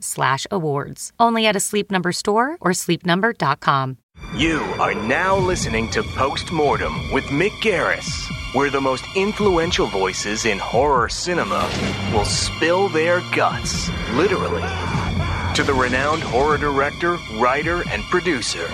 slash 0.00 0.46
awards. 0.50 1.12
Only 1.18 1.46
at 1.46 1.56
a 1.56 1.60
Sleep 1.60 1.90
Number 1.90 2.12
store 2.12 2.58
or 2.60 2.72
sleepnumber.com. 2.72 3.96
You 4.36 4.60
are 4.78 4.94
now 4.94 5.36
listening 5.36 5.88
to 5.90 6.02
Postmortem 6.02 7.12
with 7.12 7.24
Mick 7.26 7.52
Garris, 7.62 8.28
where 8.54 8.70
the 8.70 8.80
most 8.80 9.04
influential 9.16 9.86
voices 9.86 10.44
in 10.44 10.58
horror 10.58 11.08
cinema 11.08 11.70
will 12.12 12.24
spill 12.24 12.88
their 12.88 13.22
guts, 13.34 13.88
literally, 14.12 14.68
to 15.54 15.62
the 15.64 15.74
renowned 15.74 16.22
horror 16.22 16.58
director, 16.58 17.16
writer, 17.38 17.82
and 17.90 18.02
producer. 18.04 18.68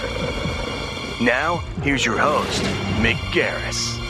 Now, 1.22 1.58
here's 1.82 2.04
your 2.04 2.18
host, 2.18 2.62
Mick 3.00 3.16
Garris. 3.32 4.00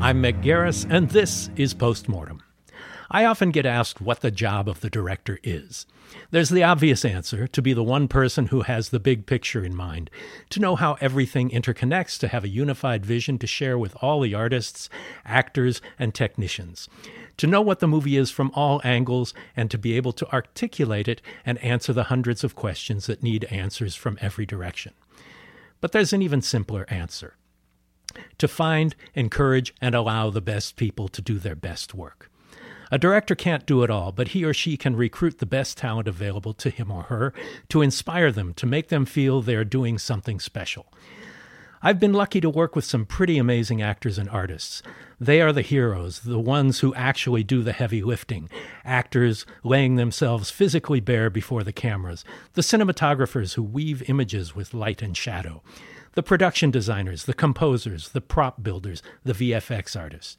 I'm 0.00 0.22
Mick 0.22 0.42
Garris, 0.42 0.86
and 0.88 1.10
this 1.10 1.50
is 1.56 1.74
Postmortem. 1.74 2.37
I 3.10 3.24
often 3.24 3.52
get 3.52 3.64
asked 3.64 4.02
what 4.02 4.20
the 4.20 4.30
job 4.30 4.68
of 4.68 4.80
the 4.80 4.90
director 4.90 5.38
is. 5.42 5.86
There's 6.30 6.50
the 6.50 6.62
obvious 6.62 7.06
answer 7.06 7.46
to 7.46 7.62
be 7.62 7.72
the 7.72 7.82
one 7.82 8.06
person 8.06 8.46
who 8.48 8.62
has 8.62 8.90
the 8.90 9.00
big 9.00 9.24
picture 9.24 9.64
in 9.64 9.74
mind, 9.74 10.10
to 10.50 10.60
know 10.60 10.76
how 10.76 10.98
everything 11.00 11.48
interconnects, 11.48 12.18
to 12.18 12.28
have 12.28 12.44
a 12.44 12.48
unified 12.48 13.06
vision 13.06 13.38
to 13.38 13.46
share 13.46 13.78
with 13.78 13.96
all 14.02 14.20
the 14.20 14.34
artists, 14.34 14.90
actors, 15.24 15.80
and 15.98 16.14
technicians, 16.14 16.86
to 17.38 17.46
know 17.46 17.62
what 17.62 17.80
the 17.80 17.88
movie 17.88 18.18
is 18.18 18.30
from 18.30 18.50
all 18.54 18.80
angles, 18.84 19.32
and 19.56 19.70
to 19.70 19.78
be 19.78 19.94
able 19.96 20.12
to 20.12 20.30
articulate 20.30 21.08
it 21.08 21.22
and 21.46 21.56
answer 21.58 21.94
the 21.94 22.04
hundreds 22.04 22.44
of 22.44 22.54
questions 22.54 23.06
that 23.06 23.22
need 23.22 23.44
answers 23.44 23.94
from 23.94 24.18
every 24.20 24.44
direction. 24.44 24.92
But 25.80 25.92
there's 25.92 26.12
an 26.12 26.20
even 26.20 26.42
simpler 26.42 26.84
answer 26.88 27.36
to 28.38 28.48
find, 28.48 28.94
encourage, 29.14 29.74
and 29.80 29.94
allow 29.94 30.28
the 30.28 30.40
best 30.40 30.76
people 30.76 31.08
to 31.08 31.22
do 31.22 31.38
their 31.38 31.54
best 31.54 31.94
work. 31.94 32.27
A 32.90 32.98
director 32.98 33.34
can't 33.34 33.66
do 33.66 33.82
it 33.82 33.90
all, 33.90 34.12
but 34.12 34.28
he 34.28 34.44
or 34.44 34.54
she 34.54 34.76
can 34.76 34.96
recruit 34.96 35.38
the 35.38 35.46
best 35.46 35.76
talent 35.76 36.08
available 36.08 36.54
to 36.54 36.70
him 36.70 36.90
or 36.90 37.04
her 37.04 37.32
to 37.68 37.82
inspire 37.82 38.32
them, 38.32 38.54
to 38.54 38.66
make 38.66 38.88
them 38.88 39.04
feel 39.04 39.42
they 39.42 39.56
are 39.56 39.64
doing 39.64 39.98
something 39.98 40.40
special. 40.40 40.92
I've 41.80 42.00
been 42.00 42.12
lucky 42.12 42.40
to 42.40 42.50
work 42.50 42.74
with 42.74 42.84
some 42.84 43.06
pretty 43.06 43.38
amazing 43.38 43.80
actors 43.80 44.18
and 44.18 44.28
artists. 44.30 44.82
They 45.20 45.40
are 45.40 45.52
the 45.52 45.62
heroes, 45.62 46.20
the 46.20 46.40
ones 46.40 46.80
who 46.80 46.92
actually 46.94 47.44
do 47.44 47.62
the 47.62 47.72
heavy 47.72 48.02
lifting, 48.02 48.50
actors 48.84 49.46
laying 49.62 49.94
themselves 49.94 50.50
physically 50.50 50.98
bare 50.98 51.30
before 51.30 51.62
the 51.62 51.72
cameras, 51.72 52.24
the 52.54 52.62
cinematographers 52.62 53.54
who 53.54 53.62
weave 53.62 54.08
images 54.08 54.56
with 54.56 54.74
light 54.74 55.02
and 55.02 55.16
shadow, 55.16 55.62
the 56.14 56.22
production 56.22 56.72
designers, 56.72 57.26
the 57.26 57.34
composers, 57.34 58.08
the 58.08 58.20
prop 58.20 58.60
builders, 58.62 59.00
the 59.22 59.32
VFX 59.32 59.98
artists. 59.98 60.36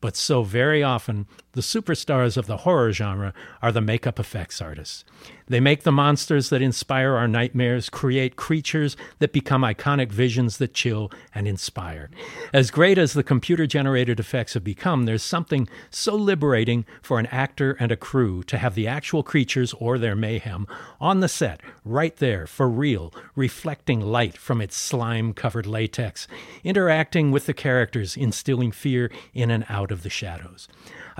But 0.00 0.16
so 0.16 0.42
very 0.42 0.82
often, 0.82 1.26
the 1.52 1.60
superstars 1.60 2.36
of 2.36 2.46
the 2.46 2.58
horror 2.58 2.92
genre 2.92 3.34
are 3.62 3.72
the 3.72 3.80
makeup 3.80 4.20
effects 4.20 4.60
artists. 4.60 5.04
They 5.48 5.60
make 5.60 5.82
the 5.82 5.92
monsters 5.92 6.50
that 6.50 6.62
inspire 6.62 7.14
our 7.14 7.28
nightmares, 7.28 7.88
create 7.88 8.36
creatures 8.36 8.96
that 9.18 9.32
become 9.32 9.62
iconic 9.62 10.12
visions 10.12 10.58
that 10.58 10.74
chill 10.74 11.10
and 11.34 11.48
inspire. 11.48 12.10
As 12.52 12.70
great 12.70 12.98
as 12.98 13.12
the 13.12 13.22
computer 13.22 13.66
generated 13.66 14.20
effects 14.20 14.54
have 14.54 14.64
become, 14.64 15.04
there's 15.04 15.22
something 15.22 15.68
so 15.90 16.14
liberating 16.14 16.84
for 17.02 17.18
an 17.18 17.26
actor 17.26 17.76
and 17.80 17.90
a 17.90 17.96
crew 17.96 18.42
to 18.44 18.58
have 18.58 18.74
the 18.74 18.86
actual 18.86 19.22
creatures 19.22 19.74
or 19.74 19.98
their 19.98 20.16
mayhem 20.16 20.66
on 21.00 21.20
the 21.20 21.28
set, 21.28 21.60
right 21.84 22.16
there, 22.16 22.46
for 22.46 22.68
real, 22.68 23.12
reflecting 23.34 24.00
light 24.00 24.36
from 24.36 24.60
its 24.60 24.76
slime 24.76 25.32
covered 25.32 25.66
latex, 25.66 26.28
interacting 26.62 27.30
with 27.30 27.46
the 27.46 27.54
characters, 27.54 28.16
instilling 28.16 28.72
fear 28.72 29.10
in 29.32 29.50
and 29.50 29.64
out 29.68 29.90
of 29.90 30.02
the 30.02 30.10
shadows. 30.10 30.68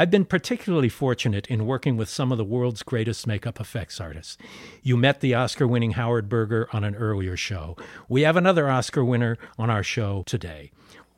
I've 0.01 0.13
been 0.13 0.27
particularly 0.27 0.89
fortunate 0.89 1.49
in 1.49 1.67
working 1.67 1.97
with 1.97 2.09
some 2.09 2.31
of 2.31 2.39
the 2.39 2.45
world's 2.45 2.85
greatest 2.85 3.27
makeup 3.27 3.59
effects 3.59 4.01
artists. 4.01 4.39
You 4.81 4.97
met 4.97 5.19
the 5.19 5.35
Oscar 5.35 5.67
winning 5.67 5.91
Howard 5.91 6.29
Berger 6.29 6.69
on 6.73 6.85
an 6.85 6.95
earlier 6.95 7.37
show. 7.37 7.77
We 8.09 8.23
have 8.23 8.37
another 8.37 8.71
Oscar 8.71 9.05
winner 9.05 9.39
on 9.59 9.71
our 9.71 9.83
show 9.83 10.23
today. 10.25 10.71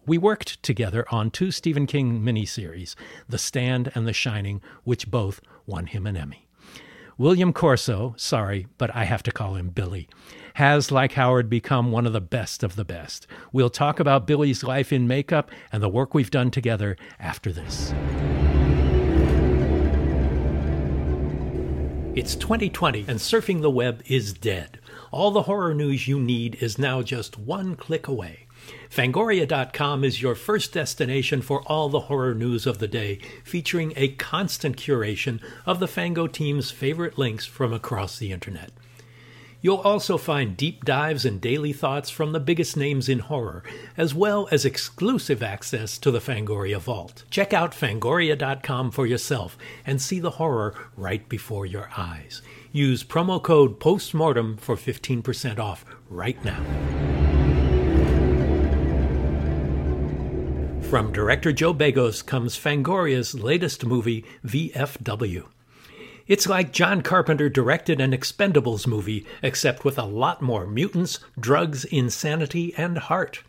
We 0.06 0.16
worked 0.16 0.62
together 0.62 1.04
on 1.10 1.30
two 1.30 1.50
Stephen 1.50 1.86
King 1.86 2.22
miniseries, 2.22 2.94
The 3.28 3.36
Stand 3.36 3.92
and 3.94 4.08
The 4.08 4.14
Shining, 4.14 4.62
which 4.84 5.10
both 5.10 5.42
won 5.66 5.84
him 5.84 6.06
an 6.06 6.16
Emmy. 6.16 6.48
William 7.18 7.52
Corso, 7.52 8.14
sorry, 8.16 8.66
but 8.78 8.96
I 8.96 9.04
have 9.04 9.22
to 9.24 9.30
call 9.30 9.56
him 9.56 9.68
Billy, 9.68 10.08
has, 10.54 10.90
like 10.90 11.12
Howard, 11.12 11.50
become 11.50 11.92
one 11.92 12.06
of 12.06 12.14
the 12.14 12.20
best 12.22 12.62
of 12.62 12.76
the 12.76 12.84
best. 12.86 13.26
We'll 13.52 13.68
talk 13.68 14.00
about 14.00 14.26
Billy's 14.26 14.64
life 14.64 14.90
in 14.90 15.06
makeup 15.06 15.50
and 15.70 15.82
the 15.82 15.90
work 15.90 16.14
we've 16.14 16.30
done 16.30 16.50
together 16.50 16.96
after 17.18 17.52
this. 17.52 17.92
It's 22.16 22.34
2020 22.34 23.04
and 23.06 23.20
surfing 23.20 23.62
the 23.62 23.70
web 23.70 24.02
is 24.04 24.32
dead. 24.32 24.80
All 25.12 25.30
the 25.30 25.42
horror 25.42 25.72
news 25.72 26.08
you 26.08 26.18
need 26.18 26.56
is 26.60 26.76
now 26.76 27.02
just 27.02 27.38
one 27.38 27.76
click 27.76 28.08
away. 28.08 28.48
Fangoria.com 28.90 30.02
is 30.02 30.20
your 30.20 30.34
first 30.34 30.72
destination 30.72 31.40
for 31.40 31.62
all 31.66 31.88
the 31.88 32.00
horror 32.00 32.34
news 32.34 32.66
of 32.66 32.78
the 32.78 32.88
day, 32.88 33.20
featuring 33.44 33.92
a 33.94 34.08
constant 34.08 34.76
curation 34.76 35.40
of 35.64 35.78
the 35.78 35.86
Fango 35.86 36.26
team's 36.26 36.72
favorite 36.72 37.16
links 37.16 37.46
from 37.46 37.72
across 37.72 38.18
the 38.18 38.32
internet. 38.32 38.72
You'll 39.62 39.76
also 39.76 40.16
find 40.16 40.56
deep 40.56 40.84
dives 40.84 41.24
and 41.24 41.40
daily 41.40 41.72
thoughts 41.72 42.08
from 42.08 42.32
the 42.32 42.40
biggest 42.40 42.76
names 42.76 43.08
in 43.08 43.18
horror, 43.18 43.62
as 43.96 44.14
well 44.14 44.48
as 44.50 44.64
exclusive 44.64 45.42
access 45.42 45.98
to 45.98 46.10
the 46.10 46.20
Fangoria 46.20 46.78
Vault. 46.78 47.24
Check 47.30 47.52
out 47.52 47.72
fangoria.com 47.72 48.90
for 48.90 49.06
yourself 49.06 49.58
and 49.84 50.00
see 50.00 50.18
the 50.18 50.32
horror 50.32 50.74
right 50.96 51.28
before 51.28 51.66
your 51.66 51.90
eyes. 51.96 52.40
Use 52.72 53.04
promo 53.04 53.42
code 53.42 53.80
POSTMORTEM 53.80 54.58
for 54.58 54.76
15% 54.76 55.58
off 55.58 55.84
right 56.08 56.42
now. 56.44 56.62
From 60.90 61.12
director 61.12 61.52
Joe 61.52 61.72
Begos 61.72 62.24
comes 62.24 62.56
Fangoria's 62.56 63.34
latest 63.34 63.84
movie, 63.84 64.24
VFW. 64.44 65.46
It's 66.30 66.48
like 66.48 66.70
John 66.70 67.02
Carpenter 67.02 67.48
directed 67.48 68.00
an 68.00 68.12
Expendables 68.12 68.86
movie, 68.86 69.26
except 69.42 69.84
with 69.84 69.98
a 69.98 70.04
lot 70.04 70.40
more 70.40 70.64
mutants, 70.64 71.18
drugs, 71.40 71.84
insanity, 71.86 72.72
and 72.76 72.98
heart. 72.98 73.42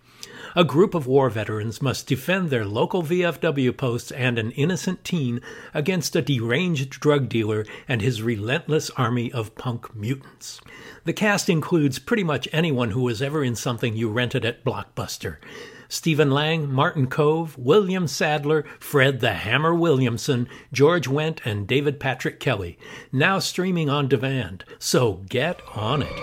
A 0.56 0.64
group 0.64 0.96
of 0.96 1.06
war 1.06 1.30
veterans 1.30 1.80
must 1.80 2.08
defend 2.08 2.50
their 2.50 2.66
local 2.66 3.04
VFW 3.04 3.78
posts 3.78 4.10
and 4.12 4.40
an 4.40 4.50
innocent 4.54 5.04
teen 5.04 5.42
against 5.76 6.16
a 6.16 6.24
deranged 6.24 6.90
drug 6.90 7.30
dealer 7.30 7.68
and 7.88 8.02
his 8.02 8.24
relentless 8.24 8.90
army 8.98 9.32
of 9.32 9.54
punk 9.54 9.96
mutants. 9.96 10.60
The 11.04 11.14
cast 11.14 11.50
includes 11.50 12.00
pretty 12.00 12.24
much 12.24 12.50
anyone 12.52 12.90
who 12.90 13.04
was 13.04 13.22
ever 13.22 13.44
in 13.44 13.56
something 13.56 13.96
you 13.96 14.10
rented 14.10 14.44
at 14.44 14.66
Blockbuster. 14.66 15.38
Stephen 15.92 16.32
Lang, 16.32 16.72
Martin 16.72 17.06
Kove, 17.06 17.58
William 17.58 18.08
Sadler, 18.08 18.64
Fred 18.80 19.20
the 19.20 19.34
Hammer 19.34 19.76
Williamson, 19.76 20.48
George 20.72 21.06
Wendt, 21.10 21.42
and 21.44 21.68
David 21.68 22.00
Patrick 22.00 22.40
Kelly. 22.40 22.80
Now 23.12 23.40
streaming 23.40 23.90
on 23.90 24.08
demand. 24.08 24.64
So 24.80 25.16
get 25.28 25.60
on 25.76 26.02
it. 26.04 26.16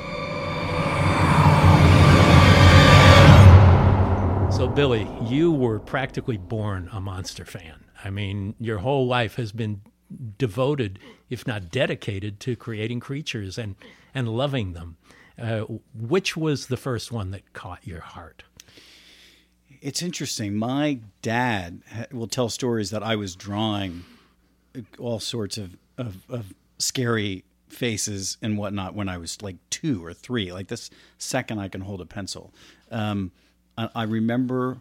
So, 4.50 4.66
Billy, 4.66 5.06
you 5.26 5.52
were 5.52 5.78
practically 5.78 6.38
born 6.38 6.88
a 6.90 7.00
monster 7.00 7.44
fan. 7.44 7.84
I 8.02 8.08
mean, 8.08 8.54
your 8.58 8.78
whole 8.78 9.06
life 9.06 9.36
has 9.36 9.52
been 9.52 9.82
devoted, 10.38 10.98
if 11.28 11.46
not 11.46 11.70
dedicated, 11.70 12.40
to 12.40 12.56
creating 12.56 13.00
creatures 13.00 13.58
and 13.58 13.76
and 14.14 14.30
loving 14.30 14.72
them. 14.72 14.96
Uh, 15.38 15.66
which 15.94 16.38
was 16.38 16.68
the 16.68 16.78
first 16.78 17.12
one 17.12 17.32
that 17.32 17.52
caught 17.52 17.86
your 17.86 18.00
heart? 18.00 18.44
It's 19.80 20.02
interesting. 20.02 20.54
My 20.54 21.00
dad 21.22 21.82
will 22.12 22.26
tell 22.26 22.48
stories 22.48 22.90
that 22.90 23.02
I 23.02 23.16
was 23.16 23.36
drawing 23.36 24.04
all 24.98 25.20
sorts 25.20 25.58
of, 25.58 25.76
of, 25.96 26.16
of 26.28 26.54
scary 26.78 27.44
faces 27.68 28.38
and 28.42 28.56
whatnot 28.58 28.94
when 28.94 29.08
I 29.08 29.18
was 29.18 29.40
like 29.42 29.56
two 29.70 30.04
or 30.04 30.12
three. 30.12 30.52
Like 30.52 30.68
this 30.68 30.90
second 31.18 31.58
I 31.58 31.68
can 31.68 31.82
hold 31.82 32.00
a 32.00 32.06
pencil. 32.06 32.52
Um, 32.90 33.30
I, 33.76 33.88
I, 33.94 34.02
remember, 34.04 34.78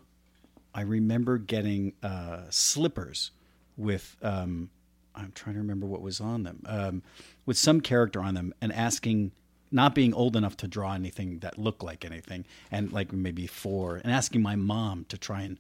I 0.74 0.82
remember 0.82 1.38
getting 1.38 1.94
uh, 2.04 2.44
slippers 2.50 3.32
with. 3.76 4.16
Um, 4.22 4.70
I'm 5.16 5.32
trying 5.34 5.56
to 5.56 5.62
remember 5.62 5.88
what 5.88 6.04
was 6.04 6.22
on 6.22 6.44
them. 6.44 6.62
Um, 6.68 7.02
with 7.48 7.58
some 7.58 7.82
character 7.82 8.22
on 8.22 8.36
them, 8.36 8.54
and 8.62 8.72
asking 8.72 9.32
not 9.72 9.96
being 9.96 10.14
old 10.14 10.36
enough 10.36 10.58
to 10.58 10.68
draw 10.68 10.94
anything 10.94 11.40
that 11.40 11.58
looked 11.58 11.84
like 11.84 12.06
anything, 12.06 12.46
and 12.72 12.92
like 12.92 13.12
maybe 13.12 13.48
four, 13.48 13.98
and 13.98 14.12
asking 14.12 14.42
my 14.42 14.56
mom 14.56 15.06
to 15.10 15.18
try 15.18 15.42
and 15.42 15.60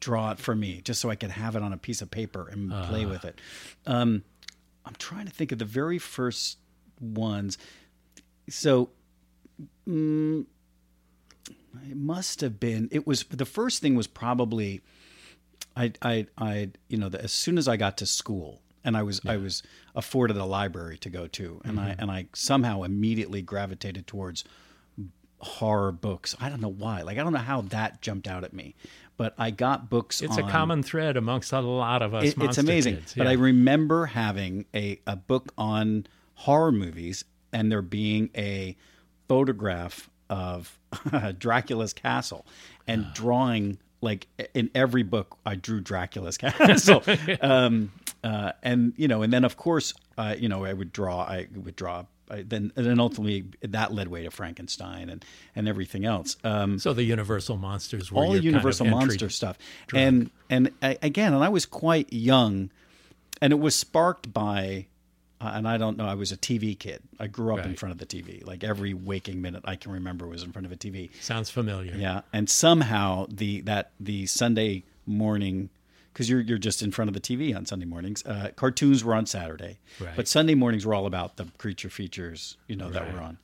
draw 0.00 0.30
it 0.30 0.38
for 0.38 0.54
me, 0.54 0.80
just 0.82 1.00
so 1.00 1.10
I 1.10 1.16
could 1.16 1.30
have 1.30 1.56
it 1.56 1.62
on 1.62 1.72
a 1.72 1.76
piece 1.76 2.02
of 2.02 2.10
paper 2.10 2.48
and 2.48 2.72
uh. 2.72 2.86
play 2.86 3.04
with 3.04 3.24
it. 3.24 3.40
Um, 3.86 4.22
I'm 4.84 4.94
trying 4.98 5.26
to 5.26 5.32
think 5.32 5.52
of 5.52 5.58
the 5.58 5.64
very 5.64 5.98
first 5.98 6.58
ones. 7.00 7.58
So, 8.48 8.90
mm, 9.86 10.46
it 11.90 11.96
must 11.96 12.40
have 12.40 12.58
been. 12.58 12.88
It 12.90 13.06
was 13.06 13.24
the 13.24 13.44
first 13.44 13.82
thing 13.82 13.94
was 13.96 14.06
probably, 14.06 14.80
I, 15.76 15.92
I, 16.00 16.26
I, 16.38 16.70
you 16.88 16.96
know, 16.96 17.08
the, 17.08 17.22
as 17.22 17.32
soon 17.32 17.58
as 17.58 17.68
I 17.68 17.76
got 17.76 17.98
to 17.98 18.06
school, 18.06 18.62
and 18.88 18.96
I 18.96 19.02
was 19.02 19.20
yeah. 19.22 19.32
I 19.32 19.36
was 19.36 19.62
afforded 19.94 20.38
a 20.38 20.44
library 20.46 20.96
to 20.98 21.10
go 21.10 21.26
to, 21.28 21.60
and 21.64 21.76
mm-hmm. 21.76 21.86
I 21.86 21.96
and 21.98 22.10
I 22.10 22.26
somehow 22.32 22.82
immediately 22.82 23.42
gravitated 23.42 24.06
towards 24.06 24.44
horror 25.40 25.92
books. 25.92 26.34
I 26.40 26.48
don't 26.48 26.62
know 26.62 26.72
why. 26.72 27.02
Like 27.02 27.18
I 27.18 27.22
don't 27.22 27.34
know 27.34 27.38
how 27.38 27.60
that 27.60 28.00
jumped 28.00 28.26
out 28.26 28.44
at 28.44 28.54
me, 28.54 28.74
but 29.18 29.34
I 29.38 29.50
got 29.50 29.90
books. 29.90 30.22
It's 30.22 30.38
on, 30.38 30.48
a 30.48 30.50
common 30.50 30.82
thread 30.82 31.18
amongst 31.18 31.52
a 31.52 31.60
lot 31.60 32.00
of 32.00 32.14
us. 32.14 32.24
It, 32.24 32.36
it's 32.38 32.58
amazing. 32.58 32.96
Kids, 32.96 33.14
yeah. 33.14 33.24
But 33.24 33.30
I 33.30 33.34
remember 33.34 34.06
having 34.06 34.64
a 34.74 34.98
a 35.06 35.16
book 35.16 35.52
on 35.58 36.06
horror 36.34 36.72
movies, 36.72 37.24
and 37.52 37.70
there 37.70 37.82
being 37.82 38.30
a 38.34 38.74
photograph 39.28 40.08
of 40.30 40.78
Dracula's 41.38 41.92
castle, 41.92 42.46
and 42.86 43.04
ah. 43.06 43.12
drawing 43.14 43.78
like 44.00 44.28
in 44.54 44.70
every 44.74 45.02
book 45.02 45.36
I 45.44 45.56
drew 45.56 45.80
Dracula's 45.80 46.38
castle. 46.38 47.02
um, 47.40 47.92
uh, 48.24 48.52
and 48.62 48.92
you 48.96 49.08
know, 49.08 49.22
and 49.22 49.32
then 49.32 49.44
of 49.44 49.56
course, 49.56 49.94
uh, 50.16 50.34
you 50.38 50.48
know, 50.48 50.64
I 50.64 50.72
would 50.72 50.92
draw. 50.92 51.20
I 51.20 51.46
would 51.54 51.76
draw. 51.76 52.04
I, 52.30 52.42
then, 52.42 52.72
and 52.76 52.84
then 52.84 53.00
ultimately, 53.00 53.44
that 53.62 53.92
led 53.92 54.08
way 54.08 54.24
to 54.24 54.30
Frankenstein 54.30 55.08
and 55.08 55.24
and 55.54 55.68
everything 55.68 56.04
else. 56.04 56.36
Um, 56.44 56.78
so 56.78 56.92
the 56.92 57.04
Universal 57.04 57.56
monsters 57.56 58.12
were 58.12 58.22
all 58.22 58.32
the 58.32 58.42
Universal 58.42 58.86
kind 58.86 58.94
of 58.94 59.00
monster 59.00 59.28
stuff, 59.28 59.58
drug. 59.86 60.02
and 60.02 60.30
and 60.50 60.72
I, 60.82 60.98
again, 61.02 61.32
and 61.32 61.42
I 61.42 61.48
was 61.48 61.64
quite 61.66 62.12
young, 62.12 62.70
and 63.40 63.52
it 63.52 63.58
was 63.58 63.74
sparked 63.74 64.32
by. 64.32 64.86
Uh, 65.40 65.52
and 65.54 65.68
I 65.68 65.78
don't 65.78 65.96
know. 65.96 66.04
I 66.04 66.14
was 66.14 66.32
a 66.32 66.36
TV 66.36 66.76
kid. 66.76 67.00
I 67.20 67.28
grew 67.28 67.52
up 67.52 67.58
right. 67.58 67.66
in 67.68 67.76
front 67.76 67.92
of 67.92 67.98
the 67.98 68.06
TV. 68.06 68.44
Like 68.44 68.64
every 68.64 68.92
waking 68.92 69.40
minute 69.40 69.62
I 69.64 69.76
can 69.76 69.92
remember 69.92 70.26
was 70.26 70.42
in 70.42 70.50
front 70.50 70.66
of 70.66 70.72
a 70.72 70.76
TV. 70.76 71.10
Sounds 71.20 71.48
familiar. 71.48 71.94
Yeah, 71.94 72.22
and 72.32 72.50
somehow 72.50 73.26
the 73.30 73.60
that 73.60 73.92
the 74.00 74.26
Sunday 74.26 74.82
morning 75.06 75.70
because 76.18 76.28
you're 76.28 76.40
you're 76.40 76.58
just 76.58 76.82
in 76.82 76.90
front 76.90 77.08
of 77.08 77.14
the 77.14 77.20
TV 77.20 77.54
on 77.54 77.64
Sunday 77.64 77.86
mornings. 77.86 78.26
Uh, 78.26 78.50
cartoons 78.56 79.04
were 79.04 79.14
on 79.14 79.24
Saturday, 79.24 79.78
right. 80.00 80.16
but 80.16 80.26
Sunday 80.26 80.56
mornings 80.56 80.84
were 80.84 80.92
all 80.92 81.06
about 81.06 81.36
the 81.36 81.46
creature 81.58 81.88
features, 81.88 82.56
you 82.66 82.74
know, 82.74 82.86
right. 82.86 82.94
that 82.94 83.12
were 83.14 83.20
on. 83.20 83.38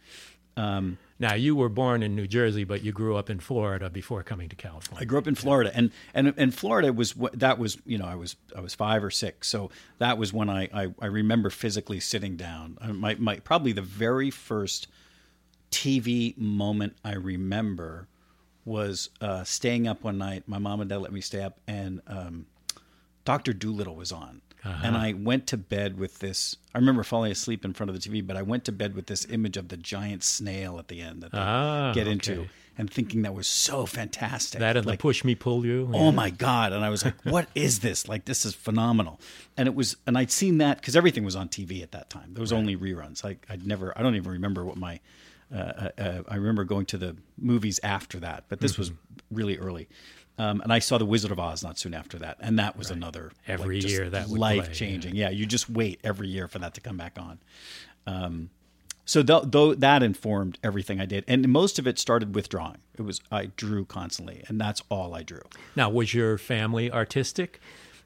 Um, 0.57 0.99
now 1.21 1.35
you 1.35 1.55
were 1.55 1.69
born 1.69 2.03
in 2.03 2.17
New 2.17 2.27
Jersey, 2.27 2.65
but 2.65 2.83
you 2.83 2.91
grew 2.91 3.15
up 3.15 3.31
in 3.31 3.39
Florida 3.39 3.89
before 3.91 4.25
coming 4.25 4.49
to 4.49 4.57
California. 4.57 5.03
I 5.03 5.05
grew 5.05 5.19
up 5.19 5.29
in 5.29 5.37
Florida, 5.37 5.71
and 5.73 5.93
and 6.15 6.35
and 6.37 6.53
Florida 6.53 6.93
was 6.93 7.15
that 7.35 7.61
was 7.61 7.79
you 7.87 7.97
know 7.97 8.07
I 8.07 8.17
was 8.17 8.35
I 8.57 8.61
was 8.61 8.75
five 8.75 9.05
or 9.05 9.11
six, 9.13 9.47
so 9.47 9.71
that 9.99 10.19
was 10.19 10.33
when 10.33 10.51
I 10.51 10.69
I, 10.75 10.93
I 11.01 11.07
remember 11.07 11.51
physically 11.51 12.01
sitting 12.01 12.37
down. 12.37 12.77
My 12.83 13.15
my 13.15 13.37
probably 13.37 13.71
the 13.71 13.83
very 13.83 14.33
first 14.33 14.89
TV 15.71 16.37
moment 16.37 16.97
I 17.05 17.15
remember 17.15 18.09
was 18.65 19.11
uh, 19.21 19.45
staying 19.45 19.87
up 19.87 20.03
one 20.03 20.19
night. 20.19 20.43
My 20.49 20.59
mom 20.59 20.81
and 20.81 20.91
dad 20.91 20.99
let 20.99 21.13
me 21.13 21.21
stay 21.21 21.43
up, 21.43 21.61
and 21.69 22.01
um, 22.09 22.47
Doctor 23.25 23.53
Dolittle 23.53 23.97
was 23.97 24.13
on, 24.13 24.43
uh-huh. 24.65 24.83
and 24.85 24.97
I 24.97 25.13
went 25.13 25.47
to 25.49 25.57
bed 25.57 25.99
with 25.99 26.19
this. 26.19 26.57
I 26.75 26.79
remember 26.79 27.03
falling 27.03 27.33
asleep 27.33 27.65
in 27.65 27.73
front 27.73 27.91
of 27.91 28.01
the 28.01 28.09
TV, 28.09 28.27
but 28.27 28.37
I 28.37 28.43
went 28.43 28.65
to 28.67 28.73
bed 28.73 28.95
with 28.95 29.07
this 29.07 29.27
image 29.31 29.57
of 29.57 29.69
the 29.69 29.77
giant 29.77 30.23
snail 30.23 30.79
at 30.79 30.89
the 30.89 31.01
end 31.01 31.23
that 31.23 31.33
they 31.33 31.39
ah, 31.39 31.93
get 31.93 32.07
into, 32.07 32.49
and 32.77 32.91
thinking 32.91 33.23
that 33.23 33.35
was 33.35 33.47
so 33.47 33.87
fantastic. 33.87 34.61
That 34.61 34.77
and 34.77 34.87
like, 34.87 34.99
the 34.99 35.03
push 35.03 35.25
me 35.25 35.35
pull 35.35 35.65
you. 35.65 35.89
Yeah. 35.93 35.99
Oh 35.99 36.13
my 36.13 36.31
god! 36.31 36.73
And 36.73 36.85
I 36.85 36.91
was 36.91 37.05
like, 37.05 37.15
"What 37.25 37.49
is 37.55 37.81
this? 37.81 38.09
Like, 38.09 38.27
this 38.27 38.45
is 38.45 38.55
phenomenal." 38.55 39.21
And 39.57 39.69
it 39.69 39.75
was, 39.75 39.97
and 40.07 40.19
I'd 40.19 40.31
seen 40.31 40.59
that 40.59 40.81
because 40.81 40.97
everything 40.97 41.25
was 41.25 41.37
on 41.37 41.49
TV 41.49 41.83
at 41.83 41.93
that 41.93 42.11
time. 42.11 42.35
There 42.35 42.41
was 42.41 42.53
right. 42.53 42.59
only 42.59 42.77
reruns. 42.77 43.25
Like, 43.25 43.47
I'd 43.49 43.67
never. 43.67 43.97
I 43.97 44.03
don't 44.03 44.17
even 44.17 44.33
remember 44.33 44.65
what 44.65 44.77
my. 44.77 45.01
Uh, 45.55 45.59
uh, 45.59 45.89
uh 45.99 46.23
I 46.27 46.37
remember 46.37 46.65
going 46.65 46.87
to 46.87 46.99
the 46.99 47.17
movies 47.39 47.79
after 47.83 48.19
that, 48.21 48.45
but 48.49 48.61
this 48.61 48.73
mm-hmm. 48.73 48.83
was 48.83 48.93
really 49.31 49.59
early. 49.59 49.89
Um, 50.37 50.61
and 50.63 50.73
I 50.73 50.81
saw 50.81 50.99
The 50.99 51.07
Wizard 51.07 51.31
of 51.31 51.39
Oz 51.39 51.63
not 51.63 51.79
soon 51.79 51.95
after 51.95 52.19
that, 52.19 52.39
and 52.41 52.59
that 52.59 52.77
was 52.77 52.91
right. 52.91 52.97
another 52.97 53.33
every 53.47 53.81
like, 53.81 53.91
year 53.91 54.11
that 54.11 54.31
life 54.31 54.73
changing. 54.73 55.15
Yeah. 55.15 55.31
yeah. 55.31 55.37
you 55.37 55.47
just 55.47 55.71
wait 55.71 56.01
every 56.03 56.29
year 56.29 56.49
for 56.49 56.59
that 56.59 56.75
to 56.75 56.81
come 56.81 56.97
back 56.97 57.19
on. 57.19 57.39
Um, 58.07 58.51
so 59.05 59.23
though 59.23 59.75
that 59.75 60.03
informed 60.03 60.59
everything 60.63 61.01
I 61.01 61.07
did, 61.07 61.25
and 61.29 61.49
most 61.49 61.79
of 61.79 61.87
it 61.87 61.99
started 61.99 62.35
with 62.35 62.49
drawing. 62.49 62.79
It 62.97 63.03
was 63.03 63.21
I 63.31 63.47
drew 63.57 63.85
constantly, 63.85 64.43
and 64.49 64.61
that's 64.61 64.83
all 64.89 65.15
I 65.15 65.23
drew. 65.23 65.43
Now, 65.77 65.91
was 65.91 66.15
your 66.15 66.39
family 66.39 66.91
artistic? 66.91 67.61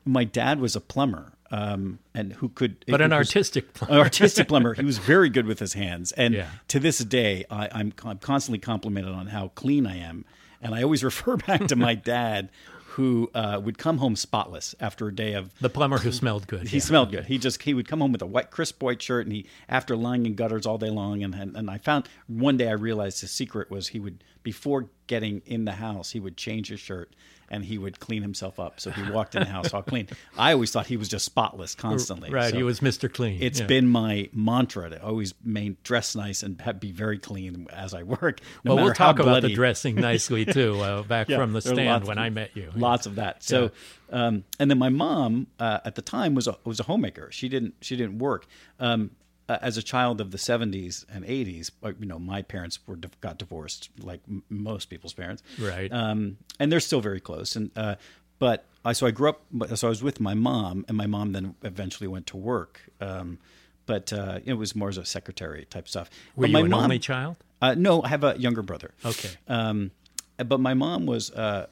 My 0.05 0.25
dad 0.25 0.61
was 0.61 0.75
a 0.75 0.81
plumber, 0.81 1.35
um, 1.51 2.01
and 2.15 2.33
who 2.35 2.49
could, 2.49 2.85
but 2.89 3.01
an 3.01 3.13
artistic 3.13 3.75
plumber. 3.75 3.95
An 3.95 4.01
artistic 4.01 4.49
plumber. 4.49 4.75
He 4.75 4.85
was 4.85 4.99
very 4.99 5.29
good 5.29 5.47
with 5.47 5.61
his 5.61 5.75
hands, 5.75 6.13
and 6.13 6.35
yeah. 6.35 6.49
to 6.69 6.81
this 6.81 6.99
day, 6.99 7.45
I, 7.49 7.69
I'm, 7.73 7.93
I'm 8.05 8.19
constantly 8.19 8.59
complimented 8.59 9.13
on 9.13 9.29
how 9.29 9.49
clean 9.49 9.87
I 9.87 9.99
am 9.99 10.25
and 10.61 10.75
I 10.75 10.83
always 10.83 11.05
refer 11.11 11.37
back 11.37 11.67
to 11.67 11.77
my 11.77 11.95
dad 11.95 12.51
who 12.99 13.31
uh, 13.33 13.61
would 13.63 13.79
come 13.79 13.99
home 13.99 14.17
spotless 14.17 14.75
after 14.81 15.07
a 15.07 15.15
day 15.15 15.35
of 15.35 15.57
the 15.61 15.71
plumber 15.71 15.99
who 15.99 16.11
smelled 16.11 16.49
good. 16.49 16.67
He 16.67 16.79
yeah. 16.79 16.83
smelled 16.83 17.13
good. 17.13 17.27
He 17.27 17.39
just 17.39 17.63
he 17.63 17.73
would 17.73 17.87
come 17.87 18.01
home 18.01 18.11
with 18.11 18.23
a 18.23 18.27
white 18.27 18.51
crisp 18.51 18.83
white 18.83 19.01
shirt, 19.01 19.25
and 19.25 19.33
he 19.33 19.47
after 19.69 19.97
lying 19.97 20.27
in 20.27 20.35
gutters 20.35 20.67
all 20.67 20.79
day 20.79 20.91
long. 20.91 21.23
And, 21.23 21.33
and 21.33 21.57
and 21.57 21.71
I 21.71 21.79
found 21.79 22.09
one 22.27 22.57
day 22.57 22.69
I 22.69 22.73
realized 22.73 23.23
the 23.23 23.29
secret 23.29 23.71
was 23.71 23.89
he 23.89 24.01
would 24.01 24.25
before 24.43 24.89
getting 25.07 25.43
in 25.47 25.65
the 25.65 25.73
house 25.73 26.11
he 26.11 26.21
would 26.21 26.37
change 26.37 26.69
his 26.69 26.81
shirt 26.81 27.13
and 27.51 27.65
he 27.65 27.79
would 27.79 28.01
clean 28.01 28.23
himself 28.23 28.61
up. 28.61 28.81
So 28.81 28.91
he 28.91 29.11
walked 29.11 29.35
in 29.35 29.43
the 29.43 29.49
house 29.49 29.73
all 29.73 29.83
clean. 29.83 30.09
I 30.37 30.53
always 30.53 30.71
thought 30.71 30.87
he 30.87 30.97
was 30.97 31.09
just 31.09 31.25
spotless 31.25 31.75
constantly. 31.75 32.31
Right, 32.31 32.51
so 32.51 32.57
he 32.57 32.63
was 32.63 32.81
Mr. 32.81 33.13
Clean. 33.13 33.39
It's 33.41 33.61
yeah. 33.61 33.67
been 33.67 33.89
my 33.89 34.29
mantra 34.33 34.91
to 34.91 35.03
always 35.03 35.35
main, 35.45 35.77
dress 35.83 36.15
nice 36.15 36.43
and 36.43 36.61
be 36.81 36.93
very 36.93 37.19
clean 37.19 37.67
as 37.73 37.95
I 37.95 38.03
work. 38.03 38.41
No 38.65 38.75
well, 38.75 38.85
we'll 38.85 38.95
talk 38.95 39.19
about 39.19 39.43
the 39.43 39.53
dressing 39.53 39.97
nicely 39.97 40.45
too. 40.45 40.81
Uh, 40.81 41.03
back 41.09 41.29
yeah, 41.29 41.37
from 41.37 41.53
the 41.53 41.61
stand 41.61 42.05
when 42.05 42.19
of, 42.19 42.25
I 42.25 42.31
met 42.31 42.57
you. 42.57 42.71
Lots 42.75 43.07
of 43.07 43.17
that. 43.17 43.43
So, 43.43 43.71
um, 44.11 44.45
and 44.59 44.71
then 44.71 44.79
my 44.79 44.89
mom 44.89 45.49
uh, 45.59 45.81
at 45.85 45.95
the 45.95 46.03
time 46.03 46.35
was 46.35 46.47
a 46.47 46.57
was 46.65 46.81
a 46.81 46.85
homemaker. 46.85 47.31
She 47.33 47.49
didn't 47.49 47.75
she 47.81 47.97
didn't 47.97 48.19
work. 48.19 48.47
Um, 48.79 49.11
uh, 49.49 49.59
as 49.63 49.77
a 49.77 49.83
child 49.83 50.21
of 50.21 50.31
the 50.31 50.39
70s 50.39 51.05
and 51.13 51.25
80s, 51.25 51.71
uh, 51.83 51.93
you 51.99 52.07
know, 52.07 52.19
my 52.19 52.43
parents 52.43 52.79
were 52.87 52.97
got 53.21 53.39
divorced, 53.39 53.89
like 53.99 54.21
m- 54.29 54.43
most 54.49 54.91
people's 54.91 55.15
parents, 55.15 55.43
right? 55.59 55.91
Um, 55.93 56.39
and 56.61 56.71
they're 56.71 56.81
still 56.81 57.01
very 57.01 57.21
close. 57.21 57.57
And 57.57 57.71
uh, 57.77 57.97
but 58.39 58.67
I 58.85 58.93
so 58.93 59.07
I 59.07 59.11
grew 59.11 59.31
up. 59.31 59.43
So 59.75 59.89
I 59.89 59.91
was 59.91 60.03
with 60.03 60.21
my 60.21 60.35
mom, 60.35 60.85
and 60.89 60.97
my 60.97 61.07
mom 61.07 61.33
then 61.33 61.55
eventually 61.63 62.09
went 62.09 62.27
to 62.29 62.37
work. 62.37 62.81
Um, 63.01 63.39
but 63.87 64.13
uh, 64.13 64.41
it 64.45 64.53
was 64.53 64.77
more 64.77 64.91
as 64.91 64.99
a 64.99 65.05
secretary 65.05 65.65
type 65.65 65.89
stuff. 65.89 66.11
Were 66.37 66.43
but 66.43 66.51
you 66.51 66.65
an 66.65 66.71
mom, 66.71 66.85
only 66.85 66.99
child? 66.99 67.37
Uh, 67.63 67.75
no, 67.75 68.03
I 68.03 68.09
have 68.09 68.23
a 68.23 68.39
younger 68.39 68.63
brother. 68.63 68.93
Okay. 69.05 69.31
Um, 69.49 69.93
but 70.37 70.61
my 70.61 70.75
mom 70.75 71.07
was 71.07 71.31
uh, 71.31 71.67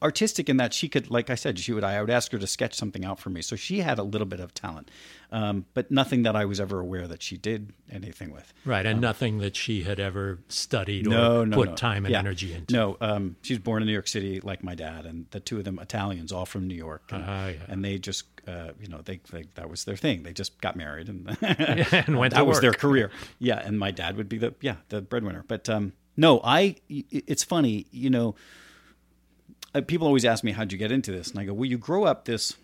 artistic 0.00 0.48
in 0.48 0.58
that 0.58 0.72
she 0.72 0.88
could, 0.88 1.10
like 1.10 1.30
I 1.30 1.34
said, 1.34 1.58
she 1.58 1.72
would. 1.72 1.84
I 1.84 2.00
would 2.00 2.10
ask 2.10 2.30
her 2.32 2.38
to 2.38 2.46
sketch 2.46 2.74
something 2.74 3.04
out 3.04 3.18
for 3.18 3.30
me, 3.30 3.42
so 3.42 3.56
she 3.56 3.80
had 3.80 3.98
a 3.98 4.02
little 4.02 4.26
bit 4.26 4.38
of 4.38 4.54
talent, 4.54 4.90
um, 5.32 5.66
but 5.74 5.90
nothing 5.90 6.22
that 6.22 6.36
I 6.36 6.44
was 6.44 6.60
ever 6.60 6.78
aware 6.78 7.08
that 7.08 7.22
she 7.22 7.36
did 7.36 7.72
anything 7.90 8.32
with. 8.32 8.52
Right, 8.64 8.86
and 8.86 8.96
um, 8.96 9.00
nothing 9.00 9.38
that 9.38 9.56
she 9.56 9.82
had 9.82 9.98
ever 9.98 10.38
studied 10.48 11.08
no, 11.08 11.40
or 11.40 11.46
no, 11.46 11.56
put 11.56 11.70
no. 11.70 11.74
time 11.74 12.04
and 12.04 12.12
yeah. 12.12 12.20
energy 12.20 12.52
into. 12.54 12.74
No, 12.74 12.96
um, 13.00 13.36
she 13.42 13.54
was 13.54 13.58
born 13.58 13.82
in 13.82 13.86
New 13.86 13.92
York 13.92 14.08
City, 14.08 14.40
like 14.40 14.62
my 14.62 14.74
dad, 14.74 15.04
and 15.04 15.26
the 15.30 15.40
two 15.40 15.58
of 15.58 15.64
them 15.64 15.78
Italians, 15.80 16.30
all 16.30 16.46
from 16.46 16.68
New 16.68 16.76
York, 16.76 17.02
and, 17.10 17.24
uh, 17.24 17.26
yeah. 17.26 17.52
and 17.68 17.84
they 17.84 17.98
just, 17.98 18.26
uh, 18.46 18.70
you 18.80 18.88
know, 18.88 19.00
they, 19.04 19.20
they, 19.32 19.44
that 19.54 19.68
was 19.68 19.84
their 19.84 19.96
thing. 19.96 20.22
They 20.22 20.32
just 20.32 20.60
got 20.60 20.76
married, 20.76 21.08
and, 21.08 21.36
yeah, 21.40 21.86
and 22.06 22.18
went 22.18 22.34
that 22.34 22.46
was 22.46 22.60
their 22.60 22.72
career. 22.72 23.10
Yeah, 23.40 23.58
and 23.58 23.78
my 23.78 23.90
dad 23.90 24.16
would 24.16 24.28
be 24.28 24.38
the 24.38 24.54
yeah 24.60 24.76
the 24.90 25.02
breadwinner. 25.02 25.44
But 25.46 25.68
um, 25.68 25.92
no, 26.16 26.40
I. 26.44 26.76
It's 26.88 27.42
funny, 27.42 27.86
you 27.90 28.10
know 28.10 28.36
people 29.80 30.06
always 30.06 30.24
ask 30.24 30.44
me, 30.44 30.52
how'd 30.52 30.70
you 30.72 30.78
get 30.78 30.92
into 30.92 31.10
this? 31.12 31.30
And 31.30 31.38
I 31.40 31.44
go, 31.44 31.54
well, 31.54 31.64
you 31.64 31.78
grow 31.78 32.04
up 32.04 32.24
this 32.26 32.56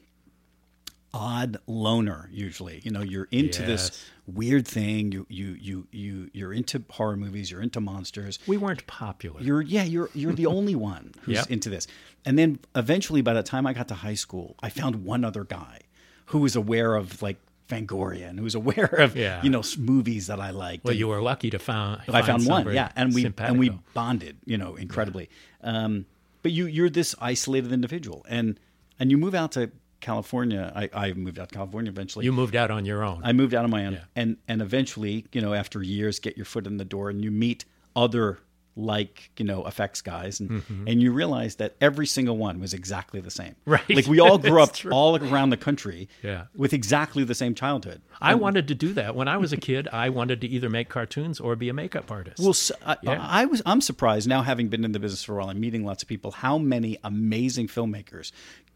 odd 1.15 1.57
loner 1.67 2.29
usually 2.31 2.83
you 2.85 2.91
know 2.91 3.01
you're 3.01 3.27
into 3.31 3.63
this 3.63 4.05
weird 4.27 4.69
thing 4.69 5.11
you 5.11 5.25
you 5.31 5.57
you 5.59 5.87
you 5.91 6.31
you're 6.35 6.53
into 6.53 6.85
horror 6.91 7.17
movies 7.17 7.51
you're 7.51 7.63
into 7.63 7.81
monsters 7.81 8.39
We 8.47 8.59
weren't 8.59 8.87
popular. 8.87 9.41
you're 9.41 9.63
yeah 9.63 9.85
you're 9.85 10.11
you're 10.13 10.35
the 10.35 10.45
only 10.45 10.75
one 10.91 11.13
who's 11.23 11.37
Yep. 11.37 11.51
into 11.51 11.71
this 11.71 11.87
and 12.27 12.39
then 12.39 12.59
eventually 12.77 13.23
by 13.23 13.33
the 13.33 13.43
time 13.43 13.67
i 13.67 13.73
got 13.73 13.89
to 13.89 13.95
high 13.95 14.15
school 14.15 14.55
i 14.63 14.69
found 14.69 15.03
one 15.03 15.25
other 15.25 15.45
guy 15.45 15.81
who 16.27 16.41
was 16.41 16.55
aware 16.55 16.95
of 16.95 17.23
like 17.23 17.39
fangoria 17.71 18.29
and 18.29 18.39
who 18.39 18.45
was 18.45 18.55
aware 18.55 18.85
of 18.99 19.17
Yeah. 19.17 19.43
you 19.43 19.49
know 19.49 19.63
movies 19.79 20.27
that 20.27 20.41
i 20.41 20.51
liked 20.51 20.85
well, 20.85 20.91
And- 20.91 21.01
you 21.01 21.09
were 21.09 21.23
lucky 21.23 21.49
to 21.51 21.59
found. 21.59 22.03
I 22.09 22.21
found 22.21 22.47
one, 22.47 22.71
yeah, 22.75 22.93
and 22.97 23.15
we 23.15 23.33
and 23.39 23.59
we 23.59 23.71
bonded, 23.95 24.37
you 24.45 24.59
know, 24.59 24.77
incredibly. 24.77 25.31
Um, 25.63 26.05
but 26.43 26.53
you 26.53 26.67
you're 26.67 26.91
this 26.91 27.15
isolated 27.21 27.73
individual, 27.73 28.25
and 28.29 28.59
and 28.99 29.11
you 29.11 29.19
move 29.19 29.35
out 29.35 29.53
to 29.53 29.71
California. 30.01 30.73
I, 30.75 30.89
I 30.93 31.13
moved 31.13 31.39
out 31.39 31.49
to 31.51 31.55
California 31.55 31.91
eventually. 31.91 32.25
You 32.25 32.33
moved 32.33 32.55
out 32.57 32.71
on 32.71 32.85
your 32.85 33.03
own. 33.05 33.21
I 33.25 33.33
moved 33.33 33.55
out 33.55 33.65
on 33.65 33.71
my 33.71 33.87
own, 33.87 33.95
Yeah. 33.95 34.05
and 34.17 34.37
and 34.47 34.63
eventually, 34.63 35.27
you 35.33 35.41
know, 35.41 35.55
after 35.55 35.83
years, 35.83 36.19
get 36.21 36.37
your 36.37 36.47
foot 36.47 36.67
in 36.67 36.77
the 36.77 36.85
door, 36.85 37.11
and 37.11 37.23
you 37.25 37.31
meet 37.31 37.65
other 37.97 38.39
like 38.79 39.31
you 39.37 39.45
know 39.45 39.67
effects 39.67 40.01
guys, 40.01 40.41
and 40.41 40.63
and 40.87 41.03
you 41.03 41.13
realize 41.13 41.57
that 41.57 41.75
every 41.81 42.07
single 42.07 42.37
one 42.37 42.61
was 42.61 42.73
exactly 42.73 43.21
the 43.21 43.31
same. 43.31 43.55
Mm-hmm. 43.67 43.71
Right. 43.79 43.91
like 43.91 44.07
we 44.07 44.21
all 44.21 44.39
grew 44.39 44.63
up 44.67 44.73
true. 44.73 44.93
all 44.93 45.17
around 45.17 45.51
the 45.51 45.57
country, 45.57 46.09
Yeah. 46.23 46.45
with 46.57 46.73
exactly 46.73 47.25
the 47.25 47.35
same 47.35 47.55
childhood. 47.55 48.01
I 48.21 48.35
wanted 48.37 48.69
to 48.69 48.75
do 48.75 48.93
that 48.95 49.15
when 49.15 49.29
I 49.29 49.37
was 49.37 49.53
a 49.53 49.57
kid. 49.57 49.89
I 49.93 50.09
wanted 50.09 50.41
to 50.43 50.47
either 50.47 50.71
make 50.71 50.89
cartoons 50.89 51.41
or 51.41 51.57
be 51.57 51.69
a 51.69 51.75
makeup 51.75 52.11
artist. 52.11 52.39
Well, 52.41 52.51
s 52.51 52.71
I 52.87 52.97
Yeah. 53.03 53.19
I 53.21 53.45
was 53.47 53.61
I'm 53.67 53.81
surprised 53.81 54.29
now, 54.29 54.43
having 54.43 54.69
been 54.69 54.85
in 54.85 54.93
the 54.93 55.01
business 55.01 55.25
for 55.25 55.35
a 55.35 55.39
while 55.41 55.51
and 55.51 55.61
meeting 55.61 55.85
lots 55.85 56.03
of 56.03 56.09
people, 56.09 56.31
how 56.31 56.57
many 56.59 56.97
amazing 57.05 57.67
filmmakers. 57.69 58.33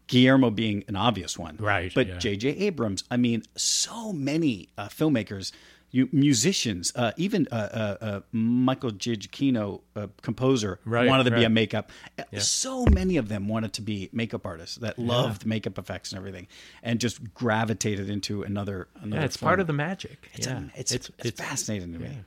Guillermo 0.07 0.49
being 0.49 0.83
an 0.89 0.97
obvious 0.97 1.39
one, 1.39 1.55
Right, 1.57 1.89
But 1.95 2.07
yeah. 2.07 2.17
J.J. 2.17 2.49
Abrams, 2.49 3.05
I 3.09 3.15
mean, 3.15 3.41
so 3.55 4.11
many 4.11 4.67
uh, 4.77 4.89
filmmakers, 4.89 5.53
you 5.93 6.09
musicians, 6.11 6.91
uh, 6.95 7.11
even 7.17 7.47
uh, 7.51 7.55
uh, 7.55 7.97
uh, 8.03 8.19
Michael 8.31 8.91
Giacchino, 8.91 9.81
uh, 9.95 10.07
composer, 10.23 10.79
Right, 10.85 11.07
wanted 11.07 11.25
to 11.25 11.31
be 11.31 11.43
a 11.43 11.49
makeup. 11.49 11.91
Uh, 12.17 12.39
So 12.39 12.85
many 12.85 13.15
of 13.17 13.29
them 13.29 13.47
wanted 13.47 13.73
to 13.73 13.83
be 13.83 14.09
makeup 14.11 14.43
artists 14.43 14.77
that 14.77 14.97
loved 14.97 15.45
makeup 15.45 15.77
effects 15.77 16.11
and 16.11 16.17
everything, 16.17 16.47
and 16.81 16.99
just 16.99 17.33
gravitated 17.35 18.09
into 18.09 18.41
another. 18.41 18.87
another 18.95 19.21
yeah, 19.21 19.25
it's 19.25 19.37
form. 19.37 19.49
part 19.49 19.59
of 19.59 19.67
the 19.67 19.73
magic. 19.73 20.29
It's, 20.33 20.47
yeah. 20.47 20.57
am- 20.57 20.71
it's, 20.75 20.91
it's, 20.91 21.11
fascinating 21.39 21.93
to 21.93 21.99
me. 21.99 22.17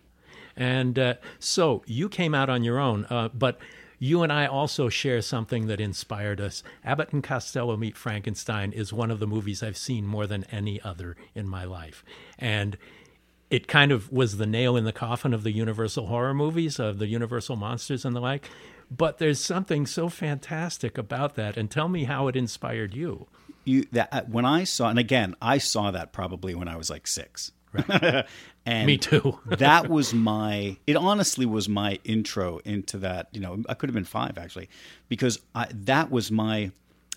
And 0.56 0.96
uh, 0.98 1.14
so 1.40 1.82
you 1.86 2.08
came 2.08 2.36
out 2.36 2.48
on 2.48 2.62
your 2.62 2.78
own, 2.78 3.04
uh, 3.10 3.28
but 3.34 3.58
you 3.98 4.22
and 4.22 4.32
I 4.32 4.46
also 4.46 4.88
share 4.88 5.20
something 5.22 5.66
that 5.66 5.80
inspired 5.80 6.40
us. 6.40 6.62
Abbott 6.84 7.12
and 7.12 7.22
Costello 7.22 7.76
Meet 7.76 7.96
Frankenstein 7.96 8.72
is 8.72 8.92
one 8.92 9.10
of 9.10 9.18
the 9.18 9.26
movies 9.26 9.60
I've 9.62 9.76
seen 9.76 10.06
more 10.06 10.28
than 10.28 10.44
any 10.52 10.80
other 10.82 11.16
in 11.34 11.48
my 11.48 11.64
life. 11.64 12.04
And 12.38 12.76
it 13.50 13.68
kind 13.68 13.92
of 13.92 14.10
was 14.10 14.38
the 14.38 14.46
nail 14.46 14.76
in 14.76 14.84
the 14.84 14.92
coffin 14.92 15.32
of 15.32 15.42
the 15.42 15.52
Universal 15.52 16.06
horror 16.06 16.34
movies, 16.34 16.78
of 16.78 16.98
the 16.98 17.06
Universal 17.06 17.56
monsters 17.56 18.04
and 18.04 18.14
the 18.14 18.20
like. 18.20 18.48
But 18.90 19.18
there's 19.18 19.40
something 19.40 19.86
so 19.86 20.08
fantastic 20.08 20.96
about 20.98 21.34
that. 21.36 21.56
And 21.56 21.70
tell 21.70 21.88
me 21.88 22.04
how 22.04 22.28
it 22.28 22.36
inspired 22.36 22.94
you. 22.94 23.26
you 23.64 23.84
that 23.92 24.08
uh, 24.12 24.22
when 24.22 24.44
I 24.44 24.64
saw, 24.64 24.88
and 24.88 24.98
again, 24.98 25.34
I 25.40 25.58
saw 25.58 25.90
that 25.90 26.12
probably 26.12 26.54
when 26.54 26.68
I 26.68 26.76
was 26.76 26.90
like 26.90 27.06
six. 27.06 27.52
and 28.66 28.86
Me 28.86 28.96
too. 28.96 29.38
that 29.46 29.88
was 29.88 30.14
my. 30.14 30.76
It 30.86 30.96
honestly 30.96 31.46
was 31.46 31.68
my 31.68 31.98
intro 32.04 32.58
into 32.64 32.98
that. 32.98 33.28
You 33.32 33.40
know, 33.40 33.62
I 33.68 33.74
could 33.74 33.88
have 33.88 33.94
been 33.94 34.04
five 34.04 34.38
actually, 34.38 34.68
because 35.08 35.40
I, 35.54 35.68
that 35.72 36.10
was 36.10 36.30
my. 36.30 36.70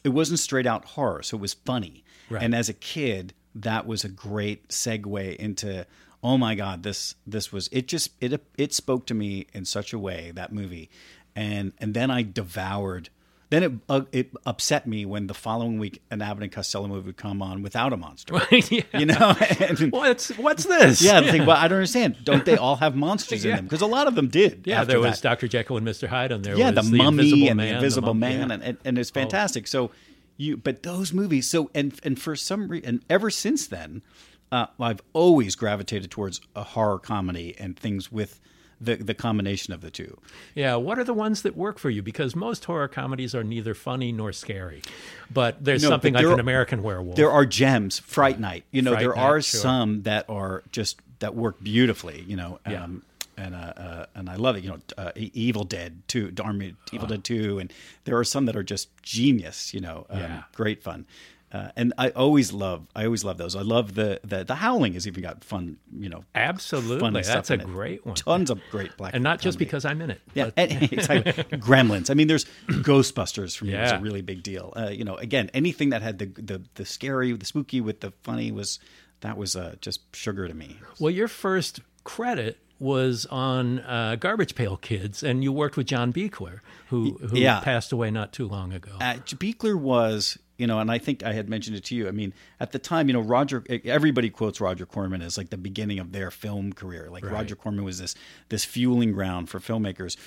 It 0.04 0.10
wasn't 0.10 0.40
straight 0.40 0.66
out 0.66 0.86
horror, 0.86 1.24
so 1.24 1.38
it 1.38 1.42
was 1.42 1.54
funny. 1.54 2.04
Right. 2.30 2.42
And 2.44 2.56
as 2.56 2.70
a 2.70 2.74
kid, 2.74 3.34
that 3.56 3.86
was 3.86 4.04
a 4.04 4.10
great 4.10 4.70
segue 4.70 5.36
into. 5.38 5.86
Oh 6.24 6.38
my 6.38 6.56
God! 6.56 6.84
This 6.84 7.16
this 7.26 7.52
was 7.52 7.70
it. 7.72 7.88
Just 7.88 8.12
it 8.22 8.42
it 8.58 8.74
spoke 8.74 9.06
to 9.08 9.14
me 9.14 9.48
in 9.54 9.66
such 9.66 9.94
a 9.94 10.00
way 10.00 10.32
that 10.36 10.52
movie, 10.52 10.90
and 11.36 11.74
and 11.80 11.94
then 11.94 12.12
I 12.12 12.24
devoured 12.24 13.10
then 13.50 13.64
it 13.64 13.72
uh, 13.90 14.02
it 14.12 14.30
upset 14.46 14.86
me 14.86 15.06
when 15.06 15.26
the 15.26 15.34
following 15.34 15.80
week 15.80 16.02
an 16.12 16.22
Abbott 16.22 16.44
and 16.44 16.52
Costello 16.52 16.88
movie 16.88 17.08
would 17.08 17.18
come 17.18 17.42
on 17.42 17.64
without 17.64 17.94
a 17.94 17.98
monster. 17.98 18.36
yeah. 18.52 18.82
You 18.94 19.08
know, 19.08 19.36
and, 19.60 19.92
What's 19.92 20.30
what's 20.38 20.66
this? 20.66 21.02
yeah, 21.02 21.20
the 21.22 21.32
thing. 21.32 21.46
Well, 21.50 21.58
I 21.58 21.68
don't 21.68 21.78
understand. 21.78 22.18
Don't 22.24 22.46
they 22.46 22.58
all 22.58 22.76
have 22.76 22.96
monsters 22.96 23.44
in 23.44 23.50
Yeah. 23.50 23.56
them? 23.56 23.66
Because 23.66 23.82
a 23.82 23.88
lot 23.88 24.08
of 24.08 24.14
them 24.14 24.28
did. 24.28 24.68
Yeah, 24.68 24.84
there 24.84 25.00
was. 25.00 25.20
Dr. 25.20 25.48
Jekyll 25.48 25.78
and 25.78 25.88
Mr. 25.88 26.08
Hyde, 26.08 26.32
on 26.32 26.44
there 26.44 26.56
yeah, 26.56 26.70
was 26.72 26.90
the, 26.92 26.98
mummy 26.98 27.24
Invisible 27.24 27.48
and 27.50 27.58
Man, 27.58 27.68
the 27.68 27.76
Invisible 27.76 28.08
mum- 28.14 28.20
Man, 28.20 28.38
yeah. 28.50 28.54
and, 28.54 28.64
and, 28.64 28.78
and 28.86 28.98
it's 29.00 29.10
fantastic. 29.10 29.66
So 29.66 29.90
you, 30.38 30.56
but 30.56 30.84
those 30.84 31.12
movies. 31.12 31.50
So 31.50 31.72
and 31.74 32.00
and 32.04 32.22
for 32.22 32.36
some 32.36 32.68
reason, 32.68 33.04
ever 33.10 33.32
since 33.32 33.66
then, 33.66 34.04
uh, 34.51 34.68
I've 34.79 35.01
always 35.13 35.56
gravitated 35.56 36.10
towards 36.12 36.41
a 36.56 36.63
horror 36.63 37.00
comedy 37.00 37.56
and 37.60 37.77
things 37.77 38.12
with 38.12 38.39
the 38.82 38.96
the 38.96 39.13
combination 39.13 39.74
of 39.74 39.82
the 39.82 39.91
two. 39.91 40.18
Yeah, 40.56 40.75
what 40.75 40.98
are 40.98 41.03
the 41.03 41.13
ones 41.13 41.41
that 41.41 41.58
work 41.58 41.77
for 41.79 41.89
you? 41.89 42.01
Because 42.01 42.36
most 42.36 42.63
horror 42.65 42.88
comedies 42.88 43.36
are 43.36 43.44
neither 43.44 43.74
funny 43.74 44.12
nor 44.13 44.32
scary, 44.32 44.82
but 45.29 45.63
there's 45.63 45.84
No, 45.84 45.89
something 45.89 46.13
but 46.13 46.20
like 46.20 46.25
there 46.25 46.34
an 46.34 46.39
American 46.39 46.82
Werewolf. 46.82 47.18
There 47.18 47.29
are 47.32 47.46
gems, 47.46 48.00
Fright 48.00 48.39
Night. 48.39 48.63
You 48.72 48.82
know, 48.82 48.91
Fright 48.91 49.01
there 49.01 49.15
Night, 49.15 49.22
are 49.22 49.41
sure. 49.41 49.60
some 49.60 50.03
that 50.03 50.29
are 50.29 50.63
just 50.72 51.00
that 51.20 51.36
work 51.36 51.62
beautifully. 51.62 52.24
You 52.25 52.38
know, 52.38 52.60
Yeah. 52.70 52.86
um, 52.86 53.03
and 53.36 53.53
uh, 53.53 53.58
uh, 53.58 54.06
and 54.15 54.29
I 54.29 54.36
love 54.36 54.56
it. 54.56 54.63
You 54.63 54.70
know, 54.72 54.79
uh, 54.98 55.12
Evil 55.15 55.65
Dead 55.65 56.01
Two, 56.08 56.32
Darn 56.32 56.58
Me, 56.58 56.74
Evil 56.94 57.08
Dead 57.08 57.24
Two, 57.25 57.60
and 57.60 57.74
there 58.06 58.18
are 58.18 58.24
some 58.24 58.46
that 58.46 58.56
are 58.56 58.63
just 58.63 58.88
genius. 59.03 59.74
You 59.74 59.82
know, 59.82 60.08
um, 60.10 60.20
Yeah. 60.20 60.44
great 60.53 60.82
fun. 60.84 61.06
Uh, 61.51 61.70
and 61.75 61.94
I 61.98 62.10
always 62.10 62.53
love, 62.53 62.86
I 62.96 63.06
always 63.06 63.24
love 63.24 63.38
those. 63.38 63.56
I 63.56 63.62
love 63.62 63.96
the 63.96 64.20
the 64.24 64.44
the 64.44 64.56
Howling 64.56 64.94
has 64.94 65.08
even 65.08 65.24
got 65.24 65.44
fun. 65.44 65.77
You 65.98 66.10
know, 66.10 66.24
Absolutely, 66.36 67.22
that's 67.24 67.50
a 67.50 67.58
great 67.58 68.06
one. 68.06 68.15
Tons 68.15 68.50
of 68.51 68.62
great 68.70 68.96
black, 68.98 69.13
and 69.15 69.24
not 69.24 69.39
just 69.39 69.56
comedy. 69.58 69.65
because 69.65 69.86
I'm 69.86 70.01
in 70.01 70.12
it. 70.12 70.22
Yeah, 70.36 70.51
and- 70.56 70.84
exactly. 70.94 71.32
Gremlins. 71.60 72.12
I 72.12 72.13
mean, 72.13 72.27
there's 72.27 72.46
Ghostbusters 72.68 73.58
for 73.58 73.65
me 73.65 73.75
was 73.75 73.91
a 73.94 74.00
really 74.00 74.22
big 74.22 74.44
deal. 74.44 74.74
Uh, 74.75 74.89
you 74.89 75.03
know, 75.03 75.15
again, 75.15 75.50
anything 75.53 75.89
that 75.89 76.01
had 76.01 76.20
the, 76.20 76.25
the 76.27 76.62
the 76.75 76.86
scary, 76.86 77.32
the 77.34 77.46
spooky 77.46 77.82
with 77.82 78.01
the 78.01 78.12
funny 78.24 78.51
was 78.51 78.79
that 79.22 79.36
was 79.38 79.56
uh, 79.56 79.75
just 79.82 80.15
sugar 80.15 80.48
to 80.48 80.53
me. 80.53 80.77
well, 81.00 81.12
your 81.12 81.27
first 81.27 81.79
credit 82.03 82.58
was 82.79 83.25
on 83.25 83.79
uh, 83.79 84.15
Garbage 84.20 84.56
Pail 84.56 84.77
Kids, 84.77 85.22
and 85.24 85.44
you 85.44 85.51
worked 85.51 85.75
with 85.75 85.88
John 85.88 86.13
Buechler, 86.13 86.60
who 86.89 87.18
who 87.18 87.38
Yeah. 87.38 87.60
passed 87.60 87.91
away 87.91 88.12
not 88.12 88.32
too 88.32 88.48
long 88.48 88.72
ago. 88.72 88.91
Uh, 89.01 89.15
Buechler 89.15 89.75
was, 89.77 90.38
you 90.60 90.68
know, 90.68 90.80
and 90.80 90.92
I 90.92 90.98
think 90.98 91.24
I 91.24 91.34
had 91.34 91.50
mentioned 91.50 91.75
it 91.78 91.84
to 91.86 91.96
you. 91.96 92.08
I 92.08 92.12
mean, 92.12 92.34
at 92.60 92.72
the 92.72 92.80
time, 92.80 93.08
you 93.08 93.13
know, 93.13 93.22
Roger. 93.22 93.63
Everybody 93.86 94.30
quotes 94.30 94.60
Roger 94.62 94.86
Corman 94.86 95.22
as 95.22 95.38
like 95.38 95.50
the 95.50 95.58
beginning 95.58 96.00
of 96.00 96.12
their 96.12 96.30
film 96.32 96.74
career. 96.74 97.08
Like 97.10 97.25
Roger 97.25 97.56
Corman 97.56 97.84
was 97.84 98.00
this 98.00 98.16
this 98.50 98.66
fueling 98.66 99.12
ground 99.13 99.50
for 99.50 99.60
filmmakers. 99.60 100.18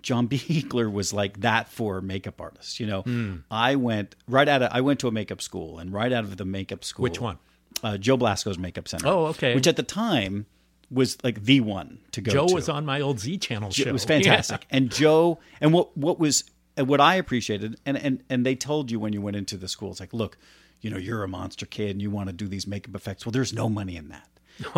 John 0.00 0.26
Buechler 0.32 0.90
was 0.90 1.12
like 1.12 1.40
that 1.40 1.68
for 1.68 2.00
makeup 2.00 2.40
artists. 2.40 2.80
You 2.80 2.86
know, 2.86 3.02
Hmm. 3.02 3.36
I 3.50 3.76
went 3.76 4.16
right 4.26 4.48
out 4.48 4.62
of 4.62 4.70
I 4.72 4.80
went 4.80 4.98
to 5.00 5.08
a 5.08 5.12
makeup 5.12 5.42
school, 5.42 5.78
and 5.78 5.92
right 5.92 6.12
out 6.12 6.24
of 6.24 6.36
the 6.36 6.44
makeup 6.44 6.82
school, 6.84 7.02
Which 7.04 7.20
one? 7.20 7.38
Uh, 7.82 7.96
Joe 7.98 8.16
Blasco's 8.16 8.58
Makeup 8.58 8.86
Center. 8.88 9.08
Oh, 9.08 9.26
okay. 9.26 9.54
Which 9.54 9.66
at 9.66 9.76
the 9.76 9.82
time 9.82 10.46
was 10.90 11.16
like 11.24 11.42
the 11.44 11.60
one 11.60 11.98
to 12.12 12.20
go. 12.20 12.30
To 12.30 12.36
Joe 12.36 12.46
to. 12.48 12.54
was 12.54 12.68
on 12.68 12.84
my 12.84 13.00
old 13.00 13.18
Z 13.18 13.38
Channel 13.38 13.70
show. 13.70 13.88
It 13.88 13.92
was 13.92 14.04
fantastic. 14.14 14.66
And 14.70 14.90
Joe, 14.90 15.38
and 15.60 15.72
what 15.72 15.96
what 15.96 16.18
was 16.20 16.44
and 16.76 16.88
what 16.88 17.00
I 17.00 17.16
appreciated, 17.16 17.78
and 17.84 17.96
and 17.96 18.22
and 18.28 18.46
they 18.46 18.54
told 18.54 18.90
you 18.90 18.98
when 18.98 19.12
you 19.12 19.20
went 19.20 19.36
into 19.36 19.56
the 19.56 19.68
school, 19.68 19.90
it's 19.90 20.00
like, 20.00 20.12
look, 20.12 20.38
you 20.80 20.90
know, 20.90 20.96
you're 20.96 21.22
a 21.22 21.28
monster 21.28 21.66
kid, 21.66 21.90
and 21.90 22.02
you 22.02 22.10
want 22.10 22.28
to 22.28 22.32
do 22.32 22.48
these 22.48 22.66
makeup 22.66 22.94
effects. 22.94 23.24
Well, 23.24 23.32
there's 23.32 23.52
no 23.52 23.68
money 23.68 23.96
in 23.96 24.08
that. 24.08 24.28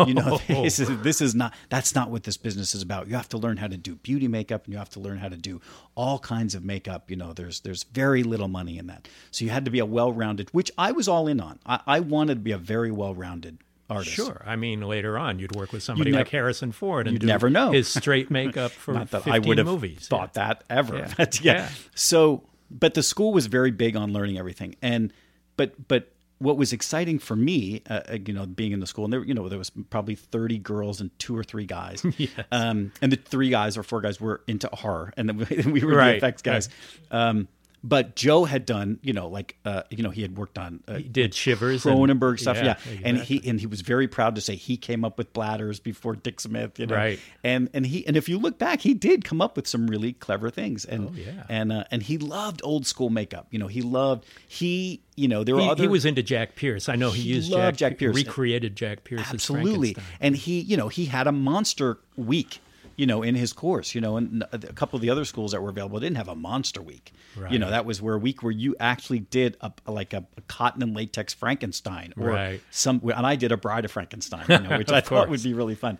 You 0.07 0.13
know, 0.13 0.39
oh. 0.49 0.63
this 0.63 0.79
is, 0.79 1.01
this 1.01 1.21
is 1.21 1.35
not. 1.35 1.53
That's 1.69 1.95
not 1.95 2.09
what 2.09 2.23
this 2.23 2.37
business 2.37 2.75
is 2.75 2.81
about. 2.81 3.07
You 3.07 3.15
have 3.15 3.29
to 3.29 3.37
learn 3.37 3.57
how 3.57 3.67
to 3.67 3.77
do 3.77 3.95
beauty 3.95 4.27
makeup, 4.27 4.65
and 4.65 4.73
you 4.73 4.77
have 4.77 4.89
to 4.91 4.99
learn 4.99 5.17
how 5.17 5.29
to 5.29 5.37
do 5.37 5.61
all 5.95 6.19
kinds 6.19 6.55
of 6.55 6.63
makeup. 6.63 7.09
You 7.09 7.17
know, 7.17 7.33
there's 7.33 7.61
there's 7.61 7.83
very 7.83 8.23
little 8.23 8.47
money 8.47 8.77
in 8.77 8.87
that. 8.87 9.07
So 9.31 9.45
you 9.45 9.51
had 9.51 9.65
to 9.65 9.71
be 9.71 9.79
a 9.79 9.85
well-rounded, 9.85 10.49
which 10.51 10.71
I 10.77 10.91
was 10.91 11.07
all 11.07 11.27
in 11.27 11.39
on. 11.39 11.59
I, 11.65 11.79
I 11.85 11.99
wanted 11.99 12.35
to 12.35 12.41
be 12.41 12.51
a 12.51 12.57
very 12.57 12.91
well-rounded 12.91 13.59
artist. 13.89 14.15
Sure. 14.15 14.41
I 14.45 14.55
mean, 14.55 14.81
later 14.81 15.17
on, 15.17 15.39
you'd 15.39 15.55
work 15.55 15.71
with 15.71 15.83
somebody 15.83 16.11
nev- 16.11 16.19
like 16.21 16.29
Harrison 16.29 16.71
Ford 16.71 17.07
and 17.07 17.13
you'd 17.13 17.21
do 17.21 17.27
never 17.27 17.49
know. 17.49 17.71
his 17.71 17.87
straight 17.87 18.29
makeup 18.31 18.71
for 18.83 18.93
Not 18.93 19.11
that 19.11 19.23
15 19.23 19.33
I 19.33 19.39
would 19.47 19.57
have 19.57 19.67
movies. 19.67 20.07
thought 20.07 20.33
that 20.35 20.63
ever. 20.69 20.97
Yeah. 20.97 21.13
But 21.17 21.41
yeah. 21.41 21.53
Yeah. 21.53 21.69
So, 21.95 22.43
but 22.71 22.93
the 22.95 23.03
school 23.03 23.31
was 23.33 23.45
very 23.47 23.71
big 23.71 23.95
on 23.95 24.11
learning 24.13 24.37
everything, 24.37 24.75
and 24.81 25.13
but 25.57 25.87
but 25.87 26.11
what 26.39 26.57
was 26.57 26.73
exciting 26.73 27.17
for 27.17 27.35
me, 27.35 27.81
uh, 27.89 28.01
uh, 28.09 28.17
you 28.25 28.33
know, 28.33 28.45
being 28.45 28.73
in 28.73 28.79
the 28.81 28.87
school, 28.87 29.05
and 29.05 29.13
there, 29.13 29.23
you 29.23 29.33
know, 29.33 29.47
there 29.47 29.57
was 29.59 29.69
probably 29.89 30.15
thirty 30.15 30.57
girls 30.57 30.99
and 30.99 31.17
two 31.19 31.37
or 31.37 31.43
three 31.43 31.65
guys, 31.65 32.03
um, 32.51 32.91
and 33.01 33.11
the 33.11 33.15
three 33.15 33.49
guys 33.49 33.77
or 33.77 33.83
four 33.83 34.01
guys 34.01 34.19
were 34.19 34.41
into 34.47 34.67
horror, 34.73 35.13
and 35.15 35.29
then 35.29 35.37
we, 35.37 35.71
we 35.81 35.85
were 35.85 35.95
Right, 35.95 36.11
the 36.11 36.17
effects 36.17 36.41
guys. 36.41 36.69
Um, 37.11 37.47
but 37.87 38.15
Joe 38.15 38.45
had 38.45 38.65
done, 38.65 38.99
you 39.03 39.13
know, 39.13 39.27
like 39.27 39.57
uh, 39.63 39.83
you 39.91 40.01
know, 40.01 40.09
he 40.09 40.23
had 40.23 40.37
worked 40.37 40.57
on 40.57 40.81
uh, 40.87 40.95
He 40.95 41.03
did 41.03 41.33
Shivers. 41.35 41.85
and- 41.85 41.95
Cronenberg 41.95 42.39
stuff, 42.39 42.57
yeah, 42.57 42.77
and 43.03 43.17
exactly. 43.17 43.37
he 43.39 43.49
and 43.49 43.59
he 43.59 43.67
was 43.67 43.81
very 43.81 44.07
proud 44.07 44.33
to 44.35 44.41
say 44.41 44.55
he 44.55 44.75
came 44.75 45.05
up 45.05 45.17
with 45.19 45.31
Bladders 45.33 45.79
before 45.81 46.15
Dick 46.15 46.39
Smith, 46.39 46.79
you 46.79 46.87
know, 46.87 46.95
Right. 46.95 47.19
And 47.43 47.69
and 47.73 47.85
he 47.85 48.05
and 48.07 48.17
if 48.17 48.27
you 48.27 48.39
look 48.39 48.57
back, 48.57 48.81
he 48.81 48.93
did 48.95 49.23
come 49.23 49.39
up 49.39 49.55
with 49.55 49.67
some 49.67 49.85
really 49.87 50.13
clever 50.13 50.49
things, 50.49 50.83
and 50.83 51.09
Oh, 51.09 51.13
yeah. 51.15 51.43
and 51.47 51.71
uh, 51.71 51.83
and 51.91 52.01
he 52.01 52.17
loved 52.17 52.61
old 52.63 52.87
school 52.87 53.09
makeup. 53.11 53.47
You 53.51 53.59
know, 53.59 53.67
he 53.67 53.81
loved 53.83 54.25
he, 54.47 55.03
you 55.15 55.27
know, 55.27 55.43
there 55.43 55.53
were 55.55 55.61
He, 55.61 55.69
other 55.69 55.83
he 55.83 55.87
was 55.87 56.05
into 56.05 56.23
Jack 56.23 56.55
Pierce. 56.55 56.89
I 56.89 56.95
know 56.95 57.11
he, 57.11 57.21
He 57.21 57.29
used 57.35 57.51
loved 57.51 57.77
Jack, 57.77 57.91
Jack 57.91 57.99
Pierce. 57.99 58.15
recreated 58.15 58.75
Jack 58.75 59.03
Pierce, 59.03 59.29
absolutely 59.29 59.95
and 60.19 60.35
he 60.35 60.59
you 60.61 60.75
know 60.75 60.87
he 60.87 61.05
had 61.05 61.27
a 61.27 61.31
monster 61.31 61.99
week 62.17 62.59
you 62.95 63.05
know 63.05 63.21
in 63.23 63.35
his 63.35 63.51
course 63.53 63.93
you 63.95 64.01
know 64.01 64.17
and 64.17 64.43
a 64.51 64.57
couple 64.73 64.95
of 64.97 65.01
the 65.01 65.09
other 65.09 65.25
schools 65.25 65.51
that 65.51 65.61
were 65.61 65.69
available 65.69 65.99
didn't 65.99 66.17
have 66.17 66.27
a 66.29 66.35
monster 66.35 66.81
week. 66.81 67.11
You 67.49 67.59
know 67.59 67.69
that 67.69 67.85
was 67.85 68.01
where 68.01 68.15
a 68.15 68.17
week 68.17 68.41
where 68.43 68.51
you 68.51 68.75
actually 68.79 69.19
did 69.19 69.57
a 69.61 69.71
like 69.87 70.13
a, 70.13 70.25
a 70.37 70.41
cotton 70.47 70.81
and 70.83 70.95
latex 70.95 71.33
frankenstein 71.33 72.13
or 72.17 72.29
Right. 72.29 72.61
some 72.71 73.01
and 73.03 73.25
i 73.25 73.35
did 73.35 73.51
a 73.51 73.57
bride 73.57 73.83
of 73.85 73.91
frankenstein 73.91 74.45
you 74.49 74.59
know 74.59 74.77
which 74.77 74.91
i 74.91 75.01
thought 75.01 75.29
would 75.29 75.43
be 75.43 75.53
really 75.53 75.75
fun. 75.75 75.97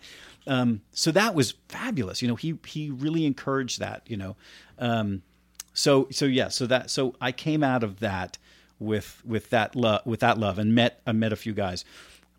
Um, 0.48 0.82
so 0.92 1.12
that 1.12 1.34
was 1.36 1.56
fabulous 1.70 2.22
you 2.22 2.28
know 2.28 2.36
he 2.36 2.58
he 2.66 2.90
really 2.92 3.26
encouraged 3.26 3.80
that 3.80 4.04
you 4.08 4.16
know. 4.18 4.36
Um, 4.80 5.24
so 5.74 6.08
so 6.12 6.26
yeah 6.26 6.48
so 6.48 6.66
that 6.68 6.90
so 6.90 7.16
i 7.20 7.32
came 7.32 7.64
out 7.64 7.84
of 7.84 8.00
that 8.00 8.38
with 8.80 9.22
with 9.26 9.50
that 9.50 9.76
love 9.76 10.06
with 10.06 10.20
that 10.22 10.38
love 10.38 10.58
and 10.60 10.74
met 10.76 11.02
i 11.08 11.12
met 11.12 11.34
a 11.34 11.36
few 11.36 11.54
guys. 11.54 11.84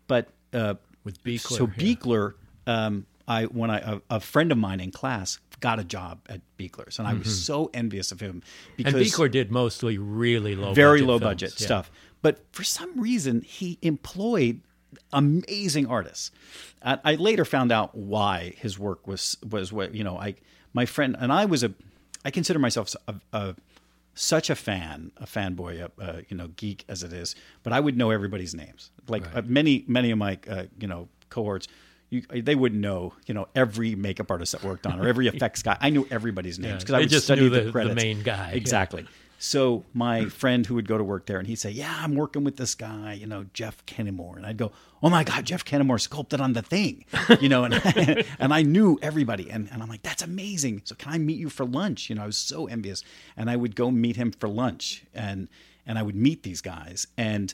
But 0.07 0.29
uh 0.53 0.75
With 1.03 1.23
Buechler, 1.23 1.57
so 1.57 1.67
yeah. 1.67 1.83
Buechler, 1.83 2.33
um, 2.65 3.05
I 3.27 3.45
when 3.45 3.69
I 3.69 3.79
a, 3.79 4.01
a 4.09 4.19
friend 4.19 4.51
of 4.51 4.57
mine 4.57 4.79
in 4.79 4.91
class 4.91 5.39
got 5.59 5.79
a 5.79 5.83
job 5.83 6.19
at 6.29 6.41
Buechler's, 6.57 6.99
and 6.99 7.07
I 7.07 7.13
was 7.13 7.43
so 7.43 7.69
envious 7.73 8.11
of 8.11 8.19
him 8.19 8.43
because 8.75 8.93
Mm-hmm. 8.93 9.01
And 9.01 9.11
Buechler 9.11 9.31
did 9.31 9.51
mostly 9.51 9.97
really 9.97 10.55
low, 10.55 10.73
very 10.73 10.99
budget 11.01 11.07
low 11.07 11.19
films. 11.19 11.29
budget 11.33 11.55
Yeah. 11.59 11.65
stuff. 11.65 11.91
But 12.21 12.39
for 12.51 12.63
some 12.63 12.99
reason, 12.99 13.41
he 13.41 13.77
employed 13.81 14.61
amazing 15.13 15.87
artists. 15.87 16.31
I, 16.81 16.99
I 17.03 17.15
later 17.15 17.45
found 17.45 17.71
out 17.71 17.95
why 17.95 18.53
his 18.57 18.77
work 18.79 19.07
was 19.07 19.37
was 19.49 19.71
what 19.73 19.93
you 19.93 20.03
know. 20.03 20.17
I 20.17 20.35
my 20.73 20.85
friend 20.85 21.15
and 21.19 21.31
I 21.31 21.45
was 21.45 21.63
a 21.63 21.73
I 22.25 22.31
consider 22.31 22.59
myself 22.59 22.95
a, 23.07 23.15
a 23.33 23.55
such 24.13 24.49
a 24.49 24.55
fan, 24.55 25.11
a 25.17 25.25
fanboy, 25.25 25.81
a, 25.81 26.01
a 26.01 26.21
you 26.29 26.37
know 26.37 26.47
geek 26.55 26.85
as 26.89 27.03
it 27.03 27.13
is. 27.13 27.35
But 27.63 27.73
I 27.73 27.79
would 27.79 27.97
know 27.97 28.11
everybody's 28.11 28.53
names. 28.55 28.91
Like 29.07 29.23
uh, 29.35 29.41
many 29.45 29.83
many 29.87 30.11
of 30.11 30.17
my 30.17 30.37
uh, 30.49 30.63
you 30.79 30.87
know 30.87 31.07
cohorts. 31.29 31.67
You, 32.09 32.21
they 32.21 32.55
wouldn't 32.55 32.79
know, 32.79 33.13
you 33.25 33.33
know, 33.33 33.47
every 33.53 33.93
makeup 33.95 34.31
artist 34.31 34.53
that 34.53 34.63
worked 34.63 34.87
on 34.87 34.99
or 34.99 35.07
every 35.07 35.27
effects 35.33 35.61
guy. 35.61 35.77
I 35.81 35.89
knew 35.89 36.07
everybody's 36.09 36.57
names 36.57 36.83
because 36.83 36.93
I 36.93 36.99
they 36.99 37.03
would 37.03 37.09
just 37.09 37.25
study 37.25 37.41
knew 37.41 37.49
the, 37.49 37.61
the- 37.71 37.71
the 37.89 37.95
main 37.95 38.21
guy, 38.23 38.51
yeah. 38.51 38.55
Exactly. 38.57 39.05
So 39.39 39.83
my 39.93 40.25
friend 40.29 40.65
who 40.65 40.73
would 40.75 40.87
go 40.87 40.97
to 40.97 41.03
work 41.03 41.27
there 41.27 41.37
and 41.37 41.47
he'd 41.47 41.57
say, 41.59 41.69
"Yeah, 41.69 41.95
I'm 42.01 42.15
working 42.15 42.43
with 42.43 42.57
this 42.57 42.73
guy, 42.73 43.13
you 43.13 43.27
know, 43.27 43.45
Jeff 43.53 43.85
Kennemore," 43.85 44.35
and 44.35 44.45
I'd 44.47 44.57
go, 44.57 44.71
"Oh 45.03 45.11
my 45.11 45.23
God, 45.23 45.45
Jeff 45.45 45.63
Kennemore 45.63 46.01
sculpted 46.01 46.41
on 46.41 46.53
the 46.53 46.63
thing," 46.63 47.05
you 47.39 47.47
know, 47.47 47.63
and 47.63 47.75
and 48.39 48.51
I 48.51 48.63
knew 48.63 48.97
everybody, 49.01 49.51
and, 49.51 49.69
and 49.71 49.83
I'm 49.83 49.89
like, 49.89 50.01
"That's 50.01 50.23
amazing." 50.23 50.81
So 50.85 50.95
can 50.95 51.11
I 51.13 51.19
meet 51.19 51.37
you 51.37 51.49
for 51.49 51.65
lunch? 51.67 52.09
You 52.09 52.15
know, 52.15 52.23
I 52.23 52.25
was 52.25 52.37
so 52.37 52.65
envious, 52.65 53.03
and 53.35 53.47
I 53.47 53.57
would 53.57 53.75
go 53.75 53.91
meet 53.91 54.15
him 54.15 54.31
for 54.31 54.49
lunch, 54.49 55.03
and 55.13 55.49
and 55.85 55.99
I 55.99 56.01
would 56.01 56.15
meet 56.15 56.41
these 56.41 56.61
guys, 56.61 57.05
and 57.15 57.53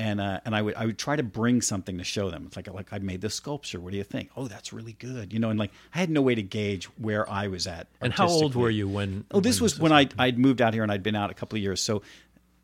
and 0.00 0.18
uh, 0.18 0.40
and 0.46 0.56
I 0.56 0.62
would 0.62 0.74
I 0.76 0.86
would 0.86 0.98
try 0.98 1.14
to 1.14 1.22
bring 1.22 1.60
something 1.60 1.98
to 1.98 2.04
show 2.04 2.30
them. 2.30 2.44
It's 2.46 2.56
like 2.56 2.72
like 2.72 2.90
I 2.90 2.98
made 2.98 3.20
this 3.20 3.34
sculpture. 3.34 3.78
What 3.80 3.90
do 3.90 3.98
you 3.98 4.04
think? 4.04 4.30
Oh, 4.34 4.48
that's 4.48 4.72
really 4.72 4.94
good. 4.94 5.30
You 5.30 5.38
know, 5.38 5.50
and 5.50 5.58
like 5.58 5.72
I 5.94 5.98
had 5.98 6.08
no 6.08 6.22
way 6.22 6.34
to 6.34 6.42
gauge 6.42 6.86
where 6.96 7.30
I 7.30 7.48
was 7.48 7.66
at. 7.66 7.86
And 8.00 8.10
how 8.10 8.26
old 8.26 8.54
were 8.54 8.70
you 8.70 8.88
when? 8.88 9.26
Oh, 9.30 9.40
this 9.40 9.60
when 9.60 9.64
was 9.64 9.78
when 9.78 9.92
I 9.92 10.08
I'd 10.18 10.38
moved 10.38 10.62
out 10.62 10.72
here 10.72 10.82
and 10.82 10.90
I'd 10.90 11.02
been 11.02 11.16
out 11.16 11.30
a 11.30 11.34
couple 11.34 11.58
of 11.58 11.62
years. 11.62 11.82
So 11.82 12.02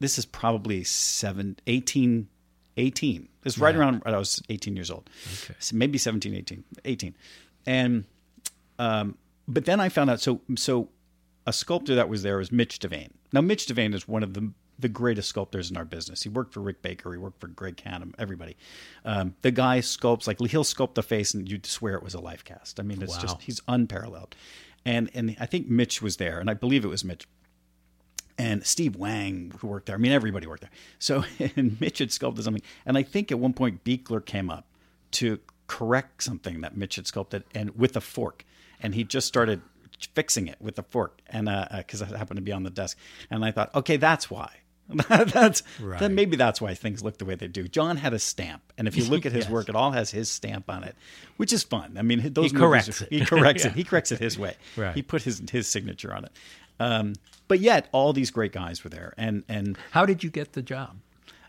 this 0.01 0.19
is 0.19 0.25
probably 0.25 0.83
seven, 0.85 1.57
18, 1.67 2.27
18. 2.79 3.29
It's 3.45 3.59
right 3.59 3.77
around 3.77 4.03
when 4.05 4.15
I 4.15 4.19
was 4.19 4.43
18 4.49 4.75
years 4.75 4.91
old. 4.91 5.09
So 5.59 5.77
maybe 5.77 5.99
17, 5.99 6.35
18, 6.35 6.65
18. 6.85 7.15
And 7.67 8.05
um, 8.79 9.19
but 9.47 9.67
then 9.67 9.79
I 9.79 9.91
found 9.91 10.09
out 10.09 10.21
so 10.21 10.41
so 10.57 10.89
a 11.47 11.53
sculptor 11.53 11.97
that 11.97 12.09
was 12.09 12.23
there 12.23 12.39
was 12.39 12.51
Mitch 12.51 12.79
Devane. 12.79 13.11
Now 13.31 13.43
Mitch 13.43 13.67
Devane 13.67 13.95
is 13.95 14.09
one 14.09 14.23
of 14.23 14.33
the 14.33 14.53
the 14.79 14.89
greatest 14.89 15.29
sculptors 15.29 15.71
in 15.71 15.77
our 15.77 15.85
business. 15.85 16.23
He 16.23 16.29
worked 16.29 16.53
for 16.53 16.61
Rick 16.61 16.83
Baker. 16.83 17.11
He 17.13 17.19
worked 17.19 17.41
for 17.41 17.49
Greg 17.49 17.77
Cannom. 17.77 18.15
Everybody. 18.19 18.57
Um, 19.05 19.35
the 19.43 19.51
guy 19.51 19.79
sculpts 19.81 20.27
like 20.27 20.39
he'll 20.41 20.65
sculpt 20.65 20.95
the 20.95 21.03
face 21.03 21.35
and 21.35 21.49
you'd 21.51 21.67
swear 21.67 21.95
it 21.95 22.03
was 22.03 22.15
a 22.15 22.21
life 22.21 22.45
cast. 22.45 22.79
I 22.79 22.83
mean, 22.83 23.01
it's 23.03 23.15
Wow. 23.17 23.23
just 23.23 23.43
he's 23.43 23.61
unparalleled. 23.69 24.35
And 24.85 25.11
and 25.15 25.37
I 25.41 25.47
think 25.47 25.69
Mitch 25.69 26.01
was 26.01 26.17
there, 26.19 26.39
and 26.39 26.49
I 26.49 26.55
believe 26.55 26.85
it 26.85 26.89
was 26.89 27.05
Mitch 27.05 27.27
and 28.39 28.65
Steve 28.67 28.97
Wang 28.97 29.53
who 29.59 29.67
worked 29.67 29.87
there. 29.87 29.97
I 29.97 29.99
mean, 29.99 30.13
everybody 30.13 30.47
worked 30.47 30.61
there. 30.63 30.71
So, 30.99 31.25
and 31.57 31.81
Mitch 31.81 31.99
had 31.99 32.13
sculpted 32.13 32.45
something, 32.45 32.63
and 32.85 32.97
I 32.99 33.03
think 33.03 33.33
at 33.33 33.39
one 33.39 33.53
point 33.53 33.83
Buechler 33.85 34.25
came 34.25 34.51
up 34.51 34.67
to 35.13 35.41
correct 35.67 36.23
something 36.23 36.61
that 36.61 36.77
Mitch 36.77 36.97
had 36.97 37.07
sculpted, 37.07 37.45
and 37.55 37.77
with 37.77 37.97
a 37.97 38.01
fork, 38.01 38.45
and 38.81 38.95
he 38.95 39.05
just 39.05 39.27
started 39.27 39.63
fixing 40.15 40.47
it 40.47 40.57
with 40.61 40.79
a 40.79 40.83
fork, 40.83 41.21
and 41.29 41.47
because 41.79 42.03
it 42.03 42.09
happened 42.09 42.37
to 42.37 42.43
be 42.43 42.53
on 42.53 42.63
the 42.63 42.71
desk, 42.71 42.99
and 43.31 43.45
I 43.45 43.51
thought, 43.51 43.75
okay, 43.75 43.97
that's 43.97 44.31
why. 44.31 44.51
that's 45.09 45.63
Right. 45.81 45.99
then 45.99 46.15
maybe 46.15 46.37
that's 46.37 46.61
why 46.61 46.75
things 46.75 47.03
look 47.03 47.19
the 47.19 47.25
way 47.25 47.35
they 47.35 47.49
do. 47.49 47.67
John 47.69 47.97
had 47.97 48.13
a 48.15 48.19
stamp, 48.19 48.63
and 48.79 48.87
if 48.87 48.97
you 48.97 49.05
look 49.05 49.27
at 49.27 49.33
his 49.33 49.45
Yes. 49.47 49.51
work, 49.53 49.69
it 49.69 49.75
all 49.75 49.91
has 49.93 50.11
his 50.11 50.31
stamp 50.31 50.71
on 50.71 50.85
it, 50.85 50.95
which 51.37 51.53
is 51.53 51.63
fun. 51.65 51.97
I 51.99 52.03
mean, 52.03 52.33
those 52.33 52.53
He 52.53 52.57
corrects 52.59 53.01
it. 53.01 53.09
He 53.11 53.25
corrects 53.25 53.65
Yeah. 53.65 53.71
it. 53.71 53.77
He 53.77 53.85
corrects 53.85 54.13
it 54.13 54.21
his 54.21 54.39
way. 54.39 54.55
Right. 54.77 54.95
He 54.95 55.03
put 55.03 55.23
his 55.23 55.43
his 55.51 55.67
signature 55.67 56.15
on 56.15 56.25
it. 56.27 56.33
Um, 56.79 57.15
but 57.49 57.61
yet, 57.61 57.89
all 57.93 58.13
these 58.13 58.31
great 58.31 58.53
guys 58.53 58.85
were 58.85 58.91
there, 58.91 59.15
and 59.17 59.43
and 59.49 59.77
How 59.93 60.07
did 60.07 60.23
you 60.23 60.31
get 60.31 60.53
the 60.53 60.63
job? 60.63 60.97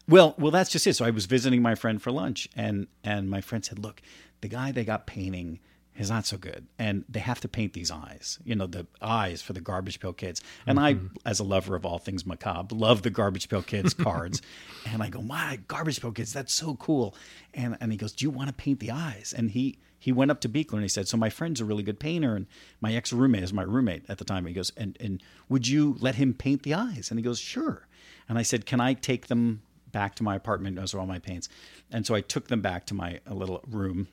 well, 0.08 0.36
well, 0.38 0.52
that's 0.52 0.70
just 0.70 0.88
it. 0.88 0.96
So 0.96 1.06
I 1.06 1.10
was 1.10 1.26
visiting 1.26 1.62
my 1.62 1.76
friend 1.76 2.02
for 2.02 2.12
lunch, 2.12 2.48
and 2.56 2.88
and 3.04 3.30
my 3.30 3.42
friend 3.42 3.64
said, 3.66 3.78
"Look, 3.80 4.02
the 4.42 4.48
guy 4.48 4.72
they 4.72 4.86
got 4.86 5.06
painting 5.06 5.60
is 5.98 6.10
not 6.10 6.26
so 6.26 6.38
good, 6.38 6.68
and 6.78 7.04
they 7.10 7.20
have 7.20 7.40
to 7.42 7.48
paint 7.48 7.74
these 7.74 7.90
eyes. 7.92 8.40
You 8.44 8.56
know, 8.56 8.68
the 8.68 8.88
eyes 9.02 9.42
for 9.42 9.54
the 9.54 9.62
Garbage 9.62 10.00
Pail 10.00 10.14
Kids." 10.14 10.42
And 10.66 10.80
I, 10.80 10.94
mm-hmm. 10.94 11.08
as 11.26 11.40
a 11.40 11.44
lover 11.44 11.76
of 11.76 11.86
all 11.86 11.98
things 11.98 12.26
macabre, 12.26 12.76
love 12.76 13.02
the 13.02 13.10
Garbage 13.10 13.50
Pail 13.50 13.64
Kids 13.64 13.94
cards. 14.06 14.42
and 14.86 15.02
I 15.02 15.10
go, 15.10 15.22
"My 15.22 15.60
Garbage 15.68 16.02
Pail 16.02 16.12
Kids, 16.12 16.34
that's 16.34 16.54
so 16.54 16.76
cool!" 16.76 17.16
And 17.54 17.78
and 17.82 17.92
he 17.92 17.98
goes, 17.98 18.14
"Do 18.14 18.26
you 18.26 18.30
want 18.30 18.50
to 18.50 18.54
paint 18.54 18.80
the 18.80 18.92
eyes?" 18.92 19.34
And 19.36 19.52
he 19.52 19.80
he 20.00 20.12
went 20.12 20.32
up 20.32 20.42
to 20.42 20.50
Buechler 20.50 20.74
and 20.74 20.84
he 20.84 20.88
said, 20.88 21.08
"So 21.08 21.18
my 21.18 21.30
friend's 21.30 21.60
a 21.60 21.66
really 21.66 21.84
good 21.84 22.00
painter, 22.00 22.36
and 22.36 22.46
my 22.80 22.94
ex 22.94 23.12
roommate 23.12 23.44
is 23.44 23.54
my 23.54 23.64
roommate 23.64 24.06
at 24.08 24.20
the 24.20 24.26
time." 24.26 24.46
He 24.46 24.54
goes, 24.54 24.72
"And 24.78 24.98
and 25.00 25.22
would 25.50 25.68
you 25.68 25.98
let 26.00 26.16
him 26.16 26.34
paint 26.34 26.64
the 26.64 26.74
eyes?" 26.74 27.10
And 27.10 27.20
he 27.20 27.24
goes, 27.24 27.40
"Sure." 27.40 27.88
And 28.30 28.38
I 28.38 28.44
said, 28.44 28.66
"Can 28.66 28.80
I 28.80 28.94
take 28.94 29.28
them 29.28 29.64
back 29.92 30.16
to 30.16 30.24
my 30.24 30.36
apartment? 30.36 30.76
Those 30.76 30.94
are 30.94 31.00
all 31.00 31.08
my 31.08 31.20
paints." 31.20 31.50
And 31.92 32.06
so 32.06 32.14
I 32.14 32.22
took 32.22 32.48
them 32.48 32.62
back 32.62 32.86
to 32.88 32.94
my 32.94 33.20
uh, 33.30 33.34
little 33.34 33.64
room, 33.68 34.08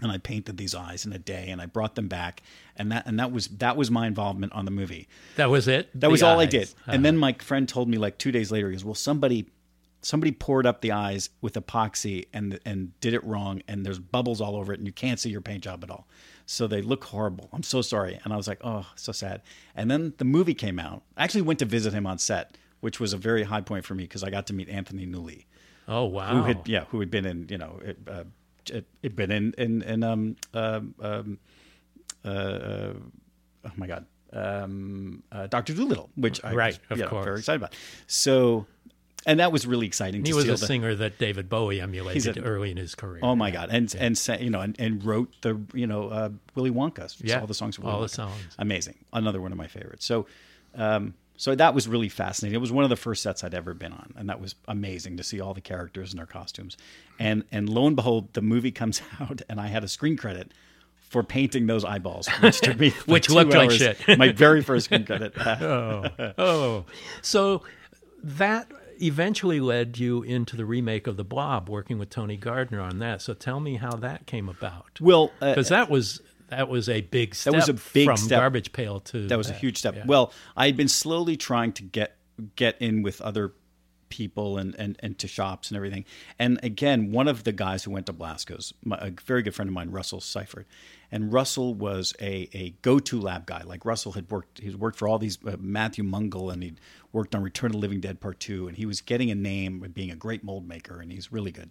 and 0.00 0.10
I 0.12 0.18
painted 0.18 0.56
these 0.56 0.74
eyes 0.74 1.04
in 1.06 1.12
a 1.12 1.18
day, 1.18 1.48
and 1.48 1.60
I 1.60 1.66
brought 1.66 1.94
them 1.96 2.08
back, 2.08 2.42
and 2.76 2.92
that 2.92 3.06
and 3.06 3.18
that 3.18 3.32
was 3.32 3.48
that 3.48 3.76
was 3.76 3.90
my 3.90 4.06
involvement 4.06 4.52
on 4.52 4.64
the 4.64 4.70
movie. 4.70 5.08
That 5.36 5.50
was 5.50 5.66
it. 5.68 5.88
That 6.00 6.10
was 6.10 6.20
The 6.20 6.26
all 6.26 6.38
I 6.40 6.44
eyes. 6.44 6.50
did. 6.50 6.74
And 6.86 7.04
then 7.04 7.16
my 7.16 7.32
friend 7.34 7.68
told 7.68 7.88
me 7.88 7.98
like 7.98 8.18
two 8.18 8.30
days 8.32 8.50
later, 8.52 8.68
he 8.70 8.74
goes, 8.76 8.84
"Well, 8.84 8.94
somebody, 8.94 9.46
somebody 10.02 10.32
poured 10.32 10.66
up 10.66 10.80
the 10.80 10.92
eyes 10.92 11.30
with 11.40 11.54
epoxy 11.54 12.26
and 12.32 12.58
and 12.64 12.98
did 13.00 13.14
it 13.14 13.24
wrong, 13.24 13.62
and 13.68 13.84
there's 13.84 13.98
bubbles 13.98 14.40
all 14.40 14.56
over 14.56 14.72
it, 14.72 14.78
and 14.78 14.86
you 14.86 14.92
can't 14.92 15.18
see 15.18 15.30
your 15.30 15.40
paint 15.40 15.64
job 15.64 15.82
at 15.84 15.90
all. 15.90 16.06
So 16.46 16.66
they 16.66 16.80
look 16.80 17.04
horrible. 17.04 17.48
I'm 17.52 17.62
so 17.62 17.82
sorry." 17.82 18.18
And 18.24 18.32
I 18.32 18.36
was 18.36 18.46
like, 18.48 18.60
"Oh, 18.62 18.86
so 18.96 19.12
sad." 19.12 19.42
And 19.74 19.90
then 19.90 20.14
the 20.18 20.24
movie 20.24 20.54
came 20.54 20.78
out. 20.78 21.02
I 21.16 21.24
actually 21.24 21.42
went 21.42 21.58
to 21.58 21.64
visit 21.64 21.92
him 21.92 22.06
on 22.06 22.18
set, 22.18 22.56
which 22.80 23.00
was 23.00 23.12
a 23.12 23.16
very 23.18 23.42
high 23.44 23.60
point 23.62 23.84
for 23.84 23.94
me 23.94 24.04
because 24.04 24.22
I 24.22 24.30
got 24.30 24.46
to 24.46 24.52
meet 24.54 24.68
Anthony 24.68 25.06
Newley 25.06 25.44
Oh 25.88 26.04
wow. 26.04 26.34
who 26.36 26.42
had 26.42 26.68
yeah 26.68 26.84
who 26.90 27.00
had 27.00 27.10
been 27.10 27.24
in 27.26 27.46
you 27.48 27.58
know 27.58 27.80
uh, 28.06 28.24
it, 28.70 28.86
it 29.02 29.14
been 29.16 29.30
in 29.30 29.54
in, 29.58 29.82
in 29.82 30.02
um, 30.02 30.36
um, 30.54 30.94
um 31.00 31.38
uh, 32.24 32.28
uh 32.28 32.92
oh 33.64 33.70
my 33.76 33.86
god 33.86 34.06
um 34.32 35.22
uh, 35.32 35.46
Doctor 35.46 35.72
Dolittle 35.74 36.10
which 36.16 36.44
I 36.44 36.52
Right, 36.52 36.78
was, 36.90 36.90
of 36.90 36.98
know, 36.98 37.08
course. 37.08 37.24
very 37.24 37.38
excited 37.38 37.60
about 37.60 37.74
so 38.06 38.66
and 39.26 39.40
that 39.40 39.50
was 39.52 39.66
really 39.66 39.86
exciting 39.86 40.24
He 40.24 40.30
to 40.30 40.36
was 40.36 40.44
a 40.44 40.52
the- 40.52 40.56
singer 40.58 40.94
that 40.94 41.18
David 41.18 41.48
Bowie 41.48 41.80
emulated 41.80 42.36
a- 42.38 42.42
early 42.42 42.70
in 42.70 42.76
his 42.76 42.94
career. 42.94 43.18
Oh 43.22 43.34
my 43.34 43.50
God! 43.50 43.68
And 43.70 43.92
and 43.98 44.16
sa- 44.16 44.36
you 44.36 44.48
know 44.48 44.60
and, 44.60 44.78
and 44.78 45.04
wrote 45.04 45.34
the 45.42 45.60
you 45.74 45.86
know 45.88 46.08
uh, 46.08 46.28
Willy 46.54 46.70
Wonka. 46.70 47.14
Yeah, 47.22 47.40
all 47.40 47.46
the 47.48 47.52
songs. 47.52 47.78
All 47.80 48.00
the 48.00 48.08
songs. 48.08 48.32
Amazing. 48.58 48.94
Another 49.12 49.40
one 49.40 49.50
of 49.50 49.58
my 49.58 49.66
favorites. 49.66 50.06
So, 50.06 50.26
um, 50.76 51.14
so 51.38 51.54
that 51.54 51.72
was 51.72 51.86
really 51.86 52.08
fascinating. 52.08 52.56
It 52.56 52.60
was 52.60 52.72
one 52.72 52.82
of 52.82 52.90
the 52.90 52.96
first 52.96 53.22
sets 53.22 53.44
I'd 53.44 53.54
ever 53.54 53.72
been 53.72 53.92
on, 53.92 54.12
and 54.16 54.28
that 54.28 54.40
was 54.40 54.56
amazing 54.66 55.16
to 55.18 55.22
see 55.22 55.40
all 55.40 55.54
the 55.54 55.60
characters 55.60 56.10
and 56.12 56.18
their 56.18 56.26
costumes. 56.26 56.76
And 57.18 57.44
and 57.52 57.68
lo 57.68 57.86
and 57.86 57.94
behold, 57.96 58.34
the 58.34 58.42
movie 58.42 58.72
comes 58.82 59.00
out, 59.20 59.40
and 59.48 59.60
I 59.60 59.68
had 59.68 59.84
a 59.84 59.88
screen 59.88 60.16
credit 60.16 60.52
for 60.96 61.22
painting 61.22 61.66
those 61.68 61.84
eyeballs, 61.84 62.28
which 62.40 62.60
took 62.60 62.78
me 62.78 62.90
Which 63.06 63.28
two 63.28 63.34
looked 63.34 63.54
like 63.54 63.70
shit. 63.70 63.96
my 64.18 64.32
very 64.32 64.62
first 64.62 64.86
screen 64.86 65.06
credit. 65.06 65.32
Oh, 65.38 66.04
oh, 66.36 66.84
so 67.22 67.62
that 68.22 68.70
eventually 69.00 69.60
led 69.60 69.96
you 69.96 70.22
into 70.24 70.56
the 70.56 70.64
remake 70.64 71.06
of 71.06 71.16
The 71.16 71.24
Blob, 71.24 71.68
working 71.68 71.98
with 71.98 72.10
Tony 72.10 72.36
Gardner 72.36 72.80
on 72.80 72.98
that. 72.98 73.22
So 73.22 73.32
tell 73.32 73.60
me 73.60 73.76
how 73.76 73.92
that 73.92 74.26
came 74.26 74.48
about. 74.48 74.98
well, 75.00 75.30
uh, 75.40 75.50
Because 75.50 75.68
that 75.68 75.88
was 75.88 76.20
that 76.48 76.68
was 76.68 76.88
a 76.88 77.00
big 77.00 77.34
step 77.34 77.52
That 77.52 77.58
was 77.58 77.68
a 77.68 77.92
big 77.92 78.06
from 78.06 78.16
step. 78.16 78.40
Garbage 78.40 78.72
Pail 78.72 79.00
to 79.00 79.26
That 79.28 79.38
was 79.38 79.50
a 79.50 79.54
huge 79.54 79.78
step. 79.78 80.06
Well, 80.06 80.32
I 80.56 80.66
had 80.66 80.76
been 80.76 80.88
slowly 80.88 81.36
trying 81.36 81.72
to 81.74 81.82
get 81.82 82.16
get 82.56 82.80
in 82.80 83.02
with 83.02 83.20
other 83.20 83.52
people 84.08 84.58
and, 84.58 84.74
and, 84.76 84.96
and 85.00 85.18
to 85.18 85.28
shops 85.28 85.70
and 85.70 85.76
everything. 85.76 86.04
And 86.38 86.58
again, 86.62 87.12
one 87.12 87.28
of 87.28 87.44
the 87.44 87.52
guys 87.52 87.84
who 87.84 87.90
went 87.90 88.06
to 88.06 88.12
Blasco's, 88.12 88.72
my, 88.84 88.96
a 88.98 89.10
very 89.10 89.42
good 89.42 89.54
friend 89.54 89.68
of 89.68 89.74
mine, 89.74 89.90
Russell 89.90 90.20
Seifert, 90.20 90.66
and 91.10 91.32
Russell 91.32 91.74
was 91.74 92.14
a, 92.20 92.48
a 92.54 92.70
go-to 92.82 93.20
lab 93.20 93.46
guy. 93.46 93.62
Like 93.62 93.84
Russell 93.84 94.12
had 94.12 94.30
worked, 94.30 94.60
he's 94.60 94.76
worked 94.76 94.98
for 94.98 95.08
all 95.08 95.18
these 95.18 95.38
uh, 95.46 95.56
Matthew 95.58 96.04
Mungle, 96.04 96.50
and 96.50 96.62
he'd 96.62 96.80
worked 97.12 97.34
on 97.34 97.42
Return 97.42 97.68
of 97.68 97.72
the 97.72 97.78
Living 97.78 98.00
Dead 98.00 98.20
Part 98.20 98.40
Two, 98.40 98.68
and 98.68 98.76
he 98.76 98.86
was 98.86 99.00
getting 99.00 99.30
a 99.30 99.34
name 99.34 99.80
with 99.80 99.94
being 99.94 100.10
a 100.10 100.16
great 100.16 100.42
mold 100.42 100.66
maker, 100.66 101.00
and 101.00 101.12
he's 101.12 101.32
really 101.32 101.52
good. 101.52 101.70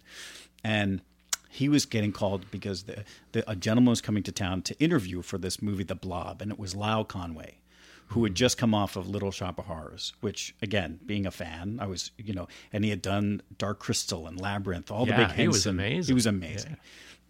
And 0.62 1.02
he 1.48 1.68
was 1.68 1.86
getting 1.86 2.12
called 2.12 2.50
because 2.50 2.84
the, 2.84 3.04
the, 3.32 3.48
a 3.50 3.56
gentleman 3.56 3.90
was 3.90 4.00
coming 4.00 4.22
to 4.24 4.32
town 4.32 4.62
to 4.62 4.78
interview 4.78 5.22
for 5.22 5.38
this 5.38 5.60
movie, 5.62 5.84
The 5.84 5.94
Blob, 5.94 6.42
and 6.42 6.52
it 6.52 6.58
was 6.58 6.74
Lyle 6.76 7.04
Conway 7.04 7.58
who 8.12 8.24
had 8.24 8.34
just 8.34 8.56
come 8.56 8.74
off 8.74 8.96
of 8.96 9.06
Little 9.06 9.30
Shop 9.30 9.58
of 9.58 9.66
Horrors, 9.66 10.14
which 10.22 10.54
again, 10.62 10.98
being 11.04 11.26
a 11.26 11.30
fan, 11.30 11.78
I 11.78 11.86
was, 11.86 12.10
you 12.16 12.32
know, 12.32 12.48
and 12.72 12.82
he 12.82 12.88
had 12.88 13.02
done 13.02 13.42
Dark 13.58 13.80
Crystal 13.80 14.26
and 14.26 14.40
Labyrinth, 14.40 14.90
all 14.90 15.06
Yeah, 15.06 15.16
the 15.16 15.22
big 15.24 15.28
things. 15.28 15.38
he 15.40 15.48
was 15.48 15.66
amazing. 15.66 16.06
He 16.10 16.14
was 16.14 16.24
amazing. 16.26 16.76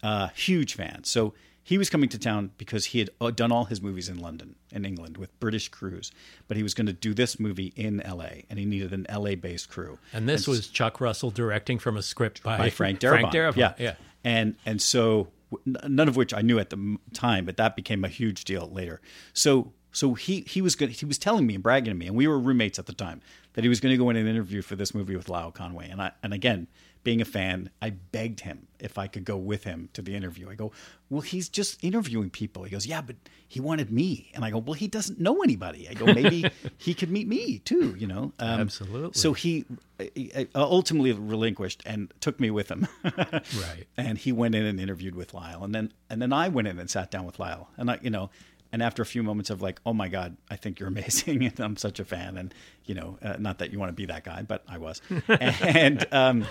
Uh, 0.04 0.28
huge 0.28 0.74
fan. 0.74 1.02
So 1.02 1.35
he 1.68 1.76
was 1.76 1.90
coming 1.90 2.09
to 2.09 2.18
town 2.18 2.50
because 2.57 2.87
he 2.87 2.98
had 2.98 3.11
uh, 3.20 3.31
done 3.31 3.52
all 3.52 3.66
his 3.66 3.83
movies 3.83 4.09
in 4.09 4.18
London 4.18 4.54
and 4.72 4.87
England 4.87 5.18
with 5.18 5.38
British 5.38 5.68
crews, 5.68 6.11
but 6.46 6.57
he 6.57 6.62
was 6.62 6.72
going 6.72 6.87
to 6.87 6.94
do 6.94 7.12
this 7.12 7.38
movie 7.38 7.74
in 7.76 8.00
L.A. 8.00 8.46
and 8.48 8.59
he 8.59 8.64
needed 8.64 8.94
an 8.94 9.04
L.A.-based 9.11 9.68
crew. 9.68 9.98
And 10.14 10.26
this 10.26 10.48
was 10.48 10.68
Chuck 10.68 10.98
Russell 10.98 11.31
directing 11.31 11.78
from 11.78 11.98
a 11.98 12.02
script 12.02 12.42
by, 12.42 12.57
by 12.57 12.70
Frank 12.70 13.00
Darabont. 13.00 13.20
Frank 13.20 13.35
Darabont. 13.35 13.57
Yeah, 13.57 13.74
yeah. 13.78 13.94
And 14.24 14.57
and 14.64 14.81
so 14.81 15.28
none 15.66 16.09
of 16.09 16.16
which 16.16 16.33
I 16.33 16.40
knew 16.40 16.59
at 16.59 16.70
the 16.70 16.96
time, 17.12 17.44
but 17.44 17.59
that 17.59 17.76
became 17.76 18.02
a 18.02 18.09
huge 18.09 18.44
deal 18.44 18.70
later. 18.72 19.02
So 19.35 19.74
so 19.92 20.14
he 20.14 20.40
he 20.48 20.62
was 20.62 20.74
good. 20.74 20.88
He 20.88 21.04
was 21.04 21.18
telling 21.18 21.46
me 21.46 21.52
and 21.52 21.62
bragging 21.62 21.92
to 21.92 21.98
me, 21.98 22.07
and 22.07 22.16
we 22.16 22.26
were 22.26 22.38
roommates 22.38 22.78
at 22.78 22.87
the 22.87 22.94
time, 22.94 23.20
that 23.52 23.62
he 23.62 23.68
was 23.68 23.78
going 23.78 23.92
to 23.92 23.98
go 23.98 24.09
in 24.09 24.16
and 24.16 24.26
interview 24.26 24.62
for 24.62 24.74
this 24.74 24.94
movie 24.94 25.16
with 25.16 25.28
Lyle 25.28 25.52
Conway. 25.52 25.90
And 25.90 26.00
I 26.00 26.12
and 26.22 26.33
again, 26.33 26.66
being 27.09 27.23
a 27.23 27.25
fan, 27.25 27.71
I 27.81 27.88
begged 27.88 28.40
him 28.40 28.66
if 28.79 28.99
I 28.99 29.07
could 29.07 29.25
go 29.25 29.38
with 29.38 29.64
him 29.64 29.88
to 29.94 30.03
the 30.03 30.14
interview. 30.14 30.51
I 30.51 30.55
go, 30.55 30.73
well, 31.09 31.23
he's 31.23 31.49
just 31.49 31.83
interviewing 31.83 32.29
people. 32.29 32.64
He 32.64 32.71
goes, 32.71 32.85
yeah, 32.85 33.01
but 33.01 33.16
he 33.49 33.61
wanted 33.61 33.90
me, 33.90 34.31
and 34.35 34.44
I 34.44 34.51
go, 34.51 34.59
well, 34.59 34.75
he 34.75 34.88
doesn't 34.88 35.18
know 35.18 35.40
anybody. 35.42 35.88
I 35.88 35.94
go, 35.94 36.05
maybe 36.12 36.51
he 36.77 36.92
could 36.92 37.11
meet 37.11 37.27
me 37.27 37.61
too. 37.61 37.97
You 37.97 38.09
know, 38.09 38.33
um, 38.38 38.61
Absolutely. 38.61 39.12
So 39.14 39.33
he 39.33 39.64
uh, 39.99 40.44
ultimately 40.55 41.12
relinquished 41.12 41.83
and 41.87 42.12
took 42.21 42.38
me 42.38 42.51
with 42.51 42.71
him. 42.71 42.87
Right. 43.05 43.87
And 43.97 44.18
he 44.18 44.31
went 44.31 44.55
in 44.55 44.66
and 44.66 44.79
interviewed 44.79 45.14
with 45.14 45.33
Lyle, 45.33 45.64
and 45.64 45.75
then 45.75 45.94
and 46.11 46.21
then 46.21 46.35
I 46.35 46.49
went 46.49 46.68
in 46.68 46.79
and 46.79 46.90
sat 46.90 47.11
down 47.11 47.25
with 47.25 47.38
Lyle, 47.38 47.71
and 47.79 47.90
I, 47.90 47.99
you 48.03 48.11
know, 48.11 48.29
and 48.71 48.83
after 48.83 49.01
a 49.01 49.07
few 49.07 49.23
moments 49.23 49.49
of 49.49 49.62
like, 49.62 49.81
oh 49.87 49.94
my 49.94 50.09
god, 50.09 50.37
I 50.51 50.57
think 50.57 50.79
you're 50.79 50.88
amazing, 50.97 51.42
and 51.42 51.59
I'm 51.59 51.79
such 51.79 52.01
a 52.01 52.05
fan, 52.05 52.37
and 52.37 52.53
you 52.85 52.94
know, 52.94 53.18
uh, 53.23 53.37
not 53.38 53.61
that 53.61 53.73
you 53.73 53.79
want 53.79 53.88
to 53.88 53.94
be 53.94 54.05
that 54.07 54.25
guy, 54.25 54.42
but 54.42 54.62
I 54.68 54.77
was, 54.77 55.01
and 55.40 56.07
um, 56.12 56.44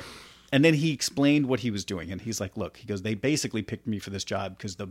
and 0.52 0.64
then 0.64 0.74
he 0.76 0.92
explained 0.94 1.48
what 1.48 1.62
he 1.62 1.72
was 1.72 1.84
doing, 1.86 2.12
and 2.12 2.22
he's 2.22 2.40
like, 2.40 2.56
look, 2.58 2.78
he 2.78 2.86
goes, 2.88 3.02
they 3.02 3.14
basically 3.16 3.62
picked 3.62 3.88
me 3.88 4.00
for 4.00 4.10
this 4.10 4.24
job 4.24 4.58
because 4.58 4.76
the 4.78 4.88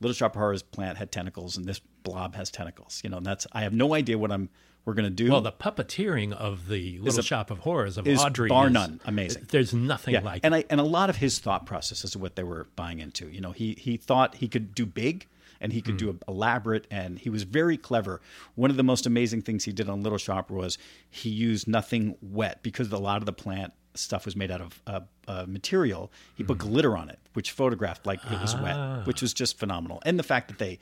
Little 0.00 0.14
Shop 0.14 0.34
of 0.34 0.38
Horrors 0.40 0.62
plant 0.62 0.98
had 0.98 1.10
tentacles, 1.10 1.56
and 1.56 1.66
this 1.66 1.80
blob 2.04 2.34
has 2.36 2.50
tentacles, 2.50 3.00
you 3.04 3.10
know, 3.10 3.16
and 3.18 3.26
that's 3.26 3.46
I 3.52 3.62
have 3.62 3.72
no 3.72 3.94
idea 3.94 4.16
what 4.18 4.30
I'm 4.32 4.48
we're 4.84 4.94
gonna 4.94 5.10
do. 5.10 5.30
Well, 5.30 5.40
the 5.42 5.52
puppeteering 5.52 6.32
of 6.32 6.68
the 6.68 6.98
Little 7.00 7.20
a- 7.20 7.22
Shop 7.22 7.50
of 7.50 7.58
Horrors 7.58 7.98
of 7.98 8.06
is 8.06 8.20
Audrey 8.22 8.48
bar 8.48 8.68
is- 8.68 8.72
none 8.72 9.00
amazing. 9.04 9.46
There's 9.50 9.74
nothing 9.74 10.14
yeah, 10.14 10.20
like 10.20 10.40
and 10.44 10.54
I 10.54 10.64
and 10.70 10.80
a 10.80 10.84
lot 10.84 11.10
of 11.10 11.16
his 11.16 11.38
thought 11.40 11.66
process 11.66 12.04
is 12.04 12.16
what 12.16 12.36
they 12.36 12.42
were 12.44 12.68
buying 12.76 13.00
into. 13.00 13.28
You 13.28 13.40
know, 13.40 13.52
he 13.52 13.74
he 13.78 13.96
thought 13.98 14.36
he 14.36 14.48
could 14.48 14.74
do 14.74 14.86
big 14.86 15.26
and 15.60 15.72
he 15.72 15.82
could 15.82 15.94
Hmm. 15.94 15.98
do 16.06 16.18
elaborate, 16.28 16.86
and 16.90 17.18
he 17.18 17.28
was 17.28 17.42
very 17.42 17.76
clever. 17.76 18.20
One 18.54 18.70
of 18.70 18.76
the 18.76 18.84
most 18.84 19.04
amazing 19.04 19.42
things 19.42 19.64
he 19.64 19.72
did 19.72 19.88
on 19.88 20.02
Little 20.04 20.16
Shop 20.16 20.48
was 20.50 20.78
he 21.10 21.28
used 21.28 21.66
nothing 21.66 22.16
wet 22.22 22.62
because 22.62 22.90
a 22.92 22.96
lot 22.98 23.20
of 23.20 23.26
the 23.26 23.32
plant 23.32 23.72
stuff 23.98 24.24
was 24.24 24.36
made 24.36 24.50
out 24.50 24.60
of 24.60 24.82
uh, 24.86 25.00
uh, 25.26 25.44
material. 25.48 26.10
He 26.36 26.44
put 26.44 26.60
Hmm. 26.62 26.68
glitter 26.68 26.96
on 26.96 27.08
it, 27.10 27.18
which 27.34 27.50
photographed 27.50 28.06
like 28.06 28.20
it 28.30 28.40
was 28.40 28.54
Ah. 28.54 28.62
wet, 28.98 29.06
which 29.06 29.20
was 29.22 29.32
just 29.34 29.58
phenomenal. 29.58 30.00
And 30.06 30.18
the 30.18 30.22
fact 30.22 30.48
that 30.48 30.58
they 30.58 30.78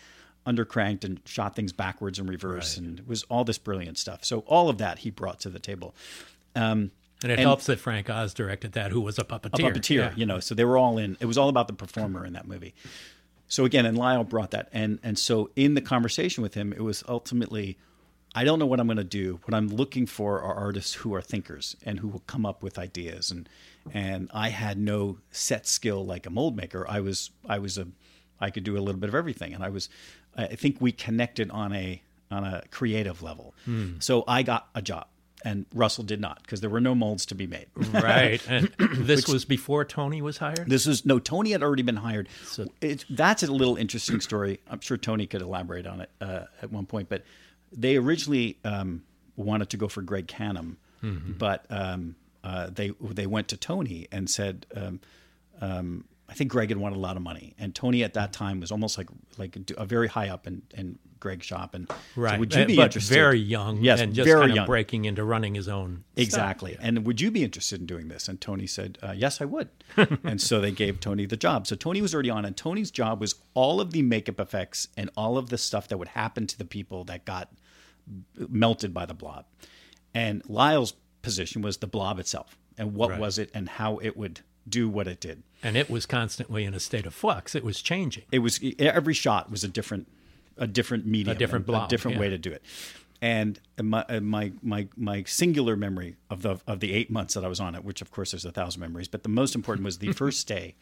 undercranked 0.46 1.04
and 1.04 1.20
shot 1.24 1.56
things 1.56 1.72
backwards 1.72 2.18
and 2.20 2.28
reverse, 2.28 2.76
and 2.76 3.00
it 3.00 3.08
was 3.08 3.24
all 3.24 3.42
this 3.44 3.58
brilliant 3.58 3.98
stuff. 3.98 4.24
So 4.24 4.40
all 4.40 4.68
of 4.68 4.78
that 4.78 4.98
he 5.00 5.10
brought 5.10 5.40
to 5.40 5.50
the 5.50 5.58
table. 5.58 5.94
Um, 6.54 6.92
And 7.22 7.32
it 7.32 7.38
And- 7.38 7.46
helps 7.48 7.64
that 7.66 7.80
Frank 7.80 8.10
Oz 8.10 8.34
directed 8.34 8.72
that, 8.72 8.90
who 8.92 9.00
was 9.00 9.18
a 9.18 9.24
puppeteer. 9.24 9.68
a 9.68 9.72
puppeteer, 9.72 9.96
Yeah. 10.10 10.12
you 10.16 10.26
know. 10.26 10.38
So 10.38 10.54
they 10.54 10.66
were 10.66 10.76
all 10.76 10.98
in. 10.98 11.16
It 11.18 11.24
was 11.24 11.38
all 11.38 11.48
about 11.48 11.66
the 11.66 11.72
performer 11.72 12.26
in 12.26 12.34
that 12.34 12.46
movie. 12.46 12.74
So 13.48 13.64
again, 13.64 13.86
and 13.86 13.96
Lyle 13.96 14.22
brought 14.22 14.50
that, 14.50 14.68
and 14.70 14.98
and 15.02 15.18
so 15.18 15.50
in 15.56 15.72
the 15.72 15.80
conversation 15.80 16.42
with 16.42 16.52
him, 16.52 16.74
it 16.74 16.82
was 16.82 17.02
ultimately, 17.08 17.78
I 18.36 18.44
don't 18.44 18.58
know 18.58 18.66
what 18.66 18.78
I'm 18.78 18.86
going 18.86 18.98
to 18.98 19.04
do. 19.04 19.40
What 19.44 19.54
I'm 19.54 19.68
looking 19.68 20.04
for 20.06 20.42
are 20.42 20.54
artists 20.54 20.92
who 20.92 21.14
are 21.14 21.22
thinkers 21.22 21.74
and 21.84 21.98
who 21.98 22.08
will 22.08 22.22
come 22.26 22.44
up 22.44 22.62
with 22.62 22.78
ideas. 22.78 23.30
And 23.30 23.48
and 23.92 24.30
I 24.34 24.50
had 24.50 24.78
no 24.78 25.18
set 25.30 25.66
skill 25.66 26.04
like 26.04 26.26
a 26.26 26.30
mold 26.30 26.54
maker. 26.56 26.84
I 26.88 27.00
was 27.00 27.30
I 27.48 27.58
was 27.58 27.78
a 27.78 27.88
I 28.38 28.50
could 28.50 28.62
do 28.64 28.76
a 28.76 28.80
little 28.80 29.00
bit 29.00 29.08
of 29.08 29.14
everything, 29.14 29.54
and 29.54 29.64
I 29.64 29.70
was 29.70 29.88
I 30.36 30.48
think 30.48 30.76
we 30.80 30.92
connected 30.92 31.50
on 31.50 31.72
a 31.72 32.02
on 32.30 32.44
a 32.44 32.62
creative 32.70 33.22
level. 33.22 33.54
So 34.00 34.22
I 34.28 34.42
got 34.42 34.68
a 34.74 34.82
job. 34.82 35.06
And 35.44 35.64
Russell 35.72 36.02
did 36.02 36.20
not 36.20 36.42
because 36.42 36.60
there 36.60 36.70
were 36.70 36.80
no 36.80 36.94
molds 36.94 37.24
to 37.26 37.34
be 37.36 37.46
made. 37.46 37.66
right. 37.92 38.44
And 38.48 38.72
this 38.96 39.28
was 39.28 39.44
before 39.44 39.84
Tony 39.84 40.20
was 40.20 40.38
hired. 40.38 40.68
This 40.68 40.86
was 40.86 41.06
no 41.06 41.18
Tony 41.20 41.52
had 41.52 41.62
already 41.62 41.84
been 41.84 41.96
hired. 41.96 42.28
So 42.46 42.66
it, 42.80 43.04
that's 43.08 43.42
a 43.44 43.52
little 43.52 43.76
interesting 43.76 44.20
story. 44.20 44.60
I'm 44.68 44.80
sure 44.80 44.96
Tony 44.96 45.26
could 45.26 45.42
elaborate 45.42 45.86
on 45.86 46.00
it 46.00 46.10
uh, 46.20 46.44
at 46.62 46.72
one 46.72 46.84
point. 46.86 47.08
But 47.08 47.22
they 47.72 47.96
originally 47.96 48.58
um, 48.64 49.02
wanted 49.36 49.70
to 49.70 49.76
go 49.76 49.88
for 49.88 50.02
Greg 50.02 50.26
Cannom, 50.26 50.76
but 51.38 51.64
um, 51.70 52.16
uh, 52.44 52.68
they 52.70 52.92
they 53.00 53.26
went 53.26 53.48
to 53.48 53.56
Tony 53.56 54.08
and 54.12 54.28
said. 54.30 54.66
Um, 54.74 55.00
um, 55.60 56.04
I 56.28 56.34
think 56.34 56.50
Greg 56.50 56.70
had 56.70 56.78
wanted 56.78 56.96
a 56.96 57.00
lot 57.00 57.16
of 57.16 57.22
money, 57.22 57.54
and 57.58 57.74
Tony 57.74 58.02
at 58.02 58.14
that 58.14 58.32
time 58.32 58.58
was 58.60 58.72
almost 58.72 58.98
like 58.98 59.08
like 59.38 59.56
a 59.78 59.84
very 59.86 60.08
high 60.08 60.28
up 60.28 60.46
in, 60.48 60.62
in 60.74 60.98
Greg's 61.20 61.46
shop. 61.46 61.74
And 61.74 61.88
so 62.16 62.38
would 62.38 62.52
you 62.54 62.66
be 62.66 62.74
but 62.76 62.86
interested? 62.86 63.14
very 63.14 63.38
young. 63.38 63.80
Yes, 63.80 64.00
and 64.00 64.12
just 64.12 64.26
very 64.26 64.40
kind 64.40 64.50
of 64.50 64.56
young. 64.56 64.66
breaking 64.66 65.04
into 65.04 65.22
running 65.24 65.54
his 65.54 65.68
own. 65.68 66.04
stuff. 66.14 66.24
Exactly. 66.24 66.76
And 66.80 67.06
would 67.06 67.20
you 67.20 67.30
be 67.30 67.44
interested 67.44 67.80
in 67.80 67.86
doing 67.86 68.08
this? 68.08 68.28
And 68.28 68.40
Tony 68.40 68.66
said, 68.66 68.98
uh, 69.02 69.12
Yes, 69.16 69.40
I 69.40 69.44
would. 69.44 69.68
and 70.24 70.40
so 70.40 70.60
they 70.60 70.72
gave 70.72 70.98
Tony 70.98 71.26
the 71.26 71.36
job. 71.36 71.66
So 71.68 71.76
Tony 71.76 72.02
was 72.02 72.12
already 72.12 72.30
on, 72.30 72.44
and 72.44 72.56
Tony's 72.56 72.90
job 72.90 73.20
was 73.20 73.36
all 73.54 73.80
of 73.80 73.92
the 73.92 74.02
makeup 74.02 74.40
effects 74.40 74.88
and 74.96 75.10
all 75.16 75.38
of 75.38 75.48
the 75.48 75.58
stuff 75.58 75.86
that 75.88 75.98
would 75.98 76.08
happen 76.08 76.46
to 76.48 76.58
the 76.58 76.64
people 76.64 77.04
that 77.04 77.24
got 77.24 77.52
melted 78.36 78.92
by 78.92 79.06
the 79.06 79.14
blob. 79.14 79.44
And 80.14 80.42
Lyle's 80.48 80.94
position 81.22 81.62
was 81.62 81.78
the 81.78 81.86
blob 81.86 82.18
itself 82.18 82.56
and 82.78 82.94
what 82.94 83.10
Right. 83.10 83.20
was 83.20 83.38
it 83.38 83.50
and 83.54 83.68
how 83.68 83.98
it 83.98 84.16
would 84.16 84.40
do 84.68 84.88
what 84.88 85.06
it 85.06 85.20
did. 85.20 85.42
And 85.62 85.76
it 85.76 85.88
was 85.88 86.06
constantly 86.06 86.64
in 86.64 86.74
a 86.74 86.80
state 86.80 87.06
of 87.06 87.14
flux. 87.14 87.54
It 87.54 87.64
was 87.64 87.80
changing. 87.80 88.24
It 88.30 88.40
was 88.40 88.60
every 88.78 89.14
shot 89.14 89.50
was 89.50 89.64
a 89.64 89.68
different 89.68 90.08
a 90.58 90.66
different 90.66 91.06
medium, 91.06 91.36
a 91.36 91.38
different 91.38 91.66
blob, 91.66 91.86
a 91.86 91.88
different 91.88 92.16
yeah. 92.16 92.20
way 92.20 92.28
to 92.30 92.38
do 92.38 92.52
it. 92.52 92.62
And 93.22 93.58
my 93.80 94.04
my 94.20 94.52
my 94.62 94.88
my 94.96 95.24
singular 95.24 95.76
memory 95.76 96.16
of 96.30 96.42
the 96.42 96.58
of 96.66 96.80
the 96.80 96.92
eight 96.92 97.10
months 97.10 97.34
that 97.34 97.44
I 97.44 97.48
was 97.48 97.60
on 97.60 97.74
it, 97.74 97.84
which 97.84 98.02
of 98.02 98.10
course 98.10 98.32
there's 98.32 98.44
a 98.44 98.52
thousand 98.52 98.80
memories, 98.80 99.08
but 99.08 99.22
the 99.22 99.28
most 99.28 99.54
important 99.54 99.84
was 99.84 99.98
the 99.98 100.12
first 100.12 100.46
day, 100.46 100.74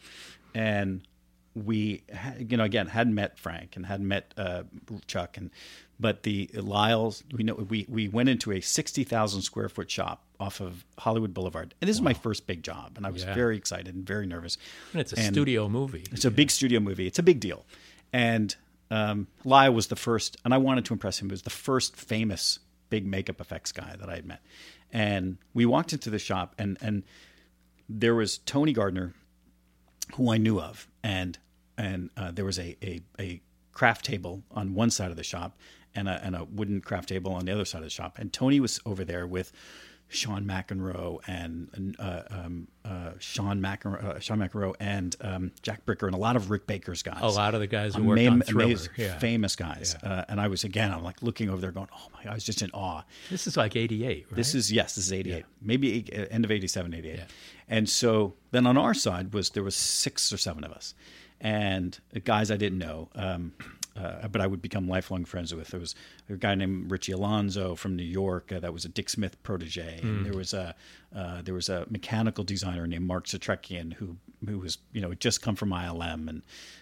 and 0.53 1.07
we 1.53 2.03
you 2.37 2.57
know 2.57 2.65
again 2.65 2.87
hadn't 2.87 3.15
met 3.15 3.39
Frank 3.39 3.75
and 3.77 3.85
hadn't 3.85 4.07
met 4.07 4.33
uh, 4.37 4.63
Chuck 5.07 5.37
and 5.37 5.49
but 5.99 6.23
the 6.23 6.49
Lyle's 6.53 7.23
we 7.31 7.43
know 7.43 7.53
we 7.55 7.85
we 7.89 8.07
went 8.07 8.29
into 8.29 8.51
a 8.51 8.61
sixty 8.61 9.03
thousand 9.03 9.41
square 9.43 9.69
foot 9.69 9.89
shop 9.89 10.23
off 10.39 10.59
of 10.59 10.83
Hollywood 10.99 11.33
Boulevard, 11.33 11.73
and 11.81 11.87
this 11.87 11.95
is 11.95 12.01
my 12.01 12.13
first 12.13 12.45
big 12.47 12.61
job, 12.63 12.93
and 12.97 13.05
I 13.05 13.09
was 13.09 13.23
Yeah. 13.23 13.33
very 13.33 13.55
excited 13.57 13.95
and 13.95 14.05
very 14.05 14.25
nervous. 14.27 14.57
And 14.91 15.01
it's 15.01 15.13
a 15.13 15.19
And- 15.19 15.33
studio 15.33 15.69
movie. 15.69 16.03
it's 16.11 16.25
a 16.25 16.31
big 16.31 16.51
studio 16.51 16.79
movie. 16.79 17.07
It's 17.07 17.19
a 17.19 17.23
big 17.23 17.39
deal. 17.39 17.65
And 18.11 18.55
um, 18.91 19.27
Lyle 19.43 19.73
was 19.73 19.87
the 19.87 19.95
first, 19.95 20.37
and 20.45 20.53
I 20.53 20.57
wanted 20.57 20.85
to 20.85 20.93
impress 20.93 21.19
him. 21.21 21.29
He 21.29 21.33
was 21.33 21.41
the 21.43 21.49
first 21.49 21.95
famous 21.95 22.59
big 22.89 23.05
makeup 23.05 23.41
effects 23.41 23.71
guy 23.71 23.95
that 23.99 24.09
I 24.09 24.15
had 24.15 24.25
met. 24.25 24.41
And 24.91 25.37
we 25.53 25.65
walked 25.65 25.91
into 25.93 26.09
the 26.09 26.19
shop, 26.19 26.53
and 26.59 26.77
and 26.81 27.03
there 27.89 28.13
was 28.15 28.37
Tony 28.39 28.73
Gardner, 28.73 29.13
who 30.15 30.31
I 30.31 30.37
knew 30.37 30.59
of, 30.59 30.87
and 31.03 31.37
and 31.77 32.09
uh, 32.17 32.31
there 32.31 32.45
was 32.45 32.59
a, 32.59 32.75
a 32.83 33.01
a 33.19 33.41
craft 33.71 34.05
table 34.05 34.43
on 34.51 34.73
one 34.73 34.89
side 34.89 35.11
of 35.11 35.17
the 35.17 35.23
shop, 35.23 35.57
and 35.95 36.07
a 36.09 36.21
and 36.23 36.35
a 36.35 36.43
wooden 36.45 36.81
craft 36.81 37.09
table 37.09 37.31
on 37.33 37.45
the 37.45 37.51
other 37.51 37.65
side 37.65 37.79
of 37.79 37.83
the 37.85 37.89
shop. 37.89 38.17
And 38.19 38.31
Tony 38.33 38.59
was 38.59 38.79
over 38.85 39.03
there 39.05 39.25
with 39.25 39.51
Sean 40.07 40.45
McEnroe 40.45 41.17
and 41.27 41.95
uh, 41.97 42.21
um, 42.29 42.67
uh, 42.85 43.11
Sean 43.17 43.59
McEnroe, 43.59 44.03
uh, 44.03 44.19
Sean 44.19 44.37
McEnroe 44.37 44.75
and 44.79 45.15
um, 45.21 45.51
Jack 45.63 45.83
Bricker 45.83 46.05
and 46.05 46.13
a 46.13 46.17
lot 46.19 46.35
of 46.35 46.51
Rick 46.51 46.67
Baker's 46.67 47.01
guys. 47.01 47.17
A 47.21 47.27
lot 47.27 47.55
of 47.55 47.59
the 47.59 47.65
guys 47.67 47.95
who 47.95 48.03
worked 48.03 48.21
Ama- 48.21 48.35
on 48.35 48.41
Thriller. 48.41 48.77
Yeah. 48.97 49.17
famous 49.17 49.55
guys. 49.55 49.95
Uh, 50.03 50.23
and 50.29 50.39
I 50.39 50.47
was 50.47 50.63
again, 50.63 50.91
I'm 50.91 51.03
like 51.03 51.23
looking 51.23 51.49
over 51.49 51.59
there, 51.59 51.71
going, 51.71 51.87
"Oh 51.91 52.07
my!" 52.13 52.29
I 52.31 52.35
was 52.35 52.43
just 52.43 52.61
in 52.61 52.69
awe. 52.71 53.01
This 53.31 53.47
is 53.47 53.57
like 53.57 53.75
88, 53.75 54.27
right? 54.29 54.35
This 54.35 54.53
is 54.53 54.71
yes, 54.71 54.93
this 54.95 55.05
is 55.07 55.13
88, 55.13 55.43
maybe 55.59 55.93
eight- 55.93 56.09
uh, 56.13 56.27
end 56.29 56.45
of 56.45 56.51
87, 56.51 56.93
88. 56.93 57.21
And 57.67 57.89
so 57.89 58.35
then 58.51 58.67
on 58.67 58.77
our 58.77 58.93
side 58.93 59.33
was 59.33 59.49
there 59.51 59.63
was 59.63 59.75
six 59.75 60.31
or 60.31 60.37
seven 60.37 60.63
of 60.63 60.71
us, 60.71 60.93
and 61.41 61.99
guys 62.23 62.51
I 62.51 62.57
didn't 62.57 62.77
know. 62.77 63.09
Um, 63.15 63.53
uh, 63.95 64.27
but 64.27 64.41
I 64.41 64.47
would 64.47 64.61
become 64.61 64.87
lifelong 64.87 65.25
friends 65.25 65.53
with. 65.53 65.69
There 65.69 65.79
was 65.79 65.95
a 66.29 66.35
guy 66.35 66.55
named 66.55 66.91
Richie 66.91 67.13
Alonzo 67.13 67.75
from 67.75 67.95
New 67.95 68.03
York 68.03 68.51
uh, 68.51 68.59
that 68.59 68.73
was 68.73 68.83
a 68.85 68.89
Dick 68.89 69.09
Smith 69.09 69.41
protege. 69.43 69.99
And 70.01 70.25
there 70.25 70.33
was 70.33 70.53
a 70.53 70.75
uh, 71.15 71.41
there 71.41 71.53
was 71.53 71.69
a 71.69 71.85
mechanical 71.89 72.43
designer 72.43 72.85
named 72.87 73.05
Mark 73.07 73.25
Setrakian 73.25 73.93
who 73.93 74.17
who 74.45 74.59
was 74.59 74.79
you 74.91 75.01
know 75.01 75.13
just 75.13 75.41
come 75.41 75.55
from 75.55 75.69
ILM 75.69 76.27
and 76.27 76.41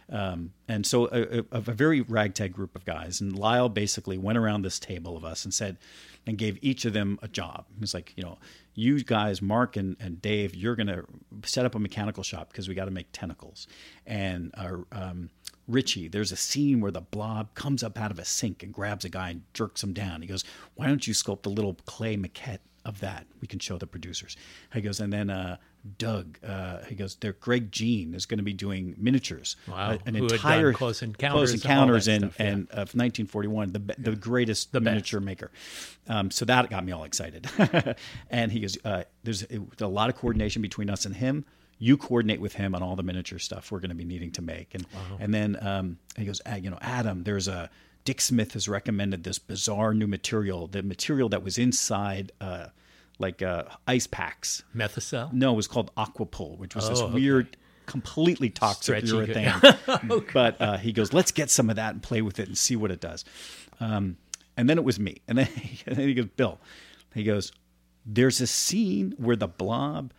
um, 0.09 0.53
and 0.67 0.85
so 0.85 1.07
a, 1.11 1.39
a, 1.39 1.45
a 1.51 1.61
very 1.61 2.01
ragtag 2.01 2.51
group 2.51 2.75
of 2.75 2.83
guys. 2.83 3.21
And 3.21 3.37
Lyle 3.37 3.69
basically 3.69 4.17
went 4.17 4.37
around 4.37 4.63
this 4.63 4.79
table 4.79 5.15
of 5.15 5.23
us 5.23 5.45
and 5.45 5.53
said 5.53 5.77
and 6.25 6.37
gave 6.37 6.57
each 6.61 6.85
of 6.85 6.93
them 6.93 7.19
a 7.21 7.27
job. 7.27 7.65
He 7.73 7.81
was 7.81 7.93
like, 7.93 8.13
you 8.15 8.23
know, 8.23 8.37
you 8.75 9.03
guys, 9.03 9.41
Mark 9.41 9.75
and, 9.75 9.97
and 9.99 10.21
Dave, 10.21 10.55
you're 10.55 10.75
going 10.75 10.87
to 10.87 11.05
set 11.43 11.65
up 11.65 11.75
a 11.75 11.79
mechanical 11.79 12.23
shop 12.23 12.49
because 12.49 12.69
we 12.69 12.75
got 12.75 12.85
to 12.85 12.91
make 12.91 13.07
tentacles. 13.11 13.67
And 14.05 14.53
uh, 14.57 14.77
um, 14.91 15.29
Richie, 15.67 16.07
there's 16.07 16.31
a 16.31 16.37
scene 16.37 16.81
where 16.81 16.91
the 16.91 17.01
blob 17.01 17.53
comes 17.55 17.83
up 17.83 17.99
out 17.99 18.11
of 18.11 18.19
a 18.19 18.25
sink 18.25 18.63
and 18.63 18.73
grabs 18.73 19.05
a 19.05 19.09
guy 19.09 19.29
and 19.29 19.43
jerks 19.53 19.83
him 19.83 19.93
down. 19.93 20.21
He 20.21 20.27
goes, 20.27 20.43
why 20.75 20.87
don't 20.87 21.05
you 21.07 21.13
sculpt 21.13 21.45
a 21.45 21.49
little 21.49 21.75
clay 21.85 22.17
maquette 22.17 22.59
of 22.85 22.99
that? 22.99 23.25
We 23.39 23.47
can 23.47 23.59
show 23.59 23.77
the 23.77 23.87
producers. 23.87 24.35
He 24.73 24.81
goes, 24.81 24.99
and 24.99 25.13
then 25.13 25.29
uh, 25.29 25.57
Doug, 25.97 26.37
uh, 26.45 26.79
he 26.83 26.95
goes, 26.95 27.15
there. 27.15 27.33
Greg 27.33 27.71
Jein 27.71 28.13
is 28.13 28.25
going 28.25 28.39
to 28.39 28.43
be 28.43 28.51
doing 28.53 28.95
miniatures. 28.97 29.55
Wow. 29.67 29.91
Uh, 29.91 29.97
an 30.05 30.15
Who 30.15 30.23
had 30.23 30.29
done 30.29 30.35
entire 30.35 30.73
Close 30.73 31.01
Encounters 31.01 31.51
Close 31.51 31.51
and 31.53 31.63
Encounters 31.63 32.07
and, 32.07 32.23
stuff, 32.23 32.35
yeah. 32.39 32.45
and 32.47 32.69
of 32.69 32.95
1941, 32.95 33.71
the 33.71 33.95
the 33.97 34.15
greatest 34.15 34.73
miniature 34.73 35.21
maker. 35.21 35.51
Um, 36.09 36.29
so 36.29 36.43
that 36.45 36.69
got 36.69 36.85
me 36.85 36.91
all 36.91 37.03
excited. 37.05 37.47
and 38.29 38.51
he 38.51 38.61
goes, 38.61 38.77
uh, 38.83 39.03
"There's 39.23 39.45
a 39.79 39.87
lot 39.87 40.09
of 40.09 40.15
coordination 40.15 40.61
between 40.61 40.89
us 40.89 41.05
and 41.05 41.15
him. 41.15 41.45
You 41.79 41.97
coordinate 41.97 42.39
with 42.41 42.53
him 42.53 42.75
on 42.75 42.81
all 42.83 42.95
the 42.95 43.03
miniature 43.03 43.39
stuff 43.39 43.71
we're 43.71 43.79
going 43.79 43.89
to 43.89 43.95
be 43.95 44.05
needing 44.05 44.31
to 44.31 44.41
make." 44.41 44.73
And 44.75 44.85
and 45.19 45.33
then 45.33 45.57
um, 45.65 45.97
he 46.17 46.25
goes, 46.25 46.41
"Ah, 46.45 46.55
"You 46.55 46.69
know, 46.69 46.79
Adam, 46.81 47.23
there's 47.23 47.47
a." 47.47 47.69
Dick 48.05 48.19
Smith 48.19 48.51
has 48.51 48.67
recommended 48.67 49.23
this 49.23 49.39
bizarre 49.39 49.93
new 49.93 50.07
material, 50.07 50.67
the 50.67 50.83
material 50.83 51.29
that 51.29 51.41
was 51.41 51.57
inside 51.57 52.33
uh, 52.41 52.65
like 53.17 53.41
uh, 53.41 53.63
ice 53.87 54.07
packs. 54.07 54.61
Methocel? 54.75 55.31
No, 55.31 55.53
it 55.53 55.55
was 55.55 55.67
called 55.67 55.89
Aquapol, 55.95 56.57
which 56.57 56.75
was 56.75 56.89
this 56.89 56.99
Oh, 56.99 57.05
okay. 57.05 57.13
weird, 57.13 57.55
completely 57.85 58.49
toxic 58.49 59.05
Stretchy 59.07 59.07
urethane. 59.33 60.27
But 60.33 60.59
uh, 60.61 60.77
he 60.79 60.91
goes, 60.91 61.13
let's 61.13 61.31
get 61.31 61.49
some 61.49 61.69
of 61.69 61.77
that 61.77 61.93
and 61.93 62.03
play 62.03 62.21
with 62.21 62.39
it 62.39 62.49
and 62.49 62.57
see 62.57 62.75
what 62.75 62.91
it 62.91 62.99
does. 62.99 63.23
Um, 63.79 64.17
and 64.57 64.69
then 64.69 64.77
it 64.77 64.83
was 64.83 64.99
me. 64.99 65.21
And 65.29 65.37
then, 65.37 65.47
and 65.85 65.95
then 65.95 66.05
he 66.09 66.13
goes, 66.13 66.25
Bill, 66.35 66.59
he 67.15 67.23
goes, 67.23 67.53
there's 68.05 68.41
a 68.41 68.47
scene 68.47 69.13
where 69.17 69.37
the 69.37 69.47
blob 69.47 70.11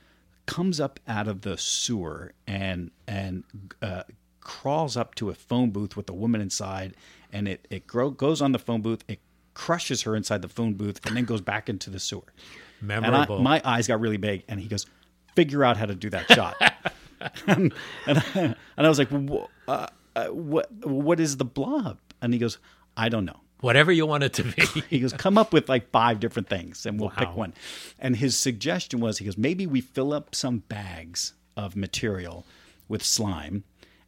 comes 0.46 0.80
up 0.80 1.00
out 1.08 1.28
of 1.28 1.42
the 1.42 1.56
sewer 1.56 2.32
and 2.46 2.90
and 3.06 3.44
uh, 3.82 4.02
crawls 4.40 4.96
up 4.96 5.14
to 5.16 5.30
a 5.30 5.34
phone 5.34 5.70
booth 5.70 5.96
with 5.96 6.08
a 6.08 6.12
woman 6.14 6.40
inside, 6.40 6.96
and 7.32 7.48
it 7.48 7.66
it 7.70 7.86
grow, 7.86 8.10
goes 8.10 8.40
on 8.42 8.52
the 8.52 8.58
phone 8.58 8.82
booth. 8.82 9.04
It 9.08 9.20
crushes 9.54 10.02
her 10.02 10.14
inside 10.16 10.42
the 10.42 10.48
phone 10.48 10.74
booth, 10.74 11.04
and 11.06 11.16
then 11.16 11.24
goes 11.24 11.40
back 11.40 11.68
into 11.68 11.90
the 11.90 12.00
sewer. 12.00 12.32
Memorable. 12.80 13.38
And 13.38 13.48
I, 13.48 13.58
my 13.58 13.62
eyes 13.64 13.86
got 13.86 14.00
really 14.00 14.16
big, 14.16 14.44
and 14.48 14.60
he 14.60 14.68
goes, 14.68 14.86
"Figure 15.34 15.64
out 15.64 15.76
how 15.76 15.86
to 15.86 15.94
do 15.94 16.10
that 16.10 16.30
shot." 16.30 16.56
and, 17.46 17.72
and, 18.06 18.22
and 18.34 18.56
I 18.76 18.88
was 18.88 18.98
like, 18.98 19.08
"Wha- 19.10 19.48
uh, 19.66 19.86
uh, 20.16 20.26
"What? 20.26 20.70
What 20.84 21.20
is 21.20 21.36
the 21.36 21.44
blob?" 21.44 21.98
And 22.20 22.32
he 22.32 22.38
goes, 22.38 22.58
"I 22.96 23.08
don't 23.08 23.24
know." 23.24 23.40
Whatever 23.60 23.92
you 23.92 24.04
want 24.06 24.24
it 24.24 24.32
to 24.34 24.44
be. 24.44 24.82
He 24.90 25.00
goes, 25.00 25.12
"Come 25.12 25.38
up 25.38 25.52
with 25.52 25.68
like 25.68 25.90
five 25.90 26.20
different 26.20 26.48
things, 26.48 26.86
and 26.86 27.00
we'll 27.00 27.10
pick 27.10 27.34
one." 27.34 27.54
And 27.98 28.16
his 28.16 28.36
suggestion 28.36 29.00
was, 29.00 29.18
he 29.18 29.24
goes, 29.24 29.38
"Maybe 29.38 29.66
we 29.66 29.80
fill 29.80 30.12
up 30.12 30.34
some 30.34 30.58
bags 30.58 31.32
of 31.56 31.76
material 31.76 32.44
with 32.88 33.02
slime." 33.02 33.64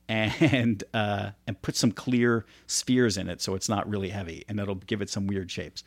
And 0.08 0.84
uh, 0.94 1.30
and 1.46 1.60
put 1.62 1.74
some 1.76 1.90
clear 1.90 2.44
spheres 2.66 3.16
in 3.16 3.28
it, 3.28 3.40
so 3.40 3.54
it's 3.54 3.68
not 3.68 3.88
really 3.88 4.10
heavy, 4.10 4.44
and 4.48 4.60
it'll 4.60 4.76
give 4.76 5.02
it 5.02 5.10
some 5.10 5.26
weird 5.26 5.50
shapes. 5.50 5.82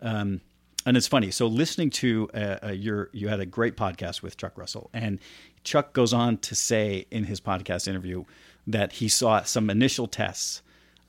Um, 0.00 0.40
and 0.84 0.96
it's 0.96 1.06
funny. 1.06 1.30
So 1.30 1.46
listening 1.46 1.90
to 1.90 2.28
uh, 2.34 2.58
uh, 2.64 2.72
your, 2.72 3.08
you 3.12 3.28
had 3.28 3.40
a 3.40 3.46
great 3.46 3.76
podcast 3.76 4.22
with 4.22 4.36
Chuck 4.36 4.58
Russell, 4.58 4.90
and 4.92 5.20
Chuck 5.64 5.92
goes 5.92 6.12
on 6.12 6.38
to 6.38 6.54
say 6.54 7.06
in 7.10 7.24
his 7.24 7.40
podcast 7.40 7.86
interview 7.86 8.24
that 8.66 8.94
he 8.94 9.08
saw 9.08 9.42
some 9.42 9.70
initial 9.70 10.06
tests 10.06 10.62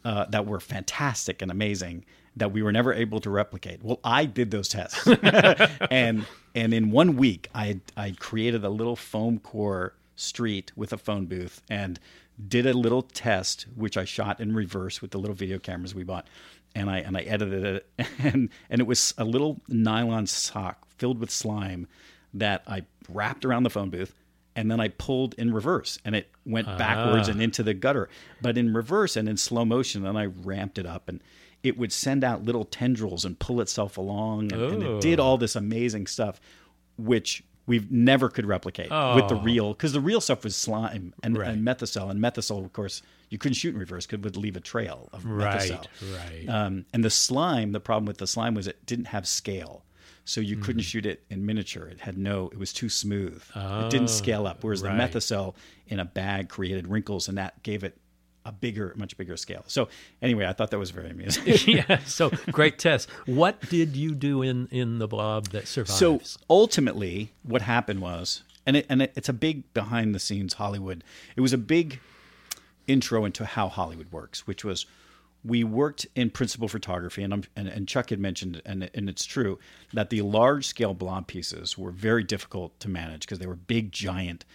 uh, 0.06 0.26
that 0.26 0.46
were 0.46 0.60
fantastic 0.60 1.42
and 1.42 1.52
amazing 1.52 2.06
that 2.36 2.52
we 2.52 2.64
were 2.64 2.72
never 2.72 2.94
able 2.94 3.20
to 3.20 3.30
replicate. 3.30 3.84
Well, 3.84 4.00
I 4.04 4.26
did 4.26 4.52
those 4.52 4.68
tests, 4.68 5.08
and 5.92 6.26
and 6.56 6.74
in 6.74 6.92
one 6.92 7.16
week, 7.16 7.50
I 7.54 7.80
I 7.96 8.12
created 8.20 8.64
a 8.64 8.70
little 8.70 8.96
foam 8.96 9.40
core 9.40 9.94
street 10.16 10.72
with 10.76 10.94
a 10.94 10.98
phone 10.98 11.26
booth 11.26 11.62
and 11.70 12.00
did 12.48 12.66
a 12.66 12.74
little 12.74 13.02
test, 13.02 13.68
which 13.76 13.98
I 13.98 14.06
shot 14.06 14.40
in 14.40 14.56
reverse 14.56 15.02
with 15.02 15.12
the 15.12 15.20
little 15.20 15.36
video 15.36 15.60
cameras 15.60 15.94
we 15.94 16.04
bought, 16.04 16.28
and 16.76 16.90
I 16.90 17.00
and 17.00 17.16
I 17.16 17.22
edited 17.22 17.64
it, 17.64 17.88
and 18.20 18.50
and 18.70 18.82
it 18.82 18.88
was 18.88 19.14
a 19.18 19.26
little 19.26 19.62
nylon 19.68 20.28
sock 20.28 20.88
filled 20.98 21.20
with 21.20 21.30
slime 21.30 21.88
that 22.34 22.64
I 22.68 22.84
wrapped 23.10 23.46
around 23.46 23.64
the 23.64 23.70
phone 23.70 23.90
booth. 23.90 24.16
And 24.56 24.70
then 24.70 24.80
I 24.80 24.90
pulled 24.90 25.34
in 25.36 25.52
reverse, 25.54 25.98
and 26.06 26.16
it 26.16 26.30
went 26.46 26.68
backwards 26.78 27.28
and 27.28 27.42
into 27.42 27.64
the 27.64 27.74
gutter, 27.74 28.08
but 28.42 28.58
in 28.58 28.74
reverse 28.74 29.16
and 29.16 29.28
in 29.28 29.38
slow 29.38 29.66
motion. 29.66 30.06
And 30.06 30.18
I 30.18 30.26
ramped 30.26 30.78
it 30.78 30.86
up, 30.86 31.10
and 31.10 31.22
it 31.64 31.78
would 31.78 31.92
send 31.92 32.24
out 32.24 32.44
little 32.44 32.66
tendrils 32.66 33.26
and 33.26 33.40
pull 33.40 33.62
itself 33.62 33.98
along, 33.98 34.52
and, 34.54 34.62
and 34.62 34.84
it 34.84 35.02
did 35.02 35.20
all 35.20 35.38
this 35.38 35.56
amazing 35.56 36.08
stuff, 36.08 36.40
which 36.98 37.44
we've 37.66 37.90
never 37.92 38.30
could 38.30 38.46
replicate 38.46 38.92
with 38.92 39.28
the 39.30 39.40
real 39.42 39.74
because 39.74 39.94
the 39.94 40.02
real 40.02 40.20
stuff 40.20 40.44
was 40.44 40.56
slime 40.56 41.14
and, 41.24 41.38
Right. 41.38 41.50
and 41.50 41.66
methocel, 41.66 42.10
and 42.12 42.24
of 42.66 42.74
course, 42.74 43.02
you 43.30 43.38
couldn't 43.38 43.56
shoot 43.56 43.74
in 43.74 43.80
reverse 43.80 44.06
because 44.06 44.20
it 44.20 44.24
would 44.24 44.38
leave 44.38 44.56
a 44.58 44.60
trail 44.60 45.10
of 45.14 45.26
Right, 45.26 45.72
right. 46.14 46.46
Um, 46.48 46.86
and 46.94 47.04
the 47.04 47.10
slime, 47.10 47.72
the 47.72 47.80
problem 47.80 48.06
with 48.06 48.18
the 48.18 48.28
slime 48.28 48.54
was 48.54 48.68
it 48.68 48.86
didn't 48.86 49.06
have 49.08 49.28
scale. 49.28 49.84
So 50.26 50.40
you 50.42 50.56
couldn't 50.56 50.82
Mm. 50.82 50.86
shoot 50.86 51.06
it 51.06 51.24
in 51.30 51.46
miniature. 51.46 51.86
It 51.88 52.00
had 52.02 52.18
no, 52.18 52.48
it 52.50 52.58
was 52.58 52.72
too 52.72 52.88
smooth. 52.90 53.44
it 53.56 53.90
didn't 53.90 54.10
scale 54.10 54.48
up. 54.48 54.64
Whereas 54.64 54.82
Oh, 54.84 54.88
right. 54.88 55.12
the 55.12 55.20
methocel 55.20 55.56
in 55.88 56.00
a 56.00 56.06
bag 56.06 56.48
created 56.50 56.88
wrinkles 56.88 57.28
and 57.28 57.38
that 57.38 57.62
gave 57.64 57.84
it 57.84 57.98
a 58.46 58.52
bigger, 58.52 58.94
much 58.98 59.16
bigger 59.18 59.36
scale. 59.38 59.64
So 59.68 59.88
anyway, 60.22 60.46
I 60.46 60.54
thought 60.54 60.72
that 60.72 60.80
was 60.80 60.92
very 60.92 61.10
amusing. 61.10 61.44
yeah. 61.68 62.00
So 62.06 62.30
great 62.52 62.78
test. 62.80 63.10
What 63.26 63.60
did 63.70 63.96
you 63.96 64.14
do 64.16 64.42
in 64.42 64.68
in 64.72 65.00
the 65.00 65.08
blob 65.08 65.48
that 65.50 65.68
survives? 65.68 65.98
So 65.98 66.22
ultimately, 66.50 67.32
what 67.44 67.62
happened 67.62 68.02
was, 68.02 68.44
and 68.66 68.78
it, 68.78 68.86
and 68.90 69.02
it, 69.02 69.14
it's 69.16 69.30
a 69.30 69.34
big 69.34 69.74
behind 69.74 70.14
the 70.16 70.20
scenes 70.20 70.54
Hollywood. 70.56 71.04
It 71.36 71.42
was 71.42 71.54
a 71.54 71.58
big 71.58 72.00
intro 72.88 73.24
into 73.26 73.46
how 73.46 73.70
Hollywood 73.70 74.12
works, 74.12 74.46
which 74.48 74.64
was 74.66 74.86
we 75.46 75.64
worked 75.64 76.08
in 76.16 76.30
principal 76.30 76.68
photography, 76.68 77.24
and, 77.24 77.34
I'm, 77.34 77.44
and 77.56 77.68
and 77.68 77.88
Chuck 77.88 78.10
had 78.10 78.20
mentioned, 78.20 78.62
and 78.66 78.90
and 78.94 79.10
it's 79.10 79.26
true 79.26 79.60
that 79.94 80.10
the 80.10 80.22
large 80.22 80.66
scale 80.66 80.94
blob 80.94 81.28
pieces 81.28 81.78
were 81.78 81.92
very 81.92 82.24
difficult 82.24 82.80
to 82.80 82.90
manage 82.90 83.22
because 83.22 83.40
they 83.40 83.48
were 83.48 83.56
big, 83.56 83.92
giant, 83.92 84.46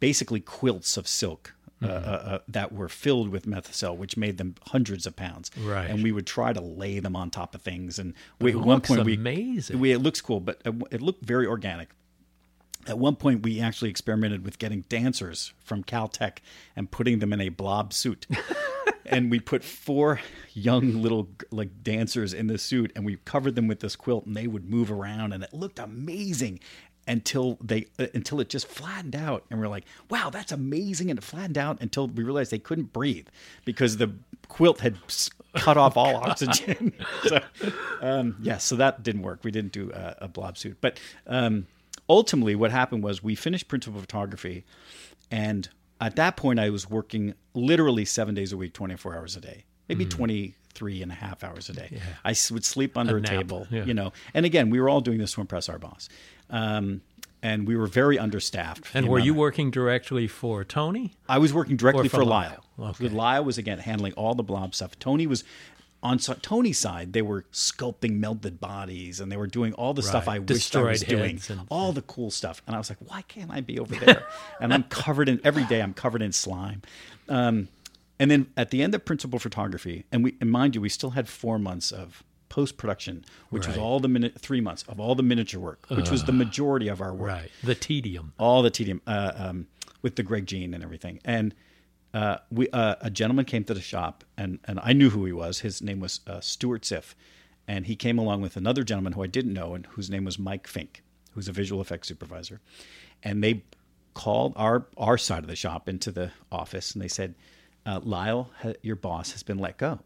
basically 0.00 0.40
quilts 0.40 0.96
of 0.96 1.08
silk. 1.08 1.54
Uh, 1.82 1.86
uh, 1.86 1.90
uh, 1.90 2.38
that 2.48 2.72
were 2.72 2.88
filled 2.88 3.28
with 3.28 3.44
methocel, 3.44 3.94
which 3.94 4.16
made 4.16 4.38
them 4.38 4.54
hundreds 4.68 5.06
of 5.06 5.14
pounds. 5.16 5.50
Right. 5.60 5.90
And 5.90 6.02
we 6.02 6.12
would 6.12 6.26
try 6.26 6.54
to 6.54 6.60
lay 6.60 6.98
them 6.98 7.14
on 7.14 7.30
top 7.30 7.54
of 7.54 7.60
things. 7.60 7.98
And 7.98 8.14
we, 8.40 8.52
at 8.52 8.56
one 8.56 8.80
point, 8.80 9.04
we 9.04 9.16
amazing. 9.16 9.80
we- 9.80 9.92
it 9.92 9.98
looks 9.98 10.22
cool, 10.22 10.40
but 10.40 10.62
it 10.64 11.02
looked 11.02 11.26
very 11.26 11.46
organic. 11.46 11.90
At 12.86 12.98
one 12.98 13.16
point, 13.16 13.42
we 13.42 13.60
actually 13.60 13.90
experimented 13.90 14.44
with 14.44 14.58
getting 14.58 14.82
dancers 14.88 15.52
from 15.62 15.84
Caltech 15.84 16.38
and 16.74 16.90
putting 16.90 17.18
them 17.18 17.34
in 17.34 17.40
a 17.40 17.50
blob 17.50 17.92
suit. 17.92 18.26
and 19.06 19.30
we 19.30 19.40
put 19.40 19.64
four 19.64 20.20
young 20.52 21.02
little 21.02 21.28
like 21.50 21.82
dancers 21.82 22.32
in 22.32 22.46
the 22.46 22.58
suit, 22.58 22.92
and 22.96 23.04
we 23.04 23.16
covered 23.24 23.54
them 23.54 23.68
with 23.68 23.80
this 23.80 23.96
quilt, 23.96 24.26
and 24.26 24.36
they 24.36 24.46
would 24.46 24.68
move 24.68 24.90
around, 24.90 25.32
and 25.32 25.42
it 25.42 25.52
looked 25.52 25.78
amazing 25.78 26.60
until 27.06 27.58
they 27.60 27.86
uh, 27.98 28.06
until 28.14 28.40
it 28.40 28.48
just 28.48 28.66
flattened 28.66 29.16
out, 29.16 29.44
and 29.50 29.60
we're 29.60 29.68
like, 29.68 29.84
"Wow, 30.08 30.30
that's 30.30 30.52
amazing!" 30.52 31.10
And 31.10 31.18
it 31.18 31.22
flattened 31.22 31.58
out 31.58 31.80
until 31.80 32.08
we 32.08 32.24
realized 32.24 32.50
they 32.50 32.58
couldn't 32.58 32.92
breathe 32.92 33.28
because 33.64 33.96
the 33.98 34.12
quilt 34.48 34.80
had 34.80 34.96
cut 35.54 35.76
off 35.76 35.96
all 35.96 36.16
oxygen. 36.24 36.92
so, 37.24 37.40
um, 38.00 38.36
yeah, 38.40 38.58
so 38.58 38.76
that 38.76 39.02
didn't 39.02 39.22
work. 39.22 39.40
We 39.42 39.50
didn't 39.50 39.72
do 39.72 39.90
a, 39.92 40.16
a 40.22 40.28
blob 40.28 40.58
suit, 40.58 40.78
but 40.80 40.98
um, 41.26 41.66
ultimately, 42.08 42.54
what 42.54 42.70
happened 42.70 43.02
was 43.02 43.22
we 43.22 43.34
finished 43.34 43.68
principal 43.68 44.00
photography, 44.00 44.64
and 45.30 45.68
at 46.06 46.16
that 46.16 46.36
point, 46.36 46.58
I 46.58 46.70
was 46.70 46.88
working 46.88 47.34
literally 47.54 48.04
seven 48.04 48.34
days 48.34 48.52
a 48.52 48.56
week, 48.56 48.72
twenty 48.72 48.96
four 48.96 49.16
hours 49.16 49.36
a 49.36 49.40
day, 49.40 49.64
maybe 49.88 50.04
23 50.06 51.02
and 51.02 51.12
a 51.12 51.14
half 51.14 51.44
hours 51.44 51.68
a 51.68 51.72
day. 51.72 52.00
I 52.24 52.34
would 52.50 52.64
sleep 52.64 52.96
under 52.96 53.16
A 53.16 53.20
a, 53.20 53.22
table, 53.22 53.66
yeah. 53.70 53.84
you 53.84 53.94
know. 53.94 54.12
And 54.32 54.46
again, 54.46 54.70
we 54.70 54.80
were 54.80 54.88
all 54.88 55.00
doing 55.00 55.18
this 55.18 55.32
to 55.34 55.40
impress 55.40 55.68
our 55.68 55.78
boss. 55.78 56.08
Um, 56.50 57.02
and 57.42 57.68
we 57.68 57.76
were 57.76 57.86
very 57.86 58.18
understaffed. 58.18 58.86
and 58.94 59.06
were 59.06 59.18
you 59.18 59.34
working 59.34 59.70
directly 59.70 60.26
for 60.26 60.64
Tony? 60.64 61.12
I 61.28 61.38
was 61.38 61.52
working 61.52 61.76
directly 61.76 62.08
for 62.08 62.18
for 62.18 62.24
Lyle. 62.24 62.64
Lyle. 62.78 62.90
Okay. 62.90 63.08
Lyle 63.10 63.44
was 63.44 63.58
again 63.58 63.78
handling 63.78 64.14
all 64.14 64.34
the 64.34 64.42
blob 64.42 64.74
stuff. 64.74 64.98
Tony 64.98 65.26
was 65.26 65.44
on 66.04 66.18
Tony's 66.18 66.78
side. 66.78 67.14
They 67.14 67.22
were 67.22 67.46
sculpting 67.52 68.18
melted 68.18 68.60
bodies, 68.60 69.18
and 69.20 69.32
they 69.32 69.36
were 69.36 69.46
doing 69.48 69.72
all 69.72 69.94
the 69.94 70.02
stuff 70.02 70.26
Right. 70.26 70.36
I 70.36 70.38
wished 70.38 70.76
I 70.76 70.82
was 70.82 71.00
doing, 71.02 71.40
and- 71.48 71.62
all 71.70 71.92
the 71.92 72.02
cool 72.02 72.30
stuff. 72.30 72.62
And 72.66 72.76
I 72.76 72.78
was 72.78 72.90
like, 72.90 72.98
why 73.10 73.22
can't 73.22 73.50
I 73.50 73.60
be 73.62 73.78
over 73.80 73.94
there? 73.96 74.24
and 74.60 74.72
I'm 74.74 74.84
covered 74.84 75.28
in 75.28 75.40
every 75.42 75.64
day. 75.64 75.80
I'm 75.80 75.94
covered 75.94 76.22
in 76.22 76.30
slime. 76.32 76.82
Um, 77.28 77.68
and 78.20 78.30
then 78.30 78.46
at 78.56 78.70
the 78.70 78.82
end 78.82 78.94
of 78.94 79.04
principal 79.04 79.38
photography, 79.38 80.04
and 80.12 80.22
we 80.22 80.36
and 80.40 80.50
mind 80.50 80.74
you, 80.74 80.80
we 80.80 80.88
still 80.88 81.10
had 81.10 81.28
four 81.28 81.58
months 81.58 81.90
of 81.90 82.22
post 82.48 82.76
production, 82.76 83.24
which 83.50 83.66
was 83.66 83.76
all 83.76 83.98
the 83.98 84.06
minute 84.06 84.38
three 84.38 84.60
months 84.60 84.84
of 84.86 85.00
all 85.00 85.14
the 85.16 85.22
miniature 85.24 85.58
work, 85.60 85.86
which 85.88 86.10
was 86.10 86.24
the 86.24 86.32
majority 86.32 86.86
of 86.86 87.00
our 87.00 87.12
work 87.12 87.28
Right. 87.28 87.50
The 87.64 87.74
tedium. 87.74 88.32
all 88.38 88.62
the 88.62 88.70
tedium 88.70 89.00
uh, 89.08 89.32
um, 89.34 89.66
with 90.02 90.14
the 90.14 90.22
Greg 90.22 90.46
Jein 90.46 90.72
and 90.74 90.84
everything. 90.84 91.18
And 91.24 91.54
uh, 92.14 92.38
we 92.50 92.68
uh, 92.70 92.94
a 93.00 93.10
gentleman 93.10 93.44
came 93.44 93.64
to 93.64 93.74
the 93.74 93.80
shop, 93.80 94.22
and 94.38 94.60
and 94.66 94.78
I 94.82 94.92
knew 94.92 95.10
who 95.10 95.24
he 95.24 95.32
was. 95.32 95.60
His 95.60 95.82
name 95.82 95.98
was 95.98 96.20
uh, 96.28 96.40
Stuart 96.40 96.82
Ziff, 96.82 97.14
and 97.66 97.86
he 97.86 97.96
came 97.96 98.18
along 98.18 98.40
with 98.40 98.56
another 98.56 98.84
gentleman 98.84 99.14
who 99.14 99.22
I 99.24 99.26
didn't 99.26 99.52
know, 99.52 99.74
and 99.74 99.84
whose 99.86 100.08
name 100.08 100.24
was 100.24 100.38
Mike 100.38 100.68
Fink, 100.68 101.02
who's 101.32 101.48
a 101.48 101.52
visual 101.52 101.80
effects 101.80 102.06
supervisor. 102.06 102.60
And 103.24 103.42
they 103.42 103.64
called 104.14 104.52
our 104.54 104.86
our 104.96 105.18
side 105.18 105.42
of 105.42 105.48
the 105.48 105.56
shop 105.56 105.88
into 105.88 106.12
the 106.12 106.30
office, 106.52 106.92
and 106.92 107.02
they 107.02 107.08
said, 107.08 107.34
uh, 107.84 107.98
"Lyle, 108.04 108.50
ha- 108.62 108.74
your 108.80 108.96
boss 108.96 109.32
has 109.32 109.42
been 109.42 109.58
let 109.58 109.76
go 109.76 109.98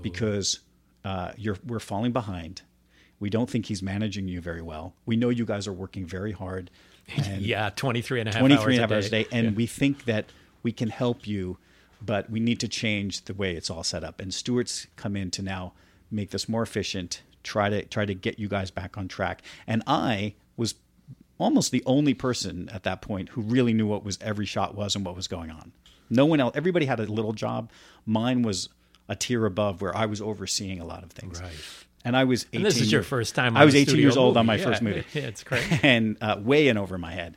because 0.00 0.60
uh, 1.04 1.32
you're 1.36 1.58
we're 1.66 1.80
falling 1.80 2.12
behind." 2.12 2.62
We 3.18 3.30
don't 3.30 3.48
think 3.48 3.66
he's 3.66 3.82
managing 3.82 4.26
you 4.26 4.40
very 4.40 4.62
well. 4.62 4.94
We 5.06 5.16
know 5.16 5.28
you 5.28 5.44
guys 5.44 5.68
are 5.68 5.72
working 5.72 6.06
very 6.06 6.32
hard. 6.32 6.70
And 7.16 7.42
yeah, 7.42 7.70
23 7.74 8.20
and 8.20 8.28
a 8.28 8.32
half 8.32 8.40
23 8.40 8.56
hours, 8.56 8.66
and 8.66 8.78
a 8.78 8.80
half 8.80 8.90
a 8.90 8.94
hours 8.94 9.06
a 9.06 9.10
day. 9.10 9.22
day. 9.24 9.28
And 9.32 9.56
we 9.56 9.66
think 9.66 10.04
that 10.04 10.26
we 10.62 10.72
can 10.72 10.88
help 10.90 11.26
you, 11.26 11.58
but 12.04 12.30
we 12.30 12.40
need 12.40 12.60
to 12.60 12.68
change 12.68 13.24
the 13.24 13.34
way 13.34 13.54
it's 13.54 13.70
all 13.70 13.82
set 13.82 14.04
up. 14.04 14.20
And 14.20 14.32
Stuart's 14.32 14.86
come 14.96 15.16
in 15.16 15.30
to 15.32 15.42
now 15.42 15.72
make 16.10 16.30
this 16.30 16.48
more 16.48 16.62
efficient, 16.62 17.22
try 17.42 17.68
to 17.68 17.84
try 17.84 18.04
to 18.04 18.14
get 18.14 18.38
you 18.38 18.48
guys 18.48 18.70
back 18.70 18.96
on 18.98 19.08
track. 19.08 19.42
And 19.66 19.82
I 19.86 20.34
was 20.56 20.74
almost 21.38 21.72
the 21.72 21.82
only 21.86 22.14
person 22.14 22.68
at 22.72 22.82
that 22.84 23.02
point 23.02 23.30
who 23.30 23.40
really 23.40 23.72
knew 23.72 23.86
what 23.86 24.04
was 24.04 24.18
every 24.20 24.46
shot 24.46 24.74
was 24.74 24.94
and 24.94 25.04
what 25.04 25.16
was 25.16 25.26
going 25.28 25.50
on. 25.50 25.72
No 26.10 26.26
one 26.26 26.40
else 26.40 26.52
everybody 26.56 26.86
had 26.86 27.00
a 27.00 27.04
little 27.04 27.32
job. 27.32 27.70
Mine 28.06 28.42
was 28.42 28.68
a 29.08 29.16
tier 29.16 29.46
above 29.46 29.80
where 29.82 29.96
I 29.96 30.06
was 30.06 30.20
overseeing 30.20 30.80
a 30.80 30.84
lot 30.84 31.02
of 31.02 31.10
things. 31.10 31.40
Right. 31.40 31.52
And 32.04 32.16
I 32.16 32.24
was 32.24 32.46
18 32.52 32.58
And 32.58 32.66
this 32.66 32.80
is 32.80 32.90
your 32.90 33.02
first 33.02 33.34
time 33.34 33.56
I 33.56 33.64
was 33.64 33.74
18 33.74 33.96
years 33.96 34.16
old 34.16 34.36
on 34.36 34.44
my 34.44 34.56
movie. 34.56 34.64
first 34.64 34.82
movie. 34.82 35.04
Yeah, 35.12 35.22
it's 35.28 35.44
crazy. 35.44 35.78
and 35.82 36.16
uh, 36.20 36.36
way 36.42 36.68
in 36.68 36.76
over 36.76 36.98
my 36.98 37.12
head. 37.12 37.36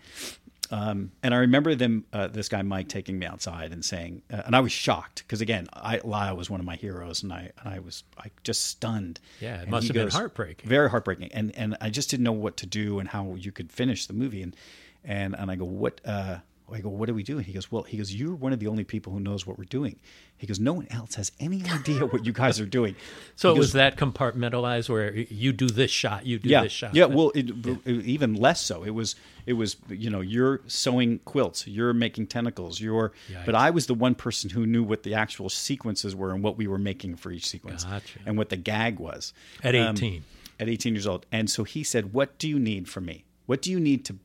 Um, 0.71 1.12
and 1.23 1.34
I 1.34 1.38
remember 1.38 1.75
them, 1.75 2.06
uh, 2.13 2.28
this 2.28 2.49
guy 2.49 2.62
Mike, 2.62 2.88
taking 2.88 3.19
me 3.19 3.25
outside 3.25 3.71
and 3.71 3.84
saying, 3.84 4.21
uh, 4.32 4.43
and 4.45 4.56
I 4.56 4.60
was 4.60 4.71
shocked 4.71 5.23
because 5.25 5.41
again, 5.41 5.67
I, 5.73 6.01
Lyle 6.04 6.36
was 6.36 6.49
one 6.49 6.60
of 6.60 6.65
my 6.65 6.75
heroes, 6.75 7.23
and 7.23 7.32
I 7.32 7.51
and 7.60 7.73
I 7.73 7.80
was 7.80 8.04
I 8.17 8.32
just 8.43 8.62
stunned. 8.65 9.19
Yeah, 9.39 9.58
it 9.58 9.62
And 9.63 9.71
must 9.71 9.88
have 9.88 9.93
been 9.95 10.10
heartbreaking. 10.10 10.67
very 10.69 10.89
heartbreaking, 10.89 11.32
and 11.34 11.56
and 11.56 11.78
I 11.82 11.89
just 11.89 12.10
didn't 12.10 12.23
know 12.23 12.32
what 12.32 12.58
to 12.58 12.65
do 12.65 12.99
and 12.99 13.10
how 13.10 13.36
you 13.36 13.51
could 13.51 13.71
finish 13.71 14.06
the 14.08 14.13
movie, 14.13 14.41
and 14.41 14.56
and 15.04 15.36
and 15.38 15.51
I 15.51 15.56
go, 15.56 15.65
what? 15.65 16.01
Uh, 16.06 16.38
I 16.73 16.80
go, 16.80 16.89
what 16.89 17.06
do 17.08 17.13
we 17.13 17.21
do? 17.23 17.38
He 17.38 17.54
goes, 17.54 17.71
well, 17.71 17.84
he 17.84 17.97
goes, 17.97 18.13
you're 18.13 18.34
one 18.34 18.51
of 18.51 18.60
the 18.60 18.67
only 18.67 18.84
people 18.84 19.13
who 19.13 19.19
knows 19.19 19.45
what 19.45 19.58
we're 19.58 19.65
doing. 19.65 19.99
He 20.38 20.47
goes, 20.47 20.60
no 20.60 20.73
one 20.73 20.88
else 20.89 21.15
has 21.15 21.32
any 21.39 21.63
idea 21.69 22.06
what 22.08 22.25
you 22.25 22.32
guys 22.34 22.60
are 22.60 22.65
doing. 22.65 22.95
So 23.36 23.49
He 23.49 23.54
it 23.54 23.56
goes, 23.58 23.63
was 23.67 23.73
that 23.73 23.97
compartmentalized 23.97 24.89
where 24.89 25.13
you 25.15 25.54
do 25.54 25.67
this 25.67 25.91
shot, 25.91 26.25
you 26.25 26.39
do 26.39 26.49
yeah, 26.49 26.63
this 26.63 26.71
shot. 26.71 26.95
Yeah, 26.95 27.06
well, 27.06 27.32
it, 27.36 27.49
it- 27.65 27.88
even 28.06 28.34
less 28.34 28.62
so. 28.62 28.84
It 28.84 28.89
was, 28.91 29.15
it 29.45 29.54
was, 29.54 29.78
you 29.89 30.10
know, 30.10 30.21
you're 30.21 30.62
sewing 30.67 31.19
quilts, 31.19 31.67
you're 31.67 31.93
making 31.93 32.28
tentacles, 32.28 32.80
you're. 32.82 33.12
Yikes. 33.32 33.45
But 33.45 33.56
I 33.56 33.69
was 33.69 33.86
the 33.86 33.93
one 33.93 34.15
person 34.15 34.49
who 34.49 34.65
knew 34.65 34.84
what 34.84 35.04
the 35.04 35.13
actual 35.13 35.49
sequences 35.49 36.15
were 36.15 36.32
and 36.32 36.41
what 36.43 36.58
we 36.58 36.65
were 36.67 36.80
making 36.80 37.17
for 37.17 37.32
each 37.32 37.47
sequence, 37.47 37.84
Gotcha. 37.84 38.19
and 38.25 38.38
what 38.38 38.49
the 38.49 38.58
gag 38.58 38.99
was. 38.99 39.34
At 39.63 39.75
Um, 39.75 39.95
18. 39.95 40.23
at 40.60 40.67
18 40.69 40.95
years 40.95 41.06
old, 41.06 41.25
and 41.32 41.49
so 41.49 41.63
he 41.63 41.84
said, 41.84 42.12
"What 42.13 42.38
do 42.39 42.47
you 42.49 42.58
need 42.60 42.89
from 42.89 43.06
me? 43.06 43.25
What 43.45 43.62
do 43.62 43.69
you 43.71 43.80
need 43.80 44.04
to 44.06 44.15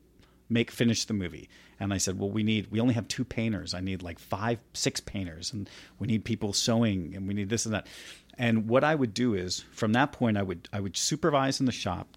make 0.51 0.71
finish 0.71 1.05
the 1.05 1.15
movie?" 1.15 1.49
And 1.79 1.93
I 1.93 1.99
said, 1.99 2.19
"Well, 2.19 2.31
we 2.31 2.43
need. 2.43 2.69
We 2.71 2.81
only 2.81 2.95
have 2.95 3.09
two 3.09 3.25
painters. 3.25 3.75
I 3.75 3.81
need 3.81 4.03
like 4.03 4.19
five, 4.19 4.59
six 4.75 5.01
painters, 5.01 5.53
and 5.53 5.69
we 5.99 6.07
need 6.07 6.25
people 6.25 6.53
sewing, 6.53 7.15
and 7.15 7.27
we 7.27 7.35
need 7.35 7.49
this 7.49 7.65
and 7.65 7.75
that." 7.75 7.87
And 8.39 8.69
what 8.69 8.85
I 8.85 8.95
would 8.95 9.13
do 9.13 9.35
is, 9.35 9.65
from 9.73 9.93
that 9.93 10.13
point, 10.13 10.37
I 10.37 10.43
would 10.43 10.69
I 10.73 10.81
would 10.81 10.97
supervise 10.97 11.61
in 11.61 11.67
the 11.67 11.73
shop. 11.73 12.17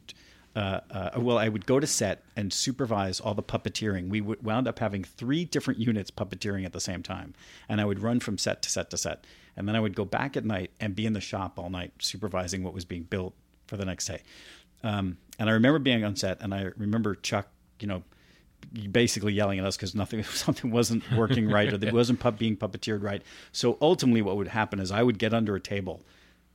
Uh, 0.55 0.79
uh, 0.91 1.09
well, 1.17 1.39
I 1.39 1.49
would 1.49 1.65
go 1.65 1.79
to 1.79 1.87
set 1.87 2.23
and 2.35 2.53
supervise 2.53 3.19
all 3.19 3.33
the 3.33 3.41
puppeteering. 3.41 4.09
We 4.09 4.21
would 4.21 4.43
wound 4.43 4.67
up 4.67 4.77
having 4.77 5.03
three 5.03 5.45
different 5.45 5.79
units 5.79 6.11
puppeteering 6.11 6.63
at 6.63 6.73
the 6.73 6.79
same 6.79 7.01
time, 7.01 7.33
and 7.67 7.81
I 7.81 7.85
would 7.85 7.99
run 7.99 8.19
from 8.19 8.37
set 8.37 8.61
to 8.61 8.69
set 8.69 8.91
to 8.91 8.97
set, 8.97 9.25
and 9.57 9.67
then 9.67 9.75
I 9.75 9.79
would 9.79 9.95
go 9.95 10.05
back 10.05 10.37
at 10.37 10.45
night 10.45 10.71
and 10.79 10.95
be 10.95 11.05
in 11.05 11.13
the 11.13 11.21
shop 11.21 11.57
all 11.57 11.71
night 11.71 11.93
supervising 11.97 12.63
what 12.63 12.73
was 12.73 12.85
being 12.85 13.03
built 13.03 13.33
for 13.65 13.77
the 13.77 13.85
next 13.85 14.05
day. 14.05 14.21
Um, 14.83 15.17
and 15.39 15.49
I 15.49 15.53
remember 15.53 15.79
being 15.79 16.03
on 16.03 16.15
set, 16.15 16.39
and 16.41 16.53
I 16.53 16.69
remember 16.77 17.15
Chuck, 17.15 17.47
you 17.79 17.87
know, 17.87 18.03
basically 18.91 19.33
yelling 19.33 19.59
at 19.59 19.65
us 19.65 19.75
because 19.75 19.95
nothing, 19.95 20.23
something 20.23 20.71
wasn't 20.71 21.03
working 21.11 21.49
right, 21.49 21.71
or 21.71 21.75
it 21.75 21.93
wasn't 21.93 22.19
pup, 22.19 22.37
being 22.37 22.57
puppeteered 22.57 23.03
right. 23.03 23.21
So 23.51 23.77
ultimately, 23.81 24.21
what 24.21 24.37
would 24.37 24.47
happen 24.47 24.79
is 24.79 24.91
I 24.91 25.03
would 25.03 25.19
get 25.19 25.33
under 25.33 25.55
a 25.55 25.59
table, 25.59 26.01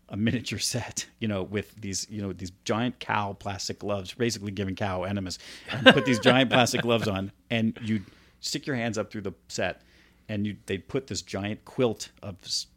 a 0.09 0.17
miniature 0.17 0.59
set, 0.59 1.07
you 1.19 1.29
know, 1.29 1.43
with 1.43 1.75
these, 1.77 2.07
you 2.11 2.23
know, 2.23 2.33
these 2.33 2.53
giant 2.65 2.99
cow 2.99 3.35
plastic 3.35 3.79
gloves, 3.79 4.15
basically 4.15 4.51
giving 4.51 4.75
cow 4.77 5.05
enemas, 5.05 5.39
and 5.71 5.87
put 5.87 6.05
these 6.05 6.19
giant 6.19 6.51
plastic 6.51 6.83
gloves 6.83 7.09
on, 7.09 7.33
and 7.51 7.79
you'd 7.83 8.05
stick 8.41 8.67
your 8.67 8.77
hands 8.77 8.99
up 8.99 9.11
through 9.11 9.23
the 9.23 9.33
set, 9.49 9.83
and 10.29 10.47
you 10.47 10.57
they'd 10.67 10.89
put 10.89 11.07
this 11.07 11.23
giant 11.23 11.65
quilt 11.65 12.11
of 12.23 12.37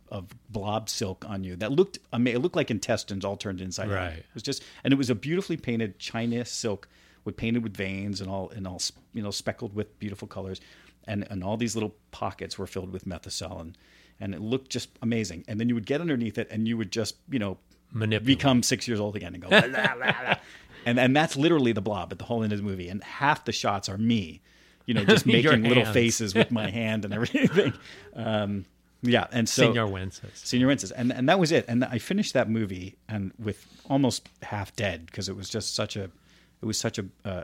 of 0.09 0.27
blob 0.49 0.89
silk 0.89 1.23
on 1.27 1.41
you 1.43 1.55
that 1.55 1.71
looked 1.71 1.97
it 2.13 2.39
looked 2.39 2.55
like 2.55 2.69
intestines 2.69 3.23
all 3.23 3.37
turned 3.37 3.61
inside 3.61 3.85
out. 3.85 3.91
It 4.17 4.33
was 4.33 4.43
just, 4.43 4.61
and 4.83 4.93
it 4.93 4.97
was 4.97 5.09
a 5.09 5.15
beautifully 5.15 5.55
painted 5.55 5.97
China 5.99 6.43
silk, 6.43 6.89
with 7.25 7.37
painted 7.37 7.63
with 7.63 7.75
veins 7.75 8.21
and 8.21 8.29
all 8.29 8.49
and 8.49 8.67
all 8.67 8.81
you 9.13 9.21
know 9.21 9.31
speckled 9.31 9.73
with 9.75 9.97
beautiful 9.99 10.27
colors, 10.27 10.61
and 11.05 11.27
and 11.29 11.43
all 11.43 11.57
these 11.57 11.75
little 11.75 11.95
pockets 12.11 12.57
were 12.57 12.67
filled 12.67 12.91
with 12.91 13.05
methocel 13.05 13.59
and 13.61 13.77
and 14.19 14.35
it 14.35 14.41
looked 14.41 14.69
just 14.69 14.89
amazing. 15.01 15.43
And 15.47 15.59
then 15.59 15.67
you 15.67 15.75
would 15.75 15.85
get 15.85 15.99
underneath 15.99 16.37
it, 16.37 16.47
and 16.51 16.67
you 16.67 16.77
would 16.77 16.91
just 16.91 17.15
you 17.29 17.39
know 17.39 17.57
Manipulate. 17.91 18.37
become 18.37 18.63
six 18.63 18.87
years 18.87 18.99
old 18.99 19.15
again 19.15 19.33
and 19.33 19.41
go 19.43 19.49
"La, 19.49 19.59
la, 19.67 19.93
la, 19.93 20.13
la." 20.23 20.35
and 20.85 20.99
and 20.99 21.15
that's 21.15 21.35
literally 21.35 21.71
the 21.73 21.81
blob 21.81 22.11
at 22.11 22.19
the 22.19 22.25
whole 22.25 22.43
end 22.43 22.53
of 22.53 22.59
the 22.59 22.63
movie. 22.63 22.87
And 22.87 23.03
half 23.03 23.45
the 23.45 23.51
shots 23.51 23.89
are 23.89 23.97
me, 23.97 24.41
you 24.85 24.93
know, 24.93 25.03
just 25.15 25.25
making 25.25 25.63
little 25.63 25.85
faces 25.85 26.33
with 26.35 26.51
my 26.51 26.69
hand 26.79 27.03
and 27.03 27.13
everything. 27.13 27.73
Um, 28.15 28.65
yeah, 29.03 29.25
and 29.31 29.49
so 29.49 29.73
Senor 29.73 29.87
Wences. 29.87 30.35
Senior 30.35 30.67
Wences, 30.67 30.91
and 30.95 31.11
and 31.11 31.27
that 31.27 31.39
was 31.39 31.51
it. 31.51 31.65
And 31.67 31.83
I 31.83 31.97
finished 31.97 32.33
that 32.33 32.49
movie 32.49 32.97
and 33.09 33.31
with 33.39 33.65
almost 33.89 34.29
half 34.43 34.75
dead 34.75 35.07
because 35.07 35.27
it 35.27 35.35
was 35.35 35.49
just 35.49 35.73
such 35.73 35.95
a, 35.95 36.11
it 36.61 36.65
was 36.65 36.77
such 36.79 36.99
a, 36.99 37.05
uh, 37.25 37.43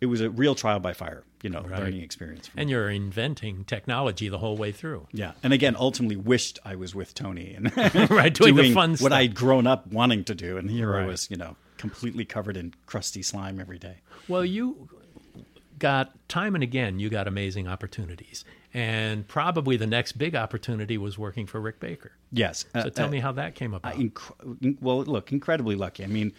it 0.00 0.06
was 0.06 0.20
a 0.20 0.30
real 0.30 0.54
trial 0.54 0.80
by 0.80 0.92
fire, 0.92 1.22
you 1.42 1.50
know, 1.50 1.62
learning 1.62 2.00
experience. 2.02 2.50
And 2.56 2.68
you're 2.68 2.90
inventing 2.90 3.64
technology 3.64 4.28
the 4.28 4.38
whole 4.38 4.56
way 4.56 4.72
through. 4.72 5.06
yeah, 5.12 5.32
and 5.42 5.52
again, 5.52 5.76
ultimately 5.78 6.16
wished 6.16 6.58
I 6.64 6.74
was 6.76 6.94
with 6.94 7.14
Tony 7.14 7.54
and 7.54 7.76
Right, 8.10 8.34
doing 8.34 8.56
the 8.56 8.72
fun 8.72 8.90
what 8.92 8.98
stuff. 8.98 9.12
I'd 9.12 9.34
grown 9.34 9.66
up 9.66 9.86
wanting 9.86 10.24
to 10.24 10.34
do, 10.34 10.56
and 10.56 10.70
here 10.70 10.96
I 10.96 11.06
was, 11.06 11.30
you 11.30 11.36
know, 11.36 11.56
completely 11.76 12.24
covered 12.24 12.56
in 12.56 12.74
crusty 12.86 13.22
slime 13.22 13.60
every 13.60 13.78
day. 13.78 13.96
Well, 14.28 14.44
you 14.44 14.88
got 15.78 16.12
time 16.28 16.54
and 16.54 16.62
again, 16.62 17.00
you 17.00 17.10
got 17.10 17.26
amazing 17.26 17.66
opportunities. 17.66 18.44
And 18.74 19.26
probably 19.28 19.76
the 19.76 19.86
next 19.86 20.12
big 20.12 20.34
opportunity 20.34 20.96
was 20.96 21.18
working 21.18 21.46
for 21.46 21.60
Rick 21.60 21.80
Baker. 21.80 22.12
Yes. 22.30 22.64
So 22.72 22.88
tell 22.88 23.08
me 23.08 23.18
how 23.18 23.32
that 23.32 23.54
came 23.54 23.74
about. 23.74 23.94
inc- 23.96 24.78
well, 24.80 25.02
look, 25.02 25.30
incredibly 25.32 25.74
lucky. 25.74 26.04
I 26.04 26.06
mean, 26.06 26.32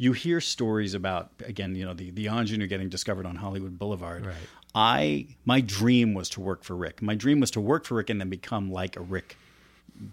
you 0.00 0.12
hear 0.14 0.40
stories 0.40 0.94
about 0.94 1.30
again, 1.44 1.74
you 1.76 1.84
know, 1.84 1.92
the 1.94 2.10
the 2.10 2.26
ingenue 2.28 2.66
getting 2.66 2.88
discovered 2.88 3.26
on 3.26 3.36
Hollywood 3.36 3.78
Boulevard. 3.78 4.24
Right. 4.24 4.34
I 4.74 5.26
my 5.44 5.60
dream 5.60 6.14
was 6.14 6.28
to 6.30 6.40
work 6.40 6.64
for 6.64 6.74
Rick. 6.74 7.02
My 7.02 7.14
dream 7.14 7.38
was 7.40 7.50
to 7.52 7.60
work 7.60 7.84
for 7.84 7.96
Rick 7.96 8.08
and 8.10 8.18
then 8.20 8.30
become 8.30 8.70
like 8.72 8.96
a 8.96 9.00
Rick 9.02 9.36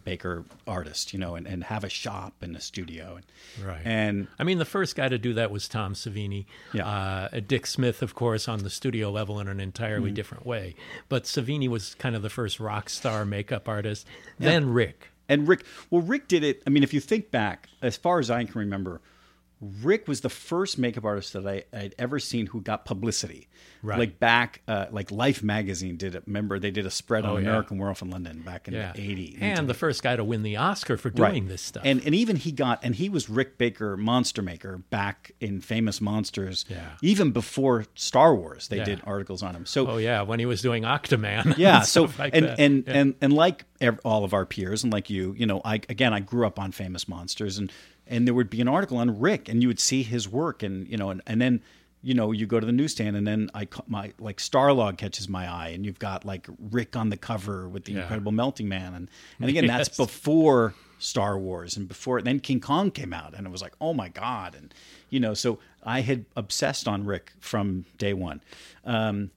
Baker 0.04 0.43
artist, 0.67 1.13
you 1.13 1.19
know, 1.19 1.36
and, 1.36 1.47
and 1.47 1.63
have 1.63 1.86
a 1.86 1.89
shop 1.89 2.34
and 2.41 2.56
a 2.58 2.60
studio. 2.60 3.15
And, 3.15 3.26
Right. 3.65 3.82
And 3.86 4.28
I 4.38 4.43
mean, 4.43 4.58
the 4.58 4.65
first 4.65 4.95
guy 4.97 5.08
to 5.08 5.17
do 5.17 5.34
that 5.36 5.50
was 5.52 5.69
Tom 5.69 5.93
Savini. 5.93 6.45
Yeah. 6.73 6.86
Uh, 6.86 7.39
Dick 7.39 7.65
Smith, 7.65 8.02
of 8.02 8.13
course, 8.13 8.50
on 8.50 8.60
the 8.60 8.69
studio 8.69 9.10
level 9.10 9.39
in 9.39 9.47
an 9.47 9.54
Mm-hmm. 9.58 9.62
entirely 9.62 10.12
different 10.12 10.45
way. 10.45 10.76
But 11.08 11.23
Savini 11.23 11.69
was 11.69 11.95
kind 11.95 12.15
of 12.17 12.21
the 12.21 12.30
first 12.30 12.60
rock 12.60 12.89
star 12.89 13.23
makeup 13.26 13.69
artist. 13.69 14.06
Then 14.38 14.69
Rick. 14.73 15.08
And 15.30 15.47
Rick, 15.47 15.63
well, 15.89 16.02
Rick 16.02 16.28
did 16.28 16.43
it. 16.43 16.62
I 16.67 16.69
mean, 16.69 16.84
if 16.84 16.93
you 16.93 17.00
think 17.00 17.32
back, 17.32 17.69
as 17.82 17.95
far 17.95 18.19
as 18.19 18.30
I 18.30 18.43
can 18.43 18.60
remember, 18.60 19.00
Rick 19.60 20.08
was 20.08 20.22
the 20.22 20.30
first 20.30 20.78
makeup 20.78 21.04
artist 21.04 21.34
that 21.34 21.48
I, 21.48 21.63
I'd 21.76 21.96
ever 21.98 22.20
seen 22.20 22.46
who 22.48 22.62
got 22.62 22.86
publicity. 22.86 23.48
Right. 23.84 23.98
Like 24.00 24.20
back, 24.20 24.62
uh, 24.67 24.88
like 24.91 25.12
Life 25.12 25.41
magazine 25.43 25.98
did 25.98 26.15
it. 26.15 26.24
Remember, 26.28 26.60
they 26.60 26.72
did 26.72 26.86
a 26.86 26.91
spread 26.91 27.26
on 27.26 27.32
Oh, 27.32 27.38
yeah. 27.38 27.50
American 27.50 27.78
Werewolf 27.78 28.02
in 28.02 28.10
London 28.10 28.41
back 28.41 28.67
in 28.67 28.74
Yeah. 28.74 28.91
'80. 28.96 29.38
And 29.39 29.67
the 29.67 29.74
first 29.76 30.02
guy 30.04 30.15
to 30.15 30.24
win 30.24 30.43
the 30.43 30.58
Oscar 30.58 30.98
for 30.98 31.10
Right. 31.10 31.32
doing 31.32 31.48
this 31.48 31.62
stuff. 31.62 31.84
And 31.86 32.04
and 32.06 32.13
even 32.15 32.36
he 32.36 32.52
got 32.52 32.84
and 32.84 32.96
he 32.96 33.08
was 33.10 33.30
Rick 33.30 33.58
Baker, 33.58 33.96
monster 33.98 34.41
maker, 34.41 34.78
back 34.89 35.32
in 35.39 35.62
Famous 35.62 36.02
Monsters. 36.02 36.65
Yeah. 36.70 36.89
Even 37.02 37.32
before 37.32 37.86
Star 37.96 38.36
Wars, 38.36 38.67
they 38.67 38.77
Yeah. 38.77 38.86
did 38.86 39.02
articles 39.06 39.42
on 39.44 39.56
him. 39.56 39.65
So 39.65 39.88
oh, 39.88 39.98
yeah, 39.98 40.21
when 40.23 40.40
he 40.40 40.46
was 40.46 40.62
doing 40.62 40.84
Octaman. 40.84 41.58
yeah 41.58 41.77
and 41.77 41.86
so 41.86 42.10
like 42.19 42.36
and 42.36 42.46
that. 42.46 42.60
and, 42.60 42.84
and 42.88 43.15
and 43.21 43.34
like 43.34 43.65
all 44.04 44.23
of 44.23 44.34
our 44.34 44.46
peers 44.46 44.84
and 44.84 44.92
like 44.92 45.10
you 45.12 45.36
you 45.38 45.46
know 45.46 45.62
i 45.63 45.75
again 45.88 46.12
i 46.13 46.19
grew 46.19 46.48
up 46.48 46.58
on 46.60 46.71
famous 46.71 47.08
monsters 47.08 47.60
and 47.60 47.71
and 48.10 48.28
there 48.28 48.34
would 48.34 48.50
be 48.50 48.62
an 48.62 48.68
article 48.68 48.98
on 48.98 49.20
rick 49.20 49.50
and 49.50 49.62
you 49.62 49.68
would 49.68 49.80
see 49.80 50.04
his 50.04 50.28
work 50.30 50.64
and 50.64 50.88
you 50.88 50.98
know 50.98 51.10
and, 51.10 51.22
and 51.28 51.42
then 51.42 51.62
you 52.04 52.14
know, 52.14 52.32
you 52.32 52.46
go 52.46 52.60
to 52.60 52.66
the 52.66 52.72
newsstand 52.72 53.18
and 53.18 53.26
then 53.26 53.50
I 53.54 53.68
my 53.88 54.14
like 54.20 54.38
Starlog 54.38 54.98
catches 54.98 55.28
my 55.28 55.52
eye, 55.52 55.70
and 55.70 55.86
you've 55.86 56.00
got 56.00 56.24
like 56.26 56.48
Rick 56.72 56.96
on 56.96 57.10
the 57.10 57.18
cover 57.18 57.68
with 57.68 57.86
the 57.86 57.94
Yeah. 57.94 58.02
Incredible 58.02 58.32
Melting 58.32 58.70
Man, 58.70 58.94
and 58.94 59.10
and 59.40 59.50
again 59.50 59.68
that's 59.68 59.90
before 59.90 60.74
Star 61.00 61.38
Wars 61.38 61.76
and 61.76 61.88
before 61.88 62.22
then 62.22 62.40
King 62.40 62.60
Kong 62.60 62.92
came 62.92 63.14
out, 63.14 63.34
and 63.36 63.46
it 63.46 63.50
was 63.50 63.62
like 63.62 63.74
oh 63.82 63.94
my 63.94 64.10
god, 64.10 64.56
and 64.56 64.74
you 65.10 65.20
know, 65.20 65.34
so 65.34 65.60
I 65.84 66.02
had 66.02 66.26
obsessed 66.36 66.88
on 66.88 67.06
Rick 67.06 67.34
from 67.40 67.86
day 67.98 68.14
one. 68.14 68.42
Um, 68.86 69.32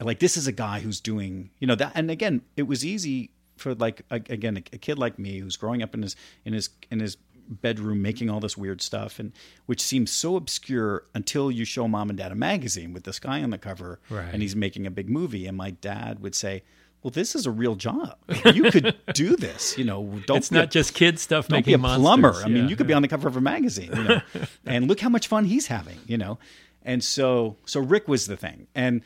like 0.00 0.18
this 0.18 0.36
is 0.36 0.46
a 0.46 0.52
guy 0.52 0.80
who's 0.80 1.00
doing 1.00 1.50
you 1.58 1.66
know 1.66 1.76
that, 1.76 1.92
and 1.94 2.10
again, 2.10 2.42
it 2.56 2.64
was 2.64 2.84
easy 2.84 3.30
for 3.56 3.74
like 3.74 4.02
again 4.10 4.56
a, 4.56 4.62
a 4.74 4.78
kid 4.78 4.98
like 4.98 5.18
me 5.18 5.38
who's 5.38 5.56
growing 5.56 5.82
up 5.82 5.94
in 5.94 6.02
his 6.02 6.16
in 6.44 6.54
his 6.54 6.70
in 6.90 6.98
his 6.98 7.16
bedroom 7.50 8.00
making 8.00 8.30
all 8.30 8.38
this 8.40 8.56
weird 8.56 8.80
stuff 8.80 9.18
and 9.18 9.32
which 9.66 9.82
seems 9.82 10.10
so 10.10 10.36
obscure 10.36 11.04
until 11.14 11.50
you 11.50 11.64
show 11.64 11.88
mom 11.88 12.08
and 12.08 12.18
dad 12.18 12.30
a 12.30 12.34
magazine 12.34 12.92
with 12.92 13.04
this 13.04 13.18
guy 13.18 13.42
on 13.42 13.50
the 13.50 13.58
cover 13.58 13.98
Right. 14.08 14.32
and 14.32 14.40
he's 14.40 14.54
making 14.54 14.86
a 14.86 14.90
big 14.90 15.08
movie 15.10 15.46
and 15.46 15.56
my 15.56 15.70
dad 15.72 16.20
would 16.20 16.34
say 16.34 16.62
well 17.02 17.10
this 17.10 17.34
is 17.34 17.46
a 17.46 17.50
real 17.50 17.74
job 17.74 18.16
you 18.54 18.70
could 18.70 18.96
do 19.14 19.34
this 19.36 19.76
you 19.76 19.84
know 19.84 20.20
don't 20.26 20.36
It's 20.38 20.48
be 20.50 20.56
a- 20.56 20.60
not 20.60 20.70
just 20.70 20.94
kid 20.94 21.18
stuff 21.18 21.48
don't 21.48 21.58
making 21.58 21.70
be 21.72 21.74
a 21.74 21.78
plumber 21.98 22.28
monsters. 22.28 22.44
i 22.44 22.48
mean 22.48 22.68
you 22.68 22.76
could 22.76 22.86
be 22.86 22.92
on 22.94 23.02
the 23.02 23.08
cover 23.08 23.26
of 23.28 23.36
a 23.36 23.40
magazine 23.40 23.90
you 23.96 24.04
know 24.04 24.20
and 24.64 24.86
look 24.86 25.00
how 25.00 25.08
much 25.08 25.26
fun 25.26 25.44
he's 25.46 25.66
having 25.66 25.98
you 26.06 26.16
know 26.18 26.38
and 26.84 27.02
so 27.02 27.56
so 27.66 27.80
rick 27.80 28.06
was 28.06 28.26
the 28.26 28.36
thing 28.36 28.66
and 28.74 29.02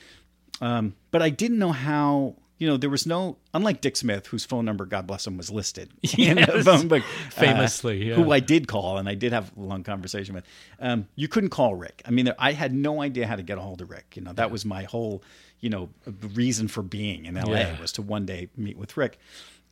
um, 0.61 0.95
but 1.11 1.20
I 1.20 1.30
didn't 1.30 1.59
know 1.59 1.72
how. 1.72 2.36
You 2.59 2.68
know, 2.68 2.76
there 2.76 2.88
was 2.90 3.05
no, 3.05 3.36
unlike 3.52 3.80
Dick 3.80 3.96
Smith, 3.96 4.28
whose 4.28 4.44
phone 4.44 4.64
number, 4.64 4.86
God 4.86 5.07
bless 5.09 5.26
him, 5.26 5.36
was 5.36 5.50
listed 5.50 5.90
in 6.18 6.36
the 6.36 6.62
phone 6.64 6.86
book, 6.88 7.02
Famously, 7.30 8.09
yeah. 8.09 8.14
who 8.14 8.30
I 8.30 8.38
did 8.40 8.68
call 8.68 8.96
and 8.98 9.09
I 9.09 9.14
did 9.14 9.32
have 9.32 9.50
a 9.57 9.61
long 9.61 9.82
conversation 9.82 10.34
with. 10.36 10.44
Um, 10.78 11.09
you 11.16 11.26
couldn't 11.26 11.50
call 11.50 11.74
Rick. 11.74 12.02
I 12.07 12.11
mean, 12.12 12.26
there, 12.26 12.36
I 12.38 12.52
had 12.52 12.72
no 12.72 13.02
idea 13.02 13.26
how 13.26 13.34
to 13.36 13.42
get 13.42 13.59
a 13.59 13.61
hold 13.61 13.80
of 13.82 13.90
Rick. 13.90 14.12
You 14.14 14.22
know, 14.22 14.32
that 14.34 14.50
was 14.52 14.64
my 14.64 14.84
whole, 14.84 15.22
you 15.61 15.68
know, 15.68 15.90
reason 16.34 16.68
for 16.68 16.82
being 16.82 17.26
in 17.26 17.34
LA 17.34 17.57
Yeah. 17.57 17.80
was 17.80 17.90
to 17.92 18.02
one 18.02 18.24
day 18.24 18.48
meet 18.57 18.76
with 18.78 18.96
Rick. 18.96 19.18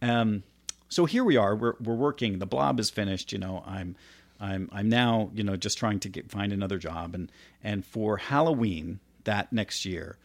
Um, 0.01 0.43
so 0.89 1.05
here 1.07 1.25
we 1.25 1.37
are. 1.37 1.55
We're 1.55 1.75
we're 1.81 1.95
working. 1.95 2.39
The 2.41 2.47
blob 2.47 2.81
is 2.81 2.91
finished. 2.91 3.33
You 3.33 3.39
know, 3.39 3.63
I'm 3.67 3.95
I'm 4.41 4.69
I'm 4.73 4.89
now 4.89 5.31
you 5.33 5.45
know 5.45 5.57
just 5.57 5.79
trying 5.79 6.01
to 6.01 6.09
get 6.09 6.31
find 6.31 6.53
another 6.53 6.77
job 6.79 7.15
and 7.15 7.31
and 7.63 7.87
for 7.87 8.17
Halloween 8.19 8.99
that 9.25 9.53
next 9.53 9.85
year, 9.87 10.19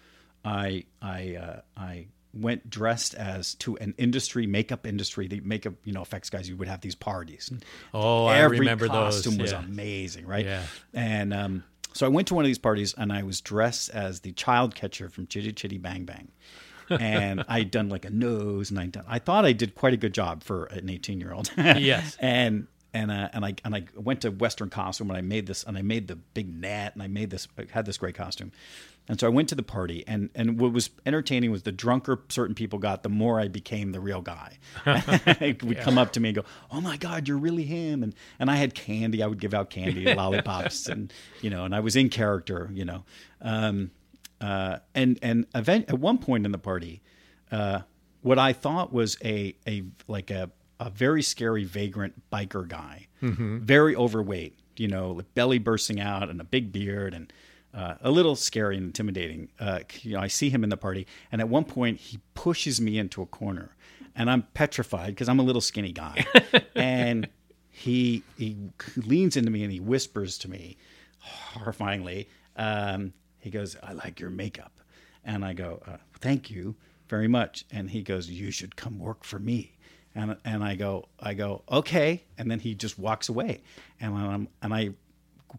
I 0.43 0.83
I 1.01 1.35
uh, 1.35 1.59
I 1.77 2.07
went 2.33 2.69
dressed 2.69 3.13
as 3.15 3.55
to 3.55 3.75
an 3.77 3.93
industry 3.97 4.45
makeup 4.47 4.85
industry 4.85 5.27
the 5.27 5.39
makeup 5.41 5.73
you 5.83 5.93
know 5.93 6.01
effects 6.01 6.29
guys 6.29 6.47
you 6.49 6.55
would 6.57 6.67
have 6.67 6.81
these 6.81 6.95
parties 6.95 7.49
and 7.51 7.63
Oh, 7.93 8.25
I 8.25 8.37
every 8.39 8.59
remember 8.59 8.87
those, 8.87 9.15
costume 9.23 9.37
was 9.37 9.51
amazing 9.53 10.25
right 10.27 10.45
Yeah. 10.45 10.63
and 10.93 11.33
um, 11.33 11.63
so 11.93 12.05
I 12.05 12.09
went 12.09 12.27
to 12.27 12.35
one 12.35 12.43
of 12.45 12.47
these 12.47 12.59
parties 12.59 12.93
and 12.97 13.11
I 13.11 13.23
was 13.23 13.41
dressed 13.41 13.89
as 13.89 14.19
the 14.19 14.31
child 14.33 14.75
catcher 14.75 15.09
from 15.09 15.25
Chitty 15.27 15.53
Chitty 15.53 15.77
Bang 15.79 16.05
Bang. 16.05 16.27
and 16.89 17.43
I'd 17.49 17.71
done 17.71 17.89
like 17.89 18.05
a 18.05 18.09
nose 18.11 18.69
and 18.69 18.79
I 18.79 18.85
done 18.87 19.05
I 19.07 19.19
thought 19.19 19.45
I 19.45 19.53
did 19.53 19.73
quite 19.75 19.93
a 19.93 19.97
good 19.97 20.13
job 20.13 20.43
for 20.43 20.65
an 20.65 20.89
18 20.89 21.19
year 21.19 21.33
old. 21.33 21.49
Yes. 21.57 22.15
And 22.21 22.67
and 22.97 23.11
uh, 23.11 23.29
and 23.31 23.45
I 23.45 23.55
and 23.63 23.75
I 23.75 23.85
went 23.95 24.21
to 24.21 24.31
Western 24.31 24.69
costume 24.69 25.09
and 25.09 25.17
I 25.17 25.21
made 25.21 25.45
this 25.45 25.63
and 25.63 25.77
I 25.77 25.83
made 25.83 26.07
the 26.07 26.15
big 26.15 26.53
net 26.53 26.93
and 26.93 27.03
I 27.03 27.07
made 27.07 27.29
this 27.29 27.47
I 27.57 27.65
had 27.69 27.85
this 27.85 27.97
great 27.97 28.15
costume. 28.15 28.51
And 29.09 29.17
so 29.17 29.25
I 29.25 29.29
went 29.29 29.47
to 29.49 29.55
the 29.55 29.63
party 29.63 30.03
and 30.07 30.29
and 30.33 30.59
what 30.59 30.73
was 30.73 30.89
entertaining 31.05 31.51
was 31.51 31.63
the 31.63 31.71
drunker 31.71 32.19
certain 32.29 32.55
people 32.55 32.79
got, 32.79 33.03
the 33.03 33.09
more 33.09 33.39
I 33.39 33.47
became 33.47 33.91
the 33.91 33.99
real 33.99 34.21
guy. 34.21 34.57
would 34.85 35.79
come 35.79 35.97
up 35.97 36.11
to 36.13 36.19
me 36.19 36.29
and 36.29 36.37
go, 36.37 36.43
"Oh 36.71 36.81
my 36.81 36.97
God, 36.97 37.27
you're 37.27 37.37
really 37.37 37.63
him!" 37.63 38.01
And 38.01 38.15
and 38.39 38.49
I 38.49 38.55
had 38.55 38.73
candy. 38.73 39.21
I 39.21 39.27
would 39.27 39.39
give 39.39 39.53
out 39.53 39.69
candy, 39.69 40.13
lollipops, 40.15 40.87
and 40.87 41.13
you 41.41 41.49
know, 41.49 41.65
and 41.65 41.75
I 41.75 41.79
was 41.81 41.95
in 41.95 42.09
character, 42.09 42.69
you 42.73 42.83
know. 42.83 43.03
Um, 43.41 43.91
uh, 44.41 44.79
and 44.95 45.19
and 45.21 45.45
event, 45.53 45.85
at 45.89 45.99
one 45.99 46.17
point 46.17 46.45
in 46.45 46.51
the 46.51 46.57
party, 46.57 47.01
uh, 47.51 47.81
what 48.21 48.39
I 48.39 48.53
thought 48.53 48.91
was 48.91 49.17
a 49.23 49.55
a 49.67 49.83
like 50.07 50.31
a 50.31 50.51
a 50.79 50.89
very 50.89 51.21
scary 51.21 51.63
vagrant 51.63 52.29
biker 52.31 52.67
guy, 52.67 53.07
very 53.21 53.95
overweight, 53.95 54.57
you 54.77 54.87
know, 54.87 55.11
with 55.11 55.33
belly 55.33 55.57
bursting 55.59 55.99
out 55.99 56.29
and 56.29 56.39
a 56.39 56.43
big 56.43 56.71
beard 56.71 57.13
and 57.13 57.31
uh, 57.73 57.95
a 58.01 58.11
little 58.11 58.35
scary 58.35 58.77
and 58.77 58.85
intimidating. 58.87 59.49
Uh, 59.59 59.79
you 60.01 60.13
know, 60.13 60.19
I 60.19 60.27
see 60.27 60.49
him 60.49 60.63
in 60.63 60.69
the 60.69 60.77
party, 60.77 61.05
and 61.31 61.41
at 61.41 61.49
one 61.49 61.63
point 61.65 61.99
he 61.99 62.19
pushes 62.33 62.79
me 62.81 62.97
into 62.97 63.21
a 63.21 63.25
corner, 63.25 63.75
and 64.15 64.29
I'm 64.29 64.43
petrified 64.53 65.09
because 65.09 65.29
I'm 65.29 65.39
a 65.39 65.43
little 65.43 65.61
skinny 65.61 65.91
guy, 65.91 66.25
and 66.75 67.27
he 67.69 68.23
he 68.37 68.57
leans 68.95 69.37
into 69.37 69.51
me 69.51 69.63
and 69.63 69.71
he 69.71 69.79
whispers 69.79 70.37
to 70.39 70.49
me, 70.49 70.77
horrifyingly. 71.53 72.27
Um, 72.55 73.13
he 73.39 73.49
goes, 73.49 73.75
"I 73.83 73.93
like 73.93 74.19
your 74.19 74.29
makeup," 74.31 74.79
and 75.23 75.45
I 75.45 75.53
go, 75.53 75.81
uh, 75.87 75.97
"Thank 76.19 76.49
you 76.49 76.75
very 77.09 77.27
much." 77.27 77.65
And 77.71 77.91
he 77.91 78.01
goes, 78.01 78.29
"You 78.29 78.49
should 78.51 78.75
come 78.75 78.97
work 78.99 79.23
for 79.23 79.39
me." 79.39 79.76
And 80.17 80.35
and 80.43 80.63
I 80.63 80.75
go, 80.75 81.07
I 81.19 81.33
go, 81.35 81.61
"Okay," 81.69 82.23
and 82.37 82.49
then 82.49 82.59
he 82.59 82.73
just 82.73 82.97
walks 82.97 83.29
away, 83.29 83.61
and 84.01 84.15
I'm 84.15 84.47
and 84.63 84.73
I 84.73 84.89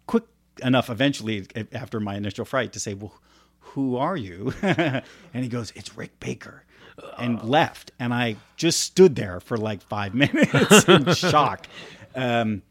quick 0.07 0.25
enough 0.63 0.91
eventually 0.91 1.47
after 1.73 2.01
my 2.01 2.17
initial 2.17 2.45
fright 2.45 2.73
to 2.73 2.81
say, 2.81 2.95
"Well, 2.95 3.15
who 3.61 3.97
are 3.97 4.17
you?" 4.17 4.53
and 4.63 5.05
he 5.33 5.49
goes, 5.49 5.73
"It's 5.77 5.97
Rick 5.97 6.19
Baker." 6.19 6.65
And 7.17 7.41
left, 7.45 7.93
and 8.01 8.13
I 8.13 8.35
just 8.57 8.81
stood 8.81 9.15
there 9.15 9.39
for 9.39 9.57
like 9.57 9.81
five 9.83 10.15
minutes 10.25 10.89
in 10.89 11.15
shock. 11.15 11.69
Um, 12.17 12.63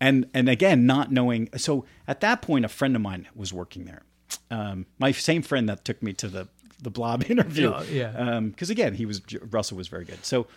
and 0.00 0.26
and 0.34 0.48
again 0.50 0.84
not 0.84 1.10
knowing 1.12 1.48
so 1.56 1.86
at 2.06 2.20
that 2.20 2.42
point 2.42 2.64
a 2.64 2.68
friend 2.68 2.94
of 2.96 3.00
mine 3.02 3.28
was 3.34 3.52
working 3.52 3.84
there 3.84 4.02
um, 4.50 4.84
my 4.98 5.12
same 5.12 5.40
friend 5.42 5.68
that 5.68 5.84
took 5.84 6.02
me 6.02 6.12
to 6.14 6.28
the 6.28 6.48
the 6.82 6.90
blob 6.90 7.24
interview 7.30 7.70
Yeah, 7.88 8.10
yeah. 8.14 8.40
because 8.40 8.68
again 8.68 8.94
he 8.94 9.06
was 9.06 9.22
russell 9.52 9.76
was 9.76 9.86
very 9.88 10.04
good 10.04 10.24
so 10.24 10.48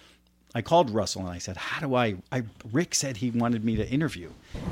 i 0.56 0.62
called 0.62 0.90
russell 0.90 1.22
and 1.22 1.30
i 1.30 1.38
said 1.38 1.56
how 1.58 1.80
do 1.86 1.94
I, 1.96 2.16
I 2.32 2.44
rick 2.72 2.96
said 2.96 3.18
he 3.18 3.30
wanted 3.30 3.64
me 3.64 3.76
to 3.76 3.88
interview 3.88 4.32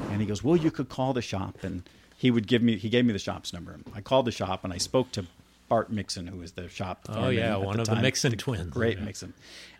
and 0.09 0.19
he 0.21 0.25
goes 0.25 0.43
well 0.43 0.55
you 0.55 0.71
could 0.71 0.89
call 0.89 1.13
the 1.13 1.21
shop 1.21 1.57
and 1.63 1.83
he 2.17 2.31
would 2.31 2.47
give 2.47 2.63
me 2.63 2.77
he 2.77 2.89
gave 2.89 3.05
me 3.05 3.13
the 3.13 3.19
shop's 3.19 3.53
number 3.53 3.77
i 3.93 4.01
called 4.01 4.25
the 4.25 4.31
shop 4.31 4.63
and 4.63 4.73
i 4.73 4.77
spoke 4.77 5.11
to 5.11 5.25
bart 5.69 5.91
mixon 5.91 6.25
who 6.27 6.37
was 6.39 6.53
the 6.53 6.67
shop 6.69 7.05
Oh, 7.09 7.29
yeah, 7.29 7.55
one 7.55 7.79
of 7.79 7.85
the 7.87 7.93
time. 7.93 8.01
Mixon 8.01 8.31
twins. 8.37 8.69
great 8.69 8.97
Yeah. 8.97 9.05
Mixon. 9.05 9.33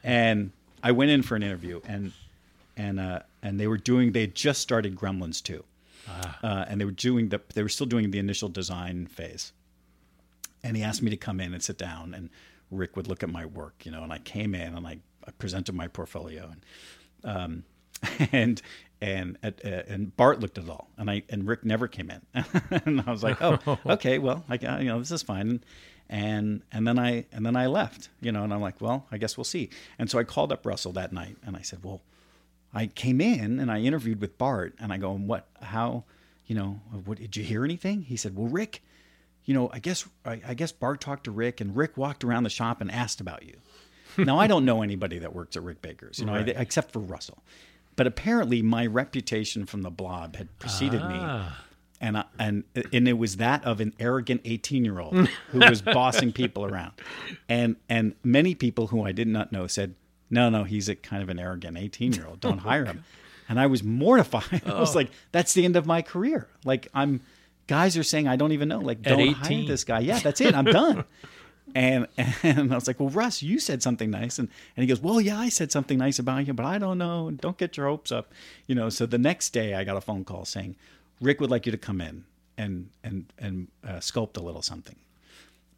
And 0.04 0.52
I 0.82 0.92
went 0.92 1.12
in 1.12 1.22
for 1.24 1.36
an 1.36 1.44
interview, 1.44 1.82
and 1.86 2.12
and 2.76 3.00
uh, 3.00 3.20
and 3.44 3.60
they 3.60 3.68
were 3.68 3.78
doing. 3.78 4.12
They 4.12 4.22
had 4.22 4.34
just 4.36 4.60
started 4.62 4.96
Gremlins 4.96 5.42
two, 5.44 5.64
Ah. 6.10 6.40
uh, 6.44 6.66
and 6.68 6.80
they 6.82 6.86
were 6.86 6.92
doing 6.92 7.30
the. 7.30 7.40
They 7.54 7.62
were 7.64 7.70
still 7.70 7.86
doing 7.86 8.12
the 8.12 8.18
initial 8.20 8.50
design 8.50 9.06
phase. 9.08 9.52
And 10.64 10.76
he 10.78 10.84
asked 10.84 11.02
me 11.02 11.10
to 11.12 11.18
come 11.18 11.40
in 11.40 11.54
and 11.54 11.62
sit 11.62 11.78
down, 11.78 12.14
and 12.14 12.30
Rick 12.72 12.96
would 12.96 13.08
look 13.08 13.22
at 13.24 13.30
my 13.30 13.46
work, 13.46 13.86
you 13.86 13.92
know. 13.92 14.04
And 14.04 14.12
I 14.12 14.18
came 14.20 14.56
in 14.56 14.76
and 14.76 14.88
I, 14.88 14.98
I 15.28 15.32
presented 15.32 15.76
my 15.76 15.88
portfolio, 15.88 16.52
and 16.52 17.36
um, 17.36 17.64
and 18.32 18.62
and 19.02 19.38
uh, 19.44 19.50
and 19.66 20.16
Bart 20.16 20.40
looked 20.40 20.58
at 20.58 20.66
it 20.66 20.70
all, 20.70 20.90
and 20.98 21.10
I 21.10 21.24
and 21.30 21.48
Rick 21.48 21.66
never 21.66 21.88
came 21.88 22.10
in, 22.10 22.22
and 22.86 23.04
I 23.06 23.12
was 23.12 23.24
like, 23.24 23.42
oh, 23.42 23.60
okay, 23.86 24.20
well, 24.20 24.44
I 24.50 24.56
you 24.80 24.88
know 24.88 25.00
this 25.00 25.12
is 25.12 25.22
fine, 25.22 25.64
and 26.10 26.62
and 26.72 26.88
then 26.88 27.00
I 27.00 27.26
and 27.32 27.46
then 27.46 27.56
I 27.56 27.68
left, 27.68 28.10
you 28.22 28.32
know, 28.32 28.44
and 28.44 28.54
I'm 28.54 28.62
like, 28.62 28.82
well, 28.82 29.08
I 29.12 29.18
guess 29.18 29.38
we'll 29.38 29.44
see, 29.44 29.70
and 30.00 30.10
so 30.10 30.20
I 30.20 30.24
called 30.24 30.52
up 30.52 30.66
Russell 30.66 30.92
that 30.94 31.12
night, 31.12 31.38
and 31.46 31.56
I 31.56 31.62
said, 31.62 31.84
well, 31.84 32.02
I 32.74 32.88
came 32.88 33.22
in 33.22 33.60
and 33.60 33.72
I 33.72 33.80
interviewed 33.80 34.20
with 34.20 34.38
Bart, 34.38 34.74
and 34.80 34.92
I 34.92 34.98
go, 34.98 35.14
and 35.14 35.28
what, 35.28 35.48
how, 35.62 36.06
you 36.48 36.56
know, 36.56 36.82
what 37.06 37.20
did 37.20 37.38
you 37.38 37.44
hear 37.44 37.64
anything? 37.64 38.02
He 38.02 38.18
said, 38.18 38.36
well, 38.36 38.48
Rick, 38.48 38.82
you 39.46 39.54
know, 39.54 39.70
I 39.72 39.80
guess 39.80 40.08
I, 40.26 40.42
I 40.48 40.54
guess 40.56 40.72
Bart 40.72 41.00
talked 41.00 41.26
to 41.26 41.32
Rick, 41.32 41.62
and 41.62 41.76
Rick 41.76 41.98
walked 41.98 42.24
around 42.24 42.44
the 42.44 42.50
shop 42.50 42.82
and 42.82 42.90
asked 42.90 43.22
about 43.22 43.44
you. 43.44 43.58
now 44.18 44.40
I 44.40 44.48
don't 44.48 44.66
know 44.66 44.82
anybody 44.82 45.20
that 45.20 45.34
works 45.34 45.56
at 45.58 45.64
Rick 45.64 45.82
Baker's, 45.82 46.20
you 46.20 46.26
know, 46.26 46.34
Right. 46.34 46.50
except 46.50 46.92
for 46.92 47.00
Russell. 47.00 47.44
But 47.96 48.08
apparently, 48.08 48.62
my 48.62 48.86
reputation 48.88 49.66
from 49.66 49.84
the 49.84 49.92
Blob 49.92 50.36
had 50.36 50.58
preceded 50.60 51.02
Ah. 51.04 51.08
me, 51.10 51.56
and 52.02 52.18
I, 52.18 52.24
and 52.40 52.64
and 52.92 53.08
it 53.08 53.14
was 53.20 53.38
that 53.38 53.64
of 53.66 53.80
an 53.80 53.94
arrogant 54.00 54.42
eighteen 54.46 54.84
year 54.84 55.00
old 55.00 55.16
who 55.50 55.60
was 55.60 55.82
bossing 55.82 56.32
people 56.34 56.66
around, 56.66 56.94
and 57.48 57.76
and 57.88 58.16
many 58.24 58.56
people 58.56 58.88
who 58.88 59.06
I 59.06 59.12
did 59.12 59.28
not 59.28 59.52
know 59.52 59.68
said, 59.68 59.94
"No, 60.32 60.50
no, 60.50 60.64
he's 60.64 60.90
a 60.90 60.96
kind 60.96 61.22
of 61.22 61.30
an 61.30 61.38
arrogant 61.40 61.78
eighteen 61.78 62.14
year 62.14 62.26
old. 62.26 62.40
Don't 62.40 62.58
hire 62.70 62.86
him." 62.86 63.04
And 63.48 63.60
I 63.60 63.68
was 63.68 63.84
mortified. 63.84 64.64
I 64.66 64.80
was 64.80 64.96
like, 64.96 65.12
"That's 65.32 65.54
the 65.54 65.64
end 65.64 65.76
of 65.76 65.86
my 65.86 66.02
career." 66.02 66.48
Like 66.66 66.88
I'm, 66.96 67.22
guys 67.68 67.96
are 67.96 68.04
saying 68.04 68.28
I 68.28 68.38
don't 68.38 68.54
even 68.54 68.70
know. 68.70 68.80
Like, 68.80 69.00
At 69.06 69.16
don't 69.18 69.34
hire 69.34 69.66
this 69.66 69.84
guy. 69.84 70.00
Yeah, 70.00 70.18
that's 70.20 70.42
it. 70.42 70.56
I'm 70.56 70.66
done. 70.66 71.04
And 71.76 72.08
and 72.44 72.72
I 72.72 72.76
was 72.76 72.88
like, 72.88 73.00
well, 73.00 73.10
Russ, 73.10 73.42
you 73.42 73.60
said 73.60 73.82
something 73.84 74.10
nice, 74.12 74.38
and 74.40 74.48
and 74.78 74.84
he 74.84 74.88
goes, 74.88 75.02
well, 75.02 75.20
yeah, 75.20 75.40
I 75.40 75.50
said 75.50 75.72
something 75.72 75.98
nice 75.98 76.20
about 76.20 76.46
you, 76.48 76.54
but 76.54 76.66
I 76.66 76.78
don't 76.78 76.98
know. 76.98 77.32
Don't 77.32 77.58
get 77.58 77.78
your 77.78 77.88
hopes 77.88 78.12
up, 78.12 78.32
you 78.68 78.76
know. 78.76 78.90
So 78.90 79.06
the 79.06 79.18
next 79.18 79.50
day, 79.52 79.74
I 79.74 79.84
got 79.84 79.98
a 79.98 80.02
phone 80.02 80.24
call 80.24 80.46
saying, 80.46 80.76
Rick 81.22 81.40
would 81.42 81.50
like 81.52 81.66
you 81.66 81.72
to 81.72 81.78
come 81.78 82.00
in 82.02 82.26
and 82.58 82.90
and 83.04 83.26
and 83.40 83.68
uh, 83.88 83.94
sculpt 83.94 84.38
a 84.38 84.42
little 84.42 84.62
something. 84.62 84.96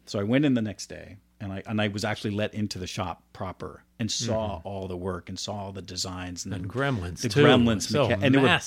So 0.04 0.20
I 0.20 0.22
went 0.22 0.44
in 0.44 0.54
the 0.54 0.62
next 0.62 0.86
day, 0.88 1.16
and 1.40 1.52
I 1.52 1.62
and 1.66 1.80
I 1.80 1.88
was 1.88 2.04
actually 2.04 2.30
let 2.32 2.52
into 2.54 2.78
the 2.78 2.86
shop 2.86 3.22
proper 3.32 3.82
and 3.98 4.10
saw 4.12 4.60
all 4.62 4.86
the 4.88 4.96
work 4.96 5.30
and 5.30 5.38
saw 5.38 5.54
all 5.54 5.72
the 5.72 5.80
designs 5.80 6.44
and, 6.44 6.52
And 6.52 6.64
the 6.64 6.68
Gremlins, 6.68 7.22
the 7.22 7.30
too. 7.30 7.42
Gremlins, 7.42 7.82
So 7.90 8.06
maquette- 8.08 8.22
and 8.22 8.34
there 8.34 8.42
were 8.42 8.46
Yeah. 8.48 8.60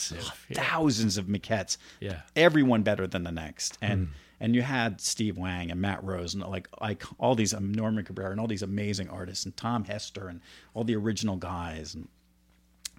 thousands 0.53 1.17
of 1.19 1.25
maquettes. 1.27 1.77
Yeah. 1.99 2.21
everyone 2.35 2.81
better 2.81 3.05
than 3.05 3.23
the 3.23 3.31
next, 3.31 3.77
and 3.81 4.09
and 4.39 4.55
you 4.55 4.61
had 4.61 5.01
Steve 5.01 5.37
Wang 5.37 5.71
and 5.71 5.81
Matt 5.81 6.03
Rose 6.03 6.33
and 6.33 6.43
like 6.43 6.67
like 6.81 7.03
all 7.17 7.35
these 7.35 7.53
um, 7.53 7.73
Norman 7.73 8.03
Cabrera 8.03 8.31
and 8.31 8.39
all 8.39 8.47
these 8.47 8.61
amazing 8.61 9.09
artists 9.09 9.45
and 9.45 9.55
Tom 9.55 9.83
Hester 9.83 10.27
and 10.27 10.41
all 10.73 10.83
the 10.83 10.95
original 10.95 11.35
guys 11.35 11.95
and 11.95 12.07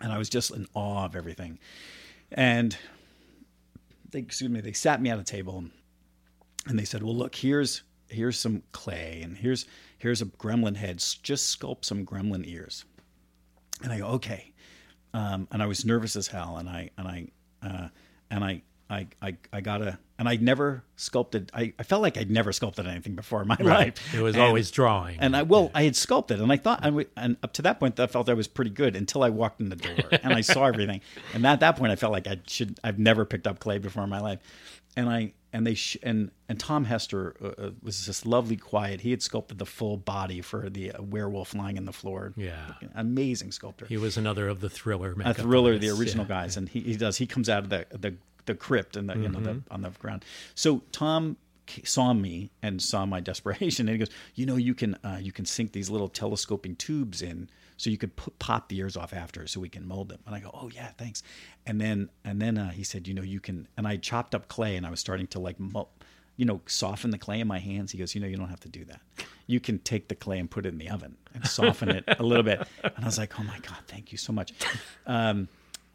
and 0.00 0.12
I 0.12 0.18
was 0.18 0.28
just 0.28 0.50
in 0.50 0.66
awe 0.74 1.04
of 1.04 1.14
everything. 1.14 1.58
And 2.32 2.76
they 4.10 4.20
excuse 4.20 4.50
me, 4.50 4.60
they 4.60 4.72
sat 4.72 5.00
me 5.00 5.10
at 5.10 5.18
a 5.18 5.24
table 5.24 5.64
and 6.66 6.78
they 6.78 6.84
said, 6.84 7.02
"Well, 7.02 7.16
look, 7.16 7.34
here's 7.34 7.82
here's 8.08 8.38
some 8.38 8.62
clay 8.72 9.20
and 9.22 9.36
here's 9.36 9.66
here's 9.98 10.22
a 10.22 10.26
gremlin 10.26 10.76
head. 10.76 10.98
Just 11.22 11.58
sculpt 11.58 11.84
some 11.84 12.04
gremlin 12.04 12.46
ears." 12.46 12.84
And 13.82 13.92
I 13.92 13.98
go, 13.98 14.06
"Okay." 14.06 14.52
Um, 15.12 15.48
and 15.50 15.62
I 15.62 15.66
was 15.66 15.84
nervous 15.84 16.14
as 16.16 16.28
hell, 16.28 16.56
and 16.58 16.68
I 16.68 16.90
and 16.96 17.08
I 17.08 17.28
uh, 17.62 17.88
and 18.30 18.44
I 18.44 18.62
I, 18.90 19.06
I, 19.22 19.36
I 19.52 19.60
gotta, 19.60 19.98
and 20.18 20.28
I 20.28 20.36
never 20.36 20.82
sculpted. 20.96 21.50
I, 21.54 21.72
I 21.78 21.84
felt 21.84 22.02
like 22.02 22.18
I'd 22.18 22.30
never 22.30 22.52
sculpted 22.52 22.86
anything 22.86 23.14
before 23.14 23.40
in 23.40 23.48
my 23.48 23.56
life. 23.60 24.14
It 24.14 24.20
was 24.20 24.34
And- 24.34 24.42
always 24.42 24.70
drawing. 24.70 25.18
and 25.20 25.36
I 25.36 25.42
well, 25.42 25.70
I 25.74 25.84
had 25.84 25.94
sculpted, 25.94 26.40
and 26.40 26.50
I 26.52 26.56
thought, 26.56 26.80
and, 26.82 26.96
we, 26.96 27.06
and 27.16 27.36
up 27.42 27.52
to 27.54 27.62
that 27.62 27.78
point, 27.78 28.00
I 28.00 28.08
felt 28.08 28.28
I 28.28 28.34
was 28.34 28.48
pretty 28.48 28.72
good 28.72 28.96
until 28.96 29.22
I 29.22 29.30
walked 29.30 29.60
in 29.60 29.68
the 29.68 29.76
door 29.76 29.96
and 30.22 30.32
I 30.34 30.40
saw 30.40 30.64
everything. 30.66 31.00
And 31.34 31.46
at 31.46 31.60
that 31.60 31.76
point, 31.76 31.92
I 31.92 31.96
felt 31.96 32.12
like 32.12 32.26
I 32.26 32.40
should. 32.46 32.78
I've 32.82 32.98
never 32.98 33.24
picked 33.24 33.46
up 33.46 33.60
clay 33.60 33.78
before 33.78 34.02
in 34.02 34.10
my 34.10 34.20
life, 34.20 34.40
and 34.96 35.08
I 35.08 35.32
and 35.52 35.66
they 35.66 35.74
sh- 35.74 35.96
and 36.02 36.30
and 36.48 36.58
Tom 36.58 36.84
Hester 36.84 37.34
uh, 37.42 37.46
uh, 37.66 37.70
was 37.82 38.04
just 38.06 38.26
lovely, 38.26 38.56
quiet. 38.56 39.00
He 39.00 39.10
had 39.10 39.22
sculpted 39.22 39.58
the 39.58 39.66
full 39.66 39.96
body 39.96 40.40
for 40.40 40.68
the 40.68 40.92
uh, 40.92 41.02
werewolf 41.02 41.54
lying 41.54 41.76
in 41.76 41.84
the 41.84 41.92
floor. 41.92 42.32
Yeah. 42.36 42.74
amazing 42.94 43.52
sculptor 43.52 43.86
he 43.86 43.96
was 43.96 44.16
another 44.16 44.48
of 44.48 44.60
the 44.60 44.70
thriller. 44.70 45.14
a 45.24 45.34
thriller, 45.34 45.78
the 45.78 45.90
original 45.90 46.24
yeah. 46.24 46.42
guys, 46.42 46.56
and 46.56 46.68
he, 46.68 46.80
he 46.80 46.96
does. 46.96 47.16
He 47.18 47.26
comes 47.26 47.48
out 47.48 47.64
of 47.64 47.70
the 47.70 47.86
the, 47.90 48.14
the 48.46 48.54
crypt 48.54 48.96
and 48.96 49.08
the 49.08 49.16
you 49.16 49.28
know 49.28 49.40
the 49.40 49.50
Mm-hmm. 49.50 49.72
on 49.74 49.82
the 49.82 49.90
ground. 49.90 50.24
So 50.54 50.82
Tom 50.92 51.36
saw 51.84 52.12
me 52.12 52.50
and 52.62 52.82
saw 52.82 53.06
my 53.06 53.20
desperation, 53.30 53.88
and 53.88 53.94
he 53.94 53.98
goes, 53.98 54.10
"You 54.34 54.46
know, 54.46 54.56
you 54.56 54.74
can 54.74 54.94
uh, 55.04 55.18
you 55.20 55.32
can 55.32 55.44
sink 55.44 55.72
these 55.72 55.88
little 55.90 56.08
telescoping 56.08 56.76
tubes 56.76 57.22
in, 57.22 57.48
so 57.76 57.90
you 57.90 57.96
could 57.98 58.16
put, 58.16 58.38
pop 58.38 58.68
the 58.68 58.78
ears 58.78 58.96
off 58.96 59.12
after, 59.12 59.46
so 59.46 59.60
we 59.60 59.68
can 59.68 59.86
mold 59.86 60.08
them." 60.08 60.18
And 60.26 60.34
I 60.34 60.40
go, 60.40 60.50
"Oh 60.52 60.68
yeah, 60.74 60.88
thanks." 60.98 61.22
And 61.66 61.80
then 61.80 62.08
and 62.24 62.40
then 62.42 62.58
uh, 62.58 62.70
he 62.70 62.82
said, 62.84 63.06
"You 63.06 63.14
know, 63.14 63.22
you 63.22 63.40
can." 63.40 63.68
And 63.76 63.86
I 63.86 63.96
chopped 63.96 64.34
up 64.34 64.48
clay, 64.48 64.76
and 64.76 64.84
I 64.86 64.90
was 64.90 65.00
starting 65.00 65.26
to 65.28 65.38
like. 65.38 65.56
You 66.36 66.46
know, 66.46 66.62
soften 66.64 67.10
the 67.10 67.18
clay 67.18 67.40
in 67.40 67.46
my 67.48 67.58
hands. 67.58 67.92
He 67.92 67.98
goes, 67.98 68.14
you 68.14 68.20
know, 68.22 68.26
you 68.26 68.38
don't 68.38 68.48
have 68.48 68.60
to 68.60 68.68
do 68.70 68.82
that. 68.86 69.02
You 69.46 69.60
can 69.60 69.78
take 69.78 70.08
the 70.08 70.14
clay 70.14 70.38
and 70.38 70.50
put 70.50 70.64
it 70.64 70.70
in 70.70 70.78
the 70.78 70.88
oven 70.88 71.18
and 71.34 71.46
soften 71.46 71.90
it 71.90 72.04
a 72.06 72.22
little 72.22 72.44
bit. 72.44 72.66
And 72.82 72.94
I 72.96 73.04
was 73.04 73.18
like, 73.18 73.38
oh 73.38 73.42
my 73.42 73.58
God, 73.58 73.76
thank 73.88 74.10
you 74.10 74.16
so 74.16 74.32
much. 74.32 74.54
Um, 75.06 75.48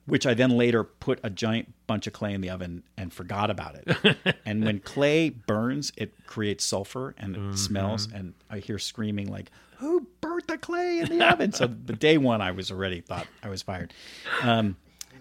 which 0.05 0.25
I 0.25 0.33
then 0.33 0.51
later 0.51 0.83
put 0.83 1.19
a 1.23 1.29
giant 1.29 1.73
bunch 1.87 2.07
of 2.07 2.13
clay 2.13 2.33
in 2.33 2.41
the 2.41 2.49
oven 2.49 2.83
and 2.97 3.11
forgot 3.11 3.49
about 3.49 3.75
it. 3.75 4.17
and 4.45 4.63
when 4.63 4.79
clay 4.79 5.29
burns, 5.29 5.91
it 5.97 6.13
creates 6.27 6.63
sulfur 6.63 7.15
and 7.17 7.35
it 7.35 7.57
smells. 7.57 8.07
And 8.13 8.33
I 8.49 8.59
hear 8.59 8.77
screaming 8.77 9.31
like, 9.31 9.51
"Who 9.77 10.07
burnt 10.21 10.47
the 10.47 10.57
clay 10.57 10.99
in 10.99 11.09
the 11.09 11.27
oven?" 11.27 11.51
So 11.53 11.67
the 11.67 11.93
day 11.93 12.17
one, 12.17 12.41
I 12.41 12.51
was 12.51 12.71
already 12.71 13.01
thought 13.01 13.27
I 13.41 13.49
was 13.49 13.61
fired. 13.61 13.93
Um, 14.41 14.77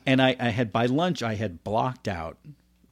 and 0.07 0.21
I, 0.21 0.37
I 0.39 0.51
had 0.51 0.71
by 0.73 0.87
lunch, 0.87 1.23
I 1.23 1.35
had 1.35 1.65
blocked 1.65 2.09
out 2.09 2.37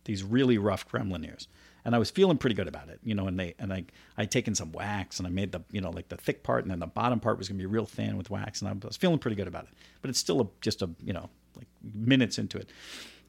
these 0.04 0.22
really 0.22 0.58
rough 0.58 0.88
gremlin 0.88 1.26
ears. 1.26 1.48
And 1.84 1.96
I 1.96 1.98
was 1.98 2.10
feeling 2.10 2.38
pretty 2.38 2.54
good 2.54 2.68
about 2.68 2.88
it, 2.88 3.00
you 3.02 3.12
know. 3.14 3.26
And 3.26 3.38
they 3.38 3.54
and 3.58 3.72
I 3.72 3.84
I'd 4.16 4.30
taken 4.30 4.54
some 4.54 4.70
wax 4.70 5.18
and 5.18 5.26
I 5.26 5.30
made 5.30 5.50
the 5.50 5.62
you 5.72 5.80
know 5.80 5.90
like 5.90 6.08
the 6.08 6.16
thick 6.16 6.44
part 6.44 6.62
and 6.64 6.70
then 6.70 6.78
the 6.78 6.86
bottom 6.86 7.18
part 7.18 7.38
was 7.38 7.48
gonna 7.48 7.58
be 7.58 7.66
real 7.66 7.86
thin 7.86 8.16
with 8.16 8.30
wax 8.30 8.62
and 8.62 8.70
I 8.70 8.86
was 8.86 8.96
feeling 8.96 9.18
pretty 9.18 9.34
good 9.34 9.48
about 9.48 9.64
it. 9.64 9.70
But 10.00 10.08
it's 10.08 10.18
still 10.20 10.40
a, 10.40 10.46
just 10.60 10.80
a 10.80 10.90
you 11.02 11.12
know 11.12 11.28
like 11.56 11.68
minutes 11.94 12.38
into 12.38 12.58
it, 12.58 12.70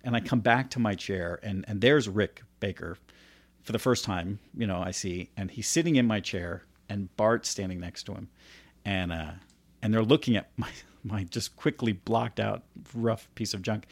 and 0.03 0.15
I 0.15 0.19
come 0.19 0.39
back 0.39 0.69
to 0.71 0.79
my 0.79 0.95
chair 0.95 1.39
and 1.43 1.65
and 1.67 1.81
there's 1.81 2.07
Rick 2.09 2.43
Baker, 2.59 2.97
for 3.63 3.71
the 3.71 3.79
first 3.79 4.03
time 4.05 4.39
you 4.55 4.67
know 4.67 4.81
I 4.81 4.91
see 4.91 5.29
and 5.37 5.49
he's 5.51 5.67
sitting 5.67 5.95
in 5.95 6.05
my 6.07 6.19
chair 6.19 6.63
and 6.89 7.15
Bart's 7.17 7.49
standing 7.49 7.79
next 7.79 8.03
to 8.03 8.13
him, 8.13 8.29
and 8.85 9.11
uh 9.11 9.31
and 9.81 9.93
they're 9.93 10.03
looking 10.03 10.35
at 10.35 10.49
my 10.57 10.69
my 11.03 11.23
just 11.25 11.55
quickly 11.55 11.93
blocked 11.93 12.39
out 12.39 12.63
rough 12.93 13.27
piece 13.35 13.53
of 13.53 13.61
junk, 13.61 13.85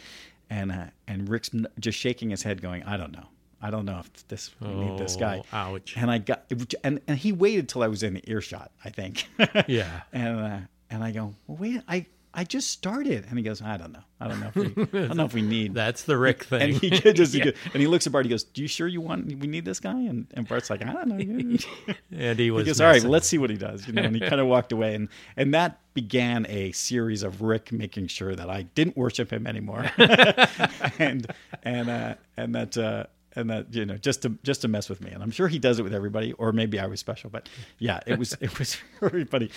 and 0.49 0.71
uh, 0.71 0.85
and 1.07 1.27
Rick's 1.29 1.49
just 1.79 1.97
shaking 1.97 2.29
his 2.29 2.43
head, 2.43 2.61
going, 2.61 2.83
"I 2.83 2.95
don't 2.95 3.11
know, 3.11 3.25
I 3.61 3.69
don't 3.69 3.83
know 3.85 3.99
if 3.99 4.27
this 4.29 4.51
we 4.61 4.69
need 4.73 4.97
this 4.97 5.17
guy." 5.17 5.41
Oh, 5.51 5.57
ouch. 5.57 5.95
And 5.97 6.09
I 6.09 6.19
got 6.19 6.49
and 6.83 7.01
and 7.07 7.17
he 7.17 7.33
waited 7.33 7.67
till 7.67 7.83
I 7.83 7.87
was 7.87 8.01
in 8.03 8.13
the 8.13 8.23
earshot, 8.29 8.71
I 8.85 8.89
think. 8.91 9.27
Yeah. 9.67 10.01
and 10.13 10.39
uh, 10.39 10.59
and 10.89 11.03
I 11.03 11.11
go, 11.11 11.33
well, 11.47 11.57
wait, 11.57 11.81
I 11.87 12.05
I 12.33 12.45
just 12.45 12.69
started, 12.69 13.25
and 13.27 13.37
he 13.37 13.43
goes, 13.43 13.61
I 13.61 13.75
don't 13.75 13.91
know, 13.91 14.03
I 14.19 14.27
don't 14.29 14.39
know 14.39 14.47
if 14.47 14.55
we, 14.55 14.99
I 14.99 15.07
don't 15.07 15.17
know 15.17 15.25
if 15.25 15.33
we 15.33 15.41
need. 15.57 15.73
That's 15.73 16.03
the 16.03 16.17
Rick 16.17 16.43
thing. 16.45 16.61
and 16.61 16.73
he 16.73 16.89
just 16.89 17.37
goes- 17.37 17.53
and 17.73 17.81
he 17.81 17.87
looks 17.87 18.07
at 18.07 18.13
Bart. 18.13 18.25
He 18.25 18.29
goes, 18.29 18.43
"Do 18.43 18.61
you 18.61 18.67
sure 18.69 18.87
you 18.87 19.01
want? 19.01 19.25
We 19.25 19.47
need 19.47 19.65
this 19.65 19.79
guy?" 19.81 19.99
And, 19.99 20.27
and 20.33 20.47
Bart's 20.47 20.69
like, 20.69 20.81
"I 20.85 20.93
don't 20.93 21.07
know." 21.09 21.15
and 22.11 22.39
he 22.39 22.49
was 22.51 22.63
He 22.65 22.69
goes, 22.69 22.79
"All 22.79 22.87
right, 22.87 23.01
well, 23.01 23.11
let's 23.11 23.27
see 23.27 23.37
what 23.37 23.49
he 23.49 23.57
does." 23.57 23.85
You 23.85 23.93
know, 23.93 24.03
and 24.03 24.15
he 24.15 24.21
kind 24.21 24.39
of 24.39 24.47
walked 24.47 24.71
away, 24.71 24.95
and 24.95 25.09
and 25.35 25.53
that 25.53 25.79
began 25.93 26.45
a 26.47 26.71
series 26.71 27.21
of 27.23 27.41
Rick 27.41 27.71
making 27.73 28.07
sure 28.07 28.33
that 28.33 28.49
I 28.49 28.61
didn't 28.63 28.95
worship 28.95 29.31
him 29.31 29.45
anymore, 29.45 29.91
and 30.99 31.27
and 31.63 31.89
uh, 31.89 32.15
and 32.37 32.55
that. 32.55 32.77
Uh, 32.77 33.05
and 33.33 33.49
that 33.49 33.73
you 33.73 33.85
know 33.85 33.95
just 33.95 34.23
to 34.23 34.37
just 34.43 34.59
to 34.59 34.67
mess 34.67 34.89
with 34.89 34.99
me 34.99 35.09
and 35.09 35.23
i'm 35.23 35.31
sure 35.31 35.47
he 35.47 35.57
does 35.57 35.79
it 35.79 35.83
with 35.83 35.93
everybody 35.93 36.33
or 36.33 36.51
maybe 36.51 36.77
i 36.81 36.85
was 36.85 36.99
special 36.99 37.29
but 37.29 37.47
yeah 37.79 38.01
it 38.05 38.19
was 38.19 38.35
it 38.41 38.59
was 38.59 38.75
very 38.99 39.23
funny 39.23 39.49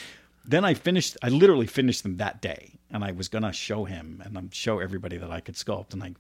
then 0.45 0.65
i 0.65 0.75
finished 0.75 1.17
i 1.23 1.29
literally 1.29 1.67
finished 1.67 2.03
them 2.03 2.17
that 2.17 2.41
day 2.41 2.73
and 2.91 3.05
i 3.05 3.13
was 3.13 3.29
gonna 3.29 3.53
show 3.53 3.85
him 3.85 4.23
and 4.25 4.55
show 4.55 4.79
everybody 4.79 5.17
that 5.17 5.31
i 5.31 5.41
could 5.41 5.55
sculpt 5.55 5.93
and 5.93 6.03
i 6.03 6.15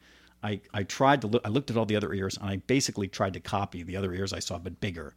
I, 0.44 0.60
I 0.74 0.82
tried 0.82 1.22
to 1.22 1.26
look 1.26 1.42
I 1.44 1.48
looked 1.48 1.70
at 1.70 1.76
all 1.78 1.86
the 1.86 1.96
other 1.96 2.12
ears 2.12 2.36
and 2.36 2.50
I 2.50 2.56
basically 2.56 3.08
tried 3.08 3.32
to 3.32 3.40
copy 3.40 3.82
the 3.82 3.96
other 3.96 4.12
ears 4.12 4.34
I 4.34 4.40
saw 4.40 4.58
but 4.58 4.78
bigger. 4.78 5.14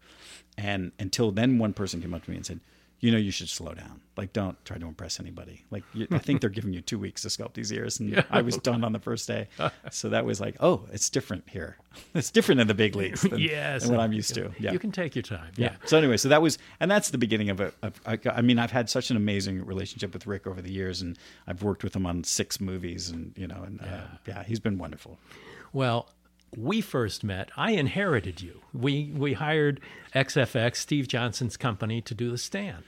And 0.57 0.93
until 0.99 1.31
then 1.31 1.59
one 1.59 1.73
person 1.73 2.01
came 2.01 2.13
up 2.13 2.23
to 2.23 2.29
me 2.29 2.37
and 2.37 2.45
said, 2.45 2.61
"You 2.99 3.11
know 3.11 3.17
you 3.17 3.31
should 3.31 3.49
slow 3.49 3.73
down. 3.73 4.01
Like 4.15 4.33
don't 4.33 4.63
try 4.65 4.77
to 4.77 4.85
impress 4.87 5.19
anybody. 5.19 5.63
Like 5.69 5.83
you, 5.93 6.07
I 6.11 6.17
think 6.17 6.41
they're 6.41 6.49
giving 6.49 6.73
you 6.73 6.81
2 6.81 6.97
weeks 6.97 7.21
to 7.23 7.27
sculpt 7.27 7.53
these 7.53 7.71
ears." 7.71 7.99
And 7.99 8.23
I 8.31 8.41
was 8.41 8.57
done 8.57 8.83
on 8.83 8.91
the 8.91 8.99
first 8.99 9.27
day. 9.27 9.47
So 9.91 10.09
that 10.09 10.25
was 10.25 10.39
like, 10.41 10.55
"Oh, 10.59 10.87
it's 10.91 11.09
different 11.09 11.43
here. 11.49 11.77
It's 12.13 12.29
different 12.29 12.61
in 12.61 12.67
the 12.67 12.75
big 12.75 12.95
leagues 12.95 13.21
than, 13.23 13.39
yes, 13.39 13.83
than 13.83 13.91
what 13.91 13.99
I'm 13.99 14.13
used 14.13 14.33
to." 14.35 14.51
Yeah. 14.59 14.71
You 14.71 14.79
can 14.79 14.91
take 14.91 15.15
your 15.15 15.23
time. 15.23 15.51
yeah. 15.57 15.75
So 15.85 15.97
anyway, 15.97 16.17
so 16.17 16.29
that 16.29 16.41
was, 16.43 16.59
and 16.79 16.91
that's 16.91 17.09
the 17.09 17.17
beginning 17.17 17.49
of 17.49 17.59
it. 17.59 17.73
Of, 17.81 17.99
I, 18.05 18.19
I 18.31 18.41
mean, 18.41 18.59
I've 18.59 18.71
had 18.71 18.87
such 18.89 19.09
an 19.09 19.17
amazing 19.17 19.65
relationship 19.65 20.13
with 20.13 20.27
Rick 20.27 20.45
over 20.45 20.61
the 20.61 20.71
years, 20.71 21.01
and 21.01 21.17
I've 21.47 21.63
worked 21.63 21.83
with 21.83 21.95
him 21.95 22.05
on 22.05 22.23
six 22.23 22.59
movies, 22.61 23.09
and 23.09 23.33
you 23.35 23.47
know, 23.47 23.63
and 23.65 23.81
uh, 23.81 24.01
yeah, 24.27 24.43
he's 24.43 24.59
been 24.59 24.77
wonderful. 24.77 25.17
Well, 25.73 26.09
we 26.55 26.81
first 26.81 27.23
met. 27.23 27.49
I 27.57 27.71
inherited 27.71 28.41
you. 28.41 28.61
We 28.73 29.11
we 29.15 29.33
hired 29.33 29.81
XFX, 30.15 30.77
Steve 30.77 31.07
Johnson's 31.07 31.57
company, 31.57 32.01
to 32.01 32.13
do 32.13 32.31
the 32.31 32.37
stand, 32.37 32.83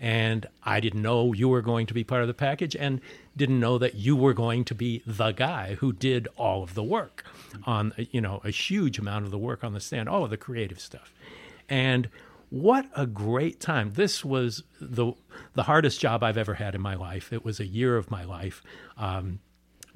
and 0.00 0.46
I 0.62 0.80
didn't 0.80 1.02
know 1.02 1.32
you 1.32 1.48
were 1.48 1.62
going 1.62 1.86
to 1.86 1.94
be 1.94 2.04
part 2.04 2.22
of 2.22 2.28
the 2.28 2.34
package, 2.34 2.74
and 2.74 3.00
didn't 3.36 3.60
know 3.60 3.78
that 3.78 3.94
you 3.94 4.16
were 4.16 4.34
going 4.34 4.64
to 4.66 4.74
be 4.74 5.02
the 5.06 5.32
guy 5.32 5.74
who 5.76 5.92
did 5.92 6.28
all 6.36 6.62
of 6.62 6.74
the 6.74 6.82
work 6.82 7.24
on 7.64 7.92
you 7.96 8.20
know 8.20 8.40
a 8.44 8.50
huge 8.50 8.98
amount 8.98 9.24
of 9.24 9.30
the 9.30 9.38
work 9.38 9.62
on 9.62 9.74
the 9.74 9.80
stand, 9.80 10.08
all 10.08 10.24
of 10.24 10.30
the 10.30 10.36
creative 10.36 10.80
stuff, 10.80 11.12
and. 11.68 12.08
What 12.50 12.86
a 12.94 13.04
great 13.04 13.58
time. 13.58 13.94
This 13.94 14.24
was 14.24 14.62
the 14.80 15.14
the 15.54 15.64
hardest 15.64 16.00
job 16.00 16.22
I've 16.22 16.36
ever 16.36 16.54
had 16.54 16.76
in 16.76 16.80
my 16.80 16.94
life. 16.94 17.32
It 17.32 17.44
was 17.44 17.58
a 17.58 17.66
year 17.66 17.96
of 17.96 18.12
my 18.12 18.22
life. 18.22 18.62
Um, 18.96 19.40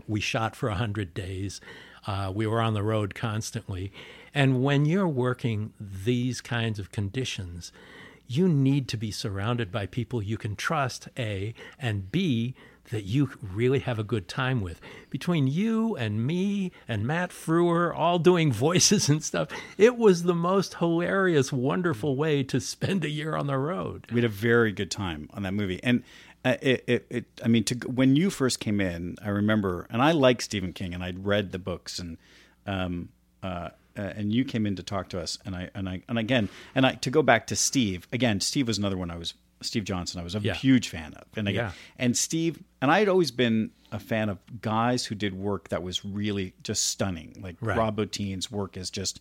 we 0.08 0.18
shot 0.18 0.56
for 0.56 0.68
100 0.68 1.14
days. 1.14 1.60
Uh, 2.06 2.32
we 2.34 2.46
were 2.46 2.60
on 2.60 2.74
the 2.74 2.82
road 2.82 3.14
constantly. 3.14 3.92
And 4.34 4.62
when 4.62 4.84
you're 4.84 5.08
working 5.08 5.72
these 5.80 6.40
kinds 6.40 6.78
of 6.78 6.92
conditions, 6.92 7.72
you 8.26 8.48
need 8.48 8.88
to 8.88 8.96
be 8.96 9.10
surrounded 9.10 9.72
by 9.72 9.86
people 9.86 10.22
you 10.22 10.36
can 10.36 10.54
trust, 10.54 11.08
A, 11.18 11.54
and 11.78 12.12
B, 12.12 12.54
that 12.90 13.04
you 13.04 13.30
really 13.42 13.80
have 13.80 13.98
a 13.98 14.04
good 14.04 14.28
time 14.28 14.60
with. 14.60 14.80
Between 15.10 15.46
you 15.46 15.96
and 15.96 16.26
me 16.26 16.72
and 16.86 17.06
Matt 17.06 17.30
Frewer 17.30 17.94
all 17.94 18.18
doing 18.18 18.52
voices 18.68 19.08
and 19.08 19.22
stuff, 19.22 19.48
it 19.76 19.96
was 19.96 20.22
the 20.22 20.34
most 20.34 20.74
hilarious, 20.74 21.52
wonderful 21.52 22.16
way 22.16 22.42
to 22.44 22.60
spend 22.60 23.04
a 23.04 23.10
year 23.10 23.34
on 23.34 23.46
the 23.46 23.58
road. 23.58 24.06
We 24.12 24.20
had 24.20 24.30
a 24.30 24.34
very 24.34 24.72
good 24.72 24.90
time 24.90 25.28
on 25.32 25.42
that 25.42 25.54
movie, 25.54 25.80
and 25.82 26.02
it, 26.44 26.84
it, 26.86 27.06
it 27.10 27.24
I 27.44 27.48
mean, 27.48 27.64
to 27.64 27.74
when 27.88 28.16
you 28.16 28.30
first 28.30 28.60
came 28.60 28.80
in, 28.80 29.16
I 29.22 29.28
remember, 29.28 29.86
and 29.90 30.00
I 30.02 30.12
like 30.12 30.40
Stephen 30.40 30.72
King, 30.72 30.94
and 30.94 31.02
I'd 31.02 31.24
read 31.26 31.52
the 31.52 31.58
books, 31.58 31.98
and 31.98 32.16
um, 32.66 33.08
uh, 33.42 33.70
uh, 33.96 34.00
and 34.00 34.32
you 34.32 34.44
came 34.44 34.66
in 34.66 34.76
to 34.76 34.82
talk 34.82 35.08
to 35.10 35.20
us, 35.20 35.38
and 35.44 35.54
I 35.56 35.70
and 35.74 35.88
I 35.88 36.02
and 36.08 36.18
again, 36.18 36.48
and 36.74 36.86
I 36.86 36.92
to 36.94 37.10
go 37.10 37.22
back 37.22 37.46
to 37.48 37.56
Steve 37.56 38.06
again. 38.12 38.40
Steve 38.40 38.66
was 38.68 38.78
another 38.78 38.96
one 38.96 39.10
I 39.10 39.16
was. 39.18 39.34
Steve 39.60 39.82
Johnson, 39.82 40.20
I 40.20 40.22
was 40.22 40.36
a 40.36 40.38
Yeah. 40.38 40.54
huge 40.54 40.88
fan 40.88 41.14
of, 41.14 41.24
and 41.36 41.48
again, 41.48 41.64
Yeah. 41.64 41.72
and 41.98 42.16
Steve, 42.16 42.62
and 42.80 42.92
I 42.92 43.00
had 43.00 43.08
always 43.08 43.32
been 43.32 43.72
a 43.90 43.98
fan 43.98 44.28
of 44.28 44.38
guys 44.60 45.04
who 45.06 45.16
did 45.16 45.34
work 45.34 45.70
that 45.70 45.82
was 45.82 46.04
really 46.04 46.54
just 46.62 46.86
stunning. 46.86 47.36
Like 47.42 47.56
Right. 47.60 47.76
Rob 47.76 47.96
Bottin's 47.96 48.52
work 48.52 48.76
is 48.76 48.88
just, 48.88 49.18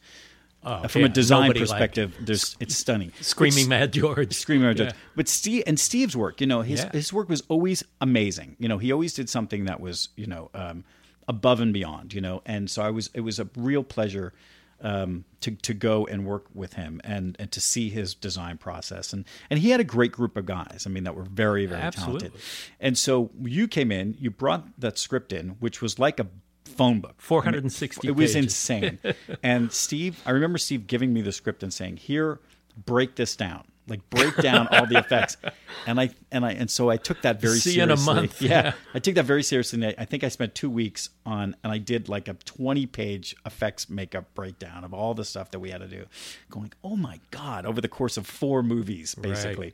Oh, 0.70 0.88
from 0.88 1.02
yeah, 1.02 1.08
a 1.08 1.10
design 1.10 1.42
nobody 1.44 1.60
perspective, 1.62 2.16
there's 2.20 2.56
it's 2.60 2.76
stunning. 2.76 3.12
Screaming 3.22 3.60
It's- 3.60 3.68
Mad 3.70 3.94
George. 3.94 4.34
Screaming 4.34 4.68
Mad 4.68 4.78
Yeah. 4.80 4.86
George. 4.88 4.96
But 5.16 5.28
Steve 5.30 5.64
and 5.66 5.80
Steve's 5.80 6.16
work, 6.18 6.42
you 6.42 6.48
know, 6.48 6.62
his 6.62 6.82
Yeah. 6.82 6.92
his 6.92 7.14
work 7.14 7.30
was 7.30 7.42
always 7.48 7.84
amazing. 8.02 8.56
You 8.60 8.68
know, 8.68 8.78
he 8.78 8.92
always 8.92 9.14
did 9.14 9.30
something 9.30 9.66
that 9.66 9.80
was, 9.80 10.10
you 10.16 10.28
know, 10.28 10.50
um, 10.54 10.84
above 11.28 11.60
and 11.62 11.74
beyond. 11.74 12.14
You 12.14 12.22
know, 12.22 12.42
and 12.46 12.70
so 12.70 12.82
I 12.82 12.90
was. 12.90 13.10
It 13.14 13.22
was 13.22 13.40
a 13.40 13.48
real 13.56 13.84
pleasure 13.84 14.34
um, 14.82 15.26
to 15.42 15.52
to 15.52 15.74
go 15.74 16.06
and 16.06 16.26
work 16.26 16.46
with 16.54 16.74
him 16.74 17.02
and 17.04 17.36
and 17.40 17.52
to 17.52 17.60
see 17.62 17.90
his 17.90 18.14
design 18.14 18.58
process 18.60 19.12
and 19.12 19.26
and 19.50 19.58
he 19.60 19.72
had 19.72 19.80
a 19.80 19.84
great 19.84 20.12
group 20.12 20.38
of 20.38 20.46
guys. 20.46 20.84
I 20.86 20.90
mean 20.92 21.04
that 21.06 21.16
were 21.16 21.24
very 21.24 21.66
very 21.66 21.82
Absolutely. 21.82 22.28
talented. 22.30 22.42
And 22.80 22.96
so 22.98 23.32
you 23.42 23.68
came 23.68 23.92
in, 23.92 24.16
you 24.20 24.30
brought 24.30 24.68
that 24.80 25.00
script 25.00 25.34
in, 25.34 25.56
which 25.60 25.82
was 25.82 25.98
like 25.98 26.20
a 26.20 26.28
phone 26.68 27.00
book. 27.00 27.16
460 27.22 28.08
It 28.08 28.12
was 28.12 28.34
pages. 28.34 28.36
insane. 28.46 29.00
and 29.44 29.72
Steve, 29.72 30.22
I 30.26 30.32
remember 30.32 30.58
Steve 30.58 30.88
giving 30.88 31.14
me 31.14 31.22
the 31.22 31.32
script 31.32 31.64
and 31.64 31.74
saying, 31.74 31.98
"Here, 31.98 32.40
break 32.86 33.16
this 33.16 33.36
down." 33.36 33.64
Like 33.90 34.10
break 34.10 34.36
down 34.36 34.68
all 34.68 34.86
the 34.86 34.98
effects, 35.00 35.38
and 35.86 35.98
I 35.98 36.10
and 36.30 36.46
I 36.46 36.52
and 36.52 36.70
so 36.70 36.90
I 36.90 36.98
took 36.98 37.22
that 37.22 37.40
very 37.40 37.58
See 37.58 37.76
you 37.78 37.84
in 37.84 37.90
a 37.90 37.96
seriously. 37.96 38.14
month. 38.22 38.42
Yeah, 38.42 38.74
I 38.94 39.00
took 39.00 39.16
that 39.16 39.24
very 39.24 39.44
seriously. 39.44 39.82
and 39.82 39.96
I 39.98 40.02
I 40.02 40.04
think 40.04 40.26
I 40.26 40.28
spent 40.28 40.56
two 40.56 40.70
weeks 40.70 41.10
on, 41.26 41.56
and 41.64 41.72
I 41.72 41.78
did 41.78 42.10
like 42.10 42.28
a 42.28 42.34
twenty-page 42.34 43.34
effects 43.46 43.90
makeup 43.90 44.26
breakdown 44.36 44.84
of 44.84 44.94
all 44.94 45.14
the 45.14 45.24
stuff 45.24 45.52
that 45.52 45.60
we 45.60 45.70
had 45.70 45.80
to 45.80 45.88
do. 45.88 46.04
Going, 46.50 46.74
oh 46.84 46.98
my 46.98 47.22
god, 47.32 47.66
over 47.66 47.80
the 47.80 47.88
course 47.88 48.18
of 48.18 48.28
four 48.28 48.62
movies, 48.62 49.16
basically, 49.16 49.74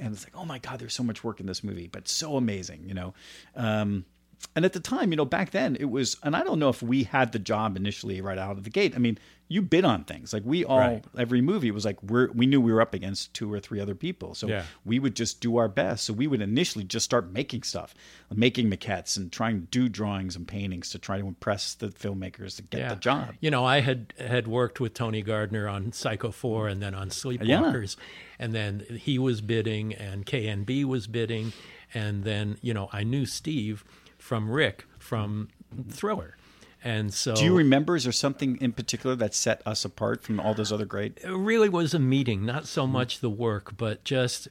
and 0.00 0.12
it's 0.12 0.24
like, 0.24 0.34
oh 0.36 0.44
my 0.44 0.58
god, 0.58 0.80
there's 0.80 0.94
so 0.94 1.04
much 1.04 1.22
work 1.22 1.38
in 1.38 1.46
this 1.46 1.62
movie, 1.62 1.86
but 1.86 2.08
so 2.08 2.36
amazing, 2.36 2.82
you 2.88 2.94
know. 2.94 3.14
Um, 3.54 4.06
and 4.54 4.64
at 4.64 4.72
the 4.72 4.80
time, 4.80 5.10
you 5.12 5.16
know, 5.16 5.24
back 5.24 5.50
then 5.50 5.76
it 5.80 5.86
was, 5.90 6.16
and 6.22 6.34
I 6.36 6.42
don't 6.44 6.58
know 6.58 6.68
if 6.68 6.82
we 6.82 7.04
had 7.04 7.32
the 7.32 7.38
job 7.38 7.76
initially 7.76 8.20
right 8.20 8.38
out 8.38 8.58
of 8.58 8.64
the 8.64 8.70
gate. 8.70 8.92
I 8.94 8.98
mean, 8.98 9.18
you 9.48 9.60
bid 9.60 9.84
on 9.84 10.04
things 10.04 10.32
like 10.32 10.42
we 10.46 10.64
all 10.64 10.78
Right. 10.78 11.04
every 11.18 11.42
movie 11.42 11.70
was 11.70 11.84
like 11.84 12.02
we're 12.02 12.30
we 12.32 12.46
knew 12.46 12.58
we 12.58 12.72
were 12.72 12.80
up 12.80 12.94
against 12.94 13.34
two 13.34 13.52
or 13.52 13.60
three 13.60 13.80
other 13.80 13.94
people, 13.94 14.34
so 14.34 14.48
Yeah. 14.48 14.64
we 14.84 14.98
would 14.98 15.14
just 15.14 15.40
do 15.42 15.58
our 15.58 15.68
best. 15.68 16.04
So 16.04 16.12
we 16.14 16.26
would 16.26 16.40
initially 16.40 16.84
just 16.84 17.04
start 17.04 17.30
making 17.30 17.62
stuff, 17.64 17.94
making 18.34 18.70
maquettes 18.70 19.16
and 19.18 19.30
trying 19.30 19.60
to 19.60 19.66
do 19.66 19.88
drawings 19.90 20.36
and 20.36 20.48
paintings 20.48 20.88
to 20.90 20.98
try 20.98 21.18
to 21.20 21.26
impress 21.26 21.74
the 21.74 21.88
filmmakers 21.88 22.56
to 22.56 22.62
get 22.62 22.88
the 22.88 22.96
job. 22.96 23.34
You 23.40 23.50
know, 23.50 23.64
I 23.64 23.80
had 23.80 24.14
had 24.18 24.48
worked 24.48 24.80
with 24.80 24.94
Tony 24.94 25.20
Gardner 25.22 25.68
on 25.68 25.92
Psycho 25.92 26.30
4 26.30 26.68
and 26.68 26.80
then 26.82 26.94
on 26.94 27.10
Sleepwalkers. 27.10 27.96
And 28.38 28.54
then 28.54 28.80
he 28.98 29.18
was 29.18 29.40
bidding 29.42 29.94
and 29.94 30.24
KNB 30.24 30.84
was 30.84 31.06
bidding. 31.06 31.52
And 31.94 32.24
then, 32.24 32.56
you 32.62 32.72
know, 32.72 32.88
I 32.90 33.04
knew 33.04 33.26
Steve 33.26 33.84
from 34.22 34.48
Rick 34.50 34.86
from 34.98 35.48
Thriller. 35.90 36.36
And 36.84 37.12
so 37.12 37.34
Do 37.34 37.44
you 37.44 37.56
remember? 37.56 37.96
Is 37.96 38.04
there 38.04 38.12
something 38.12 38.56
in 38.60 38.72
particular 38.72 39.14
that 39.16 39.34
set 39.34 39.62
us 39.66 39.84
apart 39.84 40.22
from 40.22 40.40
all 40.40 40.54
those 40.54 40.72
other 40.72 40.84
great? 40.84 41.18
it 41.22 41.30
really 41.30 41.68
was 41.68 41.92
a 41.94 41.98
meeting, 41.98 42.44
not 42.46 42.66
so 42.66 42.86
much 42.86 43.20
the 43.20 43.30
work, 43.30 43.76
but 43.76 44.04
just 44.04 44.48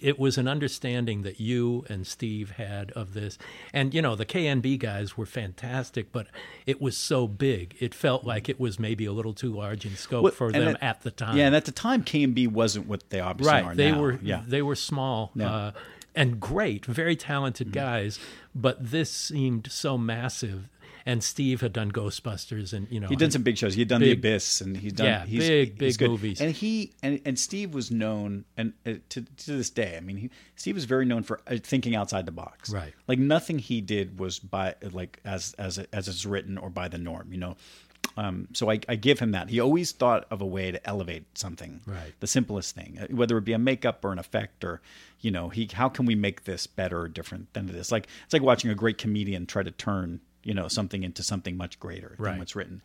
it 0.00 0.18
was 0.18 0.38
an 0.38 0.48
understanding 0.48 1.20
that 1.22 1.38
you 1.38 1.84
and 1.90 2.06
Steve 2.06 2.52
had 2.52 2.90
of 2.92 3.12
this. 3.12 3.36
And 3.74 3.92
you 3.92 4.00
know, 4.00 4.16
the 4.16 4.24
KNB 4.24 4.78
guys 4.78 5.16
were 5.18 5.26
fantastic, 5.26 6.10
but 6.12 6.26
it 6.66 6.80
was 6.80 6.96
so 6.96 7.26
big. 7.28 7.76
It 7.80 7.94
felt 7.94 8.24
like 8.24 8.48
it 8.48 8.58
was 8.58 8.78
maybe 8.78 9.04
a 9.04 9.12
little 9.12 9.34
too 9.34 9.54
large 9.54 9.84
in 9.84 9.96
scope 9.96 10.22
Well, 10.24 10.32
for 10.32 10.52
them 10.52 10.68
at- 10.68 10.82
at 10.82 11.02
the 11.02 11.10
time. 11.10 11.36
Yeah, 11.36 11.46
and 11.46 11.54
at 11.56 11.66
the 11.66 11.72
time, 11.72 12.02
K 12.04 12.22
and 12.22 12.34
B 12.34 12.46
wasn't 12.46 12.86
what 12.86 13.10
they 13.10 13.20
obviously 13.20 13.60
are 13.60 13.64
right. 13.68 13.76
They 13.76 13.92
now. 13.92 14.00
were 14.00 14.18
yeah. 14.22 14.42
they 14.46 14.62
were 14.62 14.76
small 14.76 15.32
uh, 15.38 15.72
and 16.14 16.40
great, 16.40 16.86
very 16.86 17.16
talented 17.16 17.72
guys, 17.72 18.18
but 18.54 18.90
this 18.90 19.10
seemed 19.10 19.70
so 19.70 19.96
massive. 19.98 20.68
And 21.06 21.24
Steve 21.24 21.62
had 21.62 21.72
done 21.72 21.90
Ghostbusters, 21.90 22.74
and 22.74 22.86
you 22.90 23.00
know 23.00 23.08
He 23.08 23.16
did 23.16 23.32
some 23.32 23.42
big 23.42 23.56
shows. 23.56 23.72
He 23.72 23.80
had 23.80 23.88
done 23.88 24.02
The 24.02 24.12
Abyss, 24.12 24.60
and 24.60 24.76
he's 24.76 24.92
done 24.92 25.06
Yeah, 25.06 25.24
he's, 25.24 25.48
big, 25.48 25.68
he's 25.70 25.96
big 25.96 25.98
good. 25.98 26.10
movies. 26.10 26.40
And 26.42 26.52
he 26.52 26.92
and, 27.02 27.20
and 27.24 27.38
Steve 27.38 27.72
was 27.72 27.90
known, 27.90 28.44
and 28.58 28.74
uh, 28.84 28.94
to 29.08 29.22
to 29.22 29.56
this 29.56 29.70
day, 29.70 29.96
I 29.96 30.00
mean, 30.00 30.16
he, 30.18 30.30
Steve 30.56 30.74
was 30.74 30.84
very 30.84 31.06
known 31.06 31.22
for 31.22 31.40
uh, 31.46 31.56
thinking 31.62 31.96
outside 31.96 32.26
the 32.26 32.32
box. 32.32 32.70
Right. 32.70 32.92
Like 33.08 33.18
nothing 33.18 33.58
he 33.58 33.80
did 33.80 34.20
was 34.20 34.38
by 34.38 34.74
like 34.92 35.20
as 35.24 35.54
as 35.58 35.78
as 35.78 36.06
it's 36.06 36.26
written 36.26 36.58
or 36.58 36.68
by 36.68 36.88
the 36.88 36.98
norm. 36.98 37.32
You 37.32 37.38
know. 37.38 37.56
Um, 38.16 38.48
so 38.52 38.70
I, 38.70 38.80
I 38.88 38.96
give 38.96 39.20
him 39.20 39.30
that. 39.32 39.48
He 39.50 39.60
always 39.60 39.92
thought 39.92 40.26
of 40.30 40.40
a 40.40 40.46
way 40.46 40.70
to 40.72 40.84
elevate 40.86 41.24
something, 41.38 41.80
Right. 41.86 42.12
The 42.20 42.26
simplest 42.26 42.74
thing, 42.74 42.98
uh, 43.00 43.06
whether 43.14 43.38
it 43.38 43.44
be 43.44 43.52
a 43.52 43.58
makeup 43.58 44.04
or 44.04 44.12
an 44.12 44.18
effect, 44.18 44.64
or 44.64 44.80
you 45.20 45.30
know, 45.30 45.48
he 45.48 45.68
how 45.72 45.88
can 45.88 46.06
we 46.06 46.14
make 46.14 46.44
this 46.44 46.66
better 46.66 47.00
or 47.02 47.08
different 47.08 47.52
than 47.54 47.68
it 47.68 47.74
is? 47.76 47.92
Like 47.92 48.08
it's 48.24 48.32
like 48.32 48.42
watching 48.42 48.70
a 48.70 48.74
great 48.74 48.98
comedian 48.98 49.46
try 49.46 49.62
to 49.62 49.70
turn 49.70 50.20
you 50.42 50.54
know 50.54 50.68
something 50.68 51.02
into 51.02 51.22
something 51.22 51.56
much 51.56 51.78
greater 51.78 52.14
Right. 52.18 52.30
than 52.32 52.38
what's 52.38 52.56
written 52.56 52.80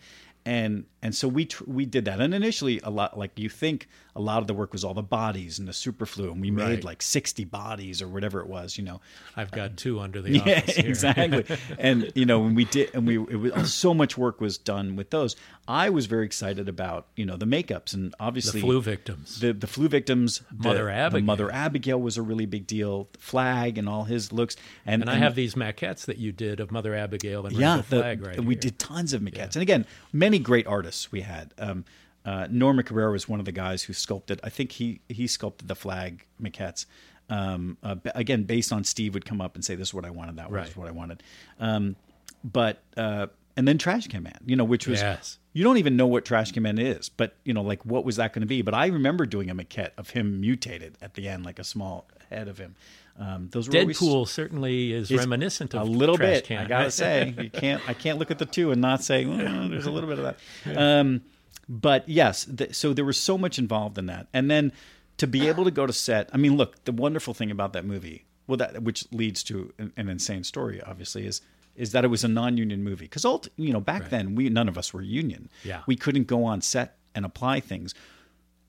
and 0.45 0.85
and 1.01 1.13
so 1.15 1.27
we 1.27 1.45
tr- 1.45 1.63
we 1.67 1.85
did 1.85 2.05
that 2.05 2.19
and 2.19 2.33
initially 2.33 2.79
a 2.83 2.89
lot 2.89 3.17
like 3.17 3.37
you 3.39 3.49
think 3.49 3.87
a 4.15 4.21
lot 4.21 4.39
of 4.39 4.47
the 4.47 4.53
work 4.53 4.71
was 4.71 4.83
all 4.83 4.93
the 4.93 5.01
bodies 5.03 5.59
and 5.59 5.67
the 5.67 5.71
superflu 5.71 6.31
and 6.31 6.39
we 6.41 6.49
made 6.51 6.63
Right. 6.65 6.83
like 6.83 7.01
60 7.01 7.43
bodies 7.45 8.01
or 8.01 8.07
whatever 8.07 8.39
it 8.41 8.47
was 8.47 8.77
you 8.77 8.83
know 8.83 9.01
I've 9.35 9.51
got 9.51 9.77
two 9.77 9.99
under 9.99 10.21
the 10.21 10.31
yeah 10.45 10.59
office 10.59 10.75
here. 10.77 10.87
exactly 10.89 11.45
and 11.79 12.11
you 12.15 12.25
know 12.25 12.39
when 12.39 12.55
we 12.55 12.65
did 12.65 12.93
and 12.93 13.05
we 13.07 13.17
it 13.19 13.55
was, 13.55 13.73
so 13.73 13.93
much 13.93 14.17
work 14.17 14.39
was 14.41 14.57
done 14.57 14.95
with 14.95 15.09
those 15.09 15.35
i 15.67 15.89
was 15.89 16.05
very 16.05 16.25
excited 16.25 16.69
about 16.69 17.07
you 17.15 17.25
know 17.25 17.37
the 17.37 17.45
makeups 17.45 17.93
and 17.93 18.13
obviously 18.19 18.61
the 18.61 18.65
flu 18.67 18.81
victims. 18.81 19.39
the 19.41 19.53
the 19.53 19.67
flu 19.67 19.87
victims 19.87 20.41
Mother 20.57 20.85
the 20.85 20.91
Abigail. 20.93 21.25
mother 21.25 21.51
abigail 21.51 21.99
was 22.01 22.17
a 22.17 22.21
really 22.21 22.45
big 22.45 22.65
deal 22.67 23.09
flag 23.19 23.77
and 23.77 23.89
all 23.89 24.03
his 24.05 24.31
looks 24.31 24.55
and 24.85 25.01
and 25.01 25.09
I 25.09 25.15
have 25.15 25.35
these 25.35 25.55
maquettes 25.55 26.05
that 26.05 26.17
you 26.17 26.31
did 26.31 26.59
of 26.59 26.71
Mother 26.71 26.95
Abigail 26.95 27.45
and 27.45 27.55
yeah, 27.55 27.77
the- 27.77 27.83
Flag 27.99 28.21
right 28.25 28.39
we 28.43 28.53
here. 28.55 28.61
did 28.61 28.79
tons 28.79 29.13
of 29.13 29.21
maquettes, 29.21 29.55
and 29.55 29.61
again, 29.61 29.85
many 30.13 30.34
great 30.39 30.67
artists 30.67 31.11
we 31.11 31.21
had. 31.21 31.53
Um, 31.57 31.85
uh, 32.25 32.47
Norman 32.49 32.83
Cabrera 32.83 33.11
was 33.11 33.29
one 33.29 33.39
of 33.39 33.45
the 33.45 33.51
guys 33.51 33.83
who 33.83 33.93
sculpted. 33.93 34.39
I 34.43 34.49
think 34.49 34.71
he 34.73 35.01
he 35.07 35.27
sculpted 35.27 35.67
the 35.67 35.75
flag 35.75 36.25
maquettes. 36.41 36.85
Um, 37.29 37.77
uh, 37.83 37.95
again, 38.15 38.43
based 38.43 38.71
on 38.71 38.83
Steve 38.83 39.13
would 39.13 39.25
come 39.25 39.41
up 39.41 39.55
and 39.55 39.63
say, 39.63 39.75
"This 39.75 39.89
is 39.89 39.93
what 39.93 40.05
I 40.05 40.09
wanted. 40.09 40.37
That 40.37 40.51
was 40.51 40.75
what 40.77 40.87
I 40.87 40.91
wanted." 40.91 41.23
Um, 41.59 41.95
but 42.43 42.81
uh, 42.97 43.27
and 43.57 43.67
then 43.67 43.77
Trash 43.77 44.07
Can 44.07 44.23
Man, 44.23 44.39
you 44.45 44.55
know, 44.55 44.63
which 44.63 44.87
was 44.87 45.01
Yes. 45.01 45.37
you 45.53 45.63
don't 45.63 45.77
even 45.77 45.95
know 45.95 46.07
what 46.07 46.25
Trash 46.25 46.51
Can 46.51 46.63
Man 46.63 46.77
is, 46.77 47.09
but 47.09 47.35
you 47.43 47.53
know, 47.53 47.61
like 47.61 47.85
what 47.85 48.05
was 48.05 48.15
that 48.17 48.33
going 48.33 48.41
to 48.41 48.47
be? 48.47 48.61
But 48.61 48.73
I 48.73 48.87
remember 48.87 49.25
doing 49.25 49.49
a 49.49 49.55
maquette 49.55 49.91
of 49.97 50.11
him 50.11 50.41
mutated 50.41 50.97
at 51.01 51.13
the 51.13 51.27
end, 51.27 51.45
like 51.45 51.59
a 51.59 51.63
small 51.63 52.07
head 52.29 52.47
of 52.47 52.57
him. 52.57 52.75
Um, 53.17 53.47
those 53.51 53.69
were 53.69 53.77
always- 53.79 53.97
Deadpool 53.99 54.27
certainly 54.27 54.91
is 54.91 55.09
it's 55.09 55.19
reminiscent 55.19 55.73
of 55.73 55.81
a 55.81 55.85
little 55.85 56.17
bit. 56.17 56.43
Can. 56.45 56.57
I 56.65 56.67
gotta 56.67 56.91
say, 56.91 57.33
you 57.41 57.49
can't. 57.49 57.81
I 57.87 57.93
can't 57.93 58.19
look 58.19 58.31
at 58.31 58.39
the 58.39 58.45
two 58.45 58.71
and 58.71 58.81
not 58.81 59.03
say 59.03 59.23
"Mm, 59.25 59.69
there's 59.69 59.85
a 59.85 59.91
little 59.91 60.09
bit 60.09 60.19
of 60.19 60.25
that. 60.25 60.37
Um, 60.77 61.21
but 61.69 62.07
yes, 62.09 62.45
th- 62.45 62.75
so 62.75 62.93
there 62.93 63.05
was 63.05 63.17
so 63.19 63.37
much 63.37 63.57
involved 63.57 63.97
in 63.97 64.05
that, 64.07 64.27
and 64.33 64.51
then 64.51 64.71
to 65.17 65.27
be 65.27 65.47
able 65.47 65.63
to 65.63 65.71
go 65.71 65.85
to 65.87 65.93
set. 65.93 66.29
I 66.33 66.37
mean, 66.37 66.57
look, 66.57 66.83
the 66.83 66.91
wonderful 66.91 67.33
thing 67.33 67.49
about 67.51 67.73
that 67.73 67.85
movie, 67.85 68.25
well, 68.47 68.57
that 68.57 68.83
which 68.83 69.05
leads 69.11 69.41
to 69.43 69.73
an, 69.79 69.93
an 69.97 70.09
insane 70.09 70.43
story, 70.43 70.81
obviously, 70.81 71.25
is 71.25 71.41
is 71.75 71.91
that 71.93 72.05
it 72.05 72.07
was 72.09 72.23
a 72.23 72.27
non-union 72.27 72.83
movie 72.83 73.05
because 73.05 73.25
you 73.57 73.71
know 73.73 73.81
back 73.81 74.09
then 74.09 74.35
we 74.35 74.49
none 74.49 74.67
of 74.67 74.77
us 74.77 74.93
were 74.93 75.01
union. 75.01 75.49
Yeah. 75.63 75.81
we 75.87 75.95
couldn't 75.95 76.27
go 76.27 76.43
on 76.43 76.61
set 76.61 76.97
and 77.15 77.25
apply 77.25 77.61
things 77.61 77.93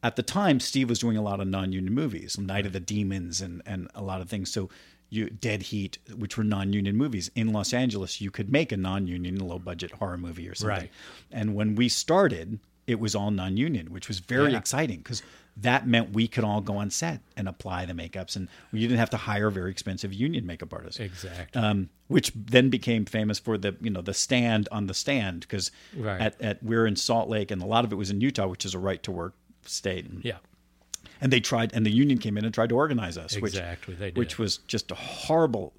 at 0.06 0.16
the 0.16 0.22
time, 0.22 0.60
Steve 0.60 0.88
was 0.88 0.98
doing 0.98 1.16
a 1.16 1.22
lot 1.22 1.40
of 1.40 1.48
non-union 1.48 1.92
movies, 1.92 2.38
Night 2.38 2.64
of 2.66 2.72
the 2.72 2.80
Demons, 2.80 3.40
and 3.40 3.60
and 3.66 3.88
a 3.94 4.02
lot 4.02 4.20
of 4.20 4.28
things. 4.28 4.50
So, 4.52 4.70
you 5.10 5.30
Dead 5.30 5.62
Heat, 5.62 5.98
which 6.16 6.36
were 6.36 6.44
non-union 6.44 6.96
movies 6.96 7.30
in 7.34 7.52
Los 7.52 7.72
Angeles, 7.72 8.20
you 8.20 8.30
could 8.30 8.50
make 8.50 8.72
a 8.72 8.76
non-union 8.76 9.38
low-budget 9.38 9.92
horror 9.92 10.18
movie 10.18 10.48
or 10.48 10.54
something. 10.54 10.78
Right. 10.78 10.90
And 11.30 11.54
when 11.54 11.74
we 11.76 11.88
started, 11.88 12.58
it 12.86 12.98
was 13.00 13.14
all 13.14 13.30
non-union, 13.30 13.92
which 13.92 14.08
was 14.08 14.18
very 14.20 14.52
Yeah. 14.52 14.58
exciting 14.58 14.98
because 14.98 15.22
that 15.58 15.86
meant 15.86 16.12
we 16.12 16.28
could 16.28 16.44
all 16.44 16.60
go 16.60 16.76
on 16.76 16.90
set 16.90 17.20
and 17.36 17.48
apply 17.48 17.86
the 17.86 17.94
makeups, 17.94 18.36
and 18.36 18.48
you 18.72 18.80
didn't 18.86 18.98
have 18.98 19.10
to 19.10 19.16
hire 19.16 19.48
very 19.50 19.70
expensive 19.70 20.12
union 20.12 20.44
makeup 20.44 20.72
artists 20.72 21.00
Exactly. 21.00 21.60
um, 21.62 21.88
which 22.08 22.30
then 22.34 22.68
became 22.68 23.04
famous 23.06 23.38
for 23.38 23.56
the 23.56 23.74
you 23.80 23.90
know 23.90 24.02
the 24.02 24.12
stand 24.14 24.68
on 24.70 24.86
the 24.86 24.94
stand 24.94 25.40
because 25.40 25.70
Right. 25.96 26.20
at, 26.20 26.40
at 26.42 26.62
we're 26.62 26.86
in 26.86 26.94
Salt 26.96 27.28
Lake 27.28 27.50
and 27.50 27.62
a 27.62 27.66
lot 27.66 27.84
of 27.84 27.92
it 27.92 27.96
was 27.96 28.10
in 28.10 28.20
Utah, 28.20 28.46
which 28.48 28.64
is 28.66 28.74
a 28.74 28.78
right 28.78 29.02
to 29.04 29.10
work 29.12 29.34
state. 29.68 30.06
And, 30.06 30.24
yeah. 30.24 30.38
and 31.20 31.32
they 31.32 31.40
tried 31.40 31.72
and 31.74 31.84
the 31.86 31.90
union 31.90 32.18
came 32.18 32.36
in 32.38 32.44
and 32.44 32.52
tried 32.54 32.68
to 32.70 32.76
organize 32.76 33.16
us, 33.18 33.36
Exactly, 33.36 33.92
which 33.94 33.98
they 34.00 34.06
did. 34.10 34.18
which 34.18 34.38
was 34.38 34.58
just 34.68 34.90
a 34.90 34.94
horrible 34.94 35.72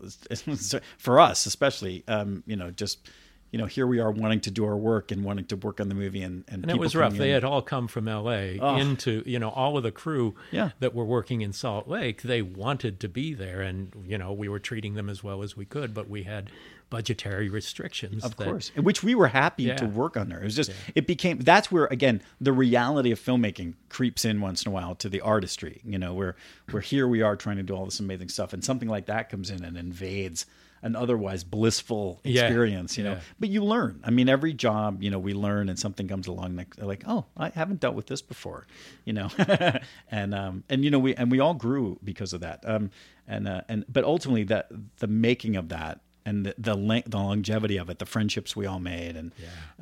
for 0.97 1.19
us, 1.19 1.45
especially. 1.45 2.03
Um, 2.07 2.43
you 2.45 2.55
know, 2.55 2.71
just 2.71 3.09
you 3.51 3.57
know, 3.57 3.65
here 3.65 3.88
we 3.88 3.99
are 3.99 4.11
wanting 4.11 4.41
to 4.41 4.51
do 4.51 4.65
our 4.65 4.75
work 4.75 5.09
and 5.09 5.23
wanting 5.23 5.45
to 5.45 5.55
work 5.55 5.79
on 5.79 5.88
the 5.88 5.95
movie, 5.95 6.21
and 6.21 6.43
and, 6.49 6.63
And 6.63 6.71
it 6.71 6.77
was 6.77 6.95
rough. 6.95 7.11
coming 7.11 7.19
They 7.21 7.29
had 7.29 7.45
all 7.45 7.61
come 7.61 7.88
from 7.88 8.07
L.A. 8.07 8.57
into 8.79 9.23
you 9.25 9.39
know 9.39 9.49
all 9.49 9.77
of 9.77 9.83
the 9.83 9.91
crew 9.91 10.35
Yeah. 10.51 10.71
that 10.79 10.93
were 10.93 11.05
working 11.05 11.41
in 11.41 11.53
Salt 11.53 11.88
Lake. 11.88 12.23
They 12.23 12.41
wanted 12.41 12.99
to 12.99 13.07
be 13.09 13.33
there, 13.33 13.61
and 13.61 13.93
you 14.05 14.17
know 14.17 14.33
we 14.33 14.49
were 14.49 14.59
treating 14.59 14.95
them 14.95 15.09
as 15.09 15.23
well 15.23 15.43
as 15.43 15.55
we 15.55 15.65
could, 15.65 15.93
but 15.93 16.09
we 16.09 16.23
had 16.23 16.49
budgetary 16.89 17.49
restrictions. 17.49 18.23
Of 18.23 18.35
that- 18.38 18.45
course, 18.45 18.71
which 18.75 19.03
we 19.03 19.15
were 19.15 19.27
happy 19.27 19.73
to 19.73 19.85
work 19.85 20.13
there. 20.13 20.39
It 20.41 20.43
was 20.45 20.55
just 20.55 20.71
it 20.95 21.07
became 21.07 21.39
that's 21.39 21.71
where 21.71 21.85
again 21.85 22.21
the 22.41 22.53
reality 22.53 23.11
of 23.11 23.19
filmmaking 23.19 23.73
creeps 23.89 24.25
in 24.25 24.41
once 24.41 24.63
in 24.63 24.69
a 24.71 24.73
while 24.73 24.95
to 24.95 25.09
the 25.09 25.21
artistry. 25.21 25.81
You 25.85 25.97
know, 25.97 26.13
where 26.13 26.35
where 26.71 26.81
here 26.81 27.07
we 27.07 27.21
are 27.21 27.35
trying 27.35 27.57
to 27.57 27.63
do 27.63 27.75
all 27.75 27.85
this 27.85 27.99
amazing 27.99 28.29
stuff, 28.29 28.53
and 28.53 28.63
something 28.63 28.89
like 28.89 29.05
that 29.07 29.29
comes 29.29 29.49
in 29.49 29.63
and 29.63 29.77
invades 29.77 30.45
an 30.83 30.95
otherwise 30.95 31.43
blissful 31.43 32.21
Yeah. 32.23 32.43
experience. 32.43 32.99
You 32.99 33.03
know, 33.05 33.11
Yeah. 33.13 33.19
but 33.39 33.49
you 33.49 33.63
learn. 33.63 33.99
I 34.03 34.11
mean, 34.11 34.29
every 34.29 34.53
job 34.53 35.01
you 35.01 35.09
know 35.09 35.17
we 35.19 35.33
learn, 35.33 35.69
and 35.69 35.77
something 35.79 36.07
comes 36.07 36.27
along 36.27 36.55
like 36.55 36.75
like 36.77 37.03
oh 37.07 37.25
I 37.35 37.49
haven't 37.49 37.79
dealt 37.79 37.95
with 37.95 38.05
this 38.07 38.21
before. 38.21 38.67
You 39.03 39.13
know, 39.13 39.29
and 40.11 40.33
um 40.35 40.63
and 40.69 40.83
you 40.83 40.91
know 40.91 40.99
we 40.99 41.15
and 41.15 41.31
we 41.31 41.39
all 41.39 41.53
grew 41.53 41.99
because 42.03 42.33
of 42.33 42.41
that. 42.41 42.63
Um 42.65 42.91
and 43.27 43.47
uh, 43.47 43.61
and 43.67 43.85
but 43.89 44.03
ultimately 44.05 44.43
that 44.45 44.69
the 44.97 45.07
making 45.07 45.55
of 45.57 45.69
that 45.69 45.99
and 46.28 46.45
the 46.45 46.53
the, 46.57 46.75
length, 46.75 47.09
the 47.11 47.17
longevity 47.17 47.78
of 47.78 47.89
it, 47.89 47.99
the 47.99 48.05
friendships 48.05 48.55
we 48.55 48.65
all 48.65 48.80
made, 48.80 49.15
and 49.15 49.32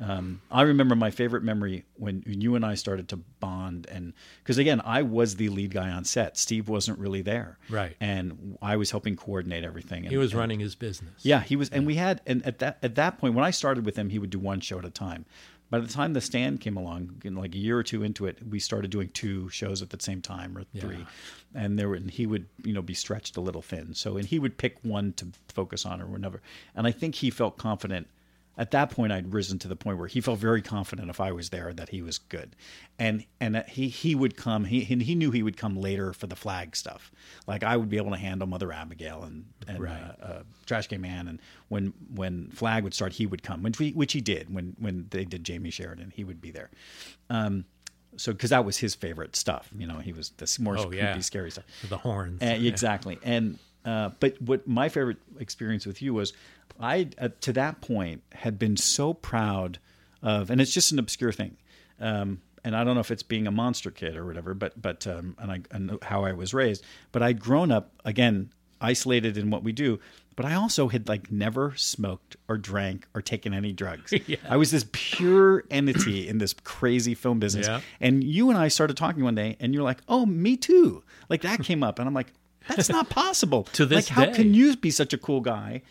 um, 0.00 0.40
I 0.50 0.62
remember 0.62 0.94
my 0.94 1.10
favorite 1.10 1.42
memory 1.42 1.84
when 1.96 2.22
you 2.26 2.54
and 2.54 2.64
I 2.64 2.74
started 2.76 3.08
to 3.08 3.16
bond, 3.16 3.86
and 3.90 4.12
because 4.42 4.58
again, 4.58 4.80
I 4.84 5.02
was 5.02 5.36
the 5.36 5.48
lead 5.48 5.72
guy 5.72 5.90
on 5.90 6.04
set. 6.04 6.38
Steve 6.38 6.68
wasn't 6.68 6.98
really 6.98 7.22
there, 7.22 7.58
Right. 7.68 7.96
And 8.00 8.56
I 8.62 8.76
was 8.76 8.90
helping 8.90 9.16
coordinate 9.16 9.64
everything. 9.64 10.02
And, 10.04 10.10
He 10.10 10.16
was 10.16 10.32
and- 10.32 10.40
running 10.40 10.60
his 10.60 10.74
business. 10.74 11.24
yeah, 11.24 11.40
he 11.40 11.56
was, 11.56 11.68
and 11.70 11.86
we 11.86 11.96
had, 11.96 12.20
and 12.26 12.44
at 12.46 12.58
that 12.60 12.78
at 12.82 12.94
that 12.94 13.18
point 13.18 13.34
when 13.34 13.44
I 13.44 13.50
started 13.50 13.84
with 13.84 13.96
him, 13.96 14.10
he 14.10 14.18
would 14.18 14.30
do 14.30 14.38
one 14.38 14.60
show 14.60 14.78
at 14.78 14.84
a 14.84 14.90
time. 14.90 15.24
By 15.68 15.80
the 15.80 15.88
time 15.88 16.12
the 16.12 16.20
stand 16.20 16.60
came 16.60 16.76
along, 16.76 17.22
like 17.24 17.54
a 17.54 17.58
year 17.58 17.76
or 17.76 17.82
two 17.82 18.04
into 18.04 18.26
it, 18.26 18.38
we 18.48 18.60
started 18.60 18.90
doing 18.90 19.08
two 19.08 19.48
shows 19.48 19.82
at 19.82 19.90
the 19.90 19.98
same 20.00 20.22
time 20.22 20.56
or 20.56 20.64
three, 20.78 21.06
and 21.54 21.76
there 21.78 21.88
were, 21.88 21.96
and 21.96 22.10
he 22.10 22.24
would 22.26 22.46
you 22.62 22.72
know 22.72 22.82
be 22.82 22.94
stretched 22.94 23.36
a 23.36 23.40
little 23.40 23.62
thin. 23.62 23.94
So 23.94 24.16
and 24.16 24.26
he 24.26 24.38
would 24.38 24.58
pick 24.58 24.76
one 24.82 25.12
to 25.14 25.28
focus 25.48 25.84
on 25.84 26.00
or 26.00 26.14
another, 26.14 26.40
and 26.74 26.86
I 26.86 26.92
think 26.92 27.16
he 27.16 27.30
felt 27.30 27.58
confident. 27.58 28.06
At 28.58 28.70
that 28.70 28.88
point, 28.90 29.12
I'd 29.12 29.34
risen 29.34 29.58
to 29.60 29.68
the 29.68 29.76
point 29.76 29.98
where 29.98 30.08
he 30.08 30.22
felt 30.22 30.38
very 30.38 30.62
confident 30.62 31.10
if 31.10 31.20
I 31.20 31.30
was 31.30 31.50
there 31.50 31.74
that 31.74 31.90
he 31.90 32.00
was 32.00 32.16
good, 32.18 32.56
and 32.98 33.24
and 33.38 33.62
he 33.68 33.88
he 33.88 34.14
would 34.14 34.34
come. 34.36 34.64
He 34.64 34.90
and 34.90 35.02
he 35.02 35.14
knew 35.14 35.30
he 35.30 35.42
would 35.42 35.58
come 35.58 35.76
later 35.76 36.14
for 36.14 36.26
the 36.26 36.36
flag 36.36 36.74
stuff. 36.74 37.12
Like 37.46 37.62
I 37.62 37.76
would 37.76 37.90
be 37.90 37.98
able 37.98 38.12
to 38.12 38.16
handle 38.16 38.46
Mother 38.48 38.72
Abigail 38.72 39.24
and 39.24 39.44
and 39.68 39.80
Right. 39.80 40.00
uh, 40.22 40.24
uh, 40.24 40.42
Trash 40.64 40.86
Can 40.88 41.02
Man, 41.02 41.28
and 41.28 41.38
when 41.68 41.92
when 42.14 42.48
Flag 42.50 42.82
would 42.84 42.94
start, 42.94 43.12
he 43.12 43.26
would 43.26 43.42
come, 43.42 43.62
which 43.62 43.78
we, 43.78 43.90
which 43.92 44.14
he 44.14 44.22
did 44.22 44.52
when 44.54 44.74
when 44.78 45.06
they 45.10 45.26
did 45.26 45.44
Jamey 45.44 45.70
Sheridan, 45.72 46.10
he 46.16 46.24
would 46.24 46.40
be 46.40 46.50
there. 46.50 46.70
Um, 47.28 47.66
so 48.16 48.32
because 48.32 48.48
that 48.50 48.64
was 48.64 48.78
his 48.78 48.94
favorite 48.94 49.36
stuff, 49.36 49.68
you 49.76 49.86
know, 49.86 49.98
he 49.98 50.14
was 50.14 50.30
the 50.38 50.56
more 50.62 50.78
Oh, 50.78 50.86
creepy, 50.86 50.96
yeah. 50.96 51.18
scary 51.20 51.50
stuff. 51.50 51.66
The 51.86 51.98
horns. 51.98 52.40
Uh, 52.42 52.46
exactly, 52.46 53.18
and 53.22 53.58
uh, 53.84 54.10
but 54.18 54.40
what 54.40 54.66
my 54.66 54.88
favorite 54.88 55.18
experience 55.38 55.84
with 55.84 56.00
you 56.00 56.14
was, 56.14 56.32
I 56.80 57.08
uh, 57.18 57.28
to 57.40 57.52
that 57.54 57.80
point 57.80 58.22
had 58.32 58.58
been 58.58 58.76
so 58.76 59.14
proud 59.14 59.78
of, 60.22 60.50
and 60.50 60.60
it's 60.60 60.72
just 60.72 60.92
an 60.92 60.98
obscure 60.98 61.32
thing. 61.32 61.56
Um, 62.00 62.40
and 62.64 62.76
I 62.76 62.82
don't 62.82 62.94
know 62.94 63.00
if 63.00 63.10
it's 63.10 63.22
being 63.22 63.46
a 63.46 63.52
monster 63.52 63.90
kid 63.90 64.16
or 64.16 64.26
whatever, 64.26 64.52
but 64.52 64.80
but 64.80 65.06
um, 65.06 65.36
and 65.38 65.52
I 65.52 65.60
and 65.70 65.98
how 66.02 66.24
I 66.24 66.32
was 66.32 66.52
raised. 66.52 66.84
But 67.12 67.22
I'd 67.22 67.40
grown 67.40 67.70
up 67.70 67.92
again 68.04 68.50
isolated 68.80 69.38
in 69.38 69.50
what 69.50 69.62
we 69.62 69.72
do. 69.72 69.98
But 70.34 70.44
I 70.44 70.54
also 70.54 70.88
had 70.88 71.08
like 71.08 71.32
never 71.32 71.74
smoked 71.76 72.36
or 72.46 72.58
drank 72.58 73.06
or 73.14 73.22
taken 73.22 73.54
any 73.54 73.72
drugs. 73.72 74.12
I 74.48 74.58
was 74.58 74.70
this 74.70 74.84
pure 74.92 75.64
entity 75.70 76.28
in 76.28 76.36
this 76.38 76.52
crazy 76.52 77.14
film 77.14 77.38
business. 77.38 77.66
Yeah. 77.66 77.80
And 78.00 78.22
you 78.22 78.50
and 78.50 78.58
I 78.58 78.68
started 78.68 78.98
talking 78.98 79.24
one 79.24 79.34
day, 79.34 79.56
and 79.60 79.72
you're 79.72 79.82
like, 79.82 80.02
"Oh, 80.08 80.26
me 80.26 80.58
too." 80.58 81.02
Like 81.30 81.40
that 81.42 81.60
came 81.62 81.82
up, 81.82 81.98
and 81.98 82.06
I'm 82.06 82.14
like, 82.14 82.34
"That's 82.68 82.88
not 82.88 83.08
possible." 83.10 83.64
To 83.74 83.86
this 83.86 84.08
like, 84.10 84.28
how 84.28 84.32
can 84.34 84.54
you 84.54 84.76
be 84.76 84.90
such 84.90 85.12
a 85.12 85.18
cool 85.18 85.40
guy? 85.40 85.82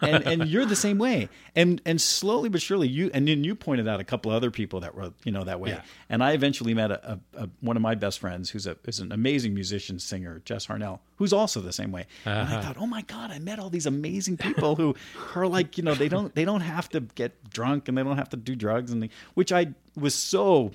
And 0.00 0.24
and 0.26 0.46
you're 0.48 0.64
the 0.64 0.76
same 0.76 0.98
way. 0.98 1.28
And 1.54 1.80
and 1.84 2.00
slowly 2.00 2.48
but 2.48 2.62
surely, 2.62 2.88
you 2.88 3.10
and 3.12 3.26
then 3.26 3.44
you 3.44 3.54
pointed 3.54 3.88
out 3.88 4.00
a 4.00 4.04
couple 4.04 4.30
other 4.30 4.50
people 4.50 4.80
that 4.80 4.94
were 4.94 5.12
you 5.24 5.32
know 5.32 5.44
that 5.44 5.58
way. 5.60 5.70
Yeah. 5.70 5.82
And 6.08 6.22
I 6.22 6.32
eventually 6.32 6.72
met 6.74 6.90
a, 6.90 7.12
a, 7.34 7.44
a 7.44 7.48
one 7.60 7.76
of 7.76 7.82
my 7.82 7.94
best 7.94 8.18
friends, 8.20 8.50
who's 8.50 8.66
a 8.66 8.76
is 8.84 9.00
an 9.00 9.12
amazing 9.12 9.54
musician 9.54 9.98
singer, 9.98 10.40
Jess 10.44 10.66
Harnell, 10.66 11.00
who's 11.16 11.32
also 11.32 11.60
the 11.60 11.72
same 11.72 11.90
way. 11.92 12.06
And 12.24 12.38
Uh-huh. 12.38 12.56
I 12.58 12.60
thought, 12.62 12.76
oh 12.78 12.86
my 12.86 13.02
god, 13.02 13.30
I 13.30 13.38
met 13.38 13.58
all 13.58 13.70
these 13.70 13.86
amazing 13.86 14.36
people 14.36 14.76
who 14.76 14.94
are 15.34 15.46
like 15.48 15.76
you 15.76 15.84
know 15.84 15.94
they 15.94 16.08
don't 16.08 16.34
they 16.34 16.44
don't 16.44 16.60
have 16.62 16.88
to 16.90 17.00
get 17.00 17.50
drunk 17.50 17.88
and 17.88 17.98
they 17.98 18.02
don't 18.04 18.18
have 18.18 18.30
to 18.30 18.36
do 18.36 18.54
drugs 18.54 18.92
and 18.92 19.02
they, 19.02 19.10
which 19.34 19.52
I 19.52 19.74
was 19.96 20.14
so 20.14 20.72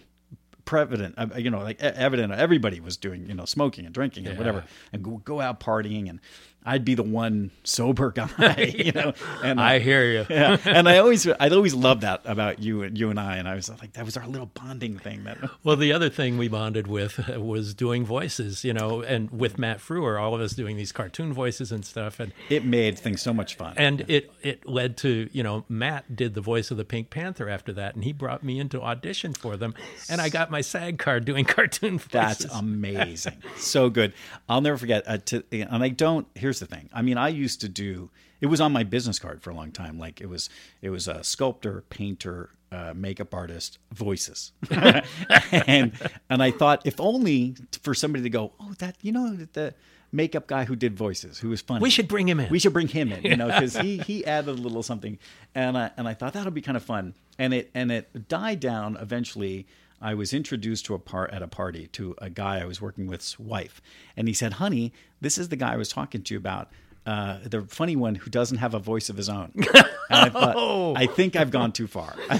prevalent, 0.71 1.13
uh, 1.17 1.27
you 1.35 1.49
know, 1.49 1.59
like 1.59 1.81
evident. 1.81 2.31
Everybody 2.31 2.79
was 2.79 2.95
doing, 2.95 3.27
you 3.27 3.33
know, 3.33 3.43
smoking 3.43 3.85
and 3.85 3.93
drinking 3.93 4.25
and 4.25 4.35
Yeah. 4.35 4.37
whatever, 4.39 4.63
and 4.93 5.03
go, 5.03 5.17
go 5.25 5.41
out 5.41 5.59
partying, 5.59 6.09
and 6.09 6.21
I'd 6.65 6.85
be 6.85 6.93
the 6.95 7.03
one 7.03 7.51
sober 7.63 8.11
guy, 8.11 8.73
you 8.77 8.91
know. 8.95 9.13
And 9.43 9.59
uh, 9.59 9.63
I 9.63 9.79
hear 9.79 10.05
you. 10.05 10.25
yeah, 10.29 10.57
and 10.65 10.87
I 10.87 10.97
always, 10.97 11.27
I'd 11.27 11.53
always 11.53 11.73
loved 11.73 12.01
that 12.01 12.21
about 12.25 12.59
you 12.59 12.83
and 12.83 12.97
you 12.97 13.09
and 13.09 13.19
I, 13.19 13.37
and 13.37 13.47
I 13.47 13.55
was 13.55 13.69
like, 13.69 13.93
that 13.93 14.05
was 14.05 14.17
our 14.17 14.27
little 14.27 14.51
bonding 14.53 14.97
thing. 14.99 15.23
That 15.23 15.37
Well, 15.63 15.75
the 15.75 15.91
other 15.93 16.09
thing 16.09 16.37
we 16.37 16.47
bonded 16.47 16.87
with 16.87 17.19
uh, 17.29 17.39
was 17.41 17.73
doing 17.73 18.05
voices, 18.05 18.63
you 18.63 18.73
know, 18.73 19.01
and 19.01 19.31
with 19.31 19.57
Matt 19.57 19.79
Frewer, 19.79 20.21
all 20.21 20.35
of 20.35 20.41
us 20.41 20.53
doing 20.53 20.77
these 20.77 20.91
cartoon 20.91 21.33
voices 21.33 21.71
and 21.71 21.83
stuff, 21.85 22.19
and 22.19 22.31
it 22.49 22.63
made 22.63 22.97
things 22.99 23.21
so 23.21 23.33
much 23.33 23.55
fun. 23.55 23.73
and 23.77 24.05
it 24.07 24.31
it 24.41 24.67
led 24.67 24.97
to 24.97 25.29
you 25.31 25.43
know 25.43 25.65
Matt 25.69 26.15
did 26.15 26.33
the 26.33 26.41
voice 26.41 26.71
of 26.71 26.77
the 26.77 26.85
Pink 26.85 27.09
Panther 27.09 27.49
after 27.49 27.73
that, 27.73 27.95
and 27.95 28.03
he 28.03 28.13
brought 28.13 28.43
me 28.43 28.59
into 28.59 28.81
audition 28.81 29.33
for 29.33 29.57
them, 29.57 29.73
and 30.09 30.21
I 30.21 30.29
got 30.29 30.51
my 30.51 30.61
SAG 30.61 30.99
card 30.99 31.25
doing 31.25 31.45
cartoon 31.45 31.97
voices. 31.97 32.11
That's 32.11 32.45
amazing. 32.45 33.41
so 33.57 33.89
good. 33.89 34.13
I'll 34.47 34.61
never 34.61 34.77
forget. 34.77 35.03
Uh, 35.07 35.17
to, 35.17 35.43
and 35.51 35.83
I 35.83 35.89
don't. 35.89 36.27
Here's 36.51 36.59
the 36.59 36.65
thing. 36.65 36.89
I 36.91 37.01
mean, 37.01 37.17
I 37.17 37.29
used 37.29 37.61
to 37.61 37.69
do. 37.69 38.09
It 38.41 38.47
was 38.47 38.59
on 38.59 38.73
my 38.73 38.83
business 38.83 39.19
card 39.19 39.41
for 39.41 39.51
a 39.51 39.55
long 39.55 39.71
time. 39.71 39.97
Like 39.97 40.19
it 40.19 40.27
was. 40.27 40.49
It 40.81 40.89
was 40.89 41.07
a 41.07 41.23
sculptor, 41.23 41.85
painter, 41.89 42.49
uh, 42.73 42.91
makeup 42.93 43.33
artist, 43.33 43.77
voices. 43.93 44.51
and 44.69 45.93
and 46.29 46.43
I 46.43 46.51
thought, 46.51 46.81
if 46.83 46.99
only 46.99 47.55
for 47.83 47.93
somebody 47.93 48.23
to 48.23 48.29
go, 48.29 48.51
oh, 48.59 48.73
that 48.79 48.97
you 49.01 49.13
know 49.13 49.33
the 49.53 49.73
makeup 50.11 50.47
guy 50.47 50.65
who 50.65 50.75
did 50.75 50.97
voices, 50.97 51.39
who 51.39 51.47
was 51.47 51.61
funny. 51.61 51.81
we 51.81 51.89
should 51.89 52.09
bring 52.09 52.27
him 52.27 52.41
in. 52.41 52.49
We 52.49 52.59
should 52.59 52.73
bring 52.73 52.89
him 52.89 53.13
in, 53.13 53.23
you 53.23 53.37
know, 53.37 53.47
because 53.53 53.77
he 53.77 53.99
he 53.99 54.25
added 54.25 54.49
a 54.49 54.61
little 54.61 54.83
something, 54.83 55.19
and 55.55 55.77
I 55.77 55.91
and 55.95 56.05
I 56.05 56.13
thought 56.13 56.33
that'll 56.33 56.51
be 56.51 56.59
kind 56.59 56.75
of 56.75 56.83
fun, 56.83 57.13
and 57.39 57.53
it 57.53 57.71
and 57.73 57.93
it 57.93 58.27
died 58.27 58.59
down 58.59 58.97
eventually. 58.97 59.67
I 60.01 60.13
was 60.13 60.33
introduced 60.33 60.85
to 60.85 60.93
a 60.93 60.99
part 60.99 61.31
at 61.31 61.41
a 61.41 61.47
party 61.47 61.87
to 61.93 62.15
a 62.17 62.29
guy 62.29 62.59
I 62.59 62.65
was 62.65 62.81
working 62.81 63.07
with's 63.07 63.39
wife, 63.39 63.81
and 64.17 64.27
he 64.27 64.33
said, 64.33 64.53
"Honey, 64.53 64.93
this 65.19 65.37
is 65.37 65.49
the 65.49 65.55
guy 65.55 65.73
I 65.73 65.77
was 65.77 65.89
talking 65.89 66.23
to 66.23 66.33
you 66.33 66.37
about." 66.37 66.69
Uh, 67.03 67.39
the 67.43 67.63
funny 67.63 67.95
one 67.95 68.13
who 68.13 68.29
doesn't 68.29 68.59
have 68.59 68.75
a 68.75 68.79
voice 68.79 69.09
of 69.09 69.17
his 69.17 69.27
own. 69.27 69.51
And 69.55 69.65
I 70.09 70.29
thought, 70.29 70.55
I 70.97 71.07
think 71.07 71.35
I've 71.35 71.49
gone 71.49 71.71
too 71.71 71.87
far. 71.87 72.15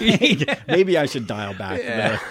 Maybe 0.67 0.99
I 0.99 1.07
should 1.07 1.25
dial 1.25 1.55
back 1.55 1.81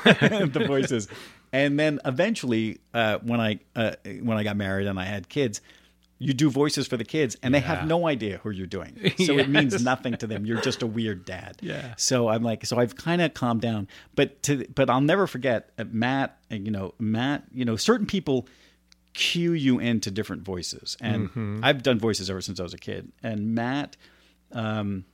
the, 0.05 0.51
the 0.53 0.65
voices. 0.65 1.09
And 1.53 1.77
then 1.79 1.99
eventually, 2.05 2.79
uh, 2.95 3.19
when 3.23 3.41
I 3.41 3.59
uh, 3.75 3.97
when 4.23 4.39
I 4.39 4.45
got 4.45 4.57
married 4.57 4.87
and 4.87 4.99
I 5.01 5.05
had 5.05 5.29
kids, 5.29 5.61
you 6.23 6.33
do 6.35 6.51
voices 6.51 6.87
for 6.87 6.97
the 6.99 7.05
kids, 7.05 7.37
and 7.43 7.55
they 7.55 7.61
have 7.61 7.87
no 7.89 8.07
idea 8.07 8.39
who 8.43 8.51
you're 8.51 8.67
doing. 8.67 8.93
So 9.27 9.39
it 9.39 9.49
means 9.49 9.83
nothing 9.83 10.15
to 10.19 10.27
them. 10.27 10.45
You're 10.47 10.61
just 10.61 10.83
a 10.83 10.87
weird 10.87 11.25
dad. 11.25 11.57
Yeah. 11.63 11.95
So 11.97 12.29
I'm 12.29 12.43
like, 12.43 12.67
so 12.67 12.79
I've 12.79 12.95
kind 12.95 13.23
of 13.23 13.33
calmed 13.35 13.63
down, 13.63 13.89
but 14.15 14.43
to 14.45 14.67
but 14.75 14.91
I'll 14.91 15.01
never 15.01 15.27
forget 15.27 15.71
uh, 15.79 15.85
Matt. 15.91 16.39
uh, 16.53 16.57
You 16.57 16.71
know, 16.71 16.95
Matt. 16.99 17.45
You 17.53 17.65
know, 17.65 17.77
certain 17.77 18.07
people 18.07 18.47
cue 19.15 19.53
you 19.55 19.79
into 19.81 20.11
different 20.11 20.43
voices, 20.43 20.97
and 21.01 21.31
Mm-hmm. 21.31 21.61
I've 21.65 21.83
done 21.83 21.99
voices 21.99 22.29
ever 22.31 22.41
since 22.43 22.61
I 22.61 22.63
was 22.65 22.75
a 22.75 22.79
kid. 22.79 23.11
And 23.23 23.55
Matt, 23.55 23.97
um, 24.53 25.05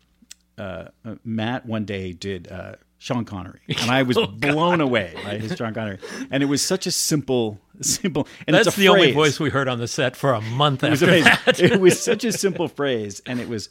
uh, 0.59 0.87
uh, 1.05 1.15
Matt 1.25 1.67
one 1.67 1.85
day 1.85 2.13
did 2.13 2.49
uh, 2.51 2.75
Sean 2.99 3.25
Connery, 3.25 3.61
and 3.69 3.91
I 3.91 4.03
was 4.03 4.17
blown 4.39 4.81
away 4.81 5.15
by 5.23 5.37
his 5.39 5.57
Sean 5.57 5.75
Connery, 5.75 5.99
and 6.31 6.43
it 6.43 6.47
was 6.47 6.63
such 6.63 6.87
a 6.87 6.91
simple, 6.91 7.61
simple. 7.83 8.27
And 8.47 8.55
That's 8.55 8.75
the 8.77 8.89
only 8.89 9.13
voice 9.13 9.39
we 9.39 9.51
heard 9.51 9.69
on 9.69 9.79
the 9.79 9.87
set 9.89 10.17
for 10.17 10.33
a 10.33 10.41
month 10.41 10.83
It 10.83 10.91
was 10.91 11.03
after 11.03 11.13
amazing. 11.15 11.33
that. 11.47 11.61
it 11.61 11.81
was 11.81 12.03
such 12.03 12.25
a 12.25 12.33
simple 12.45 12.69
phrase, 12.69 13.21
and 13.27 13.39
it 13.41 13.49
was, 13.49 13.69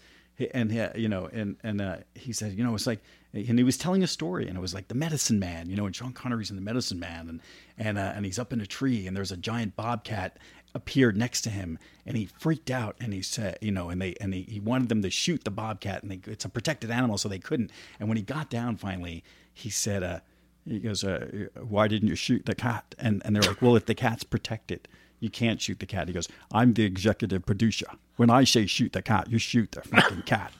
and 0.54 0.72
he- 0.72 1.02
you 1.02 1.10
know, 1.10 1.28
and 1.32 1.58
and 1.64 1.82
uh, 1.82 1.98
he 2.14 2.34
said, 2.34 2.54
you 2.54 2.64
know, 2.64 2.76
it's 2.76 2.86
like, 2.88 3.00
and 3.36 3.60
he 3.60 3.64
was 3.64 3.78
telling 3.78 4.02
a 4.02 4.08
story, 4.08 4.48
and 4.48 4.58
it 4.58 4.62
was 4.62 4.74
like 4.74 4.88
the 4.88 4.96
Medicine 4.96 5.40
Man, 5.40 5.70
you 5.70 5.76
know, 5.76 5.86
and 5.86 5.96
Sean 5.96 6.14
Connery's 6.14 6.50
in 6.50 6.56
the 6.56 6.62
Medicine 6.62 7.00
Man, 7.00 7.30
and 7.30 7.42
and 7.78 7.98
uh, 7.98 8.14
and 8.16 8.26
he's 8.26 8.40
up 8.40 8.54
in 8.54 8.62
a 8.62 8.66
tree, 8.66 9.06
and 9.06 9.16
there's 9.16 9.32
a 9.32 9.38
giant 9.38 9.76
bobcat 9.76 10.38
appeared 10.74 11.16
next 11.16 11.42
to 11.42 11.50
him, 11.50 11.78
and 12.06 12.18
he 12.18 12.26
freaked 12.26 12.70
out, 12.72 12.96
and 13.00 13.14
he 13.14 13.22
said, 13.22 13.58
you 13.62 13.72
know, 13.72 13.90
and 13.90 14.02
they 14.02 14.16
and 14.22 14.34
he, 14.34 14.44
he 14.44 14.60
wanted 14.60 14.90
them 14.90 15.02
to 15.02 15.10
shoot 15.10 15.44
the 15.44 15.52
bobcat, 15.52 16.02
and 16.02 16.12
they, 16.12 16.32
it's 16.32 16.46
a 16.46 16.50
protected 16.50 16.92
animal, 16.92 17.18
so 17.18 17.28
they 17.28 17.40
couldn't, 17.40 17.72
and 18.00 18.08
when 18.08 18.18
he 18.18 18.24
got 18.24 18.50
down 18.50 18.78
finally, 18.78 19.24
he 19.54 19.70
said, 19.70 20.02
uh, 20.02 20.20
he 20.66 20.80
goes, 20.80 21.04
uh, 21.04 21.48
why 21.60 21.88
didn't 21.88 22.08
you 22.08 22.16
shoot 22.16 22.46
the 22.46 22.56
cat? 22.56 22.96
And 22.98 23.22
and 23.26 23.36
they're 23.36 23.44
like, 23.44 23.62
well, 23.62 23.76
if 23.76 23.86
the 23.86 23.96
cat's 23.96 24.24
protected 24.24 24.88
you 25.20 25.30
can't 25.30 25.62
shoot 25.62 25.80
the 25.80 25.86
cat. 25.86 26.08
He 26.08 26.14
goes, 26.14 26.28
I'm 26.52 26.74
the 26.74 26.84
executive 26.84 27.46
producer. 27.46 27.88
When 28.18 28.30
I 28.30 28.44
say 28.46 28.66
shoot 28.66 28.94
the 28.94 29.02
cat, 29.02 29.30
you 29.30 29.38
shoot 29.38 29.72
the 29.74 29.82
fucking 29.82 30.24
cat. 30.24 30.52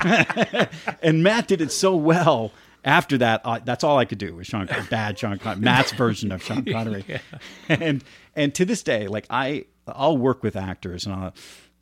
and 1.02 1.22
Matt 1.22 1.46
did 1.48 1.60
it 1.60 1.70
so 1.72 1.94
well. 1.96 2.52
After 2.84 3.16
that, 3.18 3.40
uh, 3.46 3.60
that's 3.64 3.82
all 3.82 3.96
I 3.98 4.04
could 4.04 4.18
do 4.18 4.34
was 4.36 4.46
Sean, 4.46 4.66
bad 4.90 5.18
Sean 5.18 5.38
Connery, 5.38 5.62
Matt's 5.62 5.92
version 5.92 6.30
of 6.32 6.42
Sean 6.42 6.64
Connery. 6.64 7.04
And 7.68 8.04
and 8.36 8.54
to 8.56 8.64
this 8.66 8.82
day, 8.82 9.06
like 9.08 9.26
I, 9.30 9.64
I'll 9.86 10.18
work 10.18 10.42
with 10.42 10.54
actors 10.54 11.06
and 11.06 11.14
I'll, 11.14 11.34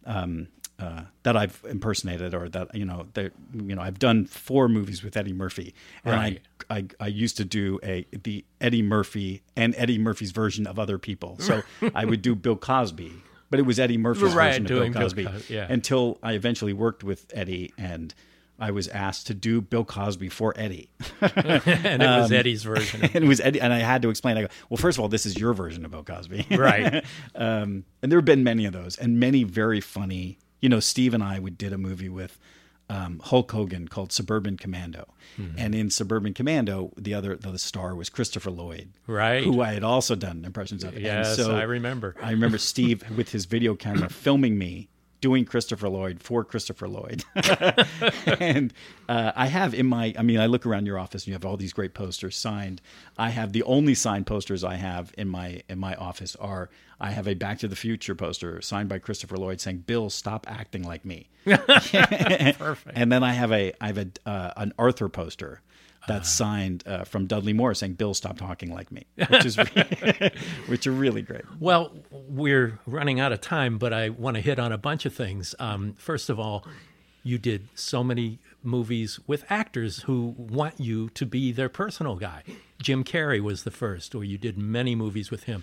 um, 0.06 0.48
uh, 0.78 1.02
that 1.24 1.36
I've 1.36 1.60
impersonated 1.68 2.34
or 2.34 2.48
that 2.50 2.72
you 2.74 2.84
know 2.84 3.06
that 3.14 3.32
you 3.52 3.74
know 3.74 3.82
I've 3.82 3.98
done 3.98 4.26
four 4.26 4.68
movies 4.68 5.02
with 5.02 5.16
Eddie 5.16 5.32
Murphy, 5.32 5.74
and 6.04 6.14
Right. 6.14 6.40
I, 6.70 6.76
I 6.78 6.86
I 7.00 7.06
used 7.08 7.36
to 7.38 7.44
do 7.44 7.80
a 7.82 8.06
the 8.12 8.44
Eddie 8.60 8.82
Murphy 8.82 9.42
and 9.56 9.74
Eddie 9.76 9.98
Murphy's 9.98 10.30
version 10.30 10.66
of 10.68 10.78
other 10.78 10.98
people. 10.98 11.36
So 11.40 11.62
I 11.96 12.04
would 12.04 12.22
do 12.22 12.34
Bill 12.36 12.56
Cosby, 12.56 13.12
but 13.52 13.60
it 13.60 13.62
was 13.62 13.78
Eddie 13.78 13.98
Murphy's 13.98 14.34
Right, 14.34 14.48
version 14.48 14.64
of 14.64 14.68
Bill 14.68 14.80
Bill 14.90 15.02
Cosby. 15.02 15.24
Cos- 15.26 15.48
yeah. 15.50 15.66
Until 15.70 16.18
I 16.24 16.32
eventually 16.32 16.72
worked 16.72 17.04
with 17.04 17.30
Eddie 17.32 17.72
and. 17.78 18.12
I 18.58 18.70
was 18.70 18.86
asked 18.86 19.26
to 19.26 19.34
do 19.34 19.60
Bill 19.60 19.84
Cosby 19.84 20.28
for 20.28 20.54
Eddie, 20.56 20.88
and 21.20 22.00
it 22.02 22.06
was 22.06 22.30
Um, 22.30 22.36
Eddie's 22.36 22.62
version. 22.62 23.00
and 23.14 23.24
it 23.24 23.26
was 23.26 23.40
Eddie, 23.40 23.60
and 23.60 23.72
I 23.72 23.78
had 23.80 24.02
to 24.02 24.08
explain. 24.10 24.36
I 24.36 24.42
go, 24.42 24.48
well, 24.68 24.76
first 24.76 24.98
of 24.98 25.02
all, 25.02 25.08
this 25.08 25.26
is 25.26 25.36
your 25.36 25.52
version 25.52 25.84
of 25.84 25.90
Bill 25.90 26.04
Cosby, 26.04 26.46
Right. 26.50 27.04
um, 27.34 27.82
and 28.02 28.12
there 28.12 28.18
have 28.18 28.24
been 28.24 28.44
many 28.44 28.64
of 28.66 28.72
those, 28.72 28.96
and 28.98 29.18
many 29.18 29.42
very 29.42 29.80
funny. 29.80 30.38
You 30.60 30.68
know, 30.68 30.78
Steve 30.78 31.12
and 31.12 31.24
I 31.24 31.40
we 31.40 31.50
did 31.50 31.72
a 31.72 31.78
movie 31.78 32.10
with 32.10 32.38
um, 32.92 33.20
Hulk 33.24 33.50
Hogan 33.52 33.88
called 33.88 34.12
Suburban 34.12 34.56
Commando, 34.56 35.06
Mm-hmm. 35.40 35.58
and 35.58 35.74
in 35.74 35.88
Suburban 35.88 36.34
Commando, 36.34 36.92
the 36.96 37.14
other 37.14 37.36
the 37.36 37.58
star 37.58 37.94
was 37.96 38.10
Christopher 38.10 38.50
Lloyd, 38.50 38.90
Right. 39.06 39.42
Who 39.44 39.62
I 39.62 39.72
had 39.72 39.82
also 39.82 40.14
done 40.14 40.44
impressions 40.44 40.84
of. 40.84 40.92
And 40.94 41.02
Yes, 41.02 41.38
I 41.40 41.62
remember. 41.62 42.14
I 42.20 42.32
remember 42.32 42.58
Steve 42.72 43.02
with 43.16 43.30
his 43.30 43.46
video 43.46 43.74
camera 43.74 44.10
filming 44.10 44.58
me 44.58 44.90
doing 45.22 45.46
Christopher 45.46 45.88
Lloyd 45.88 46.20
for 46.20 46.44
Christopher 46.44 46.88
Lloyd. 46.88 47.24
and 48.40 48.74
uh, 49.08 49.32
I 49.34 49.46
have 49.46 49.72
in 49.72 49.86
my, 49.86 50.12
I 50.18 50.22
mean, 50.22 50.38
I 50.38 50.46
look 50.46 50.66
around 50.66 50.84
your 50.84 50.98
office 50.98 51.22
and 51.22 51.28
you 51.28 51.32
have 51.32 51.46
all 51.46 51.56
these 51.56 51.72
great 51.72 51.94
posters 51.94 52.36
signed. 52.36 52.82
I 53.16 53.30
have 53.30 53.52
the 53.52 53.62
only 53.62 53.94
signed 53.94 54.26
posters 54.26 54.62
I 54.64 54.74
have 54.74 55.14
in 55.16 55.28
my 55.28 55.62
in 55.70 55.78
my 55.78 55.94
office 55.94 56.36
are 56.36 56.68
I 57.00 57.12
have 57.12 57.26
a 57.26 57.34
Back 57.34 57.60
to 57.60 57.68
the 57.68 57.76
Future 57.76 58.14
poster 58.14 58.60
signed 58.60 58.88
by 58.88 58.98
Christopher 58.98 59.36
Lloyd 59.36 59.60
saying, 59.60 59.78
"Bill, 59.86 60.10
stop 60.10 60.46
acting 60.50 60.82
like 60.82 61.04
me." 61.04 61.30
Perfect. 61.44 62.96
And 62.96 63.10
then 63.10 63.22
I 63.22 63.32
have 63.32 63.52
a 63.52 63.72
I 63.80 63.86
have 63.86 63.98
a 63.98 64.08
uh, 64.26 64.52
an 64.56 64.72
Arthur 64.78 65.08
poster. 65.08 65.62
That's 66.08 66.28
signed 66.28 66.82
uh, 66.86 67.04
from 67.04 67.26
Dudley 67.26 67.52
Moore 67.52 67.74
saying, 67.74 67.94
"Bill, 67.94 68.14
stop 68.14 68.36
talking 68.38 68.74
like 68.74 68.90
me," 68.90 69.06
which 69.28 69.44
is 69.44 69.56
which 70.66 70.86
are 70.86 70.92
really 70.92 71.22
great. 71.22 71.42
Well, 71.60 71.92
we're 72.10 72.80
running 72.86 73.20
out 73.20 73.32
of 73.32 73.40
time, 73.40 73.78
but 73.78 73.92
I 73.92 74.08
want 74.08 74.36
to 74.36 74.40
hit 74.40 74.58
on 74.58 74.72
a 74.72 74.78
bunch 74.78 75.06
of 75.06 75.14
things. 75.14 75.54
Um, 75.58 75.94
first 75.94 76.28
of 76.28 76.40
all, 76.40 76.66
you 77.22 77.38
did 77.38 77.68
so 77.74 78.02
many 78.02 78.38
movies 78.62 79.20
with 79.26 79.44
actors 79.48 80.02
who 80.02 80.34
want 80.36 80.80
you 80.80 81.08
to 81.10 81.24
be 81.24 81.52
their 81.52 81.68
personal 81.68 82.16
guy. 82.16 82.42
Jim 82.80 83.04
Carrey 83.04 83.40
was 83.40 83.62
the 83.62 83.70
first, 83.70 84.14
or 84.14 84.24
you 84.24 84.38
did 84.38 84.58
many 84.58 84.94
movies 84.94 85.30
with 85.30 85.44
him. 85.44 85.62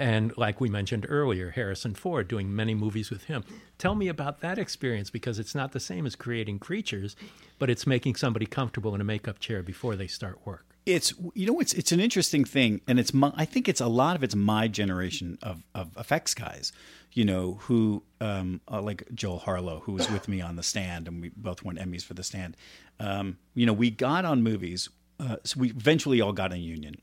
And 0.00 0.34
like 0.38 0.62
we 0.62 0.70
mentioned 0.70 1.04
earlier, 1.10 1.50
Harrison 1.50 1.94
Ford 1.94 2.26
doing 2.26 2.56
many 2.56 2.74
movies 2.74 3.10
with 3.10 3.24
him. 3.24 3.44
Tell 3.76 3.94
me 3.94 4.08
about 4.08 4.40
that 4.40 4.58
experience 4.58 5.10
because 5.10 5.38
it's 5.38 5.54
not 5.54 5.72
the 5.72 5.78
same 5.78 6.06
as 6.06 6.16
creating 6.16 6.58
creatures, 6.58 7.16
but 7.58 7.68
it's 7.68 7.86
making 7.86 8.14
somebody 8.14 8.46
comfortable 8.46 8.94
in 8.94 9.02
a 9.02 9.04
makeup 9.04 9.38
chair 9.40 9.62
before 9.62 9.96
they 9.96 10.06
start 10.06 10.38
work. 10.46 10.64
It's 10.86 11.12
you 11.34 11.44
know 11.44 11.60
it's 11.60 11.74
it's 11.74 11.92
an 11.92 12.00
interesting 12.00 12.46
thing, 12.46 12.80
and 12.88 12.98
it's 12.98 13.12
my, 13.12 13.30
I 13.36 13.44
think 13.44 13.68
it's 13.68 13.82
a 13.82 13.88
lot 13.88 14.16
of 14.16 14.24
it's 14.24 14.34
my 14.34 14.68
generation 14.68 15.36
of, 15.42 15.62
of 15.74 15.94
effects 15.98 16.32
guys, 16.32 16.72
you 17.12 17.26
know, 17.26 17.58
who 17.64 18.02
um, 18.22 18.62
uh, 18.72 18.80
like 18.80 19.04
Joel 19.14 19.40
Harlow, 19.40 19.80
who 19.80 19.92
was 19.92 20.10
with 20.10 20.28
me 20.28 20.40
on 20.40 20.56
the 20.56 20.62
stand, 20.62 21.08
and 21.08 21.20
we 21.20 21.28
both 21.36 21.62
won 21.62 21.76
Emmys 21.76 22.02
for 22.02 22.14
the 22.14 22.24
stand. 22.24 22.56
Um, 22.98 23.36
you 23.54 23.66
know, 23.66 23.74
we 23.74 23.90
got 23.90 24.24
on 24.24 24.42
movies, 24.42 24.88
uh, 25.20 25.36
so 25.44 25.60
we 25.60 25.68
eventually 25.68 26.22
all 26.22 26.32
got 26.32 26.54
in 26.54 26.62
union, 26.62 27.02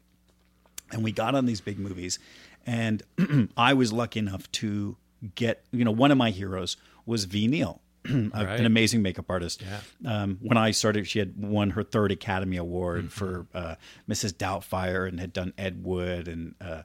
and 0.91 1.03
we 1.03 1.11
got 1.11 1.35
on 1.35 1.45
these 1.45 1.61
big 1.61 1.79
movies, 1.79 2.19
and 2.65 3.03
I 3.57 3.73
was 3.73 3.91
lucky 3.93 4.19
enough 4.19 4.51
to 4.53 4.97
get 5.35 5.63
you 5.71 5.83
know 5.83 5.91
one 5.91 6.11
of 6.11 6.17
my 6.17 6.31
heroes 6.31 6.77
was 7.05 7.25
Ve 7.25 7.47
Neill. 7.47 7.81
Right. 8.07 8.59
An 8.59 8.65
amazing 8.65 9.01
makeup 9.01 9.25
artist. 9.27 9.61
Um, 10.05 10.38
when 10.41 10.57
I 10.57 10.71
started, 10.71 11.07
she 11.07 11.19
had 11.19 11.33
won 11.38 11.71
her 11.71 11.83
third 11.83 12.11
Academy 12.13 12.55
Award 12.55 13.11
for 13.11 13.47
uh, 13.53 13.75
Mrs. 14.07 14.31
Doubtfire 14.31 15.05
and 15.09 15.19
had 15.19 15.33
done 15.33 15.53
Ed 15.57 15.83
Wood 15.83 16.29
and 16.29 16.55
uh, 16.61 16.83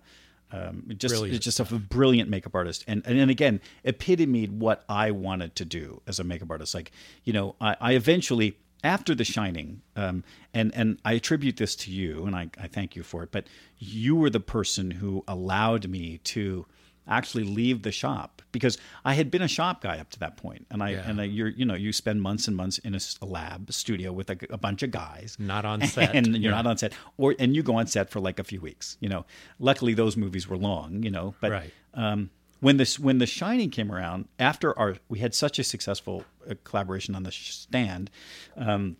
um, 0.52 0.84
just 0.96 1.14
Brilliant 1.14 1.40
just 1.40 1.60
a 1.60 1.64
brilliant 1.64 2.28
makeup 2.28 2.54
artist. 2.54 2.84
And 2.86 3.02
and 3.06 3.18
then 3.18 3.30
again, 3.30 3.60
epitomed 3.84 4.60
what 4.60 4.84
I 4.88 5.10
wanted 5.10 5.56
to 5.56 5.64
do 5.64 6.02
as 6.06 6.18
a 6.18 6.24
makeup 6.24 6.50
artist. 6.50 6.74
Like 6.74 6.92
you 7.24 7.32
know, 7.32 7.56
I, 7.60 7.76
I 7.80 7.92
eventually 7.92 8.58
after 8.84 9.14
The 9.14 9.24
Shining, 9.24 9.82
um, 9.96 10.24
and 10.54 10.74
and 10.74 10.98
I 11.04 11.12
attribute 11.14 11.56
this 11.56 11.74
to 11.76 11.90
you, 11.90 12.24
and 12.26 12.34
I, 12.36 12.50
I 12.60 12.66
thank 12.66 12.96
you 12.96 13.02
for 13.02 13.22
it. 13.22 13.30
But 13.32 13.46
you 13.78 14.16
were 14.16 14.30
the 14.30 14.40
person 14.40 14.90
who 14.90 15.24
allowed 15.28 15.88
me 15.88 16.18
to 16.24 16.66
actually 17.08 17.42
leave 17.42 17.82
the 17.82 17.90
shop 17.90 18.42
because 18.52 18.78
I 19.04 19.14
had 19.14 19.28
been 19.28 19.42
a 19.42 19.48
shop 19.48 19.82
guy 19.82 19.98
up 19.98 20.10
to 20.10 20.18
that 20.20 20.36
point, 20.36 20.66
and 20.70 20.82
I 20.82 20.90
Yeah. 20.90 21.08
and 21.08 21.20
I, 21.20 21.24
you're 21.24 21.48
you 21.48 21.64
know 21.64 21.74
you 21.74 21.92
spend 21.92 22.22
months 22.22 22.46
and 22.48 22.56
months 22.56 22.78
in 22.78 22.94
a 22.94 23.24
lab 23.24 23.68
a 23.68 23.72
studio 23.72 24.12
with 24.12 24.30
a, 24.30 24.36
a 24.50 24.58
bunch 24.58 24.82
of 24.82 24.90
guys, 24.92 25.36
Not 25.38 25.64
on 25.64 25.82
set. 25.86 26.14
and 26.14 26.28
you're 26.36 26.50
Yeah. 26.52 26.56
not 26.62 26.66
on 26.66 26.78
set, 26.78 26.92
or 27.18 27.34
and 27.38 27.56
you 27.56 27.62
go 27.62 27.76
on 27.76 27.86
set 27.88 28.10
for 28.10 28.20
like 28.20 28.38
a 28.38 28.44
few 28.44 28.60
weeks. 28.60 28.96
You 29.00 29.08
know, 29.08 29.24
luckily 29.58 29.94
those 29.94 30.16
movies 30.16 30.48
were 30.48 30.56
long. 30.58 31.02
You 31.02 31.10
know, 31.10 31.34
but 31.40 31.50
Right. 31.50 31.72
um, 31.94 32.30
when 32.62 32.76
this 32.76 32.96
when 32.96 33.18
the 33.18 33.26
Shining 33.26 33.70
came 33.70 33.90
around 33.90 34.28
after 34.38 34.78
our 34.78 34.96
we 35.08 35.18
had 35.18 35.34
such 35.34 35.58
a 35.58 35.64
successful 35.64 36.24
uh, 36.48 36.54
collaboration 36.62 37.16
on 37.16 37.24
the 37.24 37.32
stand, 37.32 38.08
um, 38.56 38.96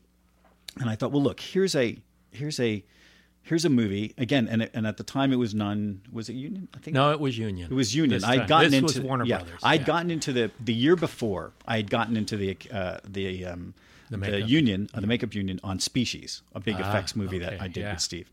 and 0.81 0.91
I 0.91 0.97
thought, 0.97 1.13
well, 1.13 1.23
look, 1.23 1.39
here's 1.39 1.77
a 1.77 1.97
here's 2.33 2.59
a 2.59 2.85
here's 3.43 3.65
a 3.65 3.69
movie 3.71 4.15
again, 4.19 4.49
and 4.49 4.69
and 4.75 4.85
at 4.85 4.97
the 4.97 5.05
time 5.05 5.33
it 5.33 5.37
was 5.37 5.55
none 5.55 6.03
was 6.11 6.29
it 6.29 6.35
Union? 6.35 6.69
I 6.75 6.79
think 6.79 6.95
No, 6.95 7.13
it 7.13 7.21
was 7.21 7.39
Union. 7.39 7.71
it 7.71 7.75
was 7.75 7.95
Union. 7.95 8.25
I'd 8.25 8.39
time. 8.39 8.47
gotten 8.49 8.71
this 8.73 8.81
into 8.81 9.01
was 9.01 9.07
Warner 9.07 9.25
yeah, 9.27 9.39
Brothers. 9.39 9.61
I'd 9.63 9.81
yeah. 9.81 9.87
gotten 9.87 10.11
into 10.11 10.33
the 10.33 10.51
the 10.59 10.75
year 10.75 10.97
before. 10.97 11.53
I 11.65 11.77
had 11.77 11.89
gotten 11.89 12.17
into 12.17 12.37
the 12.37 12.59
uh, 12.73 12.99
the 13.09 13.47
um, 13.47 13.75
the, 14.11 14.19
makeup. 14.19 14.49
union, 14.49 14.89
uh, 14.93 15.01
the 15.01 15.07
makeup 15.07 15.35
union 15.35 15.61
on 15.63 15.79
Species, 15.79 16.43
a 16.55 16.61
big 16.61 16.79
effects 16.79 17.17
movie 17.17 17.39
that 17.39 17.61
I 17.63 17.69
did 17.69 17.83
yeah. 17.83 17.93
with 17.93 18.01
Steve. 18.01 18.31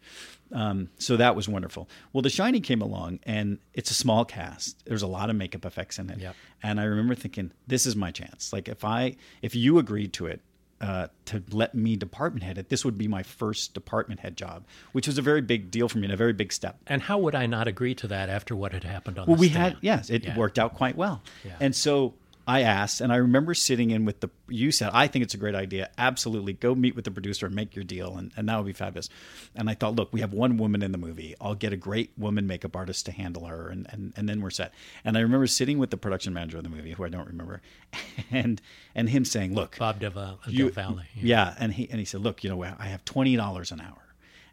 Um, 0.51 0.89
so 0.97 1.15
that 1.17 1.35
was 1.35 1.47
wonderful. 1.47 1.87
Well, 2.11 2.21
The 2.21 2.29
Shining 2.29 2.61
came 2.61 2.81
along, 2.81 3.19
and 3.23 3.59
it's 3.73 3.91
a 3.91 3.93
small 3.93 4.25
cast. 4.25 4.83
There's 4.85 5.01
a 5.03 5.07
lot 5.07 5.29
of 5.29 5.35
makeup 5.35 5.65
effects 5.65 5.99
in 5.99 6.09
it, 6.09 6.19
Yep. 6.19 6.35
and 6.63 6.79
I 6.79 6.83
remember 6.85 7.13
thinking, 7.15 7.51
"This 7.67 7.85
is 7.85 7.95
my 7.95 8.11
chance. 8.11 8.51
Like 8.51 8.67
if 8.67 8.83
I 8.83 9.15
if 9.41 9.55
you 9.55 9.77
agreed 9.79 10.13
to 10.13 10.25
it." 10.27 10.41
Uh, 10.81 11.09
to 11.25 11.43
let 11.51 11.75
me 11.75 11.97
department 11.97 12.41
head 12.41 12.57
it, 12.57 12.69
this 12.69 12.85
would 12.85 12.97
be 12.97 13.05
my 13.05 13.21
first 13.21 13.73
department 13.73 14.21
head 14.21 14.37
job, 14.37 14.63
which 14.93 15.07
was 15.07 15.17
a 15.17 15.21
very 15.21 15.41
big 15.41 15.69
deal 15.69 15.89
for 15.89 15.97
me 15.97 16.05
and 16.05 16.13
a 16.13 16.15
very 16.15 16.31
big 16.31 16.53
step. 16.53 16.77
And 16.87 17.01
how 17.01 17.17
would 17.17 17.35
I 17.35 17.47
not 17.47 17.67
agree 17.67 17.93
to 17.95 18.07
that 18.07 18.29
after 18.29 18.55
what 18.55 18.71
had 18.71 18.85
happened 18.85 19.19
on 19.19 19.27
Well, 19.27 19.35
the 19.35 19.41
we 19.41 19.49
stand? 19.49 19.73
had 19.73 19.83
yes, 19.83 20.09
it 20.09 20.23
Yeah. 20.23 20.37
worked 20.37 20.57
out 20.57 20.75
quite 20.75 20.95
well. 20.95 21.21
Yeah. 21.43 21.57
And 21.59 21.75
so 21.75 22.13
I 22.49 22.61
asked, 22.61 22.99
and 22.99 23.13
I 23.13 23.17
remember 23.17 23.53
sitting 23.53 23.91
in 23.91 24.05
with 24.05 24.21
the. 24.21 24.29
You 24.47 24.71
said, 24.71 24.89
"I 24.91 25.05
think 25.07 25.21
it's 25.23 25.35
a 25.35 25.37
great 25.37 25.53
idea. 25.53 25.91
Absolutely, 25.99 26.53
go 26.53 26.73
meet 26.73 26.95
with 26.95 27.05
the 27.05 27.11
producer 27.11 27.45
and 27.45 27.53
make 27.53 27.75
your 27.75 27.83
deal, 27.85 28.17
and, 28.17 28.31
and 28.35 28.49
that 28.49 28.57
would 28.57 28.65
be 28.65 28.73
fabulous." 28.73 29.07
And 29.55 29.69
I 29.69 29.75
thought, 29.75 29.95
look, 29.95 30.11
we 30.11 30.21
have 30.21 30.33
one 30.33 30.57
woman 30.57 30.81
in 30.81 30.91
the 30.91 30.97
movie. 30.97 31.35
I'll 31.39 31.53
get 31.53 31.73
a 31.73 31.77
great 31.77 32.11
woman 32.17 32.47
makeup 32.47 32.75
artist 32.75 33.05
to 33.05 33.11
handle 33.11 33.45
her, 33.45 33.69
and 33.69 33.85
and, 33.91 34.13
and 34.17 34.27
then 34.27 34.41
we're 34.41 34.49
set. 34.49 34.73
And 35.05 35.15
I 35.15 35.21
remember 35.21 35.45
sitting 35.45 35.77
with 35.77 35.91
the 35.91 35.97
production 35.97 36.33
manager 36.33 36.57
of 36.57 36.63
the 36.63 36.69
movie, 36.69 36.91
who 36.93 37.03
I 37.05 37.09
don't 37.09 37.27
remember, 37.27 37.61
and 38.31 38.59
and 38.95 39.09
him 39.09 39.25
saying, 39.25 39.53
"Look, 39.53 39.77
Bob 39.77 39.99
Del, 39.99 40.39
you- 40.47 40.71
Del 40.71 40.93
Valle. 40.93 41.01
yeah, 41.15 41.53
and 41.59 41.71
he 41.73 41.87
and 41.89 41.99
he 41.99 42.05
said, 42.05 42.21
"Look, 42.21 42.43
you 42.43 42.49
know, 42.49 42.63
I 42.63 42.85
have 42.87 43.05
twenty 43.05 43.35
dollars 43.35 43.71
an 43.71 43.79
hour." 43.81 44.08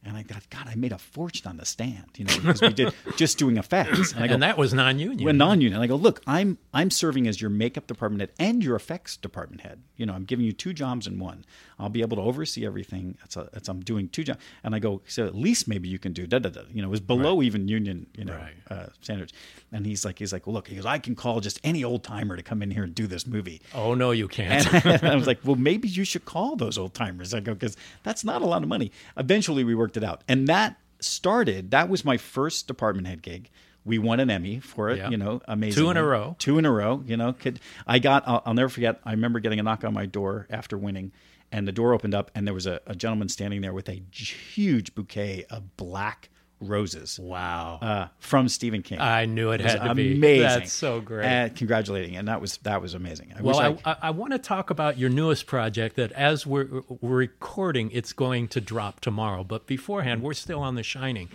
And 0.07 0.17
I 0.17 0.23
thought, 0.23 0.49
God, 0.51 0.69
I 0.69 0.75
made 0.77 0.93
a 0.93 0.99
fortune 0.99 1.49
on 1.49 1.57
the 1.57 1.65
stand, 1.65 2.05
you 2.17 2.25
know, 2.25 2.37
because 2.39 2.61
we 2.63 2.73
did 2.73 2.95
just 3.17 3.39
doing 3.39 3.57
effects. 3.57 4.13
And 4.13 4.23
I 4.23 4.29
go, 4.29 4.35
And 4.35 4.43
that 4.43 4.57
was 4.57 4.73
non-union. 4.73 5.25
when 5.25 5.37
non-union. 5.37 5.75
And 5.75 5.83
I 5.83 5.87
go, 5.87 5.97
look, 5.97 6.21
I'm 6.27 6.59
I'm 6.73 6.91
serving 6.91 7.27
as 7.27 7.41
your 7.41 7.51
makeup 7.51 7.87
department 7.87 8.21
head 8.21 8.31
and 8.39 8.63
your 8.63 8.77
effects 8.77 9.17
department 9.17 9.63
head. 9.63 9.83
You 9.97 10.07
know, 10.07 10.13
I'm 10.15 10.25
giving 10.25 10.45
you 10.47 10.53
two 10.53 10.73
jobs 10.73 11.07
in 11.07 11.19
one. 11.19 11.45
I'll 11.79 11.91
be 11.91 12.01
able 12.01 12.17
to 12.17 12.23
oversee 12.23 12.65
everything. 12.65 13.19
It's, 13.25 13.37
a, 13.37 13.49
it's 13.53 13.69
I'm 13.69 13.81
doing 13.81 14.09
two 14.09 14.25
jobs. 14.25 14.41
And 14.65 14.75
I 14.75 14.79
go, 14.79 15.03
so 15.07 15.27
at 15.27 15.35
least 15.35 15.69
maybe 15.69 15.89
you 15.89 15.99
can 15.99 16.13
do 16.15 16.27
da 16.27 16.39
da 16.39 16.49
da. 16.49 16.63
You 16.73 16.81
know, 16.83 16.89
it 16.89 16.91
was 16.91 17.01
below 17.01 17.43
even 17.43 17.69
union, 17.69 18.07
you 18.17 18.25
know, 18.25 18.35
Right. 18.35 18.55
uh, 18.71 18.87
standards. 19.03 19.33
And 19.73 19.85
he's 19.85 20.05
like, 20.05 20.19
he's 20.19 20.33
like, 20.33 20.47
well, 20.47 20.55
look, 20.55 20.69
he 20.69 20.77
goes, 20.77 20.87
I 20.87 20.99
can 20.99 21.15
call 21.15 21.41
just 21.41 21.61
any 21.65 21.85
old 21.85 22.03
timer 22.03 22.35
to 22.37 22.43
come 22.43 22.63
in 22.63 22.71
here 22.71 22.85
and 22.85 22.95
do 22.95 23.07
this 23.07 23.27
movie. 23.27 23.61
oh 23.75 23.95
no, 23.95 24.11
you 24.13 24.27
can't. 24.29 24.67
And 24.87 25.03
I 25.05 25.15
was 25.15 25.27
like, 25.27 25.41
well, 25.45 25.57
maybe 25.57 25.89
you 25.89 26.05
should 26.05 26.25
call 26.25 26.57
those 26.57 26.79
old 26.79 26.95
timers. 26.95 27.35
I 27.35 27.41
go, 27.41 27.53
because 27.53 27.77
that's 28.05 28.25
not 28.25 28.41
a 28.43 28.47
lot 28.47 28.63
of 28.63 28.69
money. 28.69 28.91
Eventually, 29.17 29.63
we 29.65 29.75
worked 29.75 29.97
it 29.97 30.05
out. 30.05 30.23
And 30.29 30.49
that 30.49 30.79
started, 31.01 31.71
that 31.73 31.89
was 31.89 32.05
my 32.05 32.17
first 32.17 32.67
department 32.67 33.07
head 33.07 33.23
gig. 33.23 33.51
We 33.85 33.99
won 33.99 34.19
an 34.19 34.31
Emmy 34.31 34.59
for 34.59 34.91
it, 34.91 34.99
Yeah. 34.99 35.11
you 35.11 35.17
know, 35.17 35.41
amazing. 35.47 35.81
Two 35.85 35.91
in 35.91 35.97
a 35.97 36.03
row. 36.05 36.35
Two 36.41 36.59
in 36.59 36.65
a 36.65 36.73
row, 36.73 37.05
you 37.07 37.17
know. 37.17 37.33
Could, 37.35 37.61
I 37.87 38.01
got, 38.01 38.25
I'll, 38.27 38.43
I'll 38.45 38.55
never 38.55 38.69
forget, 38.69 38.99
I 39.05 39.13
remember 39.13 39.39
getting 39.39 39.61
a 39.61 39.63
knock 39.63 39.85
on 39.85 39.95
my 39.95 40.07
door 40.07 40.47
after 40.51 40.77
winning, 40.77 41.13
and 41.53 41.67
the 41.67 41.73
door 41.73 41.95
opened 41.95 42.15
up, 42.15 42.31
and 42.35 42.47
there 42.47 42.55
was 42.55 42.67
a, 42.67 42.81
a 42.87 42.95
gentleman 42.95 43.29
standing 43.29 43.61
there 43.61 43.73
with 43.73 43.89
a 43.89 44.03
huge 44.13 44.95
bouquet 44.95 45.45
of 45.51 45.77
black 45.77 46.31
roses 46.61 47.19
wow. 47.19 47.79
uh, 47.83 48.09
from 48.19 48.49
Stephen 48.49 48.83
King. 48.83 48.99
I 48.99 49.27
knew 49.27 49.51
it 49.51 49.63
was 49.63 49.73
had 49.73 49.83
to 49.83 49.95
be. 49.95 50.15
amazing. 50.15 50.43
That's 50.43 50.73
so 50.73 51.01
great. 51.01 51.27
Uh, 51.27 51.49
congratulating, 51.51 52.17
and 52.17 52.29
that 52.29 52.41
was 52.41 52.57
that 52.59 52.81
was 52.81 52.95
amazing. 52.95 53.35
I 53.37 53.43
well, 53.43 53.73
wish 53.73 53.81
I, 53.85 53.91
I, 53.91 53.97
I 54.03 54.11
want 54.11 54.33
to 54.33 54.39
talk 54.39 54.71
about 54.71 54.99
your 54.99 55.11
newest 55.11 55.47
project 55.47 55.97
that 55.97 56.13
as 56.13 56.47
we're, 56.47 56.83
we're 57.01 57.17
recording, 57.17 57.91
it's 57.93 58.13
going 58.13 58.49
to 58.49 58.61
drop 58.61 59.01
tomorrow. 59.01 59.45
But 59.45 59.67
beforehand, 59.67 60.23
we're 60.23 60.35
still 60.35 60.61
on 60.61 60.75
The 60.75 60.83
Shining. 60.83 61.29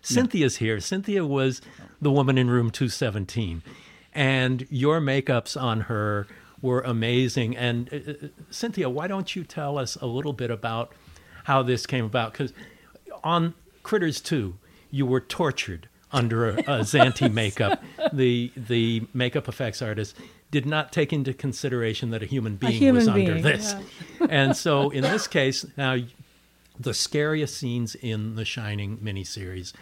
Cynthia's 0.00 0.56
here. 0.56 0.80
Cynthia 0.80 1.26
was 1.26 1.60
the 2.00 2.10
woman 2.10 2.38
in 2.38 2.48
room 2.48 2.70
217. 2.70 3.62
And 4.14 4.66
your 4.70 5.00
makeups 5.00 5.60
on 5.60 5.82
her 5.82 6.26
were 6.62 6.80
amazing. 6.80 7.56
And 7.56 7.92
uh, 7.92 8.10
uh, 8.10 8.28
Cynthia, 8.50 8.88
why 8.88 9.06
don't 9.06 9.34
you 9.34 9.44
tell 9.44 9.78
us 9.78 9.96
a 9.96 10.06
little 10.06 10.32
bit 10.32 10.50
about 10.50 10.92
how 11.44 11.62
this 11.62 11.86
came 11.86 12.04
about? 12.04 12.32
Because 12.32 12.52
on 13.22 13.54
Critters 13.82 14.20
2, 14.20 14.54
you 14.90 15.06
were 15.06 15.20
tortured 15.20 15.88
under 16.12 16.48
a, 16.50 16.54
a 16.54 16.80
Xanti 16.80 17.32
makeup. 17.32 17.82
The 18.12 18.52
the 18.56 19.06
makeup 19.12 19.48
effects 19.48 19.82
artist 19.82 20.16
did 20.50 20.64
not 20.64 20.92
take 20.92 21.12
into 21.12 21.34
consideration 21.34 22.10
that 22.10 22.22
a 22.22 22.26
human 22.26 22.56
being 22.56 22.72
was 22.94 23.04
human 23.04 23.08
under 23.08 23.32
being, 23.34 23.42
this. 23.42 23.74
and 24.30 24.56
so 24.56 24.88
in 24.98 25.02
this 25.02 25.26
case, 25.26 25.66
now 25.76 25.98
the 26.80 26.94
scariest 26.94 27.56
scenes 27.56 27.94
in 27.94 28.36
the 28.36 28.44
Shining 28.44 28.96
miniseries 28.98 29.72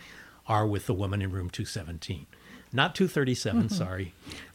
are 0.49 0.67
with 0.67 0.87
the 0.87 0.95
woman 0.95 1.23
in 1.23 1.31
room 1.31 1.51
217. 1.51 2.27
Not 2.73 2.95
237, 2.95 3.69
sorry, 3.69 4.13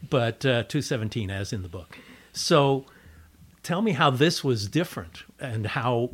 but 0.08 0.44
uh, 0.44 0.64
217 0.64 1.30
as 1.30 1.52
in 1.52 1.62
the 1.62 1.68
book. 1.68 1.98
So 2.32 2.86
tell 3.62 3.82
me 3.82 3.92
how 3.92 4.10
this 4.10 4.42
was 4.42 4.68
different 4.68 5.24
and 5.38 5.66
how 5.66 6.10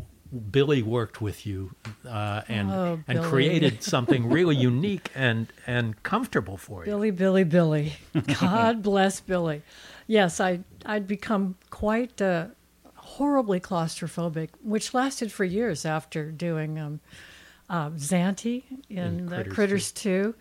Billy 0.50 0.82
worked 0.82 1.22
with 1.22 1.46
you 1.46 1.74
uh, 2.06 2.42
and 2.48 2.70
Oh, 2.70 3.00
and 3.08 3.22
created 3.22 3.82
something 3.94 4.28
really 4.28 4.56
unique 4.56 5.10
and 5.14 5.46
and 5.66 6.00
comfortable 6.02 6.56
for 6.58 6.84
you. 6.84 6.90
Billy, 6.90 7.10
Billy, 7.10 7.44
Billy. 7.44 7.92
God 8.40 8.82
bless 8.82 9.20
Billy. 9.20 9.62
Yes, 10.06 10.38
I 10.40 10.60
I'd 10.84 11.06
become 11.06 11.56
quite 11.70 12.20
uh, 12.20 12.48
horribly 12.94 13.58
claustrophobic, 13.60 14.50
which 14.62 14.92
lasted 14.92 15.32
for 15.32 15.44
years 15.44 15.86
after 15.86 16.30
doing 16.30 16.78
um, 16.78 17.00
uh, 17.70 17.90
Zante 17.90 18.64
in 18.90 19.28
Critters 19.28 19.54
Critters 19.54 19.92
Two. 19.92 20.34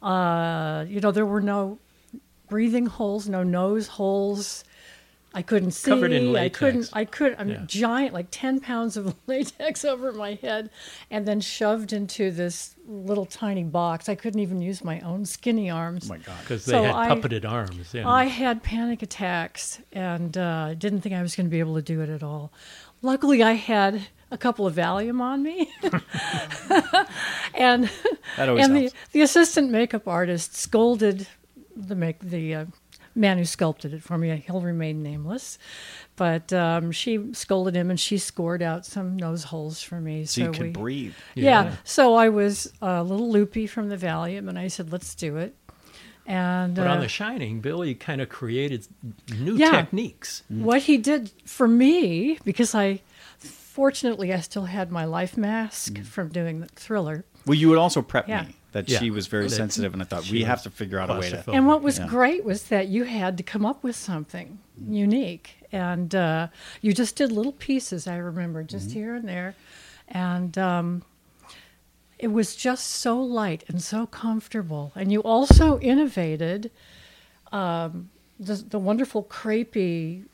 Uh, 0.00 0.84
you 0.86 1.00
know, 1.00 1.10
there 1.10 1.26
were 1.26 1.40
no 1.40 1.78
breathing 2.48 2.86
holes, 2.86 3.28
no 3.28 3.42
nose 3.42 3.88
holes. 3.88 4.62
I 5.34 5.42
couldn't 5.42 5.70
see. 5.70 5.90
Covered 5.90 6.12
in 6.12 6.32
latex. 6.32 6.56
I 6.56 6.58
couldn't. 6.58 6.90
I 6.92 7.04
could. 7.04 7.36
I'm 7.38 7.48
Yeah. 7.48 7.62
giant, 7.66 8.12
like 8.14 8.26
ten 8.30 8.60
pounds 8.60 8.96
of 8.96 9.14
latex 9.26 9.84
over 9.84 10.12
my 10.12 10.34
head, 10.34 10.68
and 11.10 11.26
then 11.26 11.40
shoved 11.40 11.92
into 11.92 12.30
this 12.30 12.74
little 12.86 13.24
tiny 13.26 13.64
box. 13.64 14.08
I 14.08 14.14
couldn't 14.14 14.40
even 14.40 14.60
use 14.60 14.84
my 14.84 15.00
own 15.00 15.24
skinny 15.24 15.70
arms. 15.70 16.04
Oh 16.10 16.14
my 16.14 16.18
God. 16.18 16.36
Because 16.40 16.64
they 16.66 16.72
So 16.72 16.82
had 16.82 16.94
I- 16.94 17.08
puppeted 17.08 17.50
arms. 17.50 17.94
Yeah. 17.94 18.08
I 18.08 18.24
had 18.24 18.62
panic 18.62 19.02
attacks 19.02 19.80
and 19.92 20.36
uh, 20.36 20.74
didn't 20.74 21.00
think 21.00 21.14
I 21.14 21.22
was 21.22 21.34
going 21.34 21.46
to 21.46 21.50
be 21.50 21.60
able 21.60 21.76
to 21.76 21.82
do 21.82 22.00
it 22.02 22.08
at 22.10 22.22
all. 22.22 22.52
Luckily, 23.00 23.42
I 23.42 23.52
had 23.52 24.02
a 24.30 24.38
couple 24.38 24.66
of 24.66 24.74
Valium 24.74 25.20
on 25.20 25.42
me, 25.42 25.72
and 27.54 27.90
That 28.36 28.48
always 28.48 28.64
and 28.66 28.76
the, 28.76 28.92
the 29.12 29.22
assistant 29.22 29.70
makeup 29.70 30.06
artist 30.08 30.56
scolded 30.56 31.26
the 31.76 31.94
make 31.94 32.20
the 32.20 32.54
uh, 32.54 32.64
man 33.14 33.38
who 33.38 33.44
sculpted 33.44 33.92
it 33.94 34.02
for 34.02 34.16
me. 34.18 34.42
He'll 34.46 34.60
remain 34.60 35.02
nameless, 35.02 35.58
but 36.16 36.52
um, 36.52 36.92
she 36.92 37.32
scolded 37.32 37.74
him 37.76 37.90
and 37.90 37.98
she 38.00 38.18
scored 38.18 38.62
out 38.62 38.86
some 38.86 39.16
nose 39.16 39.44
holes 39.44 39.82
for 39.82 40.00
me. 40.00 40.24
So 40.24 40.42
you 40.42 40.50
we, 40.50 40.56
could 40.58 40.72
breathe. 40.72 41.14
yeah. 41.34 41.64
Yeah. 41.64 41.76
So 41.84 42.14
I 42.14 42.28
was 42.28 42.72
a 42.80 43.02
little 43.02 43.30
loopy 43.30 43.66
from 43.66 43.88
the 43.88 43.96
Valium, 43.96 44.48
and 44.48 44.58
I 44.58 44.68
said, 44.68 44.92
"Let's 44.92 45.14
do 45.14 45.36
it." 45.36 45.54
And 46.26 46.74
but 46.76 46.86
uh, 46.86 46.90
on 46.90 47.00
The 47.00 47.08
Shining, 47.08 47.60
Billy 47.60 47.94
kind 47.94 48.20
of 48.20 48.28
created 48.28 48.86
new 49.40 49.56
Yeah. 49.56 49.72
techniques. 49.72 50.42
what 50.48 50.82
he 50.82 50.96
did 50.96 51.32
for 51.44 51.66
me, 51.66 52.38
because 52.44 52.74
I, 52.76 53.00
fortunately, 53.38 54.32
I 54.32 54.40
still 54.40 54.66
had 54.66 54.92
my 54.92 55.04
life 55.04 55.36
mask 55.36 55.98
from 56.04 56.28
doing 56.28 56.60
the 56.60 56.68
thriller. 56.68 57.24
Well, 57.44 57.56
you 57.56 57.68
would 57.70 57.78
also 57.78 58.02
prep 58.02 58.28
Yeah. 58.28 58.44
me 58.44 58.54
that 58.72 58.88
Yeah. 58.88 58.98
she 58.98 59.10
was 59.10 59.26
very 59.26 59.44
That 59.48 59.56
sensitive, 59.56 59.92
and 59.92 60.02
I 60.02 60.04
thought 60.04 60.28
we 60.30 60.42
have 60.44 60.62
to 60.64 60.70
figure 60.70 60.98
out 60.98 61.10
a 61.10 61.18
way 61.18 61.30
to. 61.30 61.50
And 61.52 61.66
what 61.66 61.82
was 61.82 61.98
Yeah. 61.98 62.06
great 62.08 62.44
was 62.44 62.64
that 62.64 62.88
you 62.88 63.04
had 63.04 63.36
to 63.38 63.42
come 63.42 63.64
up 63.64 63.82
with 63.84 63.96
something 63.96 64.58
unique, 64.88 65.56
and 65.70 66.14
uh, 66.14 66.48
you 66.80 66.92
just 66.92 67.16
did 67.16 67.30
little 67.32 67.52
pieces. 67.52 68.06
I 68.06 68.16
remember 68.16 68.62
just 68.62 68.92
here 68.92 69.14
and 69.14 69.28
there, 69.28 69.54
and 70.08 70.56
um, 70.58 71.02
it 72.18 72.28
was 72.32 72.54
just 72.56 72.86
so 72.86 73.20
light 73.20 73.64
and 73.68 73.82
so 73.82 74.06
comfortable. 74.06 74.92
And 74.94 75.12
you 75.12 75.20
also 75.22 75.78
innovated 75.80 76.70
um, 77.52 78.10
the 78.40 78.54
the 78.56 78.78
wonderful 78.78 79.22
crepey. 79.24 80.24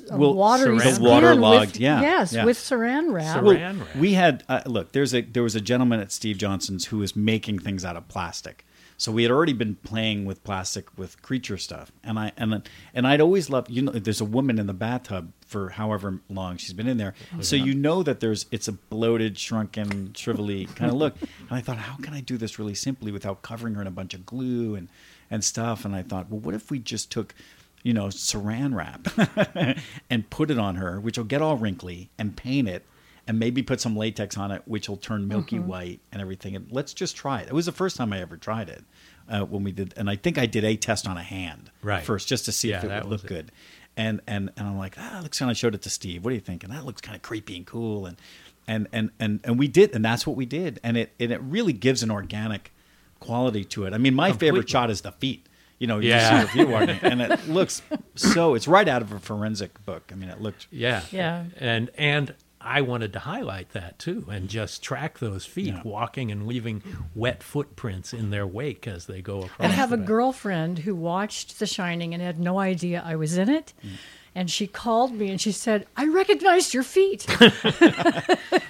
S- 0.00 0.10
s- 0.10 0.16
Well, 0.18 0.34
watery 0.34 0.78
saran- 0.78 0.94
skin 0.94 1.04
waterlogged, 1.04 1.72
with, 1.72 1.80
yeah, 1.80 2.00
yes, 2.00 2.32
yeah. 2.32 2.44
with 2.44 2.56
saran 2.58 3.12
wrap. 3.12 3.38
Saran 3.42 3.78
Well, 3.78 3.86
we 3.98 4.14
had 4.14 4.44
uh, 4.48 4.62
look. 4.66 4.92
There's 4.92 5.14
a 5.14 5.20
there 5.22 5.42
was 5.42 5.54
a 5.54 5.60
gentleman 5.60 6.00
at 6.00 6.12
Steve 6.12 6.38
Johnson's 6.38 6.86
who 6.86 6.98
was 6.98 7.14
making 7.16 7.60
things 7.60 7.84
out 7.84 7.96
of 7.96 8.08
plastic. 8.08 8.64
So 9.00 9.12
we 9.12 9.22
had 9.22 9.30
already 9.30 9.52
been 9.52 9.76
playing 9.76 10.24
with 10.24 10.42
plastic 10.42 10.86
with 10.98 11.22
creature 11.22 11.56
stuff, 11.56 11.92
and 12.02 12.18
I 12.18 12.32
and 12.36 12.68
and 12.92 13.06
I'd 13.06 13.20
always 13.20 13.48
loved. 13.48 13.70
You 13.70 13.82
know, 13.82 13.92
there's 13.92 14.20
a 14.20 14.24
woman 14.24 14.58
in 14.58 14.66
the 14.66 14.74
bathtub 14.74 15.32
for 15.46 15.68
however 15.70 16.20
long 16.28 16.56
she's 16.56 16.72
been 16.72 16.88
in 16.88 16.96
there, 16.98 17.14
so 17.40 17.54
you 17.54 17.74
know 17.74 18.02
that 18.02 18.18
there's 18.18 18.46
it's 18.50 18.66
a 18.66 18.72
bloated, 18.72 19.38
shrunken, 19.38 20.08
shrivelly 20.14 20.74
kind 20.74 20.90
of 20.90 20.96
look. 20.96 21.14
And 21.20 21.52
I 21.52 21.60
thought, 21.60 21.76
how 21.78 21.94
can 22.02 22.12
I 22.12 22.20
do 22.20 22.36
this 22.36 22.58
really 22.58 22.74
simply 22.74 23.12
without 23.12 23.42
covering 23.42 23.74
her 23.76 23.80
in 23.80 23.86
a 23.86 23.92
bunch 23.92 24.14
of 24.14 24.26
glue 24.26 24.74
and 24.74 24.88
and 25.30 25.44
stuff? 25.44 25.84
And 25.84 25.94
I 25.94 26.02
thought, 26.02 26.28
well, 26.28 26.40
what 26.40 26.56
if 26.56 26.68
we 26.68 26.80
just 26.80 27.12
took 27.12 27.36
you 27.82 27.94
know, 27.94 28.06
saran 28.06 28.74
wrap 28.74 29.06
and 30.10 30.28
put 30.30 30.50
it 30.50 30.58
on 30.58 30.76
her, 30.76 31.00
which 31.00 31.16
will 31.18 31.24
get 31.24 31.42
all 31.42 31.56
wrinkly, 31.56 32.10
and 32.18 32.36
paint 32.36 32.68
it, 32.68 32.84
and 33.26 33.38
maybe 33.38 33.62
put 33.62 33.80
some 33.80 33.96
latex 33.96 34.36
on 34.36 34.50
it, 34.50 34.62
which 34.66 34.88
will 34.88 34.96
turn 34.96 35.28
milky 35.28 35.56
Mm-hmm. 35.56 35.68
white 35.68 36.00
and 36.12 36.20
everything. 36.22 36.56
And 36.56 36.66
let's 36.70 36.92
just 36.94 37.16
try 37.16 37.40
it. 37.40 37.48
It 37.48 37.52
was 37.54 37.66
the 37.66 37.72
first 37.72 37.96
time 37.96 38.12
I 38.12 38.20
ever 38.20 38.36
tried 38.36 38.68
it 38.68 38.84
uh, 39.28 39.40
when 39.44 39.64
we 39.64 39.72
did, 39.72 39.94
and 39.96 40.08
I 40.10 40.16
think 40.16 40.38
I 40.38 40.46
did 40.46 40.64
a 40.64 40.76
test 40.76 41.06
on 41.06 41.16
a 41.16 41.22
hand 41.22 41.70
Right. 41.82 42.02
first 42.02 42.28
just 42.28 42.44
to 42.46 42.52
see 42.52 42.70
Yeah, 42.70 42.78
if 42.78 42.84
it 42.84 42.88
that 42.88 43.04
would 43.04 43.10
look 43.10 43.24
it. 43.24 43.28
good. 43.28 43.52
And 43.96 44.20
and 44.26 44.50
and 44.56 44.68
I'm 44.68 44.78
like, 44.78 44.94
ah, 44.96 45.18
it 45.18 45.22
looks 45.24 45.38
kind 45.40 45.50
of. 45.50 45.56
Showed 45.56 45.74
it 45.74 45.82
to 45.82 45.90
Steve. 45.90 46.24
What 46.24 46.30
do 46.30 46.34
you 46.36 46.40
think? 46.40 46.62
And 46.62 46.72
that 46.72 46.84
looks 46.86 47.00
kind 47.00 47.16
of 47.16 47.22
creepy 47.22 47.56
and 47.56 47.66
cool. 47.66 48.06
And 48.06 48.16
and 48.68 48.86
and 48.92 49.10
and 49.18 49.40
and 49.42 49.58
we 49.58 49.66
did, 49.66 49.92
and 49.94 50.04
that's 50.04 50.24
what 50.24 50.36
we 50.36 50.46
did. 50.46 50.78
And 50.84 50.96
it 50.96 51.10
and 51.18 51.32
it 51.32 51.40
really 51.42 51.72
gives 51.72 52.04
an 52.04 52.10
organic 52.10 52.72
quality 53.18 53.64
to 53.64 53.86
it. 53.86 53.92
I 53.94 53.98
mean, 53.98 54.14
my 54.14 54.30
favorite 54.32 54.68
shot 54.70 54.88
is 54.90 55.00
the 55.00 55.10
feet. 55.10 55.46
You 55.78 55.86
know, 55.86 55.98
you 55.98 56.10
Yeah. 56.10 56.40
see 56.40 56.46
the 56.46 56.52
feet 56.52 56.68
walking, 56.68 56.98
and 57.02 57.20
it 57.22 57.48
looks 57.48 57.82
so. 58.16 58.54
It's 58.54 58.66
right 58.68 58.88
out 58.88 59.02
of 59.02 59.12
a 59.12 59.18
forensic 59.20 59.84
book. 59.84 60.10
I 60.12 60.16
mean, 60.16 60.28
it 60.28 60.40
looked. 60.40 60.66
Yeah. 60.70 61.02
Yeah. 61.12 61.44
And 61.58 61.90
and 61.96 62.34
I 62.60 62.80
wanted 62.80 63.12
to 63.12 63.20
highlight 63.20 63.70
that 63.70 64.00
too 64.00 64.26
and 64.28 64.48
just 64.48 64.82
track 64.82 65.20
those 65.20 65.46
feet 65.46 65.74
Yeah. 65.74 65.82
walking 65.84 66.32
and 66.32 66.46
leaving 66.48 66.82
wet 67.14 67.42
footprints 67.44 68.12
in 68.12 68.30
their 68.30 68.46
wake 68.46 68.88
as 68.88 69.06
they 69.06 69.22
go 69.22 69.42
across. 69.42 69.60
I 69.60 69.68
have 69.68 69.92
a 69.92 69.96
back. 69.96 70.06
girlfriend 70.06 70.80
who 70.80 70.96
watched 70.96 71.60
The 71.60 71.66
Shining 71.66 72.12
and 72.12 72.20
had 72.22 72.40
no 72.40 72.58
idea 72.58 73.00
I 73.06 73.14
was 73.14 73.38
in 73.38 73.48
it. 73.48 73.72
Mm. 73.86 73.90
And 74.38 74.48
she 74.48 74.68
called 74.68 75.12
me 75.14 75.30
and 75.30 75.40
she 75.40 75.50
said, 75.50 75.86
I 75.96 76.06
recognized 76.06 76.72
your 76.72 76.84
feet. 76.84 77.26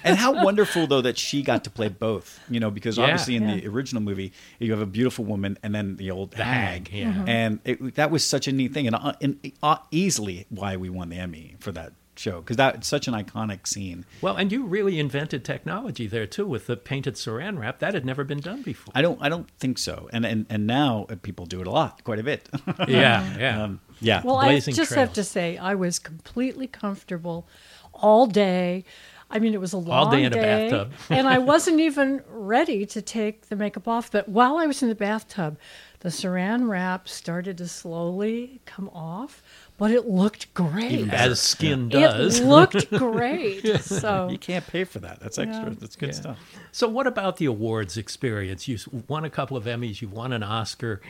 And 0.03 0.17
how 0.17 0.43
wonderful 0.43 0.87
though 0.87 1.01
that 1.01 1.17
she 1.19 1.43
got 1.43 1.63
to 1.65 1.69
play 1.69 1.89
both. 1.89 2.39
You 2.49 2.59
know, 2.59 2.71
because 2.71 2.97
Yeah. 2.97 3.03
obviously 3.03 3.35
in 3.35 3.45
the 3.45 3.67
original 3.67 4.01
movie 4.01 4.31
you 4.57 4.71
have 4.71 4.81
a 4.81 4.85
beautiful 4.87 5.23
woman 5.25 5.57
and 5.61 5.75
then 5.75 5.97
the 5.97 6.09
old 6.09 6.31
The 6.31 6.43
hag. 6.43 6.87
hag, 6.87 6.97
yeah. 6.97 7.13
Mhm. 7.13 7.29
And 7.29 7.59
it, 7.65 7.95
that 7.95 8.09
was 8.09 8.23
such 8.25 8.47
a 8.47 8.51
neat 8.51 8.73
thing, 8.73 8.87
and, 8.87 8.95
uh, 8.95 9.13
and 9.21 9.37
uh, 9.61 9.77
easily 9.91 10.47
why 10.49 10.77
we 10.77 10.89
won 10.89 11.09
the 11.09 11.17
Emmy 11.17 11.55
for 11.59 11.71
that 11.73 11.93
show 12.19 12.41
because 12.41 12.57
that's 12.57 12.87
such 12.87 13.07
an 13.07 13.13
iconic 13.13 13.67
scene. 13.67 14.05
Well, 14.21 14.35
and 14.35 14.51
you 14.51 14.65
really 14.65 14.99
invented 14.99 15.43
technology 15.43 16.07
there 16.07 16.27
too 16.27 16.45
with 16.45 16.67
the 16.67 16.77
painted 16.77 17.15
saran 17.15 17.57
wrap. 17.57 17.79
That 17.79 17.93
had 17.93 18.05
never 18.05 18.23
been 18.23 18.39
done 18.39 18.61
before. 18.61 18.91
I 18.95 19.01
don't. 19.01 19.19
I 19.21 19.29
don't 19.29 19.49
think 19.51 19.77
so. 19.77 20.09
And 20.11 20.25
and 20.25 20.45
and 20.49 20.67
now 20.67 21.07
uh, 21.09 21.15
people 21.21 21.45
do 21.45 21.61
it 21.61 21.67
a 21.67 21.71
lot, 21.71 22.03
quite 22.03 22.19
a 22.19 22.23
bit. 22.23 22.49
yeah, 22.87 23.37
yeah. 23.39 23.63
um, 23.63 23.79
yeah. 24.01 24.21
Well, 24.23 24.37
I 24.37 24.49
Blazing 24.49 24.75
just 24.75 24.93
have 24.93 25.13
to 25.13 25.23
say, 25.23 25.57
I 25.57 25.75
was 25.75 25.99
completely 25.99 26.67
comfortable 26.67 27.47
all 27.93 28.27
day. 28.27 28.85
I 29.31 29.37
mean, 29.39 29.53
it 29.53 29.61
was 29.61 29.73
a 29.73 29.77
long 29.77 30.07
All 30.07 30.11
day 30.11 30.23
in 30.23 30.33
a 30.33 30.35
bathtub. 30.35 30.91
and 31.09 31.27
I 31.27 31.37
wasn't 31.37 31.79
even 31.79 32.23
ready 32.27 32.85
to 32.87 33.01
take 33.01 33.47
the 33.49 33.55
makeup 33.55 33.87
off. 33.87 34.11
But 34.11 34.27
while 34.27 34.57
I 34.57 34.65
was 34.65 34.81
in 34.81 34.89
the 34.89 34.95
bathtub, 34.95 35.59
the 35.99 36.09
saran 36.09 36.67
wrap 36.67 37.07
started 37.07 37.57
to 37.59 37.67
slowly 37.67 38.61
come 38.65 38.89
off, 38.89 39.43
but 39.79 39.89
it 39.91 40.05
looked 40.07 40.53
great. 40.53 41.11
As 41.11 41.39
skin 41.39 41.89
does. 41.89 42.39
It 42.39 42.45
looked 42.47 42.89
great. 42.91 43.65
So 43.81 44.29
you 44.29 44.37
can't 44.37 44.65
pay 44.67 44.83
for 44.83 44.99
that. 44.99 45.19
That's 45.19 45.39
extra. 45.39 45.69
Yeah. 45.69 45.75
That's 45.79 45.95
good 45.95 46.09
Yeah. 46.09 46.15
stuff. 46.15 46.39
So, 46.71 46.87
what 46.87 47.07
about 47.07 47.37
the 47.37 47.45
awards 47.45 47.97
experience? 47.97 48.67
You 48.67 48.77
won 49.07 49.25
a 49.25 49.29
couple 49.29 49.57
of 49.57 49.63
Emmys, 49.65 50.01
you've 50.01 50.13
won 50.13 50.31
an 50.33 50.43
Oscar. 50.43 51.01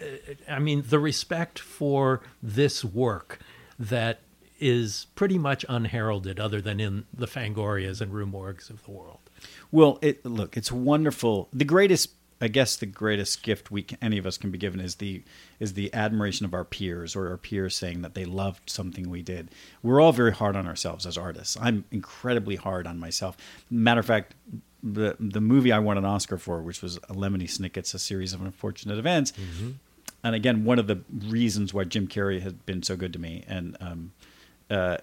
Uh, 0.00 0.04
I 0.48 0.58
mean, 0.58 0.84
the 0.86 0.98
respect 0.98 1.58
for 1.58 2.20
this 2.42 2.84
work 2.84 3.38
that 3.78 4.20
is 4.58 5.06
pretty 5.14 5.38
much 5.38 5.64
unheralded, 5.68 6.40
other 6.40 6.60
than 6.60 6.80
in 6.80 7.04
the 7.12 7.26
Fangorias 7.26 8.00
and 8.00 8.12
Rue 8.12 8.26
Morgues 8.26 8.70
of 8.70 8.82
the 8.84 8.90
world. 8.90 9.18
Well, 9.70 9.98
it 10.02 10.24
look, 10.24 10.56
it's 10.56 10.72
wonderful. 10.72 11.48
The 11.52 11.64
greatest, 11.64 12.10
I 12.40 12.48
guess, 12.48 12.76
the 12.76 12.86
greatest 12.86 13.42
gift 13.42 13.70
we 13.70 13.82
can, 13.82 13.96
any 14.02 14.18
of 14.18 14.26
us 14.26 14.36
can 14.36 14.50
be 14.50 14.58
given 14.58 14.78
is 14.80 14.96
the 14.96 15.22
is 15.58 15.72
the 15.72 15.92
admiration 15.94 16.44
of 16.44 16.52
our 16.52 16.64
peers 16.64 17.16
or 17.16 17.30
our 17.30 17.38
peers 17.38 17.74
saying 17.74 18.02
that 18.02 18.14
they 18.14 18.24
loved 18.26 18.68
something 18.68 19.08
we 19.08 19.22
did. 19.22 19.50
We're 19.82 20.00
all 20.00 20.12
very 20.12 20.32
hard 20.32 20.54
on 20.54 20.66
ourselves 20.66 21.06
as 21.06 21.16
artists. 21.16 21.56
I'm 21.60 21.84
incredibly 21.90 22.56
hard 22.56 22.86
on 22.86 22.98
myself. 23.00 23.36
Matter 23.70 24.00
of 24.00 24.06
fact, 24.06 24.34
the 24.82 25.16
the 25.18 25.40
movie 25.40 25.72
I 25.72 25.78
won 25.78 25.96
an 25.96 26.04
Oscar 26.04 26.36
for, 26.36 26.60
which 26.60 26.82
was 26.82 26.98
Lemony 27.08 27.48
Snicket's 27.48 27.94
A 27.94 27.98
Series 27.98 28.34
of 28.34 28.42
Unfortunate 28.42 28.98
Events, 28.98 29.32
and 30.22 30.34
again, 30.34 30.64
one 30.64 30.78
of 30.78 30.86
the 30.86 31.00
reasons 31.26 31.72
why 31.72 31.84
Jim 31.84 32.06
Carrey 32.06 32.42
had 32.42 32.66
been 32.66 32.82
so 32.82 32.96
good 32.96 33.12
to 33.14 33.18
me, 33.18 33.44
and 33.48 33.76
um, 33.80 34.12
uh, 34.70 34.98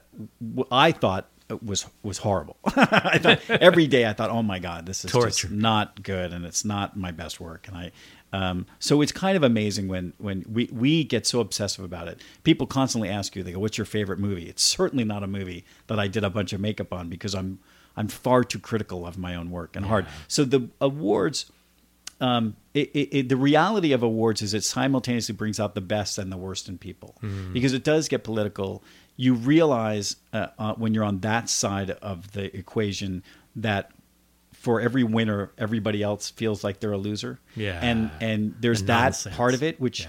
I 0.72 0.92
thought 0.92 1.30
was 1.62 1.86
was 2.02 2.20
horrible. 2.20 2.58
I 2.66 3.18
thought 3.18 3.42
every 3.50 3.88
day 3.88 4.06
I 4.06 4.14
thought, 4.14 4.30
oh 4.30 4.44
my 4.44 4.60
god, 4.60 4.86
this 4.86 5.06
is 5.06 5.12
Torture. 5.12 5.30
just 5.30 5.52
not 5.52 6.02
good, 6.04 6.32
and 6.32 6.46
it's 6.46 6.66
not 6.66 6.98
my 6.98 7.12
best 7.12 7.40
work. 7.40 7.68
And 7.68 7.78
I, 7.78 7.92
um, 8.32 8.66
so 8.80 9.02
it's 9.02 9.12
kind 9.12 9.38
of 9.38 9.44
amazing 9.44 9.88
when 9.88 10.14
when 10.18 10.46
we 10.52 10.70
we 10.72 11.04
get 11.04 11.28
so 11.28 11.40
obsessive 11.40 11.84
about 11.84 12.08
it. 12.08 12.22
People 12.44 12.68
constantly 12.68 13.10
ask 13.10 13.36
you, 13.36 13.44
they 13.44 13.52
go, 13.52 13.60
"What's 13.60 13.78
your 13.78 13.86
favorite 13.86 14.20
movie?" 14.20 14.50
It's 14.50 14.64
certainly 14.64 15.04
not 15.04 15.24
a 15.24 15.28
movie 15.28 15.66
that 15.88 16.00
I 16.00 16.08
did 16.08 16.24
a 16.24 16.30
bunch 16.30 16.54
of 16.54 16.62
makeup 16.62 16.94
on 16.94 17.10
because 17.10 17.36
I'm 17.36 17.60
I'm 17.96 18.08
far 18.08 18.44
too 18.44 18.60
critical 18.60 19.06
of 19.06 19.18
my 19.18 19.36
own 19.36 19.52
work 19.52 19.76
and 19.76 19.86
hard. 19.86 20.08
So 20.28 20.46
the 20.46 20.70
awards 20.82 21.52
um, 22.22 22.56
it, 22.74 22.90
it, 22.94 23.18
it, 23.18 23.30
the 23.30 23.36
reality 23.36 23.92
of 23.92 24.02
awards 24.02 24.42
is 24.42 24.54
it 24.54 24.64
simultaneously 24.64 25.36
brings 25.36 25.60
out 25.60 25.76
the 25.76 25.82
best 25.82 26.18
and 26.18 26.32
the 26.32 26.38
worst 26.38 26.70
in 26.70 26.78
people 26.78 27.16
because 27.52 27.74
it 27.74 27.84
does 27.84 28.08
get 28.08 28.24
political. 28.24 28.82
You 29.16 29.34
realize 29.36 30.16
uh, 30.34 30.48
uh, 30.58 30.74
when 30.76 30.94
you're 30.94 31.04
on 31.04 31.20
that 31.20 31.50
side 31.50 31.92
of 31.92 32.32
the 32.32 32.56
equation 32.58 33.24
that 33.56 33.92
for 34.54 34.80
every 34.82 35.04
winner, 35.04 35.52
everybody 35.58 36.02
else 36.02 36.30
feels 36.30 36.64
like 36.64 36.80
they're 36.80 36.94
a 36.94 36.98
loser. 36.98 37.40
Yeah. 37.56 37.80
and 37.82 38.10
and 38.22 38.56
there's 38.60 38.82
The 38.82 38.88
that 38.88 39.04
nonsense. 39.04 39.36
part 39.36 39.54
of 39.54 39.64
it, 39.64 39.80
which. 39.80 40.02
Yeah. 40.02 40.08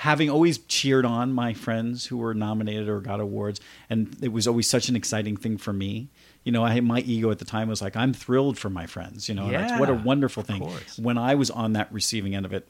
Having 0.00 0.28
always 0.28 0.58
cheered 0.58 1.06
on 1.06 1.32
my 1.32 1.54
friends 1.54 2.04
who 2.04 2.18
were 2.18 2.34
nominated 2.34 2.86
or 2.86 3.00
got 3.00 3.18
awards, 3.18 3.62
and 3.88 4.14
it 4.20 4.28
was 4.30 4.46
always 4.46 4.66
such 4.68 4.90
an 4.90 4.94
exciting 4.96 5.38
thing 5.38 5.56
for 5.56 5.72
me. 5.72 6.10
You 6.44 6.52
know, 6.52 6.62
I 6.66 6.78
my 6.80 7.00
ego 7.00 7.30
at 7.30 7.38
the 7.38 7.46
time 7.46 7.66
was 7.70 7.80
like, 7.80 7.96
I'm 7.96 8.12
thrilled 8.12 8.58
for 8.58 8.68
my 8.68 8.84
friends. 8.84 9.26
You 9.26 9.34
know, 9.34 9.50
that's 9.50 9.80
what 9.80 9.88
a 9.88 9.94
wonderful 9.94 10.42
thing. 10.42 10.60
course. 10.60 10.98
When 10.98 11.16
I 11.16 11.34
was 11.34 11.50
on 11.50 11.72
that 11.72 11.90
receiving 11.90 12.34
end 12.34 12.44
of 12.44 12.52
it, 12.52 12.68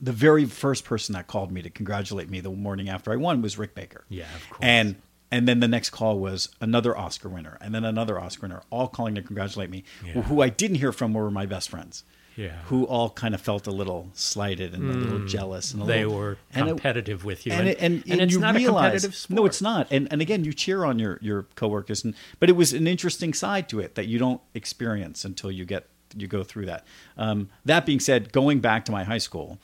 the 0.00 0.12
very 0.12 0.44
first 0.44 0.84
person 0.84 1.12
that 1.14 1.26
called 1.26 1.50
me 1.52 1.62
to 1.62 1.70
congratulate 1.70 2.28
me 2.30 2.40
the 2.40 2.50
morning 2.50 2.88
after 2.88 3.12
I 3.12 3.16
won 3.16 3.42
was 3.42 3.58
Rick 3.58 3.74
Baker. 3.74 4.04
Yeah, 4.08 4.24
of 4.34 4.48
course. 4.50 4.58
And 4.62 4.96
and 5.30 5.46
then 5.46 5.60
the 5.60 5.68
next 5.68 5.90
call 5.90 6.18
was 6.18 6.48
another 6.60 6.96
Oscar 6.96 7.28
winner, 7.28 7.58
and 7.60 7.74
then 7.74 7.84
another 7.84 8.18
Oscar 8.18 8.42
winner, 8.46 8.62
all 8.70 8.88
calling 8.88 9.14
to 9.16 9.22
congratulate 9.22 9.68
me. 9.70 9.84
Yeah. 10.04 10.22
Who 10.22 10.40
I 10.40 10.48
didn't 10.48 10.76
hear 10.78 10.92
from 10.92 11.12
were 11.12 11.30
my 11.30 11.44
best 11.46 11.68
friends. 11.68 12.04
Yeah. 12.34 12.52
Who 12.66 12.84
all 12.84 13.10
kind 13.10 13.34
of 13.34 13.40
felt 13.40 13.66
a 13.66 13.72
little 13.72 14.10
slighted 14.14 14.72
and 14.72 14.88
a 14.88 14.94
little 14.94 15.26
jealous, 15.26 15.74
and 15.74 15.82
a 15.82 15.84
Mm. 15.84 15.88
They 15.88 16.04
little, 16.04 16.18
were 16.18 16.38
and 16.54 16.66
it- 16.68 16.70
competitive 16.70 17.24
with 17.24 17.44
you, 17.46 17.52
and 17.52 17.68
and, 17.68 17.78
and, 17.80 18.04
and 18.08 18.20
it's 18.22 18.32
you 18.32 18.38
not 18.38 18.54
realize, 18.54 19.04
a 19.04 19.08
competitive 19.08 19.16
sport. 19.16 19.36
No, 19.36 19.44
it's 19.46 19.60
not. 19.60 19.88
And 19.90 20.06
and 20.12 20.22
again, 20.22 20.44
you 20.44 20.52
cheer 20.52 20.84
on 20.84 20.98
your 21.00 21.18
your 21.20 21.42
coworkers, 21.56 22.04
and 22.04 22.14
but 22.38 22.48
it 22.48 22.52
was 22.56 22.72
an 22.72 22.86
interesting 22.86 23.34
side 23.34 23.68
to 23.70 23.80
it 23.80 23.96
that 23.96 24.06
you 24.06 24.18
don't 24.20 24.40
experience 24.54 25.24
until 25.24 25.50
you 25.50 25.64
get 25.64 25.88
you 26.16 26.26
go 26.28 26.42
through 26.44 26.66
that. 26.66 26.86
Um, 27.18 27.50
that 27.66 27.84
being 27.84 28.00
said, 28.00 28.32
going 28.32 28.60
back 28.60 28.84
to 28.86 28.92
my 28.92 29.02
high 29.04 29.18
school, 29.18 29.58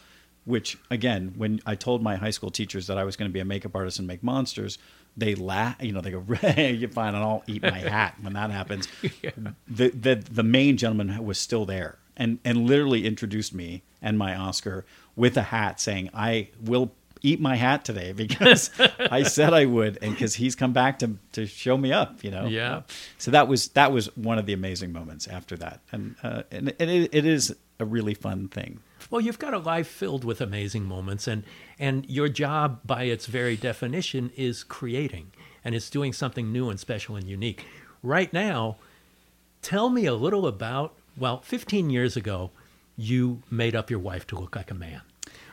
which 0.44 0.78
again, 0.90 1.34
when 1.36 1.60
I 1.66 1.74
told 1.74 2.02
my 2.02 2.16
high 2.16 2.30
school 2.30 2.50
teachers 2.50 2.86
that 2.86 2.98
I 2.98 3.04
was 3.04 3.16
going 3.16 3.30
to 3.30 3.32
be 3.32 3.40
a 3.40 3.44
makeup 3.44 3.74
artist 3.74 3.98
and 3.98 4.06
make 4.06 4.22
monsters, 4.22 4.78
they 5.16 5.34
laugh. 5.34 5.76
You 5.80 5.92
know, 5.92 6.00
they 6.00 6.10
go, 6.10 6.24
"You're 6.56 6.88
fine, 6.90 7.14
and 7.14 7.24
I'll 7.24 7.44
eat 7.46 7.62
my 7.62 7.78
hat 7.78 8.16
when 8.20 8.32
that 8.34 8.50
happens." 8.50 8.88
The 9.68 9.90
the 9.90 10.24
the 10.30 10.42
main 10.42 10.76
gentleman 10.76 11.24
was 11.24 11.38
still 11.38 11.64
there, 11.64 11.98
and 12.16 12.38
and 12.44 12.66
literally 12.66 13.06
introduced 13.06 13.54
me 13.54 13.82
and 14.02 14.18
my 14.18 14.34
Oscar 14.34 14.84
with 15.16 15.36
a 15.36 15.42
hat, 15.42 15.80
saying, 15.80 16.10
"I 16.12 16.48
will." 16.60 16.92
Eat 17.24 17.40
my 17.40 17.56
hat 17.56 17.86
today 17.86 18.12
because 18.12 18.70
I 18.98 19.22
said 19.22 19.54
I 19.54 19.64
would, 19.64 19.98
and 20.02 20.12
because 20.12 20.34
he's 20.34 20.54
come 20.54 20.74
back 20.74 20.98
to 20.98 21.16
to 21.32 21.46
show 21.46 21.78
me 21.78 21.90
up, 21.90 22.22
you 22.22 22.30
know. 22.30 22.46
Yeah. 22.46 22.82
So 23.16 23.30
that 23.30 23.48
was 23.48 23.68
that 23.68 23.92
was 23.92 24.14
one 24.16 24.38
of 24.38 24.44
the 24.44 24.52
amazing 24.52 24.92
moments 24.92 25.26
after 25.26 25.56
that, 25.56 25.80
and 25.90 26.16
uh, 26.22 26.42
and, 26.50 26.68
it, 26.68 27.08
it 27.14 27.24
is 27.24 27.56
a 27.80 27.86
really 27.86 28.12
fun 28.12 28.48
thing. 28.48 28.80
Well, 29.10 29.20
you've 29.20 29.38
got 29.38 29.54
a 29.54 29.58
life 29.58 29.88
filled 29.88 30.22
with 30.24 30.42
amazing 30.42 30.84
moments, 30.84 31.26
and 31.26 31.44
and 31.78 32.08
your 32.10 32.28
job, 32.28 32.80
by 32.84 33.04
its 33.04 33.24
very 33.24 33.56
definition, 33.56 34.30
is 34.36 34.62
creating, 34.62 35.32
and 35.64 35.74
it's 35.74 35.88
doing 35.88 36.12
something 36.12 36.52
new 36.52 36.68
and 36.68 36.78
special 36.78 37.16
and 37.16 37.26
unique. 37.26 37.64
Right 38.02 38.32
now, 38.32 38.76
tell 39.62 39.88
me 39.88 40.04
a 40.04 40.14
little 40.14 40.46
about. 40.46 40.94
Well, 41.16 41.40
15 41.42 41.90
years 41.90 42.16
ago, 42.16 42.50
you 42.96 43.42
made 43.50 43.74
up 43.76 43.88
your 43.88 44.00
wife 44.00 44.26
to 44.28 44.38
look 44.38 44.56
like 44.56 44.70
a 44.70 44.74
man. 44.74 45.02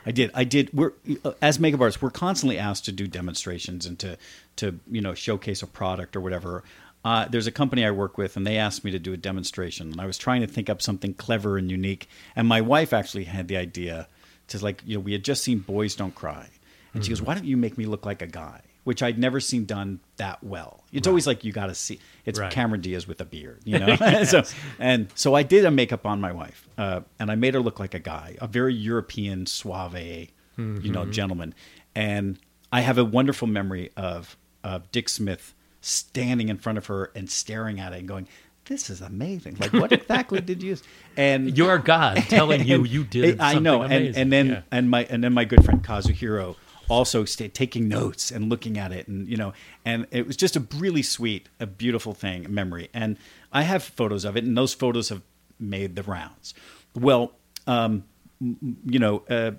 I 0.04 0.10
did. 0.10 0.30
I 0.34 0.44
did. 0.44 0.72
We're 0.72 0.92
as 1.40 1.58
makeup 1.58 1.80
artists, 1.80 2.02
we're 2.02 2.10
constantly 2.10 2.58
asked 2.58 2.84
to 2.86 2.92
do 2.92 3.06
demonstrations 3.06 3.86
and 3.86 3.98
to 4.00 4.18
to 4.56 4.80
you 4.90 5.00
know 5.00 5.14
showcase 5.14 5.62
a 5.62 5.66
product 5.66 6.16
or 6.16 6.20
whatever. 6.20 6.64
Uh, 7.04 7.26
there's 7.26 7.48
a 7.48 7.52
company 7.52 7.84
I 7.84 7.90
work 7.90 8.16
with, 8.16 8.36
and 8.36 8.46
they 8.46 8.58
asked 8.58 8.84
me 8.84 8.92
to 8.92 8.98
do 8.98 9.12
a 9.12 9.16
demonstration, 9.16 9.90
and 9.90 10.00
I 10.00 10.06
was 10.06 10.18
trying 10.18 10.40
to 10.42 10.46
think 10.46 10.70
up 10.70 10.80
something 10.80 11.14
clever 11.14 11.58
and 11.58 11.70
unique. 11.70 12.08
And 12.36 12.46
my 12.46 12.60
wife 12.60 12.92
actually 12.92 13.24
had 13.24 13.48
the 13.48 13.56
idea 13.56 14.06
to 14.48 14.64
like 14.64 14.82
you 14.86 14.96
know 14.96 15.00
we 15.00 15.12
had 15.12 15.24
just 15.24 15.42
seen 15.42 15.60
Boys 15.60 15.94
Don't 15.94 16.14
Cry, 16.14 16.48
and 16.94 17.04
she 17.04 17.10
goes, 17.10 17.22
"Why 17.22 17.34
don't 17.34 17.44
you 17.44 17.56
make 17.56 17.78
me 17.78 17.86
look 17.86 18.06
like 18.06 18.22
a 18.22 18.26
guy?" 18.26 18.62
Which 18.84 19.00
I'd 19.02 19.16
never 19.16 19.38
seen 19.38 19.64
done 19.64 20.00
that 20.16 20.42
well. 20.42 20.82
It's 20.92 21.06
always 21.06 21.24
like 21.26 21.44
you 21.44 21.52
got 21.52 21.66
to 21.66 21.74
see. 21.74 22.00
It's 22.26 22.40
Right. 22.40 22.50
Cameron 22.50 22.80
Diaz 22.80 23.06
with 23.06 23.20
a 23.20 23.24
beard, 23.24 23.60
you 23.64 23.78
know. 23.80 23.94
so 24.24 24.42
and 24.80 25.08
so 25.14 25.34
I 25.34 25.44
did 25.44 25.64
a 25.64 25.70
makeup 25.70 26.04
on 26.04 26.20
my 26.20 26.32
wife, 26.32 26.68
uh, 26.76 27.02
and 27.20 27.30
I 27.30 27.36
made 27.36 27.54
her 27.54 27.60
look 27.60 27.78
like 27.78 27.94
a 27.94 28.00
guy, 28.00 28.36
a 28.40 28.48
very 28.48 28.74
European 28.74 29.46
suave, 29.46 29.94
you 29.96 30.92
know, 30.92 31.06
gentleman. 31.06 31.54
And 31.94 32.38
I 32.72 32.80
have 32.80 32.98
a 32.98 33.04
wonderful 33.04 33.46
memory 33.46 33.90
of 33.96 34.36
of 34.64 34.90
Dick 34.90 35.08
Smith 35.08 35.54
standing 35.80 36.48
in 36.48 36.56
front 36.58 36.78
of 36.78 36.86
her 36.86 37.10
and 37.14 37.28
staring 37.30 37.78
at 37.80 37.92
it 37.92 38.00
and 38.00 38.08
going, 38.08 38.26
"This 38.66 38.90
is 38.90 39.00
amazing! 39.00 39.56
Like, 39.60 39.72
what 39.72 39.92
exactly 39.92 40.40
did 40.40 40.62
you 40.62 40.70
use?" 40.70 40.82
And 41.16 41.56
Your 41.56 41.78
God 41.78 42.16
telling 42.28 42.64
you 42.66 42.84
you 42.84 43.04
did 43.04 43.40
I 43.40 43.58
know, 43.60 43.82
and, 43.82 44.16
and 44.16 44.32
then 44.32 44.48
Yeah. 44.48 44.62
and 44.72 44.90
my 44.90 45.04
and 45.10 45.22
then 45.22 45.32
my 45.34 45.44
good 45.44 45.64
friend 45.64 45.84
Kazuhiro 45.84 46.56
also 46.92 47.24
stayed 47.24 47.54
taking 47.54 47.88
notes 47.88 48.30
and 48.30 48.50
looking 48.50 48.78
at 48.78 48.92
it, 48.92 49.08
and 49.08 49.26
you 49.26 49.36
know, 49.36 49.54
and 49.84 50.06
it 50.10 50.26
was 50.26 50.36
just 50.36 50.56
a 50.56 50.66
really 50.76 51.02
sweet, 51.02 51.48
a 51.58 51.66
beautiful 51.66 52.12
thing, 52.12 52.46
memory. 52.52 52.90
And 52.92 53.16
I 53.52 53.62
have 53.62 53.82
photos 53.82 54.24
of 54.24 54.36
it, 54.36 54.44
and 54.44 54.56
those 54.56 54.74
photos 54.74 55.08
have 55.08 55.22
made 55.58 55.96
the 55.96 56.02
rounds. 56.02 56.54
Well, 56.94 57.32
um, 57.66 58.04
you 58.40 58.98
know, 58.98 59.22
uh, 59.30 59.52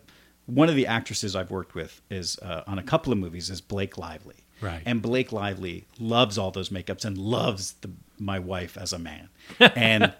one 0.46 0.70
of 0.70 0.76
the 0.76 0.88
actresses 0.88 1.36
I've 1.36 1.50
worked 1.50 1.74
with 1.74 2.02
is 2.10 2.38
uh, 2.40 2.64
on 2.68 2.78
a 2.78 2.84
couple 2.84 3.12
of 3.12 3.20
movies 3.20 3.50
is 3.50 3.62
Blake 3.62 3.98
Lively. 3.98 4.36
Right. 4.62 4.84
And 4.86 5.02
Blake 5.02 5.32
Lively 5.32 5.86
loves 6.00 6.38
all 6.38 6.52
those 6.52 6.70
makeups 6.70 7.04
and 7.04 7.18
loves 7.18 7.74
the, 7.82 7.90
my 8.20 8.40
wife 8.40 8.78
as 8.78 8.94
a 8.94 9.00
man. 9.00 9.30
And 9.60 10.14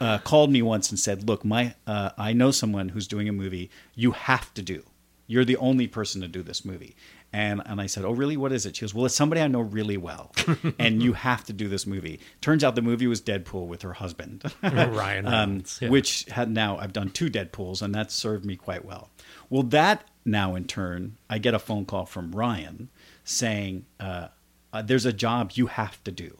uh, 0.00 0.18
called 0.18 0.50
me 0.50 0.62
once 0.62 0.90
and 0.90 0.98
said, 0.98 1.28
"Look, 1.28 1.44
my 1.44 1.74
uh, 1.86 2.10
I 2.18 2.32
know 2.32 2.50
someone 2.50 2.88
who's 2.88 3.06
doing 3.06 3.28
a 3.28 3.32
movie. 3.32 3.70
You 3.94 4.12
have 4.12 4.52
to 4.54 4.62
do. 4.62 4.84
You're 5.26 5.44
the 5.44 5.56
only 5.56 5.86
person 5.86 6.20
to 6.20 6.28
do 6.28 6.42
this 6.42 6.64
movie." 6.64 6.96
And 7.32 7.62
and 7.66 7.80
I 7.80 7.86
said, 7.86 8.04
"Oh, 8.04 8.12
really? 8.12 8.36
What 8.36 8.52
is 8.52 8.64
it?" 8.64 8.76
She 8.76 8.82
goes, 8.82 8.94
"Well, 8.94 9.06
it's 9.06 9.14
somebody 9.14 9.40
I 9.40 9.48
know 9.48 9.60
really 9.60 9.96
well, 9.96 10.32
and 10.78 11.02
you 11.02 11.14
have 11.14 11.44
to 11.44 11.52
do 11.52 11.68
this 11.68 11.86
movie." 11.86 12.20
Turns 12.40 12.62
out 12.62 12.76
the 12.76 12.82
movie 12.82 13.06
was 13.06 13.20
Deadpool 13.20 13.66
with 13.66 13.82
her 13.82 13.94
husband, 13.94 14.44
Ryan 14.62 15.26
um, 15.26 15.64
yeah. 15.80 15.88
which 15.88 16.26
had 16.26 16.50
now 16.50 16.78
I've 16.78 16.92
done 16.92 17.10
two 17.10 17.28
Deadpools, 17.28 17.82
and 17.82 17.94
that 17.94 18.12
served 18.12 18.44
me 18.44 18.56
quite 18.56 18.84
well. 18.84 19.10
Well, 19.50 19.64
that 19.64 20.08
now 20.24 20.54
in 20.54 20.64
turn, 20.66 21.18
I 21.28 21.38
get 21.38 21.54
a 21.54 21.58
phone 21.58 21.86
call 21.86 22.06
from 22.06 22.32
Ryan 22.32 22.88
saying, 23.24 23.86
uh, 23.98 24.28
uh, 24.72 24.82
"There's 24.82 25.06
a 25.06 25.12
job 25.12 25.52
you 25.54 25.66
have 25.66 26.02
to 26.04 26.12
do." 26.12 26.38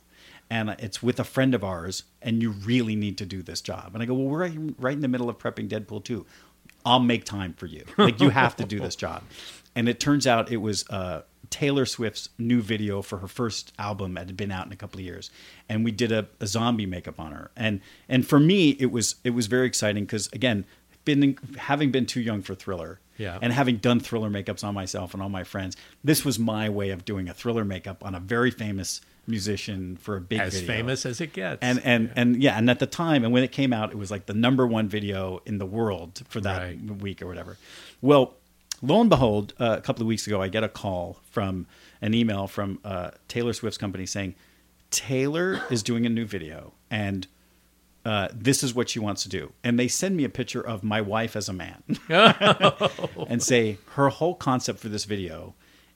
And 0.50 0.76
it's 0.78 1.02
with 1.02 1.18
a 1.18 1.24
friend 1.24 1.54
of 1.54 1.64
ours, 1.64 2.04
and 2.22 2.40
you 2.42 2.50
really 2.50 2.94
need 2.94 3.18
to 3.18 3.26
do 3.26 3.42
this 3.42 3.60
job. 3.60 3.90
And 3.94 4.02
I 4.02 4.06
go, 4.06 4.14
well, 4.14 4.26
we're 4.26 4.40
right, 4.40 4.58
right 4.78 4.92
in 4.92 5.00
the 5.00 5.08
middle 5.08 5.28
of 5.28 5.38
prepping 5.38 5.68
Deadpool 5.68 6.04
2. 6.04 6.24
I'll 6.84 7.00
make 7.00 7.24
time 7.24 7.54
for 7.54 7.66
you. 7.66 7.84
Like, 7.96 8.20
you 8.20 8.28
have 8.30 8.56
to 8.56 8.64
do 8.64 8.78
this 8.80 8.96
job. 8.96 9.22
And 9.74 9.88
it 9.88 9.98
turns 10.00 10.26
out 10.26 10.52
it 10.52 10.58
was 10.58 10.88
uh, 10.90 11.22
Taylor 11.50 11.86
Swift's 11.86 12.28
new 12.38 12.60
video 12.62 13.02
for 13.02 13.18
her 13.18 13.26
first 13.28 13.72
album 13.78 14.14
that 14.14 14.26
had 14.26 14.36
been 14.36 14.52
out 14.52 14.66
in 14.66 14.72
a 14.72 14.76
couple 14.76 15.00
of 15.00 15.04
years, 15.04 15.30
and 15.68 15.84
we 15.84 15.90
did 15.90 16.12
a, 16.12 16.26
a 16.40 16.46
zombie 16.46 16.86
makeup 16.86 17.18
on 17.18 17.32
her. 17.32 17.50
And 17.56 17.80
and 18.08 18.26
for 18.26 18.38
me, 18.38 18.70
it 18.78 18.90
was 18.92 19.16
it 19.24 19.30
was 19.30 19.46
very 19.46 19.66
exciting 19.66 20.04
because 20.04 20.28
again, 20.32 20.64
been 21.04 21.36
having 21.58 21.90
been 21.90 22.06
too 22.06 22.20
young 22.20 22.40
for 22.42 22.54
Thriller, 22.54 23.00
Yeah. 23.18 23.38
and 23.42 23.52
having 23.52 23.76
done 23.78 23.98
Thriller 24.00 24.30
makeups 24.30 24.62
on 24.64 24.74
myself 24.74 25.12
and 25.12 25.22
all 25.22 25.28
my 25.28 25.44
friends, 25.44 25.76
this 26.04 26.24
was 26.24 26.38
my 26.38 26.68
way 26.68 26.90
of 26.90 27.04
doing 27.04 27.28
a 27.28 27.34
Thriller 27.34 27.64
makeup 27.64 28.04
on 28.04 28.14
a 28.14 28.20
very 28.20 28.50
famous 28.50 29.00
musician 29.26 29.96
for 29.96 30.16
a 30.16 30.20
big 30.20 30.40
as 30.40 30.54
video. 30.54 30.66
famous 30.76 31.06
as 31.06 31.20
it 31.20 31.32
gets. 31.32 31.58
And 31.62 31.80
and 31.84 32.10
and 32.16 32.42
yeah, 32.42 32.56
and 32.58 32.68
at 32.70 32.78
the 32.78 32.86
time, 32.86 33.24
and 33.24 33.32
when 33.32 33.42
it 33.44 33.52
came 33.52 33.72
out, 33.72 33.90
it 33.92 33.96
was 33.98 34.10
like 34.10 34.26
the 34.26 34.34
number 34.34 34.66
one 34.66 34.88
video 34.88 35.40
in 35.46 35.58
the 35.58 35.66
world 35.66 36.22
for 36.28 36.40
that 36.40 36.60
Right. 36.62 36.80
week 36.80 37.22
or 37.22 37.26
whatever. 37.26 37.56
Well, 38.00 38.34
lo 38.82 39.00
and 39.00 39.08
behold, 39.10 39.54
uh, 39.58 39.76
a 39.78 39.80
couple 39.80 40.02
of 40.02 40.08
weeks 40.08 40.26
ago, 40.26 40.42
I 40.42 40.48
get 40.48 40.62
a 40.64 40.68
call 40.68 41.18
from 41.30 41.66
an 42.02 42.12
email 42.14 42.46
from 42.46 42.78
uh, 42.84 43.12
Taylor 43.28 43.52
Swift's 43.52 43.78
company 43.78 44.06
saying 44.06 44.34
Taylor 44.90 45.62
is 45.70 45.82
doing 45.82 46.06
a 46.06 46.08
new 46.08 46.24
video, 46.26 46.72
and 46.90 47.26
uh, 48.04 48.28
this 48.34 48.62
is 48.62 48.74
what 48.74 48.88
she 48.90 48.98
wants 48.98 49.22
to 49.22 49.28
do. 49.30 49.52
And 49.64 49.78
they 49.78 49.88
send 49.88 50.16
me 50.16 50.24
a 50.24 50.28
picture 50.28 50.60
of 50.60 50.84
my 50.84 51.00
wife 51.00 51.34
as 51.36 51.48
a 51.48 51.52
man, 51.54 51.82
and 52.08 53.42
say 53.42 53.78
her 53.92 54.08
whole 54.10 54.34
concept 54.34 54.78
for 54.80 54.88
this 54.88 55.04
video 55.04 55.54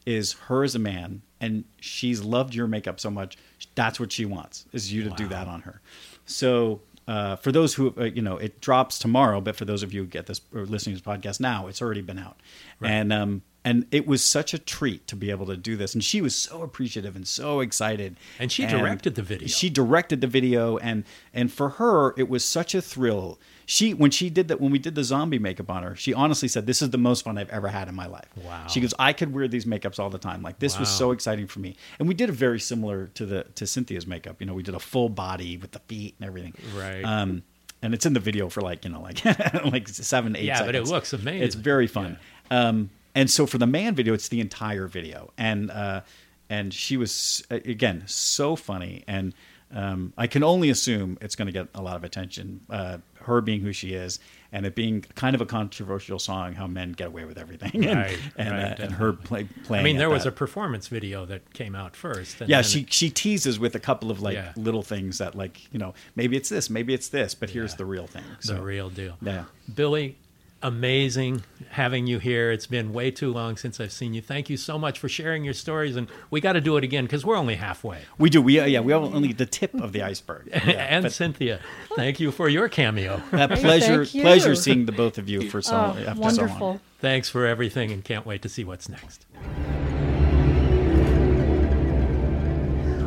is 0.09 0.33
her 0.47 0.65
as 0.65 0.75
a 0.75 0.79
man, 0.79 1.21
and 1.39 1.65
she's 1.81 2.23
loved 2.23 2.55
your 2.55 2.67
makeup 2.67 2.99
so 2.99 3.11
much. 3.11 3.37
That's 3.75 4.01
what 4.01 4.11
she 4.11 4.25
wants 4.25 4.65
is 4.73 4.91
you 4.91 5.05
to 5.05 5.11
do 5.11 5.29
that 5.29 5.47
on 5.47 5.61
her. 5.63 5.83
So 6.25 6.81
uh, 7.07 7.37
for 7.37 7.53
those 7.53 7.75
who 7.75 7.95
uh, 7.99 8.05
you 8.05 8.23
know, 8.23 8.39
it 8.39 8.63
drops 8.63 8.99
tomorrow, 8.99 9.43
but 9.43 9.55
for 9.55 9.67
those 9.67 9.83
of 9.83 9.93
you 9.93 10.03
who 10.03 10.07
get 10.07 10.25
this 10.27 10.41
or 10.55 10.65
listening 10.65 10.97
to 10.97 11.03
this 11.03 11.15
podcast 11.17 11.41
now, 11.41 11.67
it's 11.67 11.83
already 11.83 12.01
been 12.01 12.19
out, 12.19 12.41
and 12.83 13.13
um, 13.13 13.43
and 13.65 13.87
it 13.91 14.07
was 14.07 14.25
such 14.25 14.55
a 14.55 14.59
treat 14.59 15.07
to 15.09 15.17
be 15.17 15.31
able 15.31 15.45
to 15.45 15.57
do 15.57 15.77
this. 15.77 15.93
And 15.93 16.03
she 16.03 16.23
was 16.23 16.35
so 16.35 16.63
appreciative 16.63 17.15
and 17.15 17.29
so 17.29 17.61
excited. 17.61 18.17
And 18.39 18.51
she 18.51 18.65
directed 18.65 19.15
the 19.15 19.23
video. 19.23 19.47
She 19.47 19.69
directed 19.69 20.23
the 20.23 20.27
video, 20.27 20.79
and 20.79 21.05
and 21.35 21.53
for 21.53 21.71
her, 21.71 22.15
it 22.17 22.31
was 22.31 22.47
such 22.47 22.75
a 22.75 22.81
thrill. 22.81 23.39
She 23.71 23.93
when 23.93 24.11
she 24.11 24.31
did 24.31 24.49
that 24.49 24.63
when 24.63 24.73
we 24.73 24.79
did 24.79 24.95
the 24.95 25.05
zombie 25.05 25.39
makeup 25.39 25.69
on 25.69 25.83
her, 25.83 25.95
she 25.95 26.15
honestly 26.15 26.49
said, 26.49 26.65
"This 26.67 26.81
is 26.81 26.89
the 26.89 26.97
most 26.97 27.23
fun 27.23 27.37
I've 27.37 27.51
ever 27.51 27.69
had 27.69 27.87
in 27.87 27.95
my 27.95 28.07
life." 28.07 28.25
Wow. 28.43 28.67
She 28.67 28.81
goes, 28.81 28.95
"I 28.99 29.13
could 29.13 29.35
wear 29.35 29.47
these 29.47 29.67
makeups 29.67 29.99
all 29.99 30.09
the 30.09 30.19
time. 30.19 30.41
Like 30.41 30.59
this 30.59 30.79
was 30.79 30.89
so 30.89 31.11
exciting 31.11 31.47
for 31.47 31.59
me." 31.59 31.77
And 31.99 32.09
we 32.09 32.15
did 32.15 32.31
it 32.31 32.33
very 32.33 32.61
similar 32.61 33.09
to 33.09 33.27
the 33.27 33.45
to 33.57 33.67
Cynthia's 33.67 34.07
makeup. 34.07 34.37
You 34.41 34.47
know, 34.47 34.55
we 34.55 34.63
did 34.63 34.75
a 34.75 34.79
full 34.79 35.11
body 35.11 35.59
with 35.59 35.73
the 35.73 35.81
feet 35.81 36.15
and 36.19 36.27
everything. 36.27 36.55
Right. 36.75 37.03
Um, 37.03 37.43
and 37.83 37.93
it's 37.93 38.07
in 38.07 38.15
the 38.15 38.21
video 38.21 38.49
for 38.49 38.63
like 38.63 38.87
you 38.87 38.91
know 38.91 39.03
like 39.03 39.23
like 39.67 39.87
seven 39.87 40.35
eight. 40.35 40.45
Yeah, 40.45 40.65
but 40.65 40.75
it 40.75 40.87
looks 40.87 41.13
amazing. 41.13 41.43
It's 41.43 41.55
very 41.55 41.87
fun. 41.87 42.19
Um, 42.51 42.89
and 43.15 43.31
so 43.31 43.45
for 43.45 43.59
the 43.59 43.67
man 43.67 43.95
video, 43.95 44.15
it's 44.15 44.29
the 44.29 44.41
entire 44.41 44.87
video, 44.87 45.31
and 45.37 45.71
uh, 45.71 46.01
and 46.49 46.73
she 46.73 46.97
was 46.97 47.45
again 47.51 48.05
so 48.07 48.57
funny, 48.57 49.05
and 49.07 49.35
um, 49.75 50.13
I 50.17 50.27
can 50.27 50.43
only 50.43 50.71
assume 50.71 51.19
it's 51.21 51.37
going 51.37 51.47
to 51.47 51.53
get 51.53 51.69
a 51.75 51.83
lot 51.83 51.97
of 51.97 52.05
attention. 52.05 52.61
Uh, 52.71 52.99
her 53.23 53.41
being 53.43 53.61
who 53.61 53.73
she 53.75 53.93
is, 53.93 54.19
and 54.53 54.65
it 54.65 54.75
being 54.75 55.03
kind 55.15 55.35
of 55.35 55.43
a 55.43 55.47
controversial 55.47 56.19
song, 56.19 56.55
how 56.55 56.67
men 56.67 56.93
get 56.93 57.09
away 57.09 57.27
with 57.27 57.37
everything, 57.37 57.85
and 57.87 57.99
Right, 57.99 58.19
and, 58.39 58.51
right, 58.51 58.81
uh, 58.81 58.85
and 58.85 58.93
her 58.95 59.13
play, 59.13 59.45
playing. 59.65 59.83
I 59.83 59.85
mean, 59.85 59.99
there 59.99 60.09
was 60.09 60.23
that. 60.23 60.31
a 60.31 60.33
performance 60.33 60.89
video 60.89 61.27
that 61.27 61.53
came 61.53 61.75
out 61.75 61.95
first. 61.95 62.41
yeah. 62.47 62.63
She 62.63 62.87
she 62.89 63.11
teases 63.11 63.59
with 63.59 63.75
a 63.75 63.81
couple 63.81 64.11
of 64.11 64.23
like 64.23 64.35
Yeah. 64.37 64.53
little 64.57 64.83
things 64.83 65.19
that 65.19 65.35
like 65.35 65.71
you 65.73 65.79
know 65.79 65.93
maybe 66.17 66.37
it's 66.39 66.49
this, 66.49 66.71
maybe 66.71 66.95
it's 66.95 67.09
this, 67.09 67.35
but 67.35 67.51
here's 67.51 67.73
Yeah. 67.73 67.77
the 67.79 67.85
real 67.85 68.07
thing. 68.07 68.25
the 68.47 68.63
real 68.63 68.89
deal. 68.89 69.19
Yeah. 69.21 69.45
Billy, 69.75 70.17
amazing 70.63 71.43
having 71.71 72.07
you 72.07 72.19
here. 72.19 72.51
It's 72.51 72.67
been 72.67 72.93
way 72.93 73.11
too 73.11 73.33
long 73.33 73.57
since 73.57 73.81
I've 73.81 73.93
seen 73.93 74.15
you. 74.15 74.21
Thank 74.21 74.51
you 74.51 74.57
so 74.57 74.79
much 74.79 74.99
for 74.99 75.09
sharing 75.09 75.45
your 75.45 75.55
stories, 75.55 75.97
and 75.97 76.09
we 76.31 76.41
got 76.41 76.55
to 76.55 76.61
do 76.61 76.77
it 76.77 76.85
again 76.85 77.05
because 77.05 77.25
we're 77.25 77.37
only 77.37 77.57
halfway. 77.57 78.01
We 78.19 78.31
do. 78.31 78.43
We 78.43 78.59
uh, 78.59 78.67
yeah. 78.67 78.81
We 78.81 78.93
have 78.93 79.03
only 79.03 79.33
the 79.33 79.47
tip 79.47 79.75
of 79.75 79.93
the 79.93 80.03
iceberg. 80.03 80.49
Yeah, 80.69 80.87
and 80.91 81.05
but, 81.05 81.13
Cynthia, 81.13 81.61
thank 81.97 82.21
you 82.21 82.31
for 82.31 82.49
your 82.49 82.69
cameo. 82.69 83.23
uh, 83.33 83.49
pleasure 83.49 84.05
thank 84.05 84.15
you. 84.15 84.23
pleasure 84.23 84.55
seeing 84.55 84.85
the 84.85 84.93
both 84.93 85.17
of 85.17 85.29
you 85.29 85.49
for 85.49 85.63
so 85.63 85.75
Oh, 85.75 86.05
after 86.07 86.31
so 86.31 86.45
long. 86.45 86.81
Thanks 87.01 87.31
for 87.31 87.47
everything, 87.47 87.91
and 87.91 88.05
can't 88.05 88.27
wait 88.27 88.43
to 88.43 88.49
see 88.49 88.65
what's 88.65 88.89
next. 88.89 89.25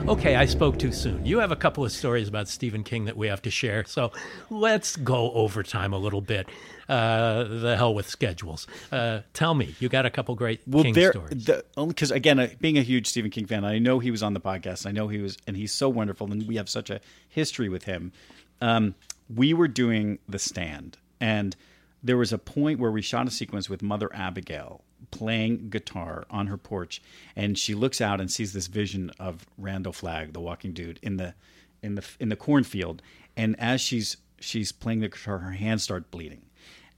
Okay, 0.08 0.36
I 0.36 0.46
spoke 0.46 0.78
too 0.78 0.92
soon. 0.92 1.26
You 1.26 1.40
have 1.40 1.52
a 1.52 1.56
couple 1.56 1.86
of 1.86 1.92
stories 1.92 2.28
about 2.28 2.48
Stephen 2.50 2.84
King 2.84 3.06
that 3.06 3.16
we 3.16 3.28
have 3.28 3.42
to 3.44 3.52
share, 3.52 3.86
so 3.86 4.12
let's 4.50 4.96
go 4.98 5.32
overtime 5.32 5.94
a 5.94 5.98
little 5.98 6.22
bit. 6.22 6.50
Uh, 6.90 7.44
the 7.44 7.78
hell 7.78 7.94
with 7.94 8.10
schedules. 8.10 8.68
Uh, 8.92 9.22
tell 9.34 9.54
me, 9.54 9.74
you 9.80 9.88
got 9.90 10.06
a 10.06 10.10
couple 10.10 10.36
great 10.36 10.60
Well, 10.68 10.84
King 10.84 10.96
there 10.96 11.12
stories. 11.12 11.46
the 11.46 11.64
because 11.88 12.12
again, 12.12 12.40
uh, 12.40 12.50
being 12.60 12.78
a 12.78 12.82
huge 12.82 13.08
Stephen 13.08 13.32
King 13.32 13.46
fan, 13.46 13.64
I 13.64 13.80
know 13.80 14.00
he 14.00 14.12
was 14.12 14.22
on 14.22 14.34
the 14.34 14.42
podcast. 14.42 14.86
I 14.86 14.92
know 14.92 15.08
he 15.08 15.20
was, 15.20 15.38
and 15.48 15.56
he's 15.56 15.72
so 15.72 15.88
wonderful, 15.88 16.30
and 16.32 16.46
we 16.48 16.56
have 16.58 16.68
such 16.68 16.90
a 16.90 17.00
history 17.30 17.70
with 17.70 17.84
him. 17.86 18.12
Um, 18.60 18.96
we 19.34 19.54
were 19.54 19.68
doing 19.70 20.20
The 20.28 20.40
Stand, 20.40 20.98
and 21.22 21.56
there 22.04 22.18
was 22.18 22.34
a 22.34 22.38
point 22.38 22.80
where 22.80 22.92
we 22.92 23.02
shot 23.02 23.28
a 23.28 23.32
sequence 23.32 23.70
with 23.70 23.82
Mother 23.82 24.10
Abigail 24.14 24.84
playing 25.10 25.70
guitar 25.70 26.26
on 26.30 26.48
her 26.48 26.58
porch, 26.58 27.02
and 27.36 27.58
she 27.58 27.74
looks 27.74 28.00
out 28.00 28.22
and 28.22 28.32
sees 28.32 28.54
this 28.54 28.68
vision 28.68 29.12
of 29.20 29.46
Randall 29.58 29.94
Flagg, 29.94 30.34
the 30.34 30.40
walking 30.40 30.74
dude, 30.74 31.00
in 31.02 31.18
the 31.18 31.34
in 31.82 31.96
the 31.96 32.06
in 32.20 32.30
the 32.30 32.36
cornfield, 32.36 33.02
and 33.36 33.60
as 33.60 33.82
she's 33.82 34.18
she's 34.40 34.72
playing 34.72 35.00
the 35.00 35.10
guitar, 35.10 35.40
her 35.40 35.52
hands 35.52 35.84
start 35.84 36.12
bleeding, 36.12 36.44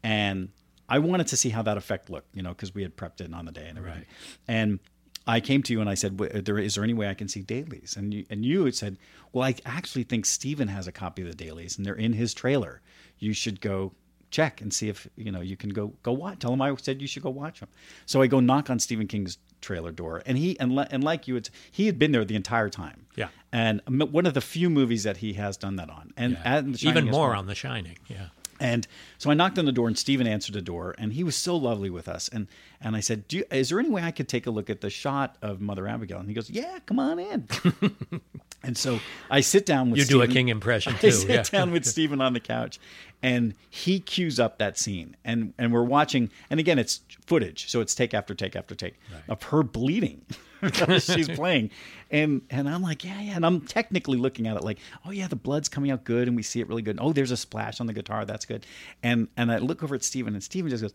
and 0.03 0.49
I 0.89 0.99
wanted 0.99 1.27
to 1.27 1.37
see 1.37 1.49
how 1.49 1.61
that 1.63 1.77
effect 1.77 2.09
looked, 2.09 2.35
you 2.35 2.43
know, 2.43 2.49
because 2.49 2.75
we 2.75 2.81
had 2.81 2.95
prepped 2.95 3.21
it 3.21 3.33
on 3.33 3.45
the 3.45 3.51
day 3.51 3.67
and 3.67 3.77
everything. 3.77 3.99
Right. 3.99 4.07
And 4.47 4.79
I 5.25 5.39
came 5.39 5.63
to 5.63 5.73
you 5.73 5.79
and 5.79 5.89
I 5.89 5.93
said, 5.93 6.17
"W- 6.17 6.41
there, 6.41 6.59
"Is 6.59 6.75
there 6.75 6.83
any 6.83 6.93
way 6.93 7.07
I 7.07 7.13
can 7.13 7.29
see 7.29 7.41
dailies?" 7.41 7.95
And 7.95 8.13
you, 8.13 8.25
and 8.29 8.43
you 8.43 8.65
had 8.65 8.75
said, 8.75 8.97
"Well, 9.31 9.47
I 9.47 9.55
actually 9.65 10.03
think 10.03 10.25
Steven 10.25 10.67
has 10.67 10.85
a 10.87 10.91
copy 10.91 11.21
of 11.21 11.29
the 11.29 11.35
dailies, 11.35 11.77
and 11.77 11.85
they're 11.85 11.95
in 11.95 12.13
his 12.13 12.33
trailer. 12.33 12.81
You 13.19 13.33
should 13.33 13.61
go 13.61 13.93
check 14.33 14.59
and 14.61 14.73
see 14.73 14.89
if 14.89 15.07
you 15.15 15.31
know 15.31 15.39
you 15.41 15.55
can 15.55 15.69
go 15.69 15.93
go 16.03 16.11
watch. 16.11 16.39
Tell 16.39 16.51
him 16.53 16.61
I 16.61 16.75
said 16.75 17.01
you 17.01 17.07
should 17.07 17.23
go 17.23 17.29
watch 17.29 17.59
him. 17.61 17.69
So 18.05 18.21
I 18.21 18.27
go 18.27 18.39
knock 18.39 18.69
on 18.69 18.79
Stephen 18.79 19.07
King's 19.07 19.37
trailer 19.61 19.91
door, 19.91 20.21
and 20.25 20.37
he 20.37 20.59
and 20.59 20.75
li- 20.75 20.87
and 20.91 21.03
like 21.03 21.27
you, 21.27 21.35
it's, 21.37 21.49
he 21.71 21.85
had 21.85 21.97
been 21.97 22.11
there 22.11 22.25
the 22.25 22.35
entire 22.35 22.69
time. 22.69 23.05
Yeah. 23.15 23.29
And 23.51 23.81
m- 23.87 24.11
one 24.11 24.25
of 24.25 24.33
the 24.33 24.41
few 24.41 24.69
movies 24.69 25.03
that 25.03 25.17
he 25.17 25.33
has 25.33 25.55
done 25.55 25.77
that 25.77 25.89
on, 25.89 26.11
and, 26.17 26.33
Yeah. 26.33 26.57
and 26.57 26.83
Even 26.83 27.05
more 27.05 27.29
well. 27.29 27.39
on 27.39 27.45
The 27.47 27.55
Shining. 27.55 27.97
Yeah. 28.09 28.27
And 28.59 28.87
so 29.17 29.29
I 29.31 29.33
knocked 29.33 29.57
on 29.59 29.65
the 29.65 29.71
door, 29.71 29.87
and 29.87 29.97
Steven 29.97 30.27
answered 30.27 30.53
the 30.55 30.61
door, 30.61 30.95
and 30.97 31.11
he 31.13 31.23
was 31.23 31.35
so 31.35 31.55
lovely 31.57 31.89
with 31.89 32.07
us. 32.07 32.27
And 32.29 32.47
and 32.81 32.95
I 32.95 32.99
said, 33.01 33.27
Do 33.27 33.37
you, 33.37 33.45
"Is 33.51 33.69
there 33.69 33.79
any 33.79 33.89
way 33.89 34.01
I 34.03 34.11
could 34.11 34.27
take 34.29 34.45
a 34.47 34.51
look 34.51 34.69
at 34.69 34.79
the 34.81 34.89
shot 34.89 35.37
of 35.41 35.59
Mother 35.59 35.87
Abigail?" 35.87 36.19
And 36.19 36.27
he 36.29 36.33
goes, 36.33 36.49
"Yeah, 36.49 36.79
come 36.85 36.99
on 36.99 37.19
in." 37.19 37.47
and 38.63 38.77
so 38.77 38.99
I 39.29 39.41
sit 39.41 39.65
down 39.65 39.89
with 39.91 39.99
You 39.99 40.05
do 40.05 40.21
a 40.21 40.27
King 40.27 40.47
impression 40.49 40.93
I 41.01 41.09
sit 41.09 41.29
yeah. 41.29 41.43
down 41.43 41.71
with 41.71 41.85
Stephen 41.95 42.21
on 42.21 42.33
the 42.33 42.39
couch, 42.39 42.79
and 43.23 43.55
he 43.69 43.99
cues 43.99 44.39
up 44.39 44.59
that 44.59 44.77
scene, 44.77 45.15
and 45.25 45.53
and 45.57 45.73
we're 45.73 45.83
watching. 45.83 46.29
And 46.51 46.59
again, 46.59 46.77
it's 46.77 47.01
footage, 47.25 47.69
so 47.69 47.81
it's 47.81 47.95
take 47.95 48.13
after 48.13 48.35
take 48.35 48.55
after 48.55 48.75
take 48.75 48.99
of 49.27 49.41
her 49.43 49.63
bleeding 49.63 50.21
she's 50.99 51.29
playing, 51.35 51.71
and 52.11 52.41
and 52.49 52.69
I'm 52.69 52.81
like, 52.81 53.03
yeah, 53.03 53.19
yeah, 53.21 53.35
and 53.35 53.45
I'm 53.45 53.61
technically 53.61 54.17
looking 54.17 54.47
at 54.47 54.57
it 54.57 54.63
like, 54.63 54.79
oh 55.05 55.11
yeah, 55.11 55.27
the 55.27 55.35
blood's 55.35 55.69
coming 55.69 55.91
out 55.91 56.03
good, 56.03 56.27
and 56.27 56.35
we 56.35 56.43
see 56.43 56.59
it 56.59 56.67
really 56.67 56.81
good. 56.81 56.97
Oh, 57.01 57.13
there's 57.13 57.31
a 57.31 57.37
splash 57.37 57.79
on 57.79 57.87
the 57.87 57.93
guitar, 57.93 58.25
that's 58.25 58.45
good. 58.45 58.65
And 59.01 59.27
and 59.37 59.51
I 59.51 59.57
look 59.57 59.83
over 59.83 59.95
at 59.95 60.03
Steven, 60.03 60.33
and 60.33 60.43
Steven 60.43 60.69
just 60.69 60.83
goes. 60.83 60.93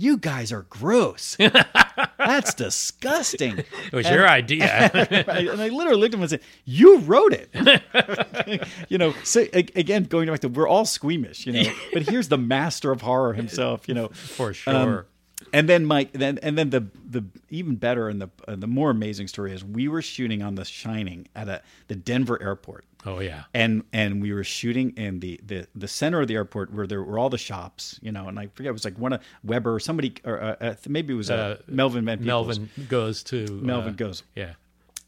You 0.00 0.16
guys 0.16 0.52
are 0.52 0.62
gross. 0.70 1.36
That's 2.18 2.54
disgusting. 2.54 3.58
It 3.58 3.92
was 3.92 4.08
your 4.08 4.28
idea. 4.28 4.90
And 5.28 5.60
I 5.60 5.68
literally 5.68 6.00
looked 6.00 6.14
at 6.14 6.18
him 6.18 6.22
and 6.22 6.30
said, 6.30 6.40
"You 6.64 6.98
wrote 7.00 7.32
it." 7.32 8.62
you 8.88 8.96
know, 8.96 9.12
so 9.24 9.44
again, 9.52 10.04
going 10.04 10.28
back 10.28 10.40
to 10.40 10.48
we're 10.48 10.68
all 10.68 10.84
squeamish, 10.84 11.46
you 11.46 11.52
know, 11.52 11.72
but 11.92 12.08
here's 12.08 12.28
the 12.28 12.38
master 12.38 12.92
of 12.92 13.02
horror 13.02 13.32
himself, 13.32 13.88
you 13.88 13.94
know, 13.94 14.08
For 14.08 14.54
sure. 14.54 14.74
Um, 14.74 15.04
and 15.52 15.68
then 15.68 15.84
Mike, 15.84 16.12
then 16.12 16.38
and 16.42 16.56
then 16.56 16.70
the 16.70 16.86
the 17.08 17.24
even 17.50 17.76
better 17.76 18.08
and 18.08 18.20
the 18.20 18.28
uh, 18.46 18.54
the 18.56 18.66
more 18.66 18.90
amazing 18.90 19.28
story 19.28 19.52
is 19.52 19.64
we 19.64 19.88
were 19.88 20.02
shooting 20.02 20.42
on 20.42 20.54
The 20.54 20.64
Shining 20.64 21.28
at 21.34 21.48
a 21.48 21.62
the 21.88 21.96
Denver 21.96 22.40
airport. 22.40 22.84
Oh 23.06 23.20
yeah. 23.20 23.44
And 23.54 23.84
and 23.92 24.20
we 24.22 24.32
were 24.32 24.44
shooting 24.44 24.90
in 24.96 25.20
the, 25.20 25.40
the, 25.44 25.66
the 25.74 25.88
center 25.88 26.20
of 26.20 26.28
the 26.28 26.34
airport 26.34 26.72
where 26.72 26.86
there 26.86 27.02
were 27.02 27.18
all 27.18 27.30
the 27.30 27.38
shops, 27.38 27.98
you 28.02 28.12
know, 28.12 28.28
and 28.28 28.38
I 28.38 28.48
forget 28.54 28.70
it 28.70 28.72
was 28.72 28.84
like 28.84 28.98
one 28.98 29.12
of 29.14 29.22
Weber 29.44 29.74
or 29.74 29.80
somebody 29.80 30.14
or 30.24 30.40
uh, 30.42 30.56
uh, 30.60 30.74
maybe 30.88 31.14
it 31.14 31.16
was 31.16 31.30
uh, 31.30 31.34
Uh, 31.58 31.62
Melvin 31.68 32.04
Van. 32.04 32.24
Melvin 32.24 32.68
goes 32.88 33.22
to 33.24 33.46
Melvin 33.62 33.94
uh, 33.94 33.96
goes. 33.96 34.22
Yeah. 34.34 34.54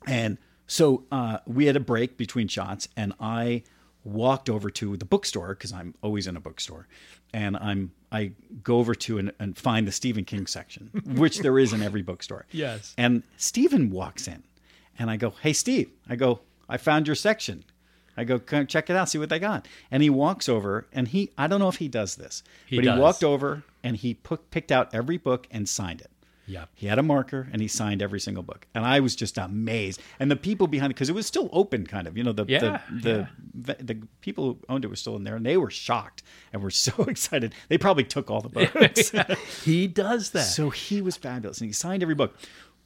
And 0.06 0.38
so 0.66 1.04
uh, 1.12 1.38
we 1.46 1.66
had 1.66 1.76
a 1.76 1.80
break 1.80 2.16
between 2.16 2.48
shots, 2.48 2.88
and 2.96 3.12
I 3.20 3.64
walked 4.04 4.48
over 4.48 4.70
to 4.70 4.96
the 4.96 5.04
bookstore 5.04 5.48
because 5.50 5.72
I'm 5.72 5.94
always 6.02 6.26
in 6.26 6.36
a 6.36 6.40
bookstore, 6.40 6.86
and 7.34 7.56
I'm 7.56 7.90
I 8.12 8.32
go 8.62 8.78
over 8.78 8.94
to 8.94 9.18
and, 9.18 9.32
and 9.38 9.58
find 9.58 9.86
the 9.86 9.92
Stephen 9.92 10.24
King 10.24 10.46
section, 10.46 10.90
which 11.16 11.40
there 11.40 11.58
is 11.58 11.72
in 11.72 11.82
every 11.82 12.02
bookstore. 12.02 12.46
Yes. 12.52 12.94
And 12.96 13.22
Stephen 13.36 13.90
walks 13.90 14.26
in, 14.26 14.42
and 14.98 15.10
I 15.10 15.16
go, 15.16 15.30
"Hey, 15.42 15.52
Steve," 15.52 15.90
I 16.08 16.16
go, 16.16 16.40
"I 16.68 16.76
found 16.78 17.06
your 17.08 17.16
section." 17.16 17.64
I 18.20 18.24
go, 18.24 18.38
"Come 18.38 18.66
check 18.66 18.90
it 18.90 18.96
out, 18.96 19.08
see 19.08 19.18
what 19.18 19.28
they 19.30 19.38
got." 19.38 19.66
And 19.90 20.02
he 20.02 20.10
walks 20.10 20.48
over, 20.48 20.86
and 20.92 21.08
he 21.08 21.30
I 21.38 21.46
don't 21.46 21.60
know 21.60 21.68
if 21.68 21.76
he 21.76 21.88
does 21.88 22.16
this, 22.16 22.42
He 22.66 22.76
but 22.76 22.84
does. 22.84 22.94
he 22.96 23.00
walked 23.00 23.24
over 23.24 23.62
and 23.82 23.96
he 23.96 24.14
picked 24.14 24.70
out 24.70 24.94
every 24.94 25.16
book 25.16 25.46
and 25.50 25.68
signed 25.68 26.00
it. 26.02 26.10
Yeah. 26.46 26.64
He 26.74 26.88
had 26.88 26.98
a 26.98 27.02
marker 27.04 27.48
and 27.52 27.62
he 27.62 27.68
signed 27.68 28.02
every 28.02 28.18
single 28.18 28.42
book, 28.42 28.66
and 28.74 28.84
I 28.84 28.98
was 28.98 29.14
just 29.14 29.38
amazed. 29.38 30.00
And 30.18 30.28
the 30.30 30.36
people 30.36 30.66
behind 30.66 30.90
it, 30.90 30.94
because 30.96 31.08
it 31.08 31.14
was 31.14 31.24
still 31.26 31.48
open, 31.52 31.86
kind 31.86 32.08
of, 32.08 32.16
you 32.18 32.24
know, 32.24 32.32
the 32.32 32.44
Yeah, 32.48 32.80
the, 32.90 33.28
the, 33.54 33.74
the 33.80 34.02
people 34.20 34.44
who 34.44 34.58
owned 34.68 34.84
it 34.84 34.88
were 34.88 34.96
still 34.96 35.14
in 35.14 35.22
there, 35.22 35.36
and 35.36 35.46
they 35.46 35.56
were 35.56 35.70
shocked 35.70 36.24
and 36.52 36.60
were 36.60 36.70
so 36.88 37.04
excited. 37.04 37.54
They 37.68 37.78
probably 37.78 38.02
took 38.02 38.30
all 38.32 38.40
the 38.40 38.48
books. 38.48 39.12
He 39.64 39.86
does 39.86 40.30
that. 40.32 40.40
so 40.42 40.70
he 40.70 41.00
was 41.00 41.16
fabulous, 41.16 41.60
and 41.60 41.68
he 41.68 41.72
signed 41.72 42.02
every 42.02 42.16
book. 42.16 42.36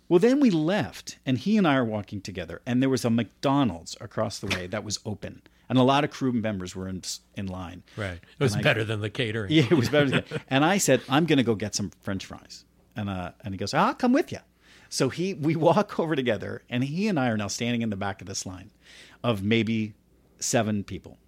Well, 0.09 0.18
then 0.20 0.39
we 0.40 0.51
left, 0.51 1.18
and 1.24 1.39
he 1.39 1.56
and 1.56 1.66
I 1.66 1.76
are 1.76 1.85
walking 1.85 2.20
together, 2.20 2.60
and 2.66 2.82
there 2.82 2.90
was 2.90 3.05
a 3.05 3.10
McDonald's 3.10 3.97
across 4.01 4.39
the 4.39 4.47
way 4.48 4.66
that 4.66 4.85
was 4.85 4.98
open, 5.06 5.43
and 5.68 5.78
a 5.78 5.82
lot 5.82 6.05
of 6.05 6.10
crew 6.10 6.32
members 6.32 6.76
were 6.76 6.89
in 6.89 7.02
in 7.36 7.47
line. 7.47 7.82
right. 7.97 8.18
It 8.39 8.43
was 8.43 8.55
I- 8.56 8.62
better 8.62 8.85
than 8.85 9.01
the 9.01 9.10
catering. 9.10 9.51
yeah, 9.51 9.64
it 9.70 9.74
was 9.74 9.89
better. 9.89 10.10
Than 10.10 10.24
and 10.48 10.64
I 10.64 10.78
said, 10.78 11.01
I'm 11.09 11.24
going 11.26 11.39
to 11.39 11.43
go 11.43 11.55
get 11.55 11.74
some 11.74 11.90
French 12.02 12.26
fries. 12.26 12.64
And 12.97 13.09
uh, 13.09 13.32
and 13.43 13.55
he 13.55 13.59
goes, 13.59 13.72
I'll 13.74 13.94
come 13.94 14.12
with 14.12 14.31
you. 14.31 14.39
So 14.90 15.09
he 15.09 15.35
we 15.35 15.56
walk 15.68 15.98
over 15.98 16.14
together, 16.14 16.62
and 16.68 16.85
he 16.85 17.09
and 17.09 17.18
I 17.18 17.28
are 17.28 17.36
now 17.36 17.48
standing 17.48 17.82
in 17.82 17.90
the 17.90 17.97
back 17.97 18.20
of 18.20 18.26
this 18.28 18.44
line 18.47 18.70
of 19.22 19.43
maybe 19.43 19.94
seven 20.39 20.85
people. 20.85 21.18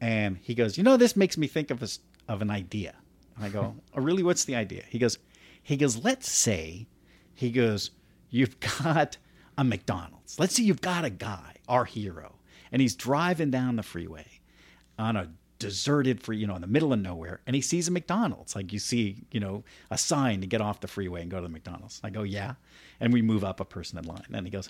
And 0.00 0.38
he 0.42 0.54
goes, 0.54 0.76
you 0.76 0.82
know, 0.82 0.96
this 0.96 1.14
makes 1.16 1.36
me 1.38 1.46
think 1.46 1.70
of 1.70 1.82
a, 1.82 1.88
of 2.26 2.42
an 2.42 2.50
idea. 2.50 2.94
And 3.36 3.44
I 3.44 3.48
go, 3.50 3.76
oh, 3.94 4.00
really? 4.00 4.22
What's 4.24 4.44
the 4.44 4.56
idea? 4.56 4.82
He 4.88 4.98
goes, 4.98 5.18
he 5.62 5.76
goes, 5.76 5.98
let's 6.02 6.28
say, 6.30 6.86
he 7.34 7.50
goes, 7.50 7.90
you've 8.30 8.58
got 8.60 9.16
a 9.58 9.64
McDonald's. 9.64 10.38
Let's 10.38 10.56
say 10.56 10.62
you've 10.62 10.80
got 10.80 11.04
a 11.04 11.10
guy, 11.10 11.56
our 11.68 11.84
hero, 11.84 12.36
and 12.70 12.80
he's 12.80 12.94
driving 12.94 13.50
down 13.50 13.76
the 13.76 13.82
freeway 13.82 14.26
on 14.98 15.16
a 15.16 15.28
deserted 15.58 16.20
free, 16.20 16.38
you 16.38 16.46
know, 16.46 16.56
in 16.56 16.60
the 16.60 16.66
middle 16.66 16.92
of 16.92 16.98
nowhere, 16.98 17.40
and 17.46 17.54
he 17.54 17.62
sees 17.62 17.86
a 17.86 17.90
McDonald's. 17.92 18.56
Like 18.56 18.72
you 18.72 18.80
see, 18.80 19.24
you 19.30 19.38
know, 19.38 19.62
a 19.90 19.98
sign 19.98 20.40
to 20.40 20.46
get 20.46 20.60
off 20.60 20.80
the 20.80 20.88
freeway 20.88 21.22
and 21.22 21.30
go 21.30 21.36
to 21.36 21.42
the 21.42 21.48
McDonald's. 21.48 22.00
I 22.02 22.10
go, 22.10 22.24
yeah. 22.24 22.54
And 22.98 23.12
we 23.12 23.22
move 23.22 23.44
up 23.44 23.60
a 23.60 23.64
person 23.64 23.98
in 23.98 24.04
line. 24.04 24.26
And 24.32 24.44
he 24.44 24.50
goes, 24.50 24.68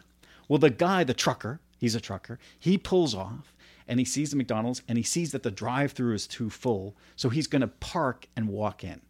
well, 0.49 0.59
the 0.59 0.69
guy, 0.69 1.03
the 1.05 1.15
trucker, 1.15 1.61
he's 1.79 1.95
a 1.95 2.01
trucker, 2.01 2.39
he 2.59 2.77
pulls 2.77 3.15
off 3.15 3.55
and 3.89 3.99
he 3.99 4.05
sees 4.05 4.31
the 4.31 4.37
McDonald's 4.37 4.83
and 4.87 4.99
he 4.99 5.05
sees 5.05 5.33
that 5.33 5.43
the 5.43 5.51
drive 5.51 5.93
through 5.93 6.15
is 6.15 6.27
too 6.27 6.51
full. 6.51 6.95
So 7.17 7.31
he's 7.31 7.47
going 7.47 7.63
to 7.63 7.69
park 7.69 8.27
and 8.37 8.49
walk 8.49 8.85
in. 8.85 9.01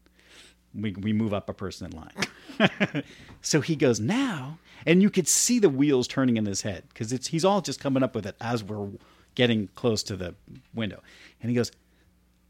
We, 0.74 0.92
we 0.92 1.12
move 1.12 1.34
up 1.34 1.48
a 1.48 1.54
person 1.54 1.90
in 1.90 1.96
line. 1.96 3.02
so 3.42 3.60
he 3.60 3.76
goes, 3.76 4.00
now, 4.00 4.58
and 4.86 5.02
you 5.02 5.10
could 5.10 5.28
see 5.28 5.58
the 5.58 5.68
wheels 5.68 6.08
turning 6.08 6.36
in 6.36 6.46
his 6.46 6.62
head 6.62 6.84
because 6.88 7.12
it's 7.12 7.28
he's 7.28 7.44
all 7.44 7.60
just 7.60 7.80
coming 7.80 8.02
up 8.02 8.14
with 8.14 8.26
it 8.26 8.36
as 8.40 8.64
we're 8.64 8.88
getting 9.34 9.68
close 9.74 10.02
to 10.04 10.16
the 10.16 10.34
window. 10.74 11.02
And 11.40 11.50
he 11.50 11.56
goes, 11.56 11.72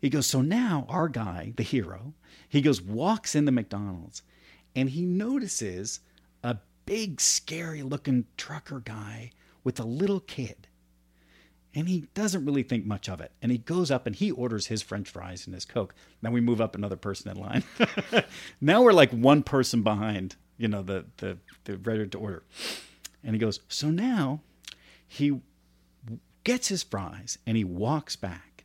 he 0.00 0.08
goes, 0.08 0.26
so 0.26 0.40
now 0.40 0.86
our 0.88 1.08
guy, 1.08 1.52
the 1.56 1.62
hero, 1.62 2.14
he 2.48 2.60
goes, 2.60 2.80
walks 2.80 3.34
in 3.34 3.44
the 3.44 3.52
McDonald's 3.52 4.22
and 4.74 4.90
he 4.90 5.04
notices 5.04 6.00
a 6.42 6.58
big, 6.86 7.20
scary 7.20 7.82
looking 7.82 8.26
trucker 8.36 8.80
guy 8.80 9.30
with 9.64 9.78
a 9.78 9.84
little 9.84 10.20
kid. 10.20 10.68
And 11.74 11.88
he 11.88 12.06
doesn't 12.14 12.44
really 12.44 12.62
think 12.62 12.84
much 12.84 13.08
of 13.08 13.20
it. 13.20 13.32
And 13.40 13.50
he 13.50 13.58
goes 13.58 13.90
up 13.90 14.06
and 14.06 14.14
he 14.14 14.30
orders 14.30 14.66
his 14.66 14.82
french 14.82 15.08
fries 15.08 15.46
and 15.46 15.54
his 15.54 15.64
Coke. 15.64 15.94
Then 16.20 16.32
we 16.32 16.40
move 16.40 16.60
up 16.60 16.74
another 16.74 16.96
person 16.96 17.30
in 17.30 17.38
line. 17.38 17.64
now 18.60 18.82
we're 18.82 18.92
like 18.92 19.10
one 19.10 19.42
person 19.42 19.82
behind, 19.82 20.36
you 20.58 20.68
know, 20.68 20.82
the, 20.82 21.06
the, 21.16 21.38
the 21.64 21.78
ready 21.78 22.06
to 22.06 22.18
order. 22.18 22.42
And 23.24 23.34
he 23.34 23.38
goes, 23.38 23.60
So 23.68 23.90
now 23.90 24.42
he 25.06 25.40
gets 26.44 26.68
his 26.68 26.82
fries 26.82 27.38
and 27.46 27.56
he 27.56 27.64
walks 27.64 28.16
back 28.16 28.64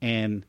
and 0.00 0.46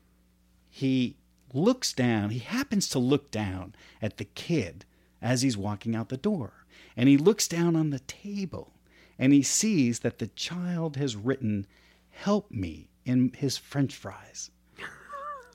he 0.70 1.16
looks 1.52 1.92
down. 1.92 2.30
He 2.30 2.38
happens 2.38 2.88
to 2.88 2.98
look 2.98 3.30
down 3.30 3.74
at 4.00 4.16
the 4.16 4.24
kid 4.24 4.86
as 5.20 5.42
he's 5.42 5.56
walking 5.56 5.94
out 5.94 6.08
the 6.08 6.16
door. 6.16 6.64
And 6.96 7.08
he 7.08 7.16
looks 7.16 7.46
down 7.48 7.76
on 7.76 7.90
the 7.90 8.00
table 8.00 8.72
and 9.18 9.32
he 9.32 9.42
sees 9.42 10.00
that 10.00 10.18
the 10.18 10.26
child 10.28 10.96
has 10.96 11.16
written, 11.16 11.66
Help 12.12 12.50
me 12.50 12.88
in 13.04 13.32
his 13.36 13.56
french 13.56 13.94
fries. 13.94 14.50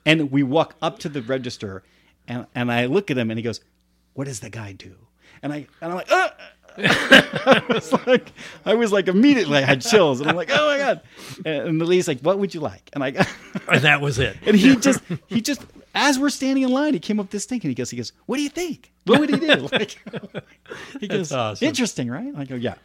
And 0.05 0.31
we 0.31 0.43
walk 0.43 0.75
up 0.81 0.99
to 0.99 1.09
the 1.09 1.21
register 1.21 1.83
and, 2.27 2.45
and 2.53 2.71
I 2.71 2.85
look 2.85 3.09
at 3.09 3.17
him 3.17 3.31
and 3.31 3.37
he 3.37 3.43
goes, 3.43 3.61
What 4.13 4.25
does 4.25 4.39
the 4.41 4.49
guy 4.49 4.73
do? 4.73 4.95
And 5.41 5.53
I 5.53 5.67
and 5.81 5.91
I'm 5.91 5.95
like, 5.95 6.11
uh, 6.11 6.29
I 6.77 7.63
was 7.69 7.91
like, 8.05 8.31
I 8.63 8.75
was 8.75 8.91
like 8.91 9.07
immediately 9.07 9.57
I 9.57 9.61
had 9.61 9.81
chills, 9.81 10.19
and 10.19 10.29
I'm 10.29 10.35
like, 10.35 10.51
oh 10.51 10.67
my 10.67 10.77
god! 10.77 11.01
And 11.43 11.81
the 11.81 11.85
lady's 11.85 12.07
like, 12.07 12.19
what 12.21 12.37
would 12.37 12.53
you 12.53 12.59
like? 12.59 12.89
And 12.93 13.03
I, 13.03 13.07
and 13.67 13.81
that 13.81 13.99
was 13.99 14.19
it. 14.19 14.37
And 14.45 14.55
he 14.55 14.75
just, 14.75 15.01
he 15.25 15.41
just, 15.41 15.65
as 15.95 16.19
we're 16.19 16.29
standing 16.29 16.63
in 16.63 16.69
line, 16.69 16.93
he 16.93 16.99
came 16.99 17.19
up 17.19 17.25
with 17.25 17.31
this 17.31 17.45
thing, 17.45 17.61
and 17.63 17.69
he 17.69 17.73
goes, 17.73 17.89
he 17.89 17.97
goes, 17.97 18.11
what 18.27 18.37
do 18.37 18.43
you 18.43 18.49
think? 18.49 18.91
What 19.05 19.19
would 19.19 19.29
he 19.29 19.37
do? 19.37 19.67
Like, 19.71 19.97
he 20.99 21.07
goes, 21.07 21.31
awesome. 21.31 21.67
interesting, 21.67 22.11
right? 22.11 22.31
I 22.37 22.45
go, 22.45 22.55
yeah. 22.55 22.75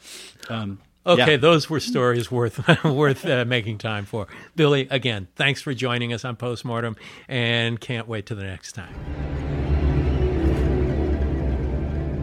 Um, 0.49 0.81
Okay, 1.05 1.33
yeah. 1.33 1.37
those 1.37 1.69
were 1.69 1.81
stories 1.81 2.31
worth 2.31 2.61
worth 2.85 3.27
uh, 3.27 3.45
making 3.45 3.79
time 3.79 4.05
for. 4.05 4.29
Billy, 4.55 4.87
again, 4.91 5.29
thanks 5.35 5.61
for 5.61 5.75
joining 5.75 6.13
us 6.13 6.25
on 6.25 6.37
Postmortem, 6.37 6.97
and 7.29 7.81
can't 7.81 8.07
wait 8.07 8.27
to 8.27 8.35
the 8.35 8.45
next 8.45 8.73
time. 8.73 8.95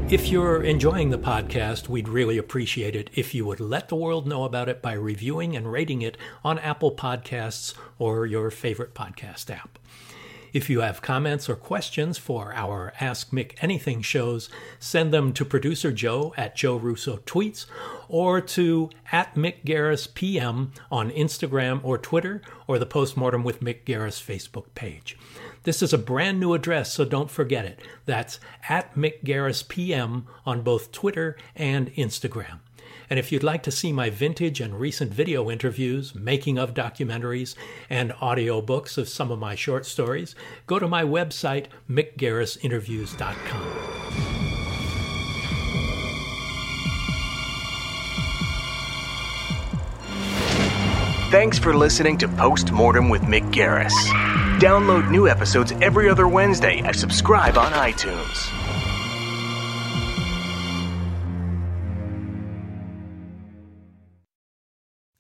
If 0.10 0.30
you're 0.30 0.64
enjoying 0.64 1.12
the 1.12 1.20
podcast, 1.20 1.88
we'd 1.88 2.10
really 2.10 2.40
appreciate 2.40 2.96
it 2.96 3.12
if 3.14 3.36
you 3.36 3.46
would 3.46 3.60
let 3.60 3.90
the 3.90 3.96
world 3.96 4.26
know 4.26 4.44
about 4.44 4.68
it 4.68 4.82
by 4.82 4.94
reviewing 4.94 5.56
and 5.56 5.72
rating 5.72 6.02
it 6.02 6.18
on 6.44 6.58
Apple 6.58 6.92
Podcasts 6.96 7.76
or 8.00 8.26
your 8.26 8.50
favorite 8.50 8.96
podcast 8.96 9.52
app. 9.52 9.78
If 10.52 10.68
you 10.68 10.80
have 10.80 11.04
comments 11.04 11.48
or 11.48 11.56
questions 11.56 12.18
for 12.18 12.54
our 12.56 12.92
Ask 13.00 13.30
Mick 13.30 13.52
Anything 13.62 14.02
shows, 14.02 14.50
send 14.80 15.14
them 15.14 15.32
to 15.34 15.46
producer 15.46 15.92
Joe 15.92 16.34
at 16.38 16.56
Joe 16.56 16.78
Russo 16.78 17.18
Tweets 17.18 17.68
or 18.10 18.42
to 18.42 18.90
at 19.12 19.36
Mick 19.36 19.64
Garris 19.64 20.14
PM 20.14 20.74
on 20.92 21.12
Instagram 21.12 21.80
or 21.84 21.98
Twitter 21.98 22.42
or 22.68 22.78
the 22.78 22.86
Postmortem 22.86 23.44
with 23.44 23.62
Mick 23.62 23.86
Garris 23.86 24.22
Facebook 24.22 24.66
page. 24.76 25.18
This 25.64 25.82
is 25.82 25.94
a 25.94 25.98
brand 25.98 26.40
new 26.40 26.54
address, 26.54 26.92
so 26.92 27.06
don't 27.06 27.32
forget 27.32 27.64
it. 27.64 27.80
That's 28.06 28.42
at 28.68 28.96
Mick 28.96 29.24
Garris 29.24 29.66
PM 29.68 30.28
on 30.46 30.62
both 30.62 30.92
Twitter 30.92 31.38
and 31.56 31.94
Instagram. 31.94 32.60
And 33.10 33.18
if 33.18 33.32
you'd 33.32 33.44
like 33.44 33.64
to 33.64 33.72
see 33.72 33.92
my 33.92 34.12
vintage 34.12 34.62
and 34.62 34.80
recent 34.80 35.12
video 35.14 35.50
interviews, 35.50 36.14
making 36.14 36.60
of 36.60 36.76
documentaries, 36.76 37.56
and 37.90 38.12
audiobooks 38.14 39.00
of 39.00 39.10
some 39.10 39.32
of 39.32 39.40
my 39.40 39.56
short 39.56 39.88
stories, 39.88 40.36
go 40.68 40.78
to 40.78 40.88
my 40.88 41.04
website, 41.04 41.66
mickgarrisinterviews.com. 41.90 44.29
Thanks 51.32 51.60
for 51.60 51.76
listening 51.76 52.18
to 52.18 52.28
Postmortem 52.28 53.08
with 53.08 53.22
Mick 53.22 53.54
Garris. 53.54 53.94
Download 54.58 55.12
new 55.12 55.28
episodes 55.28 55.72
every 55.74 56.10
other 56.10 56.28
Wednesday 56.28 56.80
and 56.80 56.96
subscribe 56.96 57.56
on 57.56 57.72
iTunes. 57.72 58.59